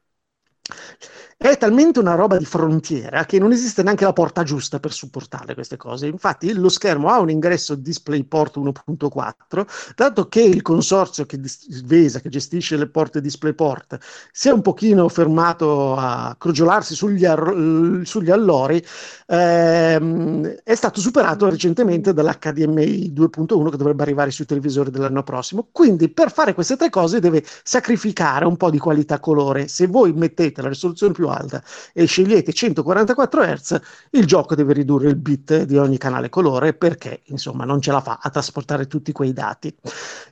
[1.43, 5.55] è talmente una roba di frontiera che non esiste neanche la porta giusta per supportare
[5.55, 6.07] queste cose.
[6.07, 11.41] Infatti, lo schermo ha un ingresso DisplayPort 1.4, dato che il consorzio che
[11.85, 13.99] Vesa, che gestisce le porte DisplayPort,
[14.31, 18.85] si è un pochino fermato a crogiolarsi sugli, ar- sugli allori,
[19.27, 25.69] ehm, è stato superato recentemente dall'HDMI 2.1 che dovrebbe arrivare sui televisori dell'anno prossimo.
[25.73, 29.69] Quindi, per fare queste tre cose, deve sacrificare un po' di qualità colore.
[29.69, 35.09] Se voi mettete la risoluzione più alta e scegliete 144 Hz, il gioco deve ridurre
[35.09, 39.13] il bit di ogni canale colore perché insomma non ce la fa a trasportare tutti
[39.13, 39.75] quei dati.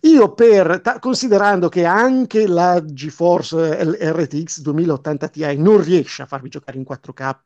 [0.02, 6.48] Io per, ta- considerando che anche la GeForce RTX 2080 Ti non riesce a farvi
[6.48, 7.36] giocare in 4K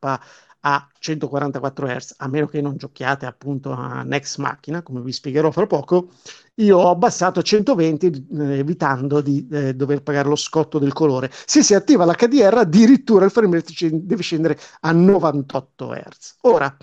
[0.64, 5.50] a 144 Hz, a meno che non giochiate appunto a Next Machina, come vi spiegherò
[5.50, 6.10] fra poco,
[6.56, 11.30] io ho abbassato a 120 eh, evitando di eh, dover pagare lo scotto del colore.
[11.32, 16.36] Se si attiva l'HDR, addirittura il frame rate deve scendere a 98 Hz.
[16.42, 16.76] Ora,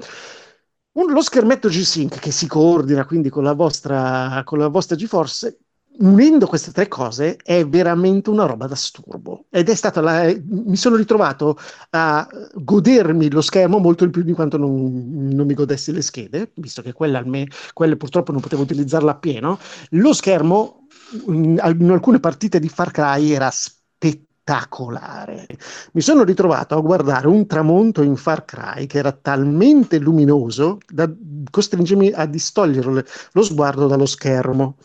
[0.93, 5.59] un, lo schermetto G-Sync che si coordina quindi con la vostra, con la vostra GeForce
[5.99, 10.75] unendo queste tre cose è veramente una roba da sturbo ed è stata la, mi
[10.75, 11.57] sono ritrovato
[11.91, 16.51] a godermi lo schermo molto di più di quanto non, non mi godessi le schede
[16.55, 20.87] visto che quelle, alme, quelle purtroppo non potevo utilizzarla a pieno lo schermo
[21.27, 25.47] in, in alcune partite di Far Cry era spettacolare.
[25.93, 31.11] Mi sono ritrovato a guardare un tramonto in Far Cry che era talmente luminoso da
[31.49, 34.77] costringermi a distogliere lo sguardo dallo schermo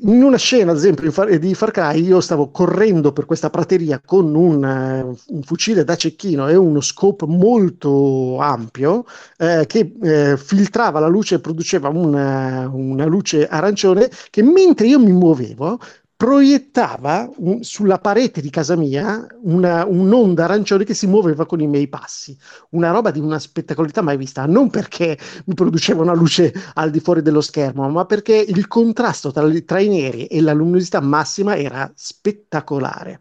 [0.00, 4.34] in una scena, ad esempio, di Far Cry, io stavo correndo per questa prateria con
[4.34, 9.04] un, uh, un fucile da cecchino e uno scope molto ampio
[9.38, 15.00] eh, che eh, filtrava la luce e produceva una, una luce arancione che mentre io
[15.00, 15.80] mi muovevo
[16.18, 21.68] proiettava un, sulla parete di casa mia una, un'onda arancione che si muoveva con i
[21.68, 22.36] miei passi,
[22.70, 26.98] una roba di una spettacolarità mai vista, non perché mi produceva una luce al di
[26.98, 31.56] fuori dello schermo, ma perché il contrasto tra, tra i neri e la luminosità massima
[31.56, 33.20] era spettacolare.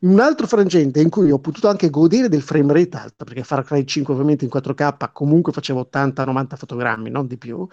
[0.00, 3.64] Un altro frangente in cui ho potuto anche godere del frame rate alto, perché Far
[3.64, 7.66] Cry 5 ovviamente in 4K comunque faceva 80-90 fotogrammi, non di più,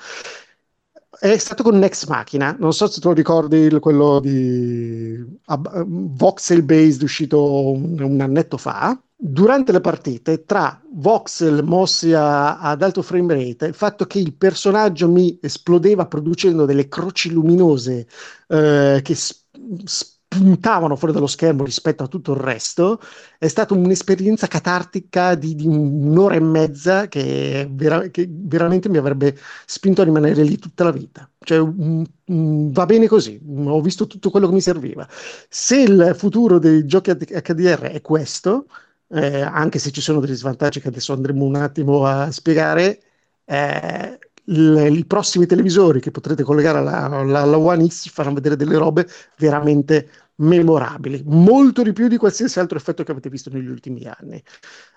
[1.20, 5.14] è stato con Next Machina, non so se tu ricordi il, quello di
[5.46, 8.98] uh, voxel based uscito un, un, annetto fa.
[9.24, 14.34] Durante le partite, tra voxel mossi a, ad alto frame rate, il fatto che il
[14.34, 18.08] personaggio mi esplodeva producendo delle croci luminose
[18.48, 23.02] eh, che sp- puntavano fuori dallo schermo rispetto a tutto il resto,
[23.38, 29.38] è stata un'esperienza catartica di, di un'ora e mezza che, vera, che, veramente mi avrebbe
[29.66, 31.30] spinto a rimanere lì tutta la vita.
[31.38, 35.06] Cioè, um, um, va bene così, ho visto tutto quello che mi serviva.
[35.50, 38.68] Se il futuro dei giochi HDR è questo,
[39.10, 43.02] eh, anche se ci sono degli svantaggi che adesso andremo un attimo a spiegare,
[43.44, 48.78] eh, i prossimi televisori che potrete collegare alla, alla, alla One X faranno vedere delle
[48.78, 54.06] robe veramente memorabili, molto di più di qualsiasi altro effetto che avete visto negli ultimi
[54.06, 54.42] anni.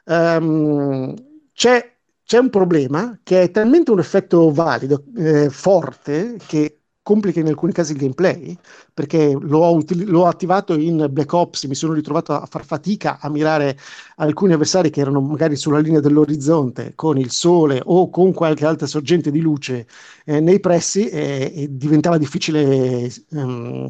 [0.04, 1.14] Um,
[1.52, 7.48] c'è, c'è, un problema che è talmente un effetto valido, eh, forte, che complica in
[7.48, 8.56] alcuni casi il gameplay,
[8.92, 13.28] perché l'ho, util- l'ho, attivato in Black Ops, mi sono ritrovato a far fatica a
[13.28, 13.78] mirare
[14.16, 18.86] alcuni avversari che erano magari sulla linea dell'orizzonte con il sole o con qualche altra
[18.86, 19.86] sorgente di luce
[20.24, 23.86] eh, nei pressi e, e diventava difficile um,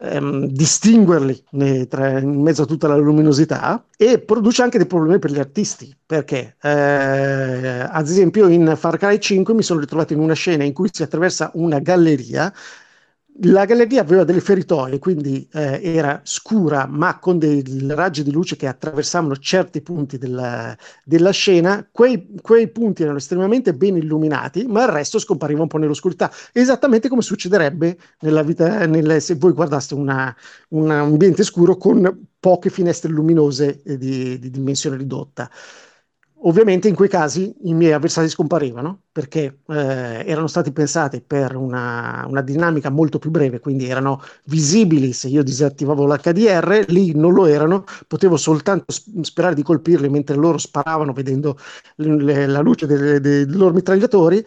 [0.00, 1.44] ehm, distinguerli
[1.88, 5.94] tra, in mezzo a tutta la luminosità e produce anche dei problemi per gli artisti
[6.06, 6.68] perché eh,
[7.88, 11.02] ad esempio in Far Cry 5 mi sono ritrovato in una scena in cui si
[11.02, 12.52] attraversa una galleria
[13.42, 18.56] la galleria aveva delle feritoie, quindi eh, era scura, ma con dei raggi di luce
[18.56, 21.86] che attraversavano certi punti della, della scena.
[21.90, 27.08] Quei, quei, punti erano estremamente ben illuminati, ma il resto scompariva un po' nell'oscurità, esattamente
[27.08, 30.34] come succederebbe nella vita, nelle, se voi guardaste una,
[30.70, 35.50] un ambiente scuro con poche finestre luminose di, di dimensione ridotta.
[36.42, 42.24] Ovviamente in quei casi i miei avversari scomparivano perché eh, erano stati pensati per una,
[42.26, 47.44] una, dinamica molto più breve, quindi erano visibili se io disattivavo l'HDR, lì non lo
[47.44, 48.86] erano, potevo soltanto
[49.20, 51.58] sperare di colpirli mentre loro sparavano vedendo
[51.96, 54.42] le, la luce dei, dei loro mitragliatori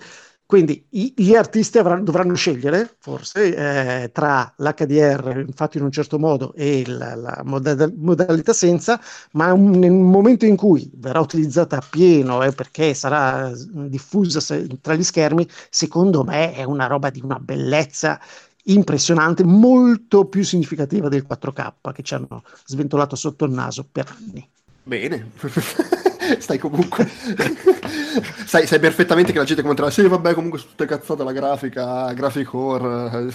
[0.53, 3.55] quindi i, gli artisti avranno, dovranno scegliere, forse,
[4.03, 9.01] eh, tra l'HDR fatto in un certo modo e la, la moda- modalità senza,
[9.31, 14.67] ma un, nel momento in cui verrà utilizzata a pieno, eh, perché sarà diffusa se,
[14.79, 18.21] tra gli schermi, secondo me è una roba di una bellezza
[18.65, 24.47] impressionante, molto più significativa del 4K che ci hanno sventolato sotto il naso per anni.
[24.83, 25.31] Bene.
[26.39, 27.09] stai comunque
[28.45, 32.11] sai, sai, perfettamente che la gente commenterà sì vabbè comunque su tutte cazzate la grafica
[32.13, 33.31] graphic core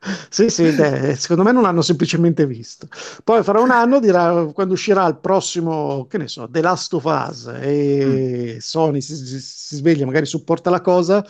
[0.30, 2.88] sì, sì, beh, secondo me non l'hanno semplicemente visto.
[3.22, 7.04] Poi fra un anno dirà, quando uscirà il prossimo, che ne so, The Last of
[7.04, 8.58] Us e mm.
[8.58, 11.24] Sony si, si, si, sveglia, magari supporta la cosa,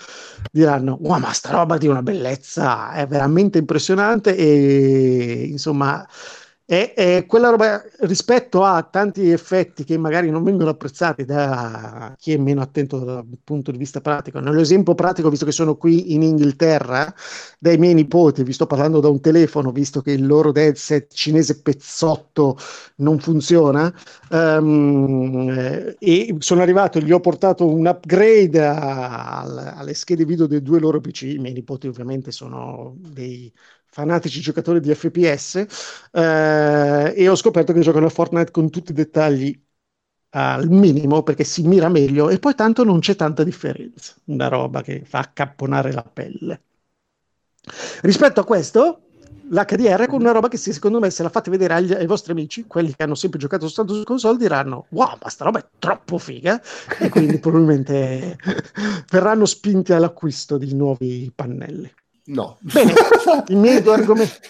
[0.52, 6.06] diranno, wow, ma sta roba di una bellezza, è veramente impressionante e insomma
[6.70, 12.32] è, è, quella roba rispetto a tanti effetti che magari non vengono apprezzati da chi
[12.32, 14.38] è meno attento dal punto di vista pratico.
[14.38, 17.12] Nell'esempio pratico, visto che sono qui in Inghilterra,
[17.58, 21.60] dai miei nipoti, vi sto parlando da un telefono, visto che il loro headset cinese
[21.60, 22.56] pezzotto
[22.98, 23.92] non funziona,
[24.30, 30.62] um, e sono arrivato, gli ho portato un upgrade a, a, alle schede video dei
[30.62, 33.52] due loro PC, i miei nipoti ovviamente sono dei
[33.90, 35.66] fanatici giocatori di FPS
[36.12, 39.60] eh, e ho scoperto che giocano a Fortnite con tutti i dettagli
[40.30, 44.82] al minimo perché si mira meglio e poi tanto non c'è tanta differenza, una roba
[44.82, 46.62] che fa accapponare la pelle.
[48.02, 49.02] Rispetto a questo,
[49.48, 52.64] l'HDR con una roba che secondo me se la fate vedere agli, ai vostri amici,
[52.66, 56.18] quelli che hanno sempre giocato soltanto su console, diranno wow, ma sta roba è troppo
[56.18, 56.60] figa
[56.98, 58.38] e quindi probabilmente
[59.10, 61.92] verranno spinti all'acquisto di nuovi pannelli.
[62.30, 62.58] No.
[62.60, 62.92] Bene,
[63.48, 64.48] i miei due argomenti.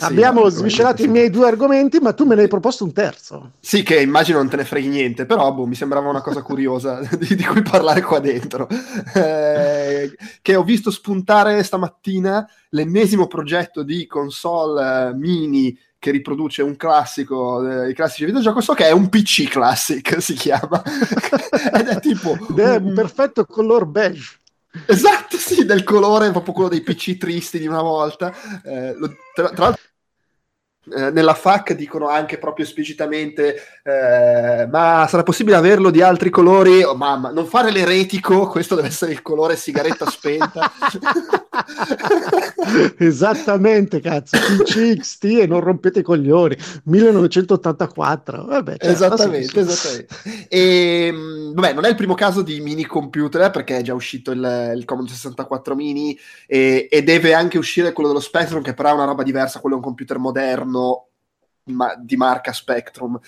[0.00, 3.52] Abbiamo no, sviscerato i miei due argomenti, ma tu me ne hai proposto un terzo.
[3.58, 7.00] Sì, che immagino non te ne freghi niente, però boh, mi sembrava una cosa curiosa
[7.18, 8.68] di, di, cui parlare qua dentro.
[9.14, 16.76] Eh, che ho visto spuntare stamattina l'ennesimo progetto di console eh, mini che riproduce un
[16.76, 20.80] classico, eh, i classici videogiochi, so che è un PC Classic, si chiama.
[21.74, 22.38] Ed è tipo...
[22.54, 24.38] È un perfetto color beige.
[24.86, 28.32] Esatto, sì, del colore, proprio quello dei PC tristi di una volta.
[28.62, 29.82] Eh, lo, tra, tra l'altro
[30.94, 36.82] eh, nella FAC dicono anche proprio esplicitamente eh, ma sarà possibile averlo di altri colori?
[36.82, 40.70] Oh, mamma non fare l'eretico questo deve essere il colore sigaretta spenta.
[42.98, 44.36] Esattamente cazzo.
[44.38, 46.56] PCXT e non rompete i coglioni.
[46.84, 50.46] 1984 vabbè, cioè, esattamente, esattamente.
[50.48, 53.94] E, ehm, vabbè non è il primo caso di mini computer eh, perché è già
[53.94, 58.74] uscito il, il Commodore 64 mini e, e deve anche uscire quello dello Spectrum che
[58.74, 61.06] però è una roba diversa quello è un computer moderno moderno
[61.64, 63.18] ma, di marca Spectrum.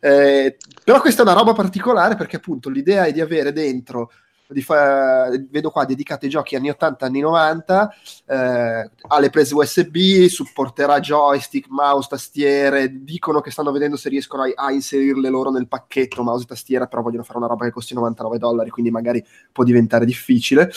[0.00, 4.10] Eh, però questa è una roba particolare perché appunto l'idea è di avere dentro
[4.46, 7.94] di fa- vedo qua dedicato ai giochi anni 80 anni 90
[8.26, 14.52] eh, alle prese USB supporterà joystick mouse tastiere dicono che stanno vedendo se riescono a,
[14.54, 17.94] a inserirle loro nel pacchetto mouse e tastiera però vogliono fare una roba che costi
[17.94, 20.70] 99 dollari quindi magari può diventare difficile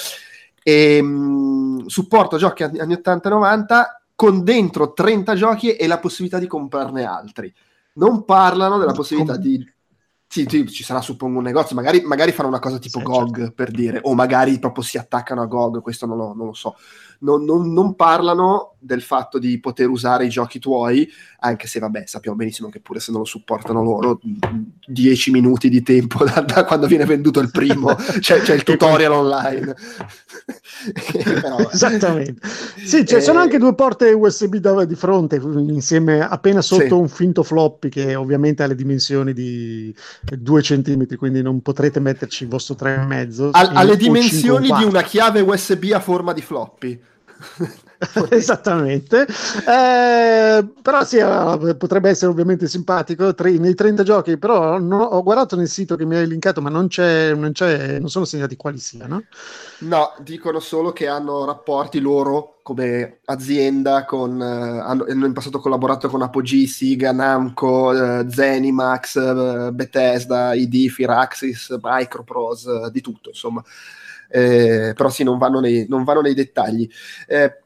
[0.64, 6.40] e, mh, supporto giochi anni, anni 80 90 con dentro 30 giochi e la possibilità
[6.40, 7.54] di comprarne altri.
[7.94, 9.74] Non parlano della possibilità Com- di...
[10.28, 13.38] Sì, sì, ci sarà suppongo un negozio, magari, magari fanno una cosa tipo sì, GOG
[13.38, 13.54] certo.
[13.54, 16.76] per dire, o magari proprio si attaccano a GOG, questo non lo, non lo so.
[17.20, 22.04] Non, non, non, parlano del fatto di poter usare i giochi tuoi, anche se vabbè
[22.06, 24.20] sappiamo benissimo che pure se non lo supportano loro,
[24.88, 29.12] 10 minuti di tempo da, da quando viene venduto il primo, c'è, c'è il tutorial
[29.12, 29.76] online.
[31.24, 32.48] Però, Esattamente.
[32.48, 36.94] Sì, ci eh, sono anche due porte USB da, di fronte, insieme appena sotto sì.
[36.94, 42.44] un finto floppy che ovviamente ha le dimensioni di 2 cm, quindi non potrete metterci
[42.44, 43.50] il vostro 3,5.
[43.52, 47.00] Ha, ha le dimensioni di una chiave USB a forma di floppy.
[48.30, 49.25] Esattamente,
[49.67, 51.17] eh, però sì,
[51.75, 53.33] potrebbe essere ovviamente simpatico.
[53.33, 56.69] Tre, nei 30 giochi, però no, ho guardato nel sito che mi hai linkato, ma
[56.69, 59.24] non, c'è, non, c'è, non sono segnati quali siano.
[59.80, 65.59] No, dicono solo che hanno rapporti loro come azienda con, eh, hanno, hanno, in passato
[65.59, 73.30] collaborato con Apogee, Siga, Namco, eh, Zenimax, eh, Bethesda, ID, Firaxis, Microprose, eh, di tutto
[73.30, 73.64] insomma.
[74.30, 76.89] Eh, però sì, non vanno nei, non vanno nei dettagli.
[77.27, 77.61] Eh,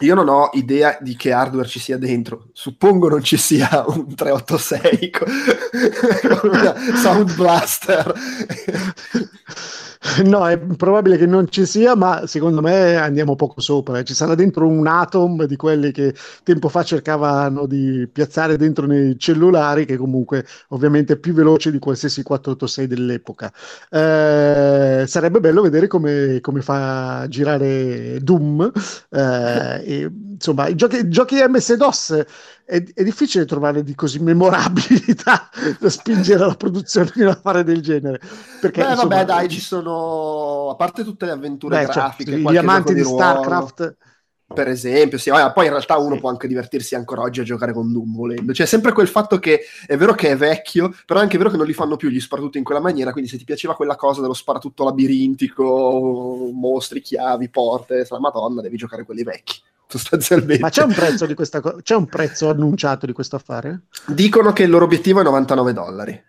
[0.00, 2.48] io non ho idea di che hardware ci sia dentro.
[2.52, 5.10] Suppongo non ci sia un 386
[6.40, 8.12] con, una Sound Blaster.
[10.24, 14.02] No, è probabile che non ci sia, ma secondo me andiamo poco sopra.
[14.02, 19.18] Ci sarà dentro un Atom di quelli che tempo fa cercavano di piazzare dentro nei
[19.18, 23.52] cellulari, che comunque ovviamente è più veloce di qualsiasi 486 dell'epoca.
[23.90, 28.72] Eh, sarebbe bello vedere come, come fa girare Doom.
[29.10, 32.24] Eh, e, insomma, i giochi, giochi MS-DOS
[32.70, 35.50] è, è, difficile trovare di così memorabili da,
[35.88, 38.20] spingere la produzione di una fare del genere.
[38.60, 42.30] Perché, Beh, insomma, vabbè, dai, ci sono, a parte tutte le avventure beh, cioè, grafiche,
[42.40, 43.96] cioè, gli amanti di, di StarCraft
[44.52, 46.20] per esempio, sì, poi in realtà uno sì.
[46.20, 48.50] può anche divertirsi ancora oggi a giocare con Doom volendo.
[48.50, 51.56] C'è sempre quel fatto che è vero che è vecchio, però è anche vero che
[51.56, 54.20] non li fanno più gli sparatutto in quella maniera, quindi se ti piaceva quella cosa
[54.20, 60.62] dello sparatutto labirintico, mostri, chiavi, porte, la madonna, devi giocare quelli vecchi sostanzialmente.
[60.62, 63.82] Ma c'è un prezzo di questa co- c'è un prezzo annunciato di questo affare?
[64.06, 66.24] Dicono che il loro obiettivo è 99 dollari.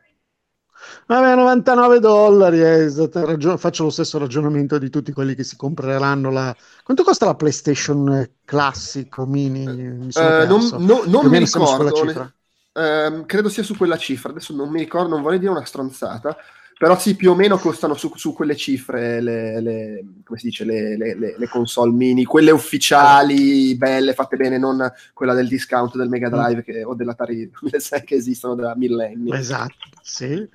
[1.06, 6.31] Vabbè, 99 dollari, eh, ragion- faccio lo stesso ragionamento di tutti quelli che si compreranno
[6.31, 6.56] la...
[6.83, 9.65] Quanto costa la PlayStation classico mini?
[9.65, 12.03] Mi eh, non, no, non mi ricordo.
[12.03, 12.33] Ne...
[12.73, 16.35] Eh, credo sia su quella cifra, adesso non mi ricordo, non vorrei dire una stronzata,
[16.82, 20.66] però sì, più o meno costano su, su quelle cifre le, le, come si dice,
[20.66, 26.10] le, le, le, console mini, quelle ufficiali, belle, fatte bene, non quella del discount del
[26.10, 26.64] Mega Drive mm.
[26.64, 29.32] che, o dell'Atari 2006 che esistono da millenni.
[29.32, 30.50] Esatto, sì.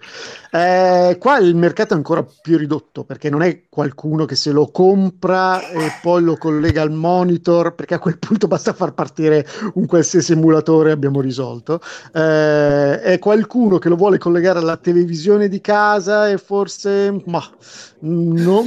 [0.50, 4.72] Eh, qua il mercato è ancora più ridotto perché non è qualcuno che se lo
[4.72, 9.86] compra e poi lo collega al monitor, perché a quel punto basta far partire un
[9.86, 11.80] qualsiasi emulatore abbiamo risolto.
[12.12, 17.42] Eh, è qualcuno che lo vuole collegare alla televisione di casa e forse ma,
[18.00, 18.64] no,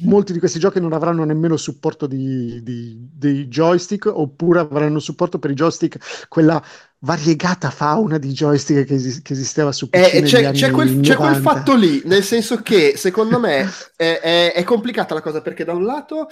[0.00, 5.38] molti di questi giochi non avranno nemmeno supporto di, di, dei joystick oppure avranno supporto
[5.38, 6.62] per i joystick quella
[6.98, 11.16] variegata fauna di joystick che, es- che esisteva su PC eh, c'è, c'è, quel, c'è,
[11.16, 15.64] quel, fatto lì nel senso che secondo me è, è, è, complicata la cosa perché
[15.64, 16.28] da un lato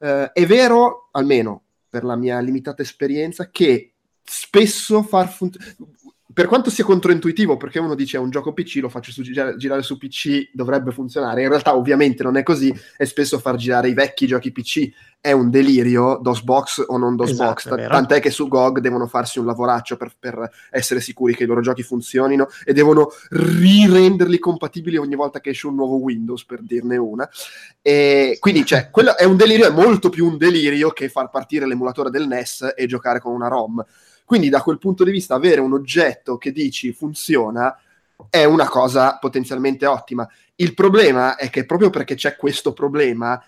[0.00, 5.76] eh, è vero almeno per la mia limitata esperienza che spesso far funzionare
[6.34, 9.82] per quanto sia controintuitivo, perché uno dice è un gioco PC, lo faccio su, girare,
[9.82, 11.42] su PC, dovrebbe funzionare.
[11.42, 14.90] In realtà, ovviamente, non è così, e spesso far girare i vecchi giochi PC
[15.20, 17.66] è un delirio, DOSBox o non DOSBox.
[17.66, 21.46] Esatto, tant'è che su GOG devono farsi un lavoraccio per, per, essere sicuri che i
[21.46, 26.62] loro giochi funzionino e devono rirenderli compatibili ogni volta che esce un nuovo Windows, per
[26.62, 27.30] dirne una.
[27.80, 31.66] E quindi, cioè, quello è un delirio, è molto più un delirio che far partire
[31.66, 33.84] l'emulatore del NES e giocare con una ROM
[34.24, 37.78] quindi da quel punto di vista avere un oggetto che dici funziona
[38.30, 40.28] è una cosa potenzialmente ottima.
[40.56, 43.42] Il problema è che proprio perché c'è questo problema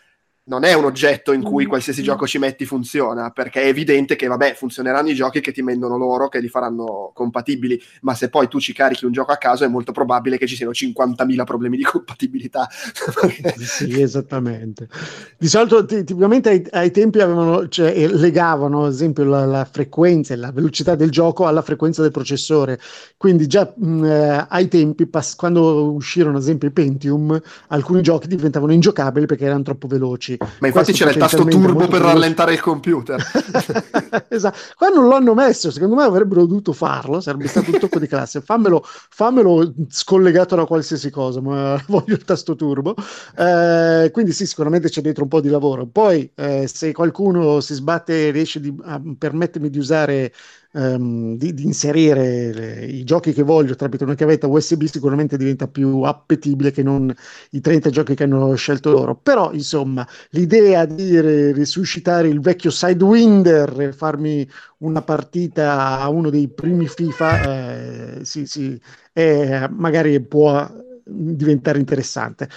[0.49, 1.69] non è un oggetto in cui mm.
[1.69, 5.61] qualsiasi gioco ci metti funziona, perché è evidente che, vabbè, funzioneranno i giochi che ti
[5.63, 9.37] vendono loro, che li faranno compatibili, ma se poi tu ci carichi un gioco a
[9.37, 12.69] caso è molto probabile che ci siano 50.000 problemi di compatibilità.
[13.59, 14.89] sì, esattamente.
[15.37, 20.37] Di solito, tipicamente ai, ai tempi avevano, cioè, legavano, ad esempio, la, la, frequenza e
[20.37, 22.79] la velocità del gioco alla frequenza del processore.
[23.17, 28.29] Quindi già mh, eh, ai tempi, pas- quando uscirono, ad esempio, i Pentium, alcuni giochi
[28.29, 30.35] diventavano ingiocabili perché erano troppo veloci.
[30.59, 33.23] Ma infatti c'era il tasto turbo per rallentare il computer.
[34.29, 34.59] esatto.
[34.77, 38.41] Qua non l'hanno messo, secondo me avrebbero dovuto farlo, sarebbe stato un tocco di classe.
[38.41, 42.95] Fammelo, fammelo, scollegato da qualsiasi cosa, ma voglio il tasto turbo.
[43.37, 45.87] Eh, quindi sì, sicuramente c'è dietro un po' di lavoro.
[45.87, 50.33] Poi eh, se qualcuno si sbatte e riesce di, a permettermi di usare
[50.77, 55.67] um, di, di, inserire le, i giochi che voglio tramite una chiavetta USB sicuramente diventa
[55.67, 57.13] più appetibile che non
[57.51, 59.17] i 30 giochi che hanno scelto loro.
[59.17, 61.21] Però, insomma, l'idea di
[61.53, 64.49] risuscitare il vecchio Sidewinder e farmi
[64.79, 68.81] una partita a uno dei primi FIFA, eh, sì, sì,
[69.13, 70.69] eh, magari può
[71.05, 72.49] diventare interessante.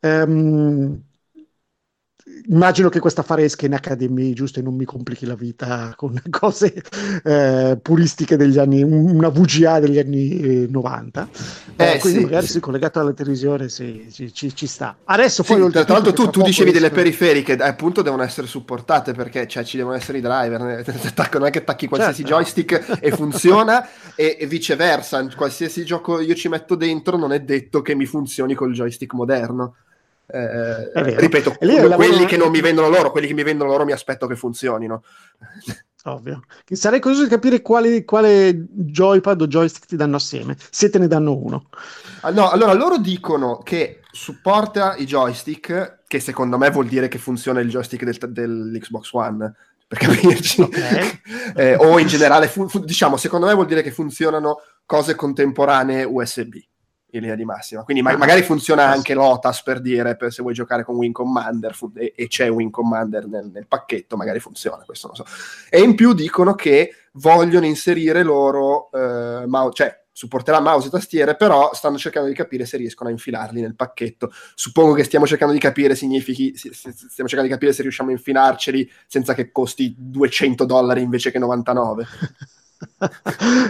[0.00, 1.00] Um,
[2.48, 6.20] immagino che questa fare esca in Academy, giusto, e non mi complichi la vita con
[6.30, 6.82] cose
[7.24, 11.28] eh, puristiche degli anni, una VGA degli anni 90.
[11.76, 12.60] Eh, eh, quindi sì, magari sì.
[12.60, 14.96] collegato alla televisione sì, ci, ci, ci, sta.
[15.04, 15.62] Adesso poi...
[15.62, 19.64] Sì, tra l'altro tu, tu dicevi delle periferiche, eh, appunto devono essere supportate perché cioè,
[19.64, 20.60] ci devono essere i driver,
[21.32, 22.36] non è che attacchi qualsiasi certo.
[22.36, 27.82] joystick e funziona e, e viceversa, qualsiasi gioco io ci metto dentro non è detto
[27.82, 29.74] che mi funzioni col joystick moderno.
[30.34, 32.24] Eh, ripeto, quelli lavoro...
[32.24, 35.02] che non mi vendono loro, quelli che mi vendono loro mi aspetto che funzionino.
[36.04, 36.44] Ovvio.
[36.72, 41.06] Sarei curioso di capire quale, quale joypad o joystick ti danno assieme, se te ne
[41.06, 41.68] danno uno.
[42.22, 47.18] Ah, no, allora loro dicono che supporta i joystick, che secondo me vuol dire che
[47.18, 49.54] funziona il joystick del, dell'Xbox One,
[49.86, 50.62] per capirci.
[50.62, 51.20] Okay.
[51.54, 56.04] eh, o in generale, fu, fu, diciamo, secondo me vuol dire che funzionano cose contemporanee
[56.04, 56.54] USB
[57.12, 57.82] in linea di massima.
[57.82, 61.74] Quindi ma- magari funziona anche l'OTAS per dire, per se vuoi giocare con Wing Commander
[61.74, 65.24] fu- e-, e, c'è Wing Commander nel-, nel, pacchetto, magari funziona, questo non so.
[65.68, 71.36] E in più dicono che vogliono inserire loro, eh, mouse, cioè supporterà mouse e tastiere,
[71.36, 74.30] però stanno cercando di capire se riescono a infilarli nel pacchetto.
[74.54, 78.90] Suppongo che stiamo cercando di capire significhi, stiamo cercando di capire se riusciamo a infilarceli
[79.06, 82.06] senza che costi 200 dollari invece che 99.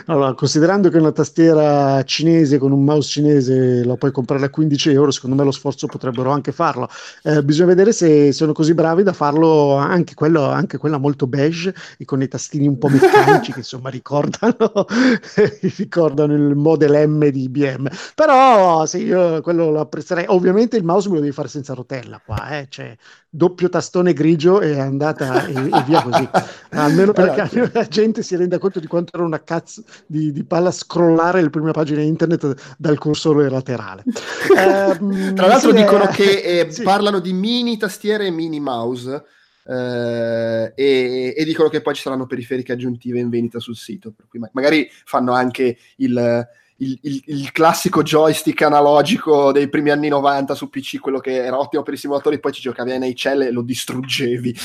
[0.06, 4.90] allora, considerando che una tastiera cinese con un mouse cinese la puoi comprare a 15
[4.90, 6.88] euro, secondo me lo sforzo potrebbero anche farlo.
[7.22, 11.74] Eh, bisogna vedere se sono così bravi da farlo anche, quello, anche quella molto beige
[11.98, 14.86] e con i tastini un po' meccanici che insomma ricordano,
[15.76, 17.88] ricordano il Model M di IBM.
[18.14, 20.26] Però sì, io quello lo apprezzerei.
[20.28, 22.66] Ovviamente il mouse me lo devi fare senza rotella qua, eh?
[22.68, 22.96] cioè
[23.34, 26.28] doppio tastone grigio e è andata e, e via così.
[26.72, 30.70] Almeno perché la gente si renda conto di quanto era una cazzo di, di palla
[30.70, 34.04] scrollare le prime pagine internet dal cursore laterale.
[34.54, 36.82] eh, Tra l'altro sì, dicono eh, che eh, sì.
[36.82, 39.24] parlano di mini tastiere e mini mouse.
[39.64, 44.26] Uh, e, e, dicono che poi ci saranno periferiche aggiuntive in vendita sul sito, per
[44.28, 46.48] cui ma- magari fanno anche il,
[46.82, 51.58] il, il, il, classico joystick analogico dei primi anni 90 su PC, quello che era
[51.58, 54.54] ottimo per i simulatori, poi ci giocavi a NHL e lo distruggevi.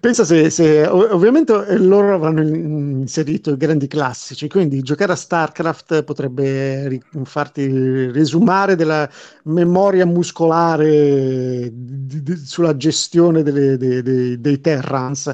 [0.00, 7.00] Pensa se, se, ovviamente loro avranno inserito i grandi classici, quindi giocare a StarCraft potrebbe
[7.24, 9.08] farti risumare della
[9.44, 15.32] memoria muscolare di, di, sulla gestione delle, dei, dei, dei Terrans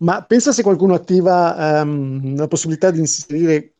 [0.00, 3.74] ma pensa se qualcuno attiva um, la possibilità di inserire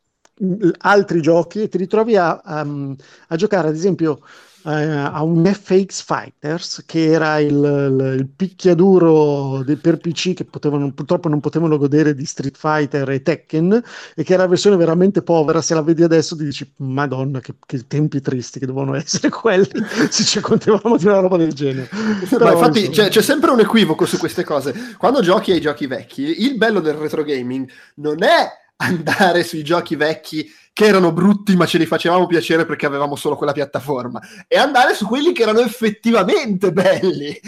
[0.78, 2.94] altri giochi e ti ritrovi a, um,
[3.28, 4.20] a giocare, ad esempio,
[4.64, 10.92] a un FX Fighters che era il, il, il picchiaduro dei, per PC che potevano,
[10.92, 13.82] purtroppo non potevano godere di Street Fighter e Tekken
[14.14, 15.62] e che era la versione veramente povera.
[15.62, 19.70] Se la vedi adesso ti dici, Madonna, che, che tempi tristi che devono essere quelli
[20.10, 21.88] se ci contavamo di una roba del genere.
[22.28, 23.08] Però, infatti insomma...
[23.08, 24.94] c'è, c'è sempre un equivoco su queste cose.
[24.98, 29.94] Quando giochi ai giochi vecchi, il bello del retro gaming non è andare sui giochi
[29.96, 34.18] vecchi che erano brutti ma ce li facevamo piacere perché avevamo solo quella piattaforma.
[34.48, 37.38] E andare su quelli che erano effettivamente belli.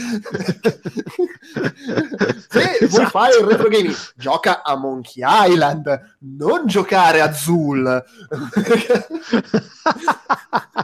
[2.52, 2.86] Se esatto.
[2.88, 8.04] vuoi fare il retro gaming gioca a Monkey Island non giocare a Zul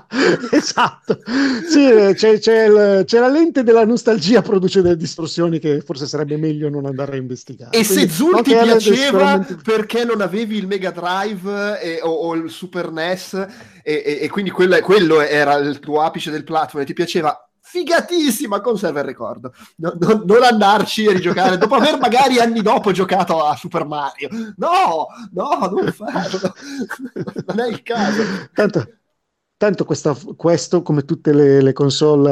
[0.51, 1.21] esatto.
[1.69, 6.37] Sì, c'è, c'è, il, c'è, la lente della nostalgia produce delle distorsioni che forse sarebbe
[6.37, 7.77] meglio non andare a investigare.
[7.77, 12.35] E Quindi, se Zul ti piaceva perché non avevi il Mega Drive e, o, o
[12.45, 13.35] il Super NES
[13.83, 17.49] e, e, e quindi quello, quello, era il tuo apice del platform e ti piaceva
[17.61, 19.53] figatissima, conserva il ricordo.
[19.77, 24.29] No, no, non andarci a rigiocare dopo aver magari anni dopo giocato a Super Mario.
[24.57, 26.55] No, no, non farlo.
[27.47, 28.23] non è il caso.
[28.55, 28.98] Tanto,
[29.59, 32.31] Tanto questa, questo, come tutte le, le, console,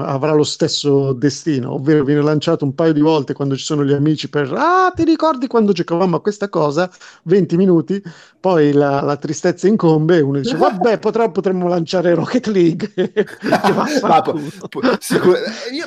[0.00, 3.92] avrà lo stesso destino, ovvero viene lanciato un paio di volte quando ci sono gli
[3.92, 6.90] amici per Ah, ti ricordi quando giocavamo a questa cosa?
[7.24, 8.02] 20 minuti,
[8.40, 12.92] poi la, la tristezza incombe e uno dice Vabbè, potrà, potremmo lanciare Rocket League.
[14.00, 15.84] Ma, po, po, sicur- io,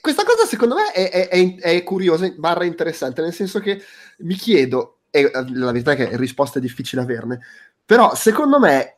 [0.00, 3.82] questa cosa secondo me è, è, è, è curiosa, barra interessante, nel senso che
[4.18, 7.40] mi chiedo, e la verità è che risposta è difficile averne,
[7.84, 8.94] però secondo me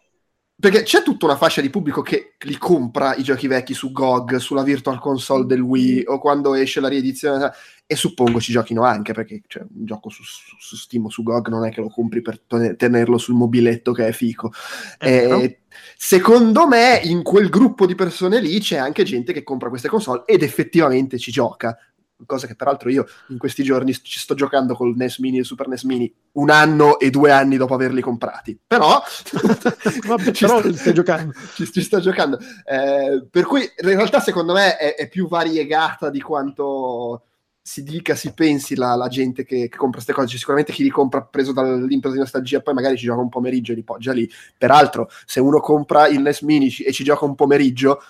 [0.58, 4.36] perché c'è tutta una fascia di pubblico che li compra i giochi vecchi su GOG,
[4.36, 7.52] sulla Virtual Console del Wii o quando esce la riedizione
[7.84, 11.22] e suppongo ci giochino anche perché cioè, un gioco su, su, su, Steam o su
[11.22, 14.50] GOG non è che lo compri per tenerlo sul mobiletto che è fico.
[14.98, 15.58] Eh, eh,
[15.94, 20.22] secondo me in quel gruppo di persone lì c'è anche gente che compra queste console
[20.24, 21.76] ed effettivamente ci gioca
[22.24, 25.68] cosa che peraltro io in questi giorni ci sto giocando col NES Mini e Super
[25.68, 28.58] NES Mini un anno e due anni dopo averli comprati.
[28.66, 29.02] Però,
[30.06, 31.34] Vabbè, ci, però sto, giocando.
[31.54, 32.38] Ci, ci sto giocando.
[32.64, 37.22] Eh, per cui in realtà secondo me è, è, più variegata di quanto
[37.60, 40.28] si dica, si pensi la, la gente che, che, compra queste cose.
[40.28, 43.72] C'è sicuramente chi li compra preso dall'impeto di nostalgia, poi magari ci gioca un pomeriggio
[43.72, 44.30] e li poggia lì.
[44.56, 48.00] Peraltro, se uno compra il NES Mini e ci gioca un pomeriggio,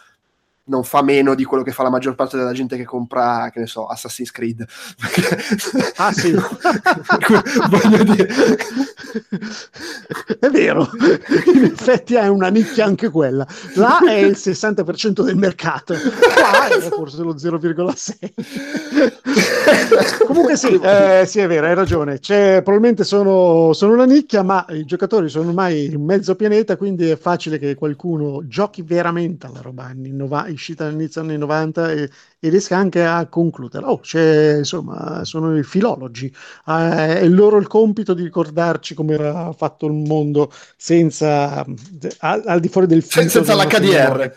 [0.66, 3.60] non fa meno di quello che fa la maggior parte della gente che compra, che
[3.60, 4.64] ne so, Assassin's Creed.
[5.96, 6.32] ah sì,
[7.70, 8.28] voglio dire.
[10.38, 10.88] è vero,
[11.52, 13.46] in effetti è una nicchia anche quella.
[13.74, 18.95] Là è il 60% del mercato, qua è forse lo 0,6.
[20.26, 22.18] Comunque sì, eh, sì, è vero, hai ragione.
[22.18, 27.10] C'è, probabilmente sono, sono una nicchia, ma i giocatori sono ormai in mezzo pianeta, quindi
[27.10, 32.10] è facile che qualcuno giochi veramente alla roba anni 90 uscita all'inizio anni 90 e,
[32.38, 33.90] e, riesca anche a concluderla.
[33.90, 36.32] Oh, c'è, insomma, sono i filologi,
[36.66, 41.64] eh, è loro il compito di ricordarci come era fatto il mondo senza,
[42.18, 43.28] al, al di fuori del film.
[43.28, 44.32] Senza l'HDR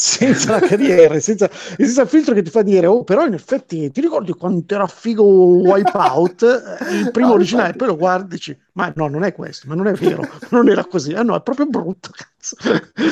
[0.00, 4.00] senza l'HDR, senza, senza il filtro che ti fa dire, oh, però in effetti ti
[4.00, 6.42] ricordi quanto era figo Wipeout,
[6.92, 7.84] il primo no, originale, infatti.
[7.84, 10.68] poi lo guardi e dici, ma no, non è questo, ma non è vero, non
[10.68, 12.56] era così, ah no, è proprio brutto, cazzo.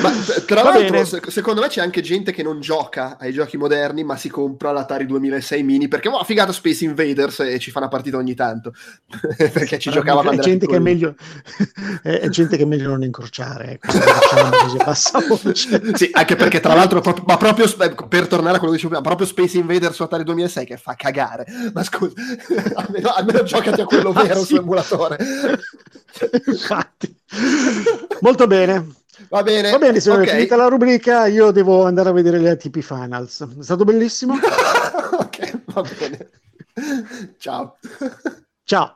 [0.01, 0.11] Ma
[0.45, 1.21] tra Va l'altro, bene.
[1.27, 5.05] secondo me c'è anche gente che non gioca ai giochi moderni, ma si compra l'Atari
[5.05, 8.71] 2006 mini perché, oh, figata Space Invaders e ci fa una partita ogni tanto,
[9.35, 11.15] perché ci giocava quando gente che è meglio
[12.01, 15.53] è, gente che è meglio non incrociare, ecco, diciamo
[15.95, 17.67] sì, anche perché tra l'altro, ma proprio
[18.07, 20.95] per tornare a quello che dicevo prima, proprio Space Invaders su Atari 2006 che fa
[20.95, 22.13] cagare, ma scusa,
[22.75, 24.45] almeno, almeno giocati a quello ah, vero ah, sì.
[24.45, 25.17] su emulatore.
[26.45, 27.15] Infatti.
[28.21, 28.95] Molto bene.
[29.29, 29.71] Va bene.
[29.71, 30.35] Va bene, signore, okay.
[30.35, 33.47] finita la rubrica, io devo andare a vedere le ATP Finals.
[33.59, 34.35] È stato bellissimo.
[34.37, 36.29] ok, va bene.
[37.37, 37.77] Ciao.
[38.63, 38.95] Ciao.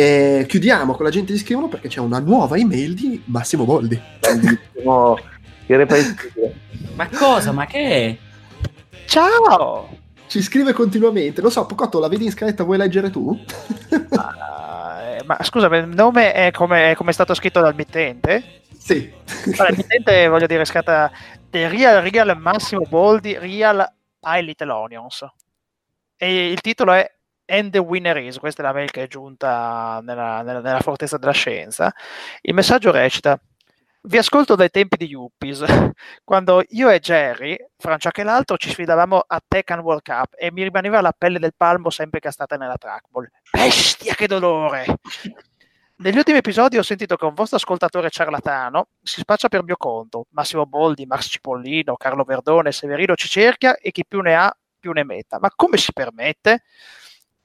[0.00, 4.00] e chiudiamo con la gente di scrivono perché c'è una nuova email di Massimo Boldi.
[4.20, 5.18] Bellissimo,
[5.66, 6.54] irreprensibile.
[6.94, 7.50] ma cosa?
[7.50, 8.16] Ma che è?
[9.06, 9.88] Ciao!
[10.28, 11.40] Ci scrive continuamente.
[11.40, 13.30] Non so, Pocotto, la vedi in scaletta, vuoi leggere tu?
[13.30, 18.60] uh, ma scusa, il nome è come, è come è stato scritto dal mittente?
[18.78, 19.12] Sì.
[19.46, 21.10] Allora, il mittente, voglio dire, scatta
[21.50, 23.84] The Real Real Massimo Boldi Real
[24.22, 25.26] I Little Onions.
[26.16, 27.17] E il titolo è
[27.50, 31.16] And the winner is, questa è la mail che è giunta nella, nella, nella fortezza
[31.16, 31.90] della scienza.
[32.42, 33.40] Il messaggio recita:
[34.02, 35.64] Vi ascolto dai tempi di Yuppies,
[36.24, 40.62] quando io e Jerry, Francia che l'altro, ci sfidavamo a Tekken World Cup e mi
[40.62, 43.26] rimaneva la pelle del palmo sempre castata nella trackball.
[43.50, 44.84] Bestia, che dolore!
[46.00, 50.26] Negli ultimi episodi ho sentito che un vostro ascoltatore ciarlatano si spaccia per mio conto.
[50.32, 54.92] Massimo Boldi, Max Cipollino, Carlo Verdone, Severino ci cerchia e chi più ne ha più
[54.92, 55.38] ne metta.
[55.40, 56.62] Ma come si permette?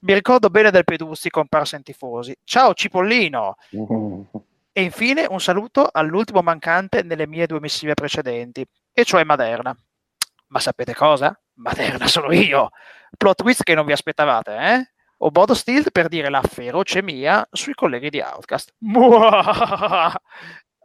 [0.03, 2.35] Mi ricordo bene del Peduzzi comparso in tifosi.
[2.43, 3.55] Ciao Cipollino!
[4.75, 9.77] E infine un saluto all'ultimo mancante nelle mie due missive precedenti, e cioè Maderna.
[10.47, 11.39] Ma sapete cosa?
[11.57, 12.71] Maderna sono io!
[13.15, 14.91] Plot twist che non vi aspettavate, eh?
[15.17, 18.73] O Bodo Steel per dire la feroce mia sui colleghi di Outcast.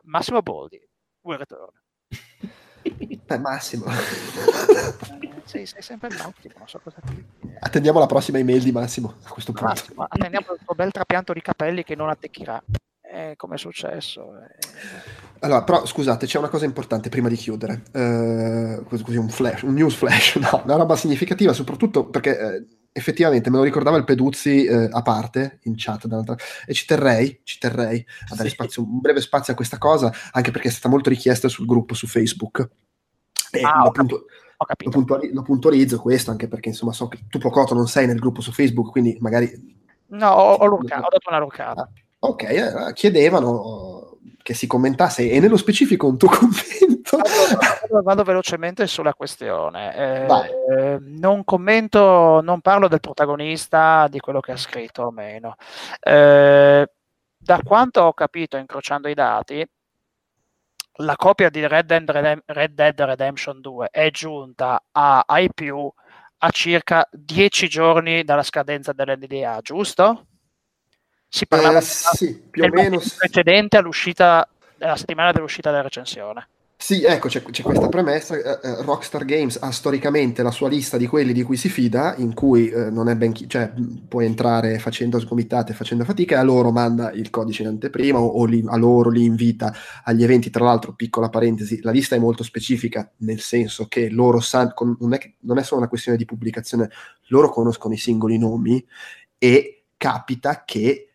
[0.03, 0.87] Massimo Boldi,
[1.23, 1.73] vuoi return.
[3.25, 3.87] Beh, Massimo.
[5.45, 7.38] Sei, sei sempre l'ottimo, non so cosa dire.
[7.61, 9.69] Attendiamo la prossima email di Massimo a questo punto.
[9.69, 12.63] Massimo, attendiamo il tuo bel trapianto di capelli che non attecchirà.
[13.11, 14.33] Eh, come è successo?
[14.37, 14.69] Eh.
[15.41, 17.83] Allora, però scusate, c'è una cosa importante prima di chiudere.
[17.93, 23.49] Eh, così un flash, un news flash, no, una roba significativa, soprattutto perché eh, effettivamente
[23.49, 26.07] me lo ricordava il Peduzzi eh, a parte in chat
[26.67, 30.51] e ci terrei, ci terrei a dare spazio, un breve spazio a questa cosa, anche
[30.51, 32.69] perché è stata molto richiesta sul gruppo su Facebook.
[33.51, 34.27] E ah, lo, puntu-
[34.59, 38.19] lo, puntuali- lo, puntualizzo questo anche perché insomma so che tu Pocotto non sei nel
[38.19, 39.77] gruppo su Facebook, quindi magari...
[40.09, 41.89] No, ho, ho, ho dato una ruccata.
[42.21, 47.19] Ok, eh, chiedevano che si commentasse e nello specifico un tuo commento.
[47.19, 49.95] Vado, vado velocemente sulla questione.
[49.95, 55.55] Eh, non commento, non parlo del protagonista, di quello che ha scritto o meno.
[56.01, 56.91] Eh,
[57.37, 59.65] da quanto ho capito incrociando i dati,
[61.01, 65.91] la copia di Red Dead, Redem- Red Dead Redemption 2 è giunta a, ai più
[66.41, 70.27] a circa 10 giorni dalla scadenza dell'NDA, giusto?
[71.29, 76.49] Si parlava eh, sì, più o meno precedente all'uscita, alla settimana dell'uscita della recensione.
[76.81, 78.37] Sì, ecco, c'è, c'è questa premessa.
[78.37, 82.15] Eh, eh, Rockstar Games ha storicamente la sua lista di quelli di cui si fida,
[82.19, 83.73] in cui eh, non è ben chi- cioè,
[84.07, 88.27] puoi entrare facendo sgomitate, facendo fatica, e a loro manda il codice in anteprima o,
[88.27, 89.75] o li, a loro li invita
[90.05, 90.51] agli eventi.
[90.51, 95.15] Tra l'altro, piccola parentesi, la lista è molto specifica, nel senso che loro sanno, non,
[95.15, 96.89] è, non è solo una questione di pubblicazione,
[97.27, 98.83] loro conoscono i singoli nomi
[99.37, 101.08] e capita che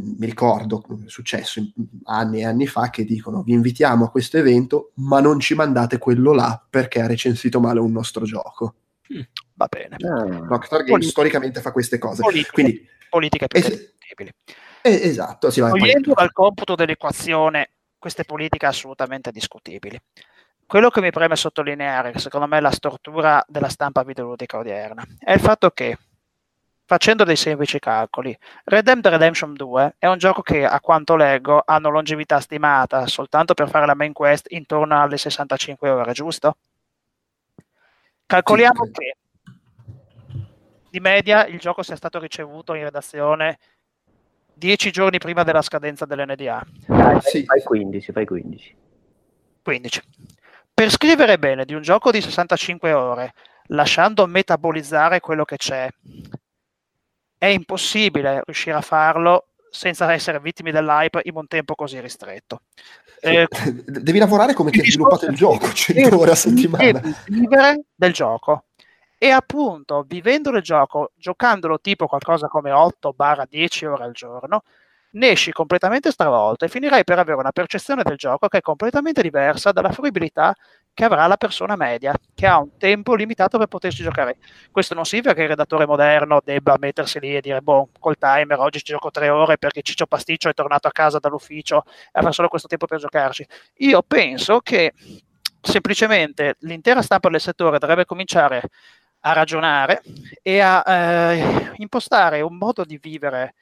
[0.00, 1.62] mi ricordo, è successo
[2.04, 5.98] anni e anni fa, che dicono vi invitiamo a questo evento, ma non ci mandate
[5.98, 8.74] quello là perché ha recensito male un nostro gioco.
[9.12, 9.20] Mm,
[9.54, 9.96] va bene.
[10.00, 10.46] Ah.
[10.46, 12.22] Rockstar Games Polit- storicamente fa queste cose.
[12.22, 13.94] Politiche, Quindi, politiche più es-
[14.82, 15.50] eh, esatto.
[15.50, 20.00] Sì, Togliendo dal computo dell'equazione queste politiche assolutamente discutibili.
[20.64, 25.04] Quello che mi preme sottolineare, che secondo me è la stortura della stampa videoludica odierna,
[25.18, 25.98] è il fatto che
[26.86, 31.62] facendo dei semplici calcoli, Red Dead Redemption 2 è un gioco che, a quanto leggo,
[31.64, 36.56] hanno longevità stimata soltanto per fare la main quest intorno alle 65 ore, giusto?
[38.24, 38.92] Calcoliamo sì.
[38.92, 39.16] che
[40.88, 43.58] di media il gioco sia stato ricevuto in redazione
[44.54, 46.64] 10 giorni prima della scadenza dell'NDA.
[46.86, 47.44] Dai, sì.
[47.44, 48.76] fai 15, fai 15.
[49.62, 50.02] 15.
[50.72, 53.34] Per scrivere bene di un gioco di 65 ore,
[53.66, 55.88] lasciando metabolizzare quello che c'è,
[57.38, 62.62] è impossibile riuscire a farlo senza essere vittime dell'hype in un tempo così ristretto.
[63.20, 63.46] Eh,
[63.86, 67.00] devi lavorare come chi ha sviluppato il gioco 100 ore a settimana.
[67.00, 68.64] Devi vivere del gioco.
[69.18, 74.62] E appunto, vivendo il gioco, giocandolo tipo qualcosa come 8-10 ore al giorno,
[75.16, 79.22] ne esci completamente stravolto e finirai per avere una percezione del gioco che è completamente
[79.22, 80.54] diversa dalla fruibilità
[80.92, 84.38] che avrà la persona media, che ha un tempo limitato per poterci giocare.
[84.70, 88.58] Questo non significa che il redattore moderno debba mettersi lì e dire, boh, col timer,
[88.58, 92.32] oggi ci gioco tre ore perché Ciccio Pasticcio è tornato a casa dall'ufficio e avrà
[92.32, 93.46] solo questo tempo per giocarci.
[93.78, 94.94] Io penso che
[95.60, 98.62] semplicemente l'intera stampa del settore dovrebbe cominciare
[99.20, 100.02] a ragionare
[100.40, 103.54] e a eh, impostare un modo di vivere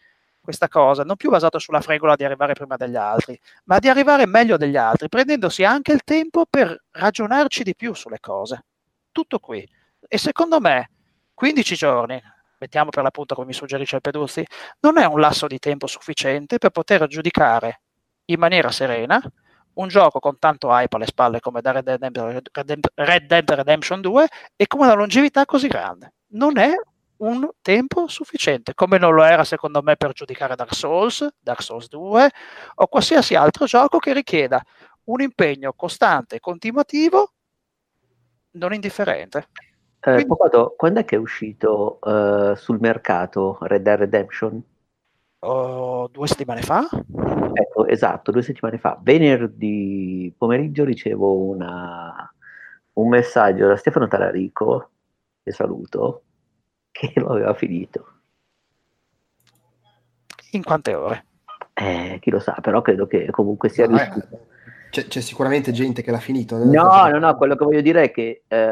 [0.44, 4.26] questa cosa, non più basato sulla fregola di arrivare prima degli altri, ma di arrivare
[4.26, 8.66] meglio degli altri, prendendosi anche il tempo per ragionarci di più sulle cose.
[9.10, 9.66] Tutto qui.
[10.06, 10.90] E secondo me,
[11.32, 12.22] 15 giorni,
[12.58, 14.44] mettiamo per l'appunto come mi suggerisce il Peduzzi,
[14.80, 17.80] non è un lasso di tempo sufficiente per poter giudicare
[18.26, 19.22] in maniera serena
[19.74, 24.28] un gioco con tanto hype alle spalle come da Red Dead, Red Dead Redemption 2
[24.56, 26.12] e con una longevità così grande.
[26.34, 26.70] Non è
[27.24, 31.88] un tempo sufficiente, come non lo era secondo me per giudicare Dark Souls, Dark Souls
[31.88, 32.30] 2
[32.76, 34.62] o qualsiasi altro gioco che richieda
[35.04, 37.32] un impegno costante e continuativo
[38.52, 39.48] non indifferente.
[40.00, 40.26] Eh, Quindi...
[40.26, 44.62] Pocato, quando è che è uscito uh, sul mercato Red Dead Redemption?
[45.40, 46.86] Uh, due settimane fa?
[47.52, 48.98] Ecco, esatto, due settimane fa.
[49.00, 52.32] Venerdì pomeriggio ricevo una,
[52.94, 54.90] un messaggio da Stefano Talarico,
[55.42, 56.23] che saluto,
[56.94, 58.06] che lo aveva finito.
[60.52, 61.24] In quante ore?
[61.74, 64.28] Eh, chi lo sa, però credo che comunque sia no, riuscito.
[64.30, 64.52] Eh,
[64.90, 66.56] c'è, c'è, sicuramente gente che l'ha finito.
[66.56, 68.64] No, no, no, quello che voglio dire è che eh,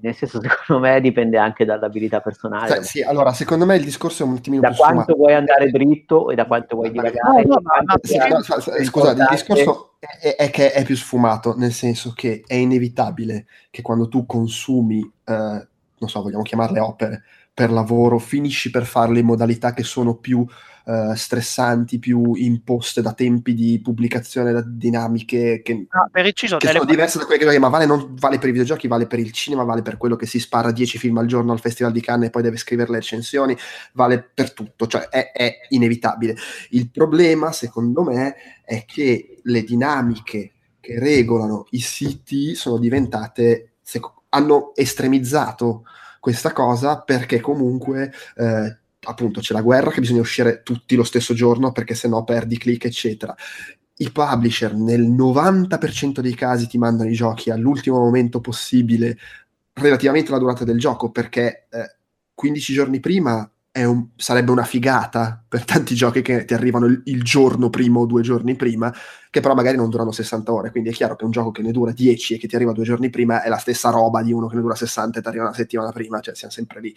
[0.00, 2.68] nel senso secondo me dipende anche dall'abilità personale.
[2.68, 5.16] Cioè, sì, allora secondo me il discorso è un attimino da più quanto sfumato.
[5.16, 7.44] vuoi andare dritto e da quanto vuoi divagare.
[7.44, 12.14] No, no, no, sì, scusate, il discorso è, è, che è più sfumato, nel senso
[12.14, 15.68] che è inevitabile che quando tu consumi eh,
[16.00, 17.22] non so, vogliamo chiamarle opere
[17.58, 20.38] per lavoro, finisci per farle in modalità che sono più
[20.84, 25.86] uh, stressanti, più imposte da tempi di pubblicazione, da dinamiche che,
[26.28, 28.86] inciso, che sono diverse da quelle che giochi, ma vale, non vale per i videogiochi,
[28.86, 31.58] vale per il cinema, vale per quello che si spara 10 film al giorno al
[31.58, 33.56] Festival di Cannes e poi deve scrivere le recensioni,
[33.92, 36.36] vale per tutto, cioè è, è inevitabile.
[36.70, 43.72] Il problema, secondo me, è che le dinamiche che regolano i siti sono diventate
[44.30, 45.84] hanno estremizzato
[46.20, 51.34] questa cosa perché comunque eh, appunto c'è la guerra che bisogna uscire tutti lo stesso
[51.34, 53.34] giorno perché sennò perdi click eccetera.
[54.00, 59.18] I publisher nel 90% dei casi ti mandano i giochi all'ultimo momento possibile
[59.72, 61.96] relativamente alla durata del gioco perché eh,
[62.34, 67.22] 15 giorni prima un, sarebbe una figata per tanti giochi che ti arrivano il, il,
[67.22, 68.92] giorno prima o due giorni prima,
[69.30, 70.70] che però magari non durano 60 ore.
[70.70, 72.84] Quindi è chiaro che un gioco che ne dura 10 e che ti arriva due
[72.84, 75.44] giorni prima è la stessa roba di uno che ne dura 60 e ti arriva
[75.44, 76.94] una settimana prima, cioè siamo sempre lì.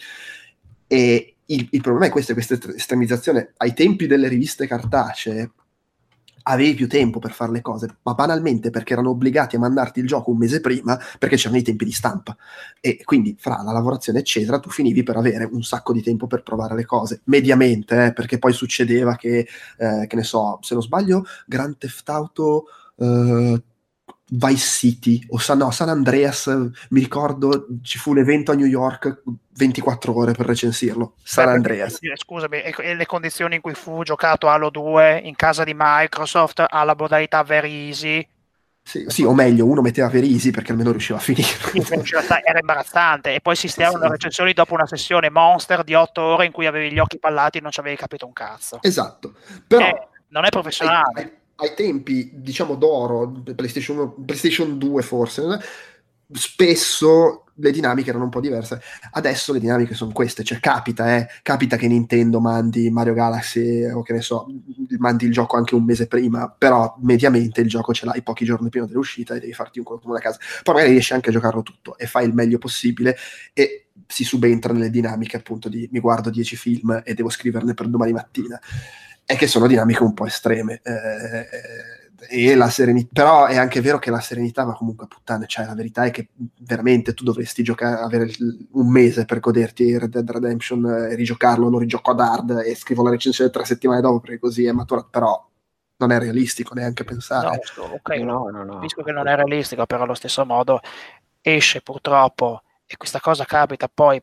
[0.87, 3.53] E il, il problema è questo, questa estremizzazione.
[3.57, 5.51] Ai tempi delle riviste cartacee
[6.43, 10.07] avevi più tempo per fare le cose, ma banalmente perché erano obbligati a mandarti il
[10.07, 12.35] gioco un mese prima perché c'erano i tempi di stampa.
[12.79, 16.43] E quindi fra la lavorazione, eccetera, tu finivi per avere un sacco di tempo per
[16.43, 19.47] provare le cose, mediamente, eh, perché poi succedeva che,
[19.77, 22.65] eh, che ne so, se non sbaglio, Grand Theft Auto.
[22.97, 23.63] Eh,
[24.33, 26.47] Vice City o San, no, San Andreas,
[26.89, 29.23] mi ricordo ci fu un evento a New York
[29.55, 31.15] 24 ore per recensirlo.
[31.21, 31.99] San Beh, Andreas.
[32.15, 36.95] Scusami, e le condizioni in cui fu giocato Halo 2 in casa di Microsoft alla
[36.97, 38.25] modalità very easy.
[38.83, 41.47] Sì, sì, o meglio, uno metteva very easy perché almeno riusciva a finire.
[42.43, 43.35] Era imbarazzante.
[43.35, 44.11] E poi si stiavano sì.
[44.11, 47.61] recensioni dopo una sessione monster di 8 ore in cui avevi gli occhi pallati e
[47.61, 48.79] non ci avevi capito un cazzo.
[48.81, 49.35] Esatto.
[49.67, 51.21] Però, eh, non è professionale.
[51.21, 55.59] Ai, ai tempi, diciamo, d'oro, PlayStation 1, PlayStation 2 forse,
[56.31, 58.81] spesso le dinamiche erano un po' diverse.
[59.11, 64.01] Adesso le dinamiche sono queste, cioè capita, eh, capita che Nintendo mandi Mario Galaxy o
[64.01, 64.47] che ne so,
[64.97, 68.69] mandi il gioco anche un mese prima, però mediamente il gioco ce l'hai pochi giorni
[68.69, 70.39] prima dell'uscita e devi farti un conto da casa.
[70.63, 73.15] Poi magari riesci anche a giocarlo tutto e fai il meglio possibile
[73.53, 77.87] e si subentra nelle dinamiche appunto di mi guardo 10 film e devo scriverne per
[77.87, 78.59] domani mattina.
[79.31, 80.81] È che sono dinamiche un po' estreme.
[80.83, 81.47] Eh,
[82.29, 85.65] e la serenità, però è anche vero che la serenità va comunque a puttane, cioè
[85.65, 86.29] la verità è che
[86.59, 88.31] veramente tu dovresti giocare, avere
[88.71, 93.03] un mese per goderti Red Dead Redemption e rigiocarlo, lo rigioco ad hard e scrivo
[93.03, 95.49] la recensione tre settimane dopo perché così è maturato, però
[95.97, 97.59] non è realistico neanche pensare.
[97.77, 98.73] No, ok, no, no, no.
[98.75, 100.79] Capisco che non è realistico, però allo stesso modo
[101.41, 104.21] esce purtroppo e questa cosa capita poi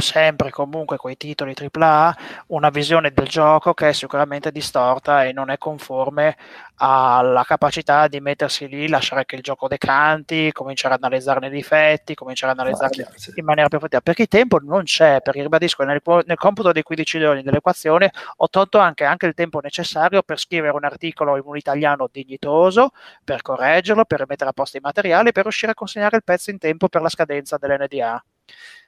[0.00, 2.16] sempre comunque con i titoli AAA
[2.48, 6.36] una visione del gioco che è sicuramente distorta e non è conforme
[6.82, 12.14] alla capacità di mettersi lì, lasciare che il gioco decanti, cominciare ad analizzarne i difetti,
[12.14, 15.82] cominciare ad analizzarli ah, in maniera più effettiva, perché il tempo non c'è, perché ribadisco,
[15.84, 20.38] nel, nel computo dei 15 giorni dell'equazione ho tolto anche, anche il tempo necessario per
[20.38, 25.32] scrivere un articolo in un italiano dignitoso, per correggerlo, per mettere a posto i materiali,
[25.32, 28.24] per riuscire a consegnare il pezzo in tempo per la scadenza dell'NDA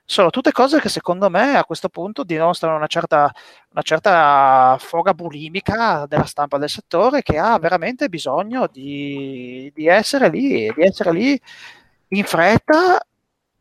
[0.04, 3.30] sono tutte cose che secondo me a questo punto dimostrano una certa,
[3.70, 10.28] una certa foga bulimica della stampa del settore che ha veramente bisogno di, di, essere
[10.28, 11.40] lì, di essere lì
[12.08, 13.00] in fretta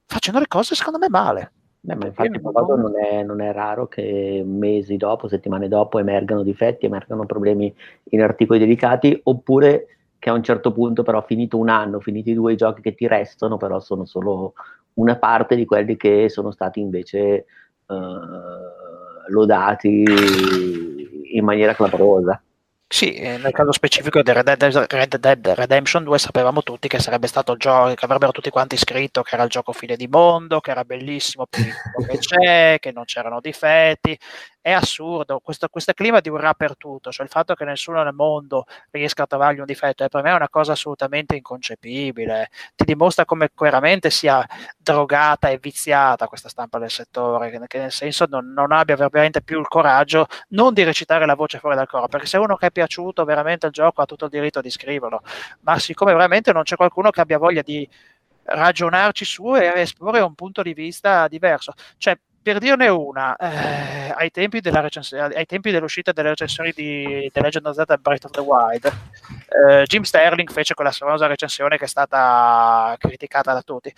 [0.06, 1.52] facendo le cose secondo me male.
[1.84, 2.94] Beh, ma infatti non...
[2.96, 7.74] È, non è raro che mesi dopo, settimane dopo emergano difetti, emergano problemi
[8.10, 9.88] in articoli delicati oppure
[10.20, 13.08] che a un certo punto però finito un anno, finiti i due giochi che ti
[13.08, 14.54] restano, però sono solo
[14.96, 17.46] una parte di quelli che sono stati invece
[17.86, 17.96] uh,
[19.28, 20.04] lodati
[21.34, 22.42] in maniera clamorosa.
[22.94, 27.28] Sì, nel caso specifico di Red Dead, Red Dead, Redemption 2 sapevamo tutti che sarebbe
[27.28, 30.60] stato il gioco che avrebbero tutti quanti scritto che era il gioco fine di mondo,
[30.60, 31.72] che era bellissimo che
[32.20, 34.20] c'è, che non c'erano difetti
[34.62, 38.66] è assurdo, questo, questo clima durerà per tutto, cioè il fatto che nessuno nel mondo
[38.92, 43.50] riesca a trovargli un difetto è per me una cosa assolutamente inconcepibile, ti dimostra come
[43.56, 44.46] veramente sia
[44.78, 49.42] drogata e viziata questa stampa del settore, che, che nel senso non, non, abbia veramente
[49.42, 52.68] più il coraggio non di recitare la voce fuori dal coro, perché se uno che
[52.68, 55.24] è piaciuto veramente il gioco ha tutto il diritto di scriverlo,
[55.62, 57.88] ma siccome veramente non c'è qualcuno che abbia voglia di
[58.44, 61.74] ragionarci su e esporre un punto di vista diverso.
[61.98, 67.66] Cioè, per dirne una, eh, ai, tempi ai, tempi dell'uscita delle recensioni di The Legend
[67.68, 71.88] of Zelda Breath of the Wild, eh, Jim Sterling fece quella famosa recensione che è
[71.88, 73.94] stata criticata da tutti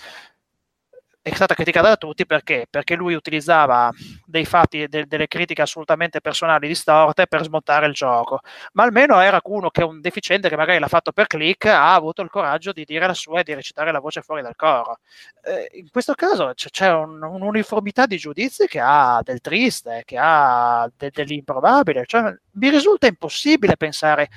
[1.23, 2.67] è stata criticata da tutti perché?
[2.69, 3.89] Perché lui utilizzava
[4.25, 8.41] dei fatti, de- delle critiche assolutamente personali distorte per smontare il gioco,
[8.73, 11.93] ma almeno era uno che è un deficiente che magari l'ha fatto per click, ha
[11.93, 14.99] avuto il coraggio di dire la sua e di recitare la voce fuori dal coro.
[15.43, 20.17] Eh, in questo caso c- c'è un, un'uniformità di giudizi che ha del triste, che
[20.19, 24.29] ha de- dell'improbabile, cioè, mi risulta impossibile pensare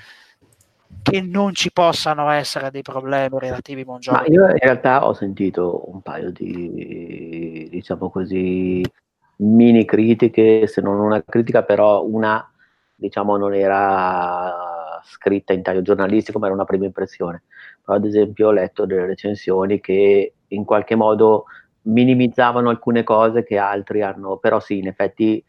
[1.08, 4.20] che non ci possano essere dei problemi relativi a Mongiorno.
[4.20, 8.82] Ma io in realtà ho sentito un paio di, diciamo così,
[9.36, 12.44] mini critiche, se non una critica, però una,
[12.92, 17.44] diciamo, non era scritta in taglio giornalistico, ma era una prima impressione.
[17.84, 21.44] Però, ad esempio, ho letto delle recensioni che in qualche modo
[21.82, 25.42] minimizzavano alcune cose che altri hanno, però sì, in effetti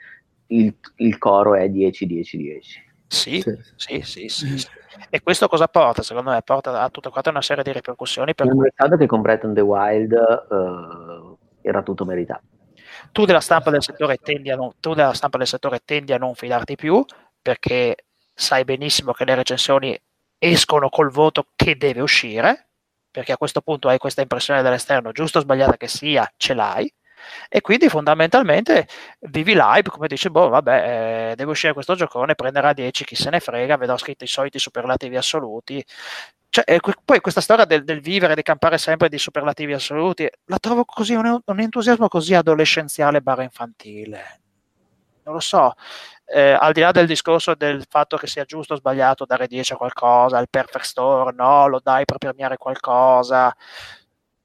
[0.47, 2.59] il, il coro è 10-10-10.
[3.07, 4.67] Sì, sì, sì, sì, sì.
[5.09, 6.01] E questo cosa porta?
[6.03, 8.33] Secondo me porta a tutta quanta una serie di ripercussioni.
[8.33, 8.69] Per cui...
[8.97, 12.43] che con Breath on the Wild uh, era tutto meritato.
[13.11, 16.17] tu della stampa del settore tendi a non, tu della stampa del settore tendi a
[16.17, 17.03] non fidarti più
[17.41, 17.95] perché
[18.33, 19.99] sai benissimo che le recensioni
[20.37, 22.69] escono col voto che deve uscire,
[23.09, 26.91] perché a questo punto hai questa impressione dall'esterno, giusto o sbagliata che sia, ce l'hai,
[27.49, 28.87] e quindi fondamentalmente
[29.21, 33.29] vivi l'hype, come dice, boh, vabbè, eh, deve uscire questo giocone, prenderà 10, chi se
[33.29, 35.83] ne frega, vedrò scritto i soliti superlativi assoluti.
[36.49, 40.57] Cioè, eh, poi questa storia del, del, vivere, di campare sempre di superlativi assoluti, la
[40.59, 44.41] trovo così, un, un entusiasmo così adolescenziale barra infantile.
[45.23, 45.75] Non lo so,
[46.29, 49.73] eh, al di là del discorso del fatto che sia giusto o sbagliato dare 10
[49.73, 53.55] a qualcosa, il perfect store, no, lo dai per premiare qualcosa,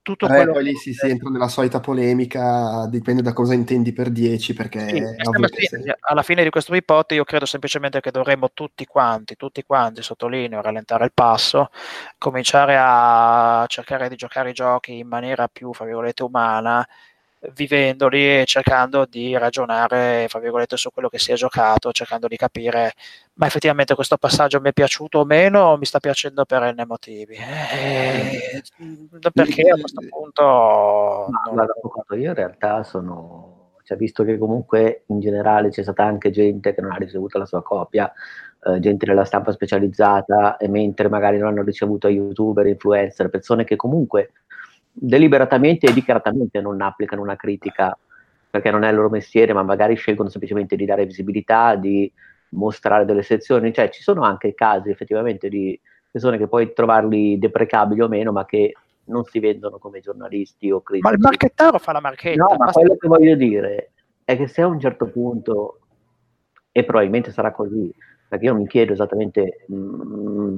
[0.02, 3.92] tutto Beh, quello poi lì si, si, entra nella solita polemica, dipende da cosa intendi
[3.92, 8.50] per 10, perché sì, sì, alla fine di questo report io credo semplicemente che dovremmo
[8.52, 11.70] tutti quanti, tutti quanti, sottolineo, rallentare il passo,
[12.18, 16.86] cominciare a cercare di giocare i giochi in maniera più, fra virgolette, umana
[17.54, 22.36] vivendoli e cercando di ragionare, fra virgolette, su quello che si è giocato, cercando di
[22.36, 22.92] capire,
[23.34, 26.84] ma effettivamente questo passaggio mi è piaciuto o meno, o mi sta piacendo per n
[26.86, 27.34] motivi.
[27.34, 28.62] Eh,
[29.32, 31.26] perché a questo punto...
[31.30, 31.54] Ma, non...
[31.54, 31.74] guarda,
[32.16, 36.80] io in realtà sono, cioè, visto che comunque in generale c'è stata anche gente che
[36.80, 38.12] non ha ricevuto la sua copia,
[38.64, 43.74] eh, gente della stampa specializzata, e mentre magari non hanno ricevuto youtuber, influencer, persone che
[43.74, 44.30] comunque
[44.92, 47.96] deliberatamente e dichiaratamente non applicano una critica
[48.50, 52.12] perché non è il loro mestiere, ma magari scelgono semplicemente di dare visibilità, di
[52.50, 53.72] mostrare delle sezioni.
[53.72, 55.78] Cioè, ci sono anche casi effettivamente di
[56.10, 60.82] persone che puoi trovarli deprecabili o meno, ma che non si vendono come giornalisti o
[60.82, 61.08] critici.
[61.08, 62.44] Ma il marchettaro fa la marchetta.
[62.44, 65.78] No, ma quello che voglio dire è che se a un certo punto,
[66.70, 67.90] e probabilmente sarà così,
[68.28, 70.56] perché io mi chiedo esattamente mh, mm,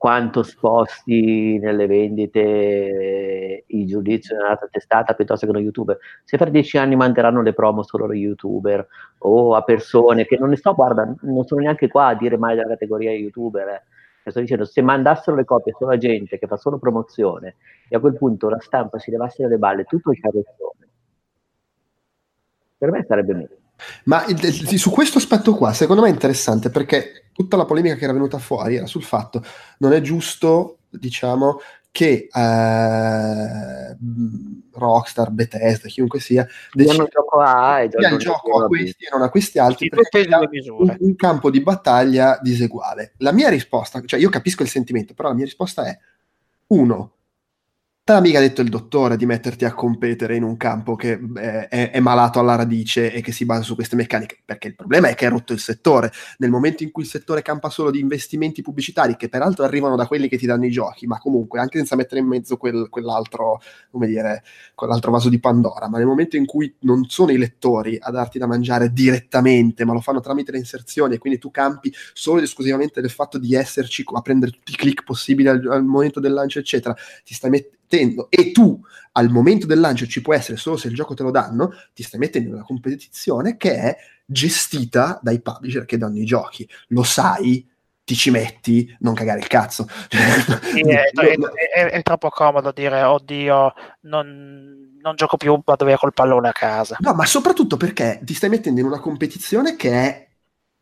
[0.00, 5.98] quanto sposti nelle vendite i giudizi nell'altra testata piuttosto che uno youtuber.
[6.24, 8.86] Se per dieci anni manderanno le promo solo a youtuber
[9.18, 12.56] o a persone che non ne sto, guarda, non sono neanche qua a dire mai
[12.56, 13.68] della categoria youtuber.
[13.68, 14.30] Eh.
[14.30, 17.56] Sto dicendo, se mandassero le copie solo a gente che fa solo promozione
[17.86, 20.88] e a quel punto la stampa si levasse dalle balle tutto il carrozzone,
[22.78, 23.56] per me sarebbe meglio.
[24.04, 27.94] Ma il, il, su questo aspetto qua, secondo me è interessante perché tutta la polemica
[27.94, 29.42] che era venuta fuori era sul fatto
[29.78, 31.60] non è giusto, diciamo,
[31.90, 33.96] che eh,
[34.72, 39.22] Rockstar, Bethesda, chiunque sia, decida il gioco A e il gioco a questi e non
[39.22, 40.36] a questi altri perché è
[40.70, 43.14] un, un campo di battaglia diseguale.
[43.18, 45.98] La mia risposta, cioè io capisco il sentimento, però la mia risposta è
[46.68, 47.12] uno,
[48.10, 51.68] Te l'ha mica detto il dottore di metterti a competere in un campo che è,
[51.68, 55.06] è, è, malato alla radice e che si basa su queste meccaniche, perché il problema
[55.06, 56.10] è che è rotto il settore.
[56.38, 60.08] Nel momento in cui il settore campa solo di investimenti pubblicitari, che peraltro arrivano da
[60.08, 63.60] quelli che ti danno i giochi, ma comunque anche senza mettere in mezzo quel, quell'altro,
[63.92, 64.42] come dire,
[64.74, 68.40] quell'altro vaso di Pandora, ma nel momento in cui non sono i lettori a darti
[68.40, 72.44] da mangiare direttamente, ma lo fanno tramite le inserzioni e quindi tu campi solo ed
[72.46, 76.32] esclusivamente del fatto di esserci a prendere tutti i click possibili al, al momento del
[76.32, 78.80] lancio, eccetera, ti stai mettendo mettendo, e tu
[79.12, 82.04] al momento del lancio ci può essere solo se il gioco te lo danno, ti
[82.04, 86.68] stai mettendo in una competizione che è gestita dai publisher che danno i giochi.
[86.88, 87.68] Lo sai,
[88.04, 89.88] ti ci metti, non cagare il cazzo.
[90.08, 91.36] Sì, è, è,
[91.74, 96.52] è, è, troppo comodo dire, oddio, non, non gioco più, vado via col pallone a
[96.52, 96.96] casa.
[97.00, 100.28] No, ma soprattutto perché ti stai mettendo in una competizione che è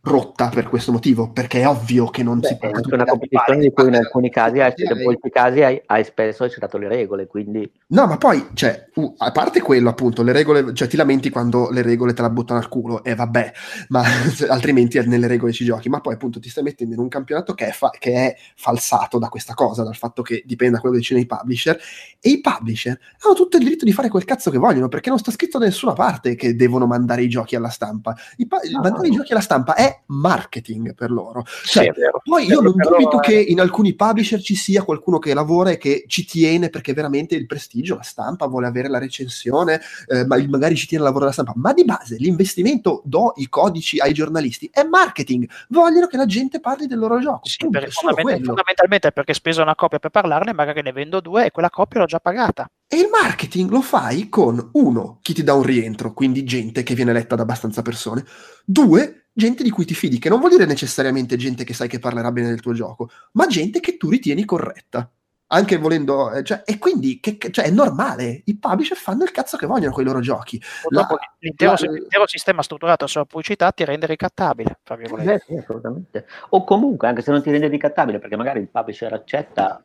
[0.08, 2.68] rotta per questo motivo, perché è ovvio che non Beh, si può...
[2.68, 6.44] È una competizione di cui in alcuni casi, hai, in molti casi hai, hai spesso
[6.44, 7.70] accettato le regole, quindi...
[7.88, 11.70] No, ma poi, cioè, uh, a parte quello, appunto, le regole, cioè ti lamenti quando
[11.70, 13.52] le regole te la buttano al culo, e vabbè,
[13.88, 14.02] ma
[14.48, 17.68] altrimenti nelle regole ci giochi, ma poi appunto ti stai mettendo in un campionato che
[17.68, 21.00] è, fa- che è falsato da questa cosa, dal fatto che dipende da quello che
[21.00, 21.78] decidono i publisher,
[22.20, 25.18] e i publisher hanno tutto il diritto di fare quel cazzo che vogliono, perché non
[25.18, 28.16] sta scritto da nessuna parte che devono mandare i giochi alla stampa.
[28.36, 31.44] I pa- ah, mandare i giochi alla stampa è marketing per loro.
[31.64, 31.90] Cioè, sì,
[32.22, 36.04] poi io non dubito che in alcuni publisher ci sia qualcuno che lavora e che
[36.06, 40.86] ci tiene perché veramente il prestigio, la stampa vuole avere la recensione, eh, magari ci
[40.86, 44.84] tiene a lavorare la stampa, ma di base l'investimento do i codici ai giornalisti è
[44.84, 47.46] marketing, vogliono che la gente parli del loro gioco.
[47.46, 51.46] Sì, Punto, perché fondament- fondamentalmente perché speso una copia per parlarne, magari ne vendo due
[51.46, 52.68] e quella copia l'ho già pagata.
[52.90, 56.94] E il marketing lo fai con uno, chi ti dà un rientro, quindi gente che
[56.94, 58.24] viene letta da abbastanza persone,
[58.64, 62.00] due, gente di cui ti fidi, che non vuol dire necessariamente gente che sai che
[62.00, 65.08] parlerà bene del tuo gioco, ma gente che tu ritieni corretta.
[65.50, 69.56] Anche volendo, eh, cioè, e quindi che, cioè, è normale, i publisher fanno il cazzo
[69.56, 70.60] che vogliono con i loro giochi.
[70.90, 71.08] La,
[71.38, 76.26] l'intero, la, l'intero, sistema strutturato sulla pubblicità ti rende ricattabile, eh, sì, assolutamente.
[76.50, 79.82] O comunque, anche se non ti rende ricattabile, perché magari il publisher accetta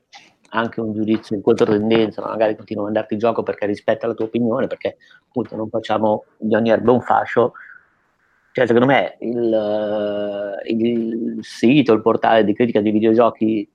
[0.49, 4.13] anche un giudizio in controtendenza, ma magari continua a mandarti il gioco perché rispetta la
[4.13, 7.53] tua opinione, perché appunto non facciamo di ogni erba un fascio.
[8.53, 13.67] Cioè, secondo me il, il sito, il portale di critica di videogiochi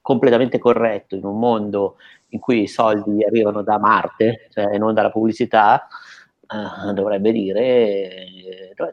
[0.00, 1.96] completamente corretto in un mondo
[2.28, 5.86] in cui i soldi arrivano da Marte, cioè non dalla pubblicità,
[6.48, 8.26] uh, dovrebbe dire,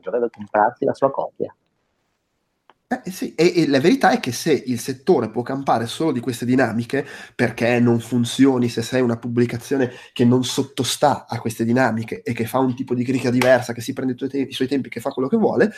[0.01, 1.55] dovrebbe comprarsi la sua copia.
[2.91, 6.19] Eh, sì, e, e, la verità è che se il settore può campare solo di
[6.19, 12.23] queste dinamiche, perché non funzioni se sei una pubblicazione che non sottostà a queste dinamiche
[12.23, 14.67] e che fa un tipo di critica diversa, che si prende i, te- i suoi
[14.67, 15.71] tempi, che fa quello che vuole,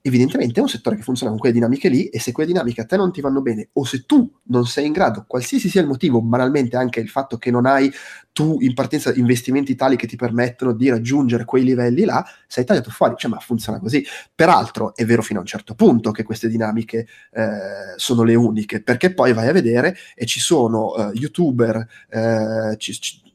[0.00, 2.84] evidentemente è un settore che funziona con quelle dinamiche lì e se quelle dinamiche a
[2.84, 5.86] te non ti vanno bene o se tu non sei in grado, qualsiasi sia il
[5.86, 7.92] motivo, banalmente anche il fatto che non hai
[8.32, 12.90] tu in partenza investimenti tali che ti permettono di raggiungere quei livelli là, sei tagliato
[12.90, 14.04] fuori, cioè ma funziona così.
[14.32, 18.80] Peraltro è vero fino a un certo punto che queste dinamiche eh, sono le uniche,
[18.80, 23.27] perché poi vai a vedere e ci sono uh, youtuber, eh, ci, ci,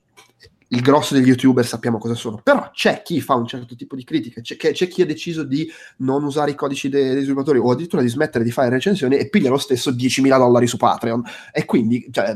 [0.74, 4.03] il grosso degli youtuber sappiamo cosa sono, però c'è chi fa un certo tipo di
[4.03, 7.69] critica, c'è, c'è chi ha deciso di non usare i codici dei, dei sviluppatori o
[7.69, 11.24] addirittura di smettere di fare recensioni e piglia lo stesso 10.000 dollari su Patreon.
[11.52, 12.35] E quindi cioè,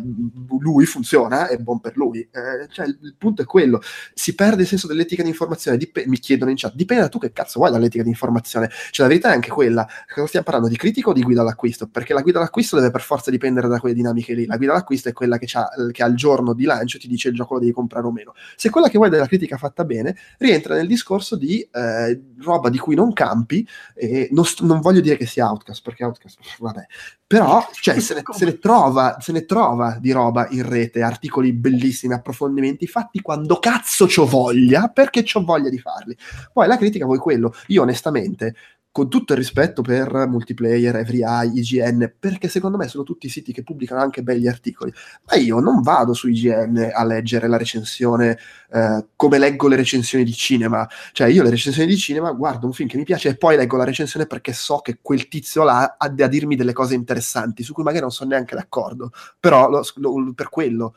[0.60, 2.20] lui funziona, è buon per lui.
[2.20, 3.82] Eh, cioè, il, il, punto è quello,
[4.14, 7.18] si perde il senso dell'etica di informazione, dip- mi chiedono in chat, dipende da tu
[7.18, 10.70] che cazzo vuoi dall'etica di informazione, cioè la verità è anche quella, cosa stiamo parlando
[10.70, 11.88] di critica o di guida all'acquisto?
[11.88, 15.10] Perché la guida all'acquisto deve per forza dipendere da quelle dinamiche lì, la guida all'acquisto
[15.10, 15.48] è quella che,
[15.92, 18.34] che al giorno di lancio ti dice il gioco lo devi comprare o meno meno.
[18.56, 22.78] Se quella che vuoi della critica fatta bene rientra nel discorso di eh, roba di
[22.78, 26.86] cui non campi, e non, non, voglio dire che sia Outcast, perché Outcast, vabbè,
[27.26, 31.54] però cioè, se, ne, se, ne trova, se ne trova di roba in rete, articoli
[31.54, 36.16] bellissimi, approfondimenti fatti quando cazzo c'ho voglia, perché c'ho voglia di farli.
[36.54, 37.54] Poi la critica vuoi quello.
[37.68, 38.56] Io onestamente
[38.98, 43.62] con tutto il rispetto per Multiplayer, EveryEye, IGN, perché secondo me sono tutti siti che
[43.62, 44.92] pubblicano anche begli articoli,
[45.26, 48.40] ma io non vado su IGN a leggere la recensione
[48.72, 52.74] eh, come leggo le recensioni di cinema, cioè io le recensioni di cinema guardo un
[52.74, 55.98] film che mi piace e poi leggo la recensione perché so che quel tizio là
[56.00, 59.84] ha da dirmi delle cose interessanti, su cui magari non sono neanche d'accordo, però lo,
[59.98, 60.96] lo, per quello.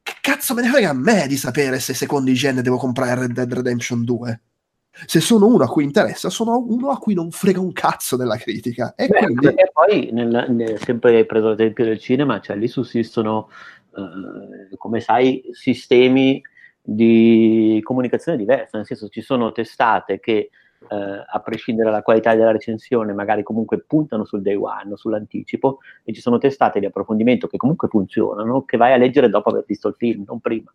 [0.00, 3.32] Che cazzo me ne frega a me di sapere se secondo IGN devo comprare Red
[3.32, 4.40] Dead Redemption 2?
[5.06, 8.36] Se sono uno a cui interessa, sono uno a cui non frega un cazzo della
[8.36, 8.94] critica.
[8.94, 9.46] E, Beh, quindi...
[9.46, 13.48] e poi, nel, nel, sempre hai preso l'esempio del cinema, cioè lì sussistono,
[13.96, 16.40] eh, come sai, sistemi
[16.80, 20.50] di comunicazione diversi, nel senso ci sono testate che
[20.88, 26.12] eh, a prescindere dalla qualità della recensione, magari comunque puntano sul day one, sull'anticipo, e
[26.12, 29.88] ci sono testate di approfondimento che comunque funzionano, che vai a leggere dopo aver visto
[29.88, 30.72] il film, non prima.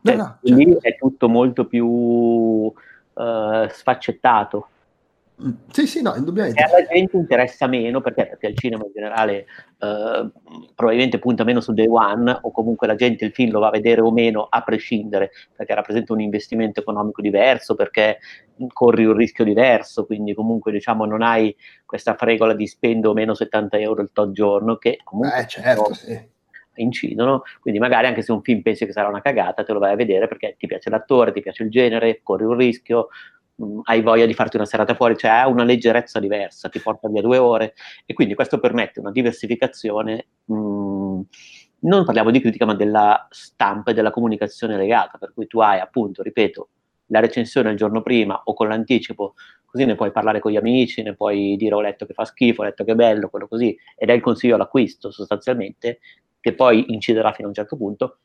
[0.00, 0.88] No, no, cioè, quindi certo.
[0.88, 2.72] è tutto molto più
[3.16, 4.68] uh, sfaccettato.
[5.42, 6.58] Mm, sì, sì, no, indubbiamente.
[6.60, 9.44] E alla gente interessa meno perché, perché il cinema in generale
[9.80, 10.32] uh,
[10.74, 13.72] probabilmente punta meno sul day one o comunque la gente il film lo va a
[13.72, 18.18] vedere o meno a prescindere perché rappresenta un investimento economico diverso, perché
[18.72, 21.54] corri un rischio diverso, quindi comunque diciamo non hai
[21.84, 25.40] questa fregola di spendo meno 70 euro il tot giorno che comunque...
[25.40, 26.34] Eh, certo, sì
[26.82, 29.92] incidono, quindi magari anche se un film pensi che sarà una cagata, te lo vai
[29.92, 33.08] a vedere perché ti piace l'attore, ti piace il genere, corri un rischio,
[33.56, 36.80] mh, mm, hai voglia di farti una serata fuori, cioè ha una leggerezza diversa, ti
[36.80, 37.74] porta via due ore.
[38.04, 41.20] E quindi questo permette una diversificazione, mh, mm,
[41.80, 45.78] non parliamo di critica ma della stampa e della comunicazione legata, per cui tu hai
[45.78, 46.68] appunto, ripeto,
[47.06, 51.02] la recensione il giorno prima o con l'anticipo, così ne puoi parlare con gli amici,
[51.02, 53.76] ne puoi dire ho letto che fa schifo, ho letto che è bello, quello così,
[53.96, 56.00] ed è il consiglio all'acquisto sostanzialmente,
[56.46, 58.18] che poi inciderà fino a un certo punto,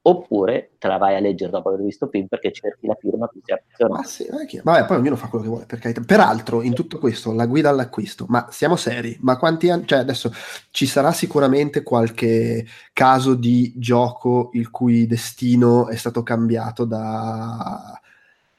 [0.00, 3.26] oppure te la vai a leggere dopo aver visto il film perché cerchi la firma
[3.26, 3.42] più
[3.90, 4.26] Ma sì,
[4.62, 6.06] Vabbè, poi ognuno fa quello che vuole, per.
[6.06, 9.86] Peraltro, in tutto questo, la guida all'acquisto, ma siamo seri, ma quanti anni...
[9.86, 10.32] Cioè, adesso
[10.70, 12.64] ci sarà sicuramente qualche
[12.94, 18.00] caso di gioco il cui destino è stato cambiato da...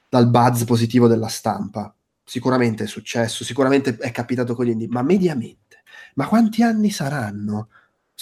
[0.08, 1.92] dal buzz positivo della stampa.
[2.22, 5.82] Sicuramente è successo, sicuramente è capitato con gli indie, ma mediamente,
[6.14, 7.70] ma quanti anni saranno?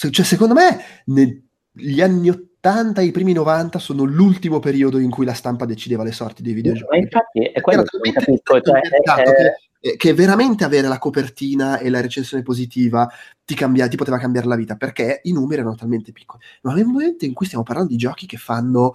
[0.09, 5.25] Cioè, secondo me, negli anni 80 e i primi 90 sono l'ultimo periodo in cui
[5.25, 6.89] la stampa decideva le sorti dei videogiochi.
[6.89, 8.61] Ma infatti è quello che capisco.
[8.61, 9.01] Cioè, è,
[9.81, 13.11] che, che, veramente avere la copertina e la recensione positiva
[13.43, 16.43] ti, cambia, ti poteva cambiare la vita, perché i numeri erano talmente piccoli.
[16.61, 18.93] Ma nel momento in cui stiamo parlando di giochi che fanno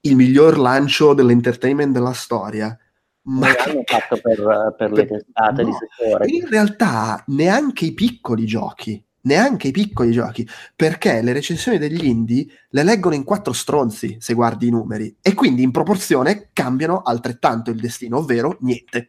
[0.00, 2.76] il miglior lancio dell'entertainment della storia,
[3.24, 6.26] ma che hanno fatto per, per le testate no, di settore.
[6.28, 12.46] In realtà neanche i piccoli giochi neanche i piccoli giochi, perché le recensioni degli indie
[12.70, 17.70] le leggono in quattro stronzi, se guardi i numeri, e quindi in proporzione cambiano altrettanto
[17.70, 19.08] il destino, ovvero niente.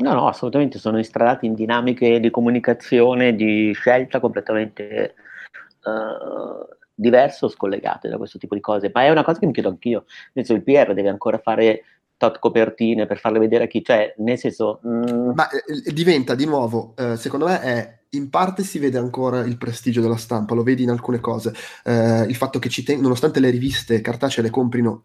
[0.00, 5.14] No, no, assolutamente, sono istradati in dinamiche di comunicazione, di scelta completamente
[5.84, 9.68] uh, diverso scollegate da questo tipo di cose, ma è una cosa che mi chiedo
[9.68, 11.84] anch'io, nel senso il PR deve ancora fare
[12.16, 14.80] tot copertine per farle vedere a chi, cioè nel senso...
[14.86, 15.30] Mm...
[15.34, 19.56] Ma eh, diventa di nuovo, eh, secondo me è in parte si vede ancora il
[19.56, 23.40] prestigio della stampa, lo vedi in alcune cose, eh, il fatto che ci ten- nonostante
[23.40, 25.04] le riviste cartacee le comprino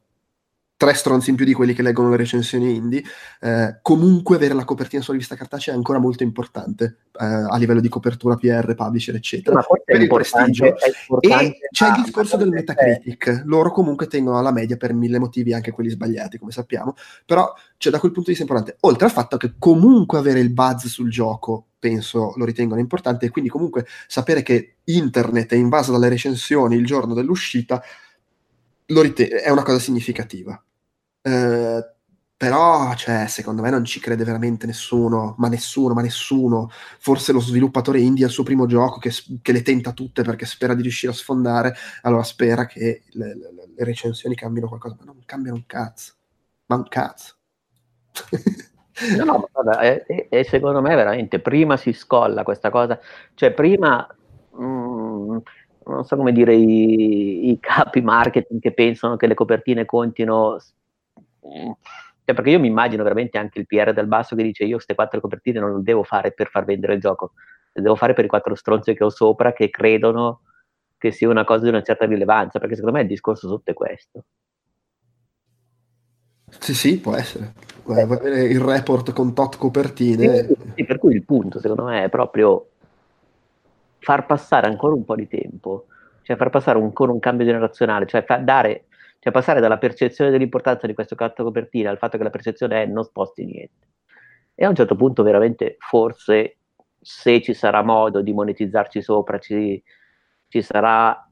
[0.77, 3.01] tre stronzi in più di quelli che leggono le recensioni indie,
[3.39, 7.79] eh, comunque avere la copertina sulla rivista cartacea è ancora molto importante eh, a livello
[7.79, 9.55] di copertura PR, publisher, eccetera.
[9.55, 10.65] Ma per il prestigio.
[10.65, 13.43] E c'è il discorso del Metacritic.
[13.45, 16.95] Loro comunque tengono alla media per mille motivi, anche quelli sbagliati, come sappiamo.
[17.25, 18.85] Però cioè, da quel punto di vista è importante.
[18.85, 23.29] Oltre al fatto che comunque avere il buzz sul gioco penso lo ritengono importante e
[23.29, 27.83] quindi comunque sapere che internet è invaso dalle recensioni il giorno dell'uscita
[28.87, 30.59] rite- è una cosa significativa.
[31.21, 31.89] Eh,
[32.37, 36.69] però, cioè, secondo me non ci crede veramente nessuno, ma nessuno, ma nessuno.
[36.99, 40.73] Forse lo sviluppatore indie al suo primo gioco che, che, le tenta tutte perché spera
[40.73, 45.21] di riuscire a sfondare, allora spera che le, le, le recensioni cambino qualcosa, ma non
[45.25, 46.13] cambiano un cazzo.
[46.67, 47.35] Ma un cazzo.
[49.17, 52.99] no, no, guarda, e, e, secondo me veramente prima si scolla questa cosa,
[53.33, 54.07] cioè prima...
[54.59, 55.37] Mm,
[55.87, 60.57] non so come dire, i, i, capi marketing che pensano che le copertine contino.
[61.39, 64.95] Cioè, perché io mi immagino veramente anche il PR del basso che dice io queste
[64.95, 67.33] quattro copertine non le devo fare per far vendere il gioco,
[67.71, 70.41] le devo fare per i quattro stronzi che ho sopra che credono
[70.97, 73.73] che sia una cosa di una certa rilevanza, perché secondo me il discorso sotto è
[73.73, 74.25] questo.
[76.59, 77.53] Sì, sì, può essere.
[77.87, 80.47] Avere il report con tot copertine.
[80.75, 82.69] Sì, per cui il punto, secondo me, è proprio
[83.99, 85.87] far passare ancora un po' di tempo,
[86.21, 88.85] cioè far passare ancora un cambio generazionale, cioè dare,
[89.19, 92.85] cioè passare dalla percezione dell'importanza di questo carta copertina al fatto che la percezione è
[92.85, 93.87] non sposti niente.
[94.53, 96.57] E a un certo punto veramente forse
[97.01, 99.81] se ci sarà modo di monetizzarci sopra, ci,
[100.47, 101.24] ci sarà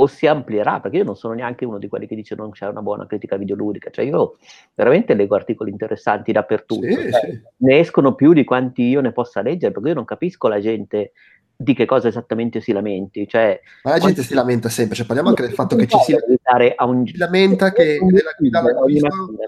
[0.00, 2.66] o si amplierà, perché io non sono neanche uno di quelli che dice non c'è
[2.66, 4.36] una buona critica videoludica, cioè io
[4.74, 7.40] veramente leggo articoli interessanti dappertutto, sì, cioè, sì.
[7.56, 11.12] ne escono più di quanti io ne possa leggere, perché io non capisco la gente
[11.60, 13.26] di che cosa esattamente si lamenti.
[13.26, 16.14] Cioè, Ma la gente si lamenta sempre, cioè, parliamo anche del fatto che ci si,
[16.14, 17.04] a un...
[17.04, 18.30] si lamenta che guida.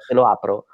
[0.04, 0.66] Se lo apro.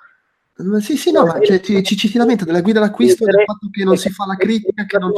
[0.80, 3.68] Sì, sì, no, ma cioè, ci, ci, ci, si lamenta della guida d'acquisto del fatto
[3.70, 5.12] che non si fa la critica, che non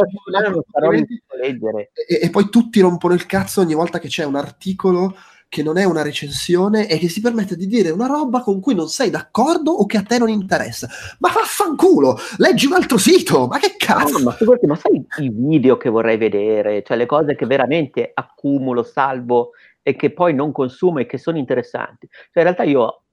[1.40, 1.92] leggere.
[1.92, 5.14] E, e poi tutti rompono il cazzo ogni volta che c'è un articolo
[5.48, 8.74] che non è una recensione e che si permette di dire una roba con cui
[8.74, 10.88] non sei d'accordo o che a te non interessa.
[11.20, 14.18] Ma vaffanculo, leggi un altro sito, ma che cazzo?
[14.18, 18.10] No, ma, figurati, ma sai i video che vorrei vedere, cioè le cose che veramente
[18.12, 19.50] accumulo, salvo
[19.82, 22.08] e che poi non consumo e che sono interessanti.
[22.10, 23.04] Cioè in realtà io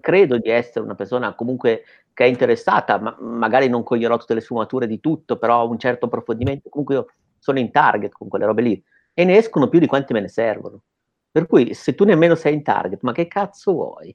[0.00, 4.40] credo di essere una persona comunque che è interessata, ma magari non coglierò tutte le
[4.40, 7.06] sfumature di tutto, però un certo approfondimento, comunque io
[7.38, 10.28] sono in target con quelle robe lì e ne escono più di quanti me ne
[10.28, 10.82] servono.
[11.30, 14.14] Per cui se tu nemmeno sei in target, ma che cazzo vuoi?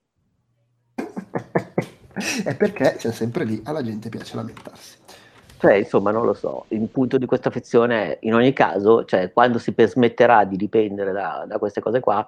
[2.44, 4.98] è perché c'è sempre lì, alla gente piace lamentarsi.
[5.60, 9.32] Cioè, insomma, non lo so, il punto di questa affezione è, in ogni caso, cioè,
[9.34, 12.28] quando si smetterà di dipendere da, da queste cose qua,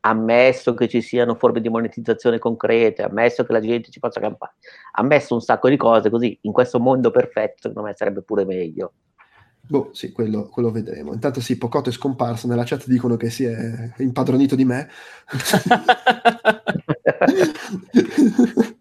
[0.00, 4.54] ammesso che ci siano forme di monetizzazione concrete, ammesso che la gente ci faccia campare,
[4.92, 8.92] ammesso un sacco di cose, così in questo mondo perfetto, secondo me sarebbe pure meglio.
[9.60, 11.12] Boh, sì, quello, quello, vedremo.
[11.12, 14.88] Intanto sì, Pocotto è scomparso, nella chat dicono che si è impadronito di me.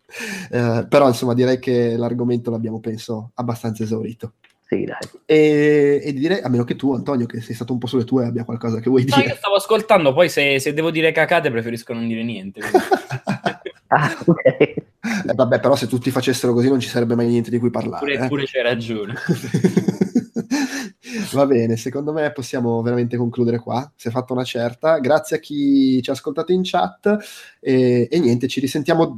[0.50, 4.36] eh, però insomma direi che l'argomento l'abbiamo, penso, abbastanza esaurito.
[4.68, 4.98] Sì, dai.
[5.26, 8.26] E, e direi, a meno che tu, Antonio, che sei stato un po' sulle tue,
[8.26, 9.16] abbia qualcosa che vuoi dire.
[9.16, 12.60] No, io stavo ascoltando, poi se, se devo dire cacate preferisco non dire niente.
[13.88, 14.46] ah, ok.
[14.46, 18.00] Eh, vabbè, però se tutti facessero così non ci sarebbe mai niente di cui parlare.
[18.00, 18.28] Pure, eh.
[18.28, 19.14] pure c'hai ragione.
[21.32, 23.90] Va bene, secondo me possiamo veramente concludere qua.
[23.96, 25.00] Si è fatta una certa.
[25.00, 27.18] Grazie a chi ci ha ascoltato in chat
[27.62, 29.18] e, e niente, ci risentiamo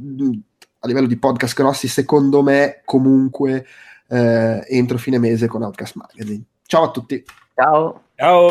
[0.78, 3.66] a livello di podcast grossi, secondo me comunque
[4.10, 6.42] eh, entro fine mese con Outcast Magazine.
[6.66, 7.24] Ciao a tutti.
[7.54, 8.02] Ciao.
[8.16, 8.50] Ciao.